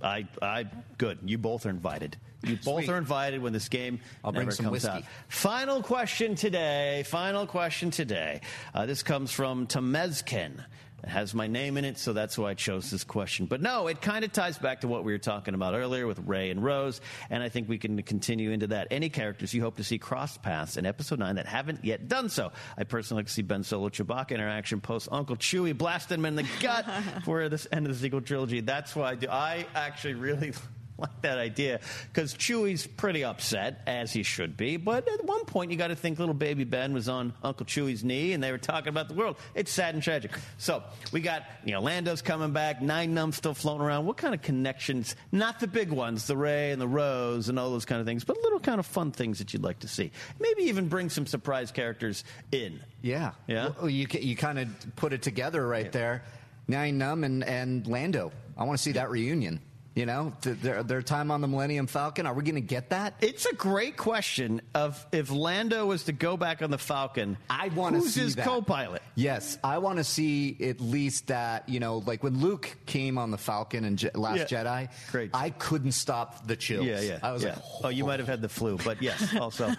I, 0.03 0.27
I, 0.41 0.65
good. 0.97 1.19
You 1.25 1.37
both 1.37 1.65
are 1.65 1.69
invited. 1.69 2.17
You 2.43 2.57
both 2.57 2.89
are 2.89 2.97
invited 2.97 3.43
when 3.43 3.53
this 3.53 3.69
game 3.69 3.99
I'll 4.23 4.31
bring 4.31 4.49
some 4.49 4.63
comes 4.65 4.71
whiskey. 4.83 4.89
out. 4.89 5.03
Final 5.27 5.83
question 5.83 6.33
today. 6.33 7.03
Final 7.05 7.45
question 7.45 7.91
today. 7.91 8.41
Uh, 8.73 8.87
this 8.87 9.03
comes 9.03 9.31
from 9.31 9.67
Temezken. 9.67 10.53
It 11.03 11.09
has 11.09 11.33
my 11.33 11.47
name 11.47 11.77
in 11.77 11.85
it, 11.85 11.97
so 11.97 12.13
that's 12.13 12.37
why 12.37 12.51
I 12.51 12.53
chose 12.53 12.91
this 12.91 13.03
question. 13.03 13.47
But 13.47 13.61
no, 13.61 13.87
it 13.87 14.01
kind 14.01 14.23
of 14.23 14.31
ties 14.31 14.57
back 14.57 14.81
to 14.81 14.87
what 14.87 15.03
we 15.03 15.11
were 15.11 15.17
talking 15.17 15.53
about 15.53 15.73
earlier 15.73 16.05
with 16.05 16.19
Rey 16.19 16.51
and 16.51 16.63
Rose, 16.63 17.01
and 17.29 17.41
I 17.41 17.49
think 17.49 17.67
we 17.67 17.77
can 17.77 18.01
continue 18.03 18.51
into 18.51 18.67
that. 18.67 18.87
Any 18.91 19.09
characters 19.09 19.53
you 19.53 19.61
hope 19.61 19.77
to 19.77 19.83
see 19.83 19.97
cross 19.97 20.37
paths 20.37 20.77
in 20.77 20.85
Episode 20.85 21.19
9 21.19 21.35
that 21.35 21.47
haven't 21.47 21.83
yet 21.83 22.07
done 22.07 22.29
so? 22.29 22.51
I 22.77 22.83
personally 22.83 23.21
like 23.21 23.27
to 23.27 23.33
see 23.33 23.41
Ben 23.41 23.63
Solo 23.63 23.89
Chewbacca 23.89 24.31
interaction 24.31 24.79
post 24.79 25.09
Uncle 25.11 25.35
Chewie 25.35 25.77
blasting 25.77 26.19
him 26.19 26.25
in 26.25 26.35
the 26.35 26.45
gut 26.61 26.85
for 27.25 27.49
this 27.49 27.67
end 27.71 27.87
of 27.87 27.93
the 27.93 27.99
sequel 27.99 28.21
trilogy. 28.21 28.61
That's 28.61 28.95
why 28.95 29.11
I 29.11 29.15
do. 29.15 29.27
I 29.29 29.65
actually 29.73 30.15
really 30.15 30.53
like 31.01 31.21
that 31.21 31.37
idea 31.37 31.79
because 32.11 32.33
Chewie's 32.33 32.87
pretty 32.87 33.23
upset, 33.23 33.81
as 33.87 34.13
he 34.13 34.23
should 34.23 34.55
be. 34.55 34.77
But 34.77 35.07
at 35.07 35.25
one 35.25 35.45
point, 35.45 35.71
you 35.71 35.77
got 35.77 35.87
to 35.87 35.95
think 35.95 36.19
little 36.19 36.33
baby 36.33 36.63
Ben 36.63 36.93
was 36.93 37.09
on 37.09 37.33
Uncle 37.43 37.65
Chewie's 37.65 38.03
knee 38.03 38.33
and 38.33 38.43
they 38.43 38.51
were 38.51 38.57
talking 38.57 38.89
about 38.89 39.07
the 39.07 39.13
world. 39.13 39.37
It's 39.55 39.71
sad 39.71 39.93
and 39.93 40.03
tragic. 40.03 40.31
So 40.57 40.83
we 41.11 41.21
got, 41.21 41.43
you 41.65 41.73
know, 41.73 41.81
Lando's 41.81 42.21
coming 42.21 42.51
back, 42.51 42.81
Nien 42.81 43.13
Nunb 43.13 43.33
still 43.33 43.53
floating 43.53 43.85
around. 43.85 44.05
What 44.05 44.17
kind 44.17 44.33
of 44.33 44.41
connections? 44.41 45.15
Not 45.31 45.59
the 45.59 45.67
big 45.67 45.91
ones, 45.91 46.27
the 46.27 46.37
Rey 46.37 46.71
and 46.71 46.81
the 46.81 46.87
Rose 46.87 47.49
and 47.49 47.59
all 47.59 47.71
those 47.71 47.85
kind 47.85 47.99
of 47.99 48.07
things, 48.07 48.23
but 48.23 48.37
little 48.43 48.59
kind 48.59 48.79
of 48.79 48.85
fun 48.85 49.11
things 49.11 49.39
that 49.39 49.53
you'd 49.53 49.63
like 49.63 49.79
to 49.79 49.87
see. 49.87 50.11
Maybe 50.39 50.63
even 50.63 50.87
bring 50.87 51.09
some 51.09 51.25
surprise 51.25 51.71
characters 51.71 52.23
in. 52.51 52.79
Yeah. 53.01 53.31
Yeah? 53.47 53.71
Well, 53.79 53.89
you 53.89 54.07
you 54.11 54.35
kind 54.35 54.59
of 54.59 54.67
put 54.95 55.13
it 55.13 55.21
together 55.21 55.65
right 55.65 55.91
there. 55.91 56.23
Nien 56.67 56.99
Nunb 56.99 57.25
and, 57.25 57.43
and 57.43 57.87
Lando. 57.87 58.31
I 58.57 58.63
want 58.63 58.77
to 58.77 58.83
see 58.83 58.93
that 58.93 59.09
reunion. 59.09 59.59
You 59.93 60.05
know, 60.05 60.31
their, 60.41 60.83
their 60.83 61.01
time 61.01 61.31
on 61.31 61.41
the 61.41 61.49
Millennium 61.49 61.85
Falcon. 61.85 62.25
Are 62.25 62.33
we 62.33 62.43
going 62.43 62.55
to 62.55 62.61
get 62.61 62.91
that? 62.91 63.13
It's 63.19 63.45
a 63.45 63.53
great 63.53 63.97
question 63.97 64.61
of 64.73 65.05
if 65.11 65.29
Lando 65.29 65.85
was 65.87 66.05
to 66.05 66.13
go 66.13 66.37
back 66.37 66.61
on 66.61 66.71
the 66.71 66.77
Falcon, 66.77 67.37
I 67.49 67.67
want 67.69 67.95
to 67.95 68.01
who's 68.01 68.13
see 68.13 68.21
his 68.21 68.35
that. 68.37 68.45
co-pilot? 68.45 69.01
Yes, 69.15 69.57
I 69.61 69.79
want 69.79 69.97
to 69.97 70.05
see 70.05 70.55
at 70.61 70.79
least 70.79 71.27
that. 71.27 71.67
You 71.67 71.81
know, 71.81 71.97
like 72.05 72.23
when 72.23 72.39
Luke 72.39 72.73
came 72.85 73.17
on 73.17 73.31
the 73.31 73.37
Falcon 73.37 73.83
in 73.83 73.97
Je- 73.97 74.11
Last 74.15 74.49
Yeah. 74.49 74.63
Jedi. 74.63 74.89
Great. 75.11 75.31
I 75.33 75.49
couldn't 75.49 75.91
stop 75.91 76.47
the 76.47 76.55
chills. 76.55 76.85
Yeah, 76.85 77.01
yeah. 77.01 77.19
I 77.21 77.33
was 77.33 77.43
yeah. 77.43 77.49
like, 77.49 77.63
oh, 77.83 77.89
you 77.89 78.05
might 78.05 78.19
have 78.19 78.29
had 78.29 78.41
the 78.41 78.47
flu, 78.49 78.77
but 78.77 79.01
yes, 79.01 79.35
also 79.39 79.73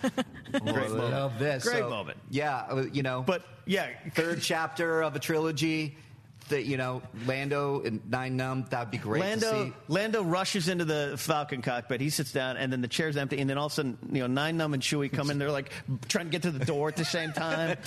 great 0.50 0.64
moment. 0.90 0.92
love 1.10 1.38
this. 1.38 1.64
Great 1.64 1.78
So, 1.78 1.88
moment. 1.88 2.18
Yeah, 2.28 2.66
uh, 2.68 2.84
you 2.92 3.02
know. 3.02 3.22
But 3.26 3.44
yeah, 3.64 3.88
third 4.14 4.42
chapter 4.42 5.00
of 5.02 5.16
a 5.16 5.18
trilogy. 5.18 5.96
That 6.52 6.64
you 6.66 6.76
know, 6.76 7.02
Lando 7.26 7.82
and 7.82 8.00
Nien 8.10 8.38
Nunb. 8.38 8.68
That'd 8.70 8.90
be 8.90 8.98
great 8.98 9.20
to 9.20 9.26
Lando 9.26 9.64
see. 9.66 9.72
Lando 9.88 10.22
rushes 10.22 10.68
into 10.68 10.84
the 10.84 11.14
Falcon 11.18 11.62
cockpit. 11.62 12.00
He 12.00 12.10
sits 12.10 12.30
down, 12.30 12.56
and 12.56 12.72
then 12.72 12.80
the 12.82 12.88
chair's 12.88 13.16
empty. 13.16 13.40
And 13.40 13.48
then 13.50 13.58
all 13.58 13.66
of 13.66 13.72
a 13.72 13.74
sudden, 13.74 13.98
you 14.12 14.26
know, 14.26 14.26
Nien 14.26 14.58
Nunb 14.58 14.74
and 14.74 14.82
Chewie 14.82 15.10
come 15.12 15.30
in. 15.30 15.38
They're 15.38 15.50
like 15.50 15.72
trying 16.08 16.26
to 16.26 16.30
get 16.30 16.42
to 16.42 16.50
the 16.50 16.64
door 16.64 16.88
at 16.88 16.96
the 16.96 17.04
same 17.04 17.32
time. 17.34 17.70
And 17.70 17.78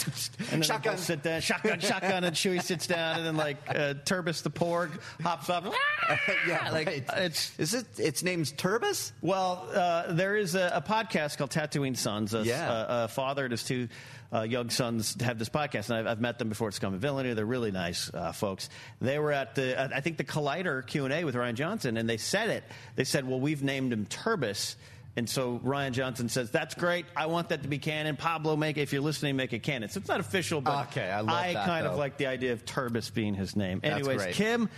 then 0.49 0.61
Shotgun. 0.63 0.93
both 0.95 1.03
sit 1.03 1.23
down, 1.23 1.41
shotgun, 1.41 1.79
shotgun, 1.79 2.23
and 2.23 2.35
Chewie 2.35 2.61
sits 2.61 2.87
down, 2.87 3.17
and 3.17 3.25
then 3.25 3.37
like 3.37 3.57
uh, 3.67 3.93
Turbis 4.05 4.41
the 4.41 4.49
Porg 4.51 4.89
hops 5.21 5.49
up. 5.49 5.65
yeah, 6.47 6.69
like 6.73 6.87
right. 6.87 7.03
it's 7.17 7.57
Is 7.59 7.73
it? 7.73 7.85
Its 7.99 8.23
name's 8.23 8.51
Turbis. 8.51 9.13
Well, 9.21 9.67
uh, 9.73 10.11
there 10.13 10.35
is 10.35 10.55
a, 10.55 10.71
a 10.75 10.81
podcast 10.81 11.37
called 11.37 11.51
Tatooine 11.51 11.95
Sons. 11.95 12.33
A, 12.33 12.43
Yeah. 12.43 12.71
a, 13.01 13.03
a 13.03 13.07
father 13.07 13.45
and 13.45 13.51
his 13.51 13.63
two 13.63 13.87
uh, 14.33 14.41
young 14.41 14.69
sons 14.69 15.15
have 15.21 15.39
this 15.39 15.49
podcast, 15.49 15.89
and 15.89 15.99
I've, 15.99 16.07
I've 16.07 16.21
met 16.21 16.39
them 16.39 16.49
before 16.49 16.67
at 16.69 16.73
Scum 16.73 16.93
and 16.93 17.01
Villainy. 17.01 17.33
They're 17.33 17.45
really 17.45 17.71
nice 17.71 18.11
uh, 18.13 18.31
folks. 18.31 18.69
They 19.01 19.19
were 19.19 19.31
at 19.31 19.55
the, 19.55 19.95
I 19.95 20.01
think, 20.01 20.17
the 20.17 20.23
Collider 20.23 20.85
Q 20.85 21.05
and 21.05 21.13
A 21.13 21.23
with 21.23 21.35
Rian 21.35 21.53
Johnson, 21.55 21.97
and 21.97 22.09
they 22.09 22.17
said 22.17 22.49
it. 22.49 22.63
They 22.95 23.03
said, 23.03 23.27
"Well, 23.27 23.39
we've 23.39 23.63
named 23.63 23.93
him 23.93 24.05
Turbis." 24.05 24.75
And 25.17 25.29
so 25.29 25.59
Rian 25.63 25.91
Johnson 25.93 26.27
says, 26.27 26.51
"That's 26.51 26.75
great. 26.75 27.05
I 27.15 27.27
want 27.27 27.49
that 27.49 27.61
to 27.63 27.69
be 27.69 27.77
canon. 27.77 28.17
Pablo, 28.17 28.57
make 28.57 28.77
it, 28.77 28.81
if 28.81 28.91
you're 28.91 29.01
listening, 29.01 29.37
make 29.37 29.53
it 29.53 29.59
canon." 29.63 29.87
So 29.89 29.99
it's 29.99 30.09
not 30.09 30.19
official, 30.19 30.59
but 30.59 30.87
Okay, 30.87 31.09
I 31.09 31.21
love 31.21 31.53
that, 31.53 31.65
kind 31.65 31.87
of 31.87 31.97
like 31.97 32.17
the 32.17 32.27
idea 32.27 32.51
of 32.51 32.65
Turbis 32.65 33.09
being 33.11 33.33
his 33.33 33.55
name. 33.55 33.79
Anyways. 33.83 34.35
Kim, 34.35 34.69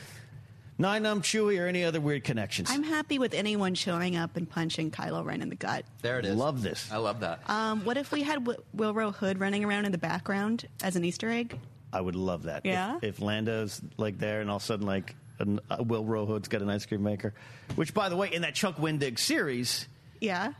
Nien 0.79 1.03
Nunb 1.03 1.21
Chewie 1.21 1.59
or 1.61 1.67
any 1.67 1.83
other 1.83 1.99
weird 1.99 2.23
connections? 2.23 2.69
I'm 2.71 2.83
happy 2.83 3.17
with 3.19 3.33
anyone 3.33 3.73
showing 3.75 4.15
up 4.15 4.35
and 4.37 4.49
punching 4.49 4.91
Kylo 4.91 5.25
Ren 5.25 5.41
in 5.41 5.49
the 5.49 5.55
gut. 5.55 5.85
There 6.01 6.19
it 6.19 6.25
is. 6.25 6.35
Love 6.35 6.61
this. 6.61 6.89
I 6.91 6.97
love 6.97 7.21
that. 7.21 7.39
Um, 7.49 7.83
what 7.83 7.97
if 7.97 8.11
we 8.11 8.21
had 8.23 8.45
w- 8.45 8.59
Willrow 8.75 9.13
Hood 9.13 9.39
running 9.39 9.65
around 9.65 9.85
in 9.85 9.91
the 9.91 9.97
background 9.97 10.67
as 10.83 10.95
an 10.95 11.03
Easter 11.03 11.29
egg? 11.29 11.57
I 11.91 11.99
would 12.01 12.15
love 12.15 12.43
that. 12.43 12.57
If- 12.59 12.65
Yeah? 12.65 12.99
If, 13.01 13.19
Lando's 13.21 13.81
like 13.97 14.19
there, 14.19 14.41
and 14.41 14.49
all 14.49 14.57
of 14.57 14.61
a 14.61 14.65
sudden, 14.65 14.85
like 14.85 15.15
an, 15.39 15.59
uh, 15.69 15.77
Willrow 15.77 16.27
Hood's 16.27 16.47
got 16.47 16.61
an 16.61 16.69
ice 16.69 16.85
cream 16.85 17.01
maker, 17.03 17.33
which, 17.75 17.93
by 17.93 18.09
the 18.09 18.15
way, 18.15 18.31
in 18.33 18.41
that 18.43 18.53
Chuck 18.55 18.77
Wendig 18.77 19.17
series, 19.19 19.87
Yeah. 20.21 20.53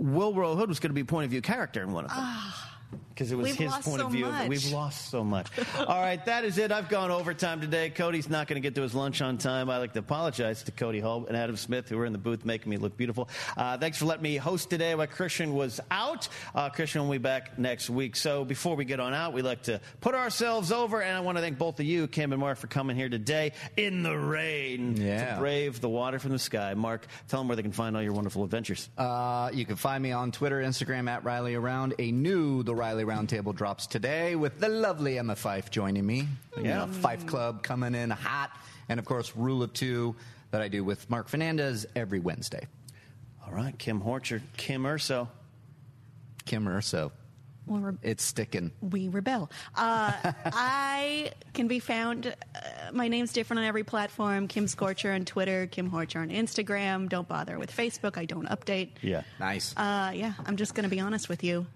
Willrow 0.00 0.56
Hood 0.56 0.68
was 0.68 0.78
going 0.80 0.90
to 0.90 0.94
be 0.94 1.00
a 1.02 1.04
point 1.04 1.24
of 1.24 1.30
view 1.30 1.42
character 1.42 1.82
in 1.82 1.92
one 1.92 2.04
of 2.04 2.10
them. 2.10 3.00
Because 3.18 3.32
it 3.32 3.36
was 3.36 3.46
We've 3.48 3.56
his 3.56 3.72
point 3.72 3.98
so 4.00 4.06
of 4.06 4.12
view. 4.12 4.26
much. 4.26 4.46
We've 4.48 4.70
lost 4.70 5.10
so 5.10 5.24
much. 5.24 5.48
All 5.76 6.00
right, 6.00 6.24
that 6.26 6.44
is 6.44 6.56
it. 6.56 6.70
I've 6.70 6.88
gone 6.88 7.10
overtime 7.10 7.60
today. 7.60 7.90
Cody's 7.90 8.28
not 8.30 8.46
going 8.46 8.62
to 8.62 8.64
get 8.64 8.76
to 8.76 8.82
his 8.82 8.94
lunch 8.94 9.20
on 9.20 9.38
time. 9.38 9.68
I 9.68 9.78
like 9.78 9.92
to 9.94 9.98
apologize 9.98 10.62
to 10.62 10.70
Cody 10.70 11.00
Hull 11.00 11.26
and 11.26 11.36
Adam 11.36 11.56
Smith, 11.56 11.88
who 11.88 11.96
were 11.96 12.06
in 12.06 12.12
the 12.12 12.18
booth 12.20 12.44
making 12.44 12.70
me 12.70 12.76
look 12.76 12.96
beautiful. 12.96 13.28
Uh, 13.56 13.76
thanks 13.76 13.98
for 13.98 14.04
letting 14.04 14.22
me 14.22 14.36
host 14.36 14.70
today 14.70 14.94
while 14.94 15.08
Christian 15.08 15.52
was 15.54 15.80
out. 15.90 16.28
Uh, 16.54 16.68
Christian 16.70 17.02
will 17.02 17.10
be 17.10 17.18
back 17.18 17.58
next 17.58 17.90
week. 17.90 18.14
So 18.14 18.44
before 18.44 18.76
we 18.76 18.84
get 18.84 19.00
on 19.00 19.12
out, 19.14 19.32
we'd 19.32 19.42
like 19.42 19.62
to 19.64 19.80
put 20.00 20.14
ourselves 20.14 20.70
over, 20.70 21.02
and 21.02 21.16
I 21.16 21.18
want 21.18 21.38
to 21.38 21.42
thank 21.42 21.58
both 21.58 21.80
of 21.80 21.86
you, 21.86 22.06
Kim 22.06 22.30
and 22.32 22.38
Mark, 22.40 22.58
for 22.58 22.68
coming 22.68 22.94
here 22.94 23.08
today 23.08 23.50
in 23.76 24.04
the 24.04 24.16
rain 24.16 24.96
Yeah. 24.96 25.34
to 25.34 25.40
brave 25.40 25.80
the 25.80 25.88
water 25.88 26.20
from 26.20 26.30
the 26.30 26.38
sky. 26.38 26.74
Mark, 26.74 27.04
tell 27.26 27.40
them 27.40 27.48
where 27.48 27.56
they 27.56 27.62
can 27.62 27.72
find 27.72 27.96
all 27.96 28.02
your 28.02 28.12
wonderful 28.12 28.44
adventures. 28.44 28.88
Uh, 28.96 29.50
you 29.52 29.66
can 29.66 29.74
find 29.74 30.00
me 30.04 30.12
on 30.12 30.30
Twitter, 30.30 30.62
Instagram 30.62 31.08
at 31.10 31.24
Reilly 31.24 31.56
Around. 31.56 31.94
A 31.98 32.12
new 32.12 32.62
The 32.62 32.76
Reilly 32.76 33.07
Roundtable 33.08 33.54
drops 33.54 33.86
today 33.86 34.34
with 34.36 34.60
the 34.60 34.68
lovely 34.68 35.18
Emma 35.18 35.34
Fyffe 35.34 35.70
joining 35.70 36.04
me. 36.04 36.28
Yeah. 36.62 36.86
Fyffe 36.86 37.26
Club 37.26 37.62
coming 37.62 37.94
in 37.94 38.10
hot. 38.10 38.50
And 38.90 39.00
of 39.00 39.06
course, 39.06 39.34
Rule 39.34 39.62
of 39.62 39.72
Two 39.72 40.14
that 40.50 40.60
I 40.60 40.68
do 40.68 40.84
with 40.84 41.08
Mark 41.08 41.28
Fernandez 41.28 41.86
every 41.96 42.20
Wednesday. 42.20 42.66
All 43.46 43.52
right, 43.52 43.76
Kim 43.78 44.02
Horcher, 44.02 44.42
Kim 44.58 44.84
Urso. 44.86 45.28
Kim 46.44 46.68
Urso. 46.68 47.12
Well, 47.66 47.80
we're 47.80 47.94
It's 48.02 48.24
sticking. 48.24 48.72
we 48.80 49.08
rebel. 49.08 49.50
Uh, 49.74 50.12
I 50.46 51.32
can 51.54 51.66
be 51.68 51.78
found. 51.80 52.26
Uh, 52.26 52.60
my 52.92 53.08
name's 53.08 53.32
different 53.32 53.60
on 53.60 53.66
every 53.66 53.84
platform. 53.84 54.48
Kim 54.48 54.66
Scorcher 54.68 55.12
on 55.12 55.24
Twitter, 55.26 55.66
Kim 55.66 55.90
Horcher 55.90 56.20
on 56.20 56.28
Instagram. 56.30 57.08
Don't 57.10 57.28
bother 57.28 57.58
with 57.58 57.74
Facebook. 57.74 58.16
I 58.18 58.24
don't 58.26 58.48
update. 58.48 58.90
Yeah. 59.02 59.22
Nice. 59.40 59.74
Uh, 59.76 60.12
yeah, 60.14 60.32
I'm 60.46 60.56
just 60.56 60.74
going 60.74 60.84
to 60.84 60.90
be 60.94 61.00
honest 61.00 61.28
with 61.30 61.42
you. 61.44 61.66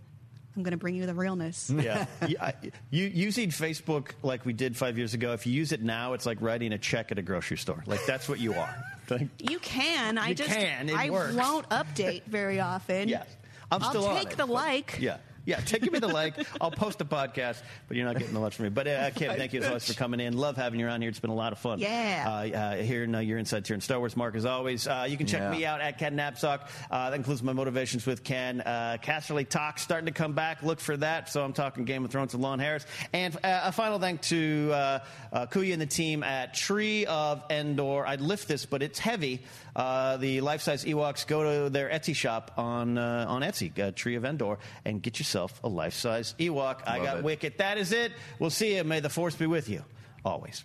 I'm 0.57 0.63
going 0.63 0.73
to 0.73 0.77
bring 0.77 0.95
you 0.95 1.07
the 1.07 1.15
realness. 1.15 1.71
Yeah. 1.75 2.07
You- 2.29 2.37
I- 2.41 2.55
you, 2.91 3.07
using 3.07 3.51
Facebook 3.51 4.11
like 4.23 4.45
we 4.45 4.53
did 4.53 4.77
five 4.77 4.99
years 4.99 5.15
ago, 5.15 5.33
if 5.33 5.47
you 5.47 5.53
use 5.53 5.73
it 5.73 5.83
now, 5.83 6.13
it's 6.13 6.27
like 6.27 6.41
writing 6.41 6.73
a 6.73 6.79
check 6.79 7.11
at 7.11 7.19
a 7.19 7.23
grocery 7.23 7.57
store. 7.57 7.83
Like, 7.87 8.05
that's 8.07 8.29
what 8.29 8.39
you 8.41 8.55
are. 8.55 8.75
Like, 9.11 9.29
You 9.51 9.59
can. 9.59 10.17
I 10.17 10.29
You 10.29 10.35
just 10.37 10.51
can. 10.51 10.89
It 10.89 10.95
I 10.97 11.11
works. 11.11 11.35
won't 11.35 11.69
update 11.71 12.23
very 12.25 12.61
often. 12.61 13.09
yeah. 13.09 13.25
I'm 13.71 13.83
still 13.83 14.05
I'll 14.07 14.11
on 14.17 14.17
take 14.23 14.33
it, 14.35 14.37
the 14.39 14.47
but- 14.47 14.53
like. 14.53 14.99
Yeah. 15.01 15.17
Yeah, 15.45 15.57
take 15.61 15.91
me 15.91 15.99
the 15.99 16.07
like. 16.09 16.35
I'll 16.61 16.71
post 16.71 17.01
a 17.01 17.05
podcast, 17.05 17.61
but 17.89 17.97
you're 17.97 18.07
not 18.07 18.17
getting 18.17 18.33
the 18.33 18.39
lunch 18.41 18.55
from 18.55 18.65
me. 18.65 18.69
But 18.71 18.87
uh, 18.87 19.11
Kim, 19.11 19.35
thank 19.35 19.53
you 19.53 19.61
so 19.63 19.71
much 19.71 19.87
for 19.89 19.95
coming 19.95 20.21
in. 20.21 20.37
Love 20.37 20.57
having 20.57 20.79
you 20.79 20.87
around 20.87 21.01
here. 21.03 21.11
It's 21.11 21.19
been 21.19 21.31
a 21.31 21.35
lot 21.35 21.53
of 21.53 21.59
fun. 21.59 21.81
Yeah. 21.81 22.25
Uh, 22.27 22.57
uh, 22.57 22.77
here, 22.77 23.07
now 23.09 23.19
you're 23.19 23.39
inside 23.39 23.67
here 23.67 23.75
in 23.75 23.81
Star 23.81 23.99
Wars. 23.99 24.17
Mark, 24.17 24.37
as 24.37 24.45
always, 24.45 24.87
uh, 24.87 25.07
you 25.09 25.17
can 25.17 25.27
check 25.27 25.41
Yeah. 25.41 25.51
me 25.51 25.65
out 25.67 25.81
at 25.81 25.99
Ken 25.99 26.17
Napzok. 26.17 26.61
Uh, 26.91 27.11
that 27.11 27.17
includes 27.17 27.43
my 27.43 27.53
motivations 27.53 28.07
with 28.07 28.23
Ken. 28.23 28.61
Uh, 28.61 28.99
Casterly 29.03 29.49
Talk 29.49 29.81
starting 29.81 30.07
to 30.07 30.13
come 30.13 30.33
back. 30.35 30.63
Look 30.63 30.79
for 30.79 30.97
that. 30.99 31.29
So 31.29 31.45
I'm 31.45 31.53
talking 31.53 31.85
Game 31.87 32.05
of 32.05 32.13
Thrones 32.13 32.33
with 32.35 32.41
Lon 32.43 32.61
Harris. 32.61 32.87
And 33.13 33.35
uh, 33.37 33.63
a 33.65 33.73
final 33.73 33.99
thank 33.99 34.23
to 34.23 34.71
uh, 34.73 34.99
uh, 35.33 35.47
Kuya 35.47 35.73
and 35.73 35.83
the 35.83 35.87
team 35.87 36.23
at 36.23 36.55
Tree 36.55 37.05
of 37.07 37.43
Endor. 37.51 38.07
I'd 38.07 38.21
lift 38.21 38.47
this, 38.47 38.65
but 38.65 38.83
it's 38.83 39.01
heavy. 39.01 39.43
Uh, 39.75 40.17
the 40.19 40.41
life-size 40.43 40.85
Ewoks. 40.85 41.27
Go 41.27 41.65
to 41.65 41.71
their 41.71 41.89
Etsy 41.89 42.15
shop 42.15 42.53
on 42.57 42.99
uh, 42.99 43.25
on 43.29 43.43
Etsy, 43.43 43.77
uh, 43.79 43.91
Tree 43.93 44.17
of 44.17 44.25
Endor, 44.25 44.59
and 44.85 45.03
get 45.03 45.19
yourself 45.19 45.61
a 45.65 45.69
life-size 45.69 46.35
Ewok. 46.39 46.83
I 46.87 46.99
Love 46.99 47.07
got 47.07 47.17
it. 47.19 47.25
Wicket. 47.25 47.59
That 47.59 47.79
is 47.79 47.93
it. 47.93 48.13
We'll 48.39 48.51
see 48.51 48.77
you. 48.77 48.85
May 48.85 49.01
the 49.01 49.09
Force 49.09 49.35
be 49.35 49.47
with 49.47 49.69
you. 49.69 49.83
Always. 50.25 50.65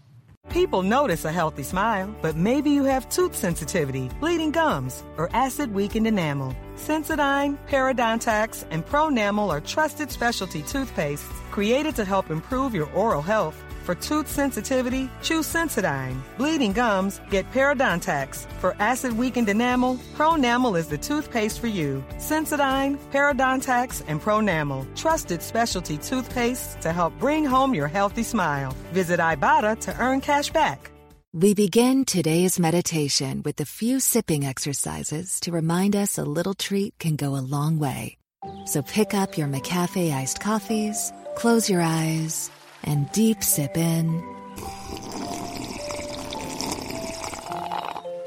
People 0.49 0.81
notice 0.81 1.25
a 1.25 1.31
healthy 1.31 1.63
smile, 1.63 2.15
but 2.21 2.37
maybe 2.37 2.69
you 2.69 2.85
have 2.85 3.09
tooth 3.09 3.35
sensitivity, 3.35 4.09
bleeding 4.21 4.51
gums, 4.51 5.03
or 5.17 5.29
acid 5.33 5.73
weakened 5.73 6.07
enamel. 6.07 6.55
Sensodyne, 6.75 7.57
Parodontax, 7.67 8.65
and 8.71 8.85
Pronamel 8.85 9.49
are 9.49 9.59
trusted 9.59 10.09
specialty 10.09 10.61
toothpastes 10.63 11.25
created 11.51 11.95
to 11.95 12.05
help 12.05 12.29
improve 12.29 12.73
your 12.73 12.89
oral 12.93 13.21
health. 13.21 13.61
For 13.87 13.95
tooth 13.95 14.27
sensitivity, 14.27 15.09
choose 15.23 15.47
Sensodyne. 15.47 16.19
Bleeding 16.37 16.73
gums, 16.73 17.21
get 17.29 17.49
Parodontax. 17.53 18.45
For 18.59 18.75
acid 18.79 19.13
weakened 19.17 19.47
enamel, 19.47 19.95
Pronamel 20.13 20.77
is 20.77 20.87
the 20.87 20.97
toothpaste 20.97 21.61
for 21.61 21.67
you. 21.67 22.03
Sensodyne, 22.17 22.97
Parodontax, 23.13 24.03
and 24.09 24.21
Pronamel. 24.21 24.85
Trusted 24.97 25.41
specialty 25.41 25.97
toothpaste 25.97 26.81
to 26.81 26.91
help 26.91 27.17
bring 27.17 27.45
home 27.45 27.73
your 27.73 27.87
healthy 27.87 28.23
smile. 28.23 28.75
Visit 28.91 29.21
Ibotta 29.21 29.79
to 29.79 29.97
earn 30.01 30.19
cash 30.19 30.49
back. 30.49 30.91
We 31.31 31.53
begin 31.53 32.03
today's 32.03 32.59
meditation 32.59 33.41
with 33.45 33.57
a 33.61 33.65
few 33.79 34.01
sipping 34.01 34.45
exercises 34.45 35.39
to 35.43 35.53
remind 35.53 35.95
us 35.95 36.17
a 36.17 36.25
little 36.25 36.55
treat 36.55 36.99
can 36.99 37.15
go 37.15 37.37
a 37.37 37.47
long 37.55 37.79
way. 37.79 38.17
So 38.65 38.81
pick 38.81 39.13
up 39.13 39.37
your 39.37 39.47
McCafe 39.47 40.13
iced 40.13 40.41
coffees, 40.41 41.13
close 41.37 41.69
your 41.69 41.81
eyes, 41.81 42.51
and 42.87 43.11
deep 43.11 43.43
sip 43.43 43.77
in. 43.77 44.23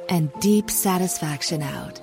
And 0.09 0.31
deep 0.41 0.71
satisfaction 0.71 1.63
out. 1.63 2.01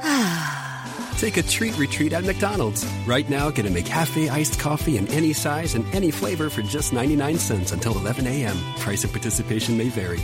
Take 1.18 1.36
a 1.36 1.42
treat 1.42 1.76
retreat 1.76 2.12
at 2.12 2.24
McDonald's. 2.24 2.86
Right 3.04 3.28
now, 3.28 3.50
get 3.50 3.66
a 3.66 3.70
McCafe 3.70 4.30
iced 4.30 4.60
coffee 4.60 4.96
in 4.96 5.08
any 5.08 5.32
size 5.32 5.74
and 5.74 5.84
any 5.92 6.12
flavor 6.12 6.48
for 6.48 6.62
just 6.62 6.92
99 6.92 7.38
cents 7.38 7.72
until 7.72 7.96
11 7.96 8.26
a.m. 8.26 8.56
Price 8.78 9.02
and 9.02 9.12
participation 9.12 9.76
may 9.76 9.88
vary. 9.88 10.20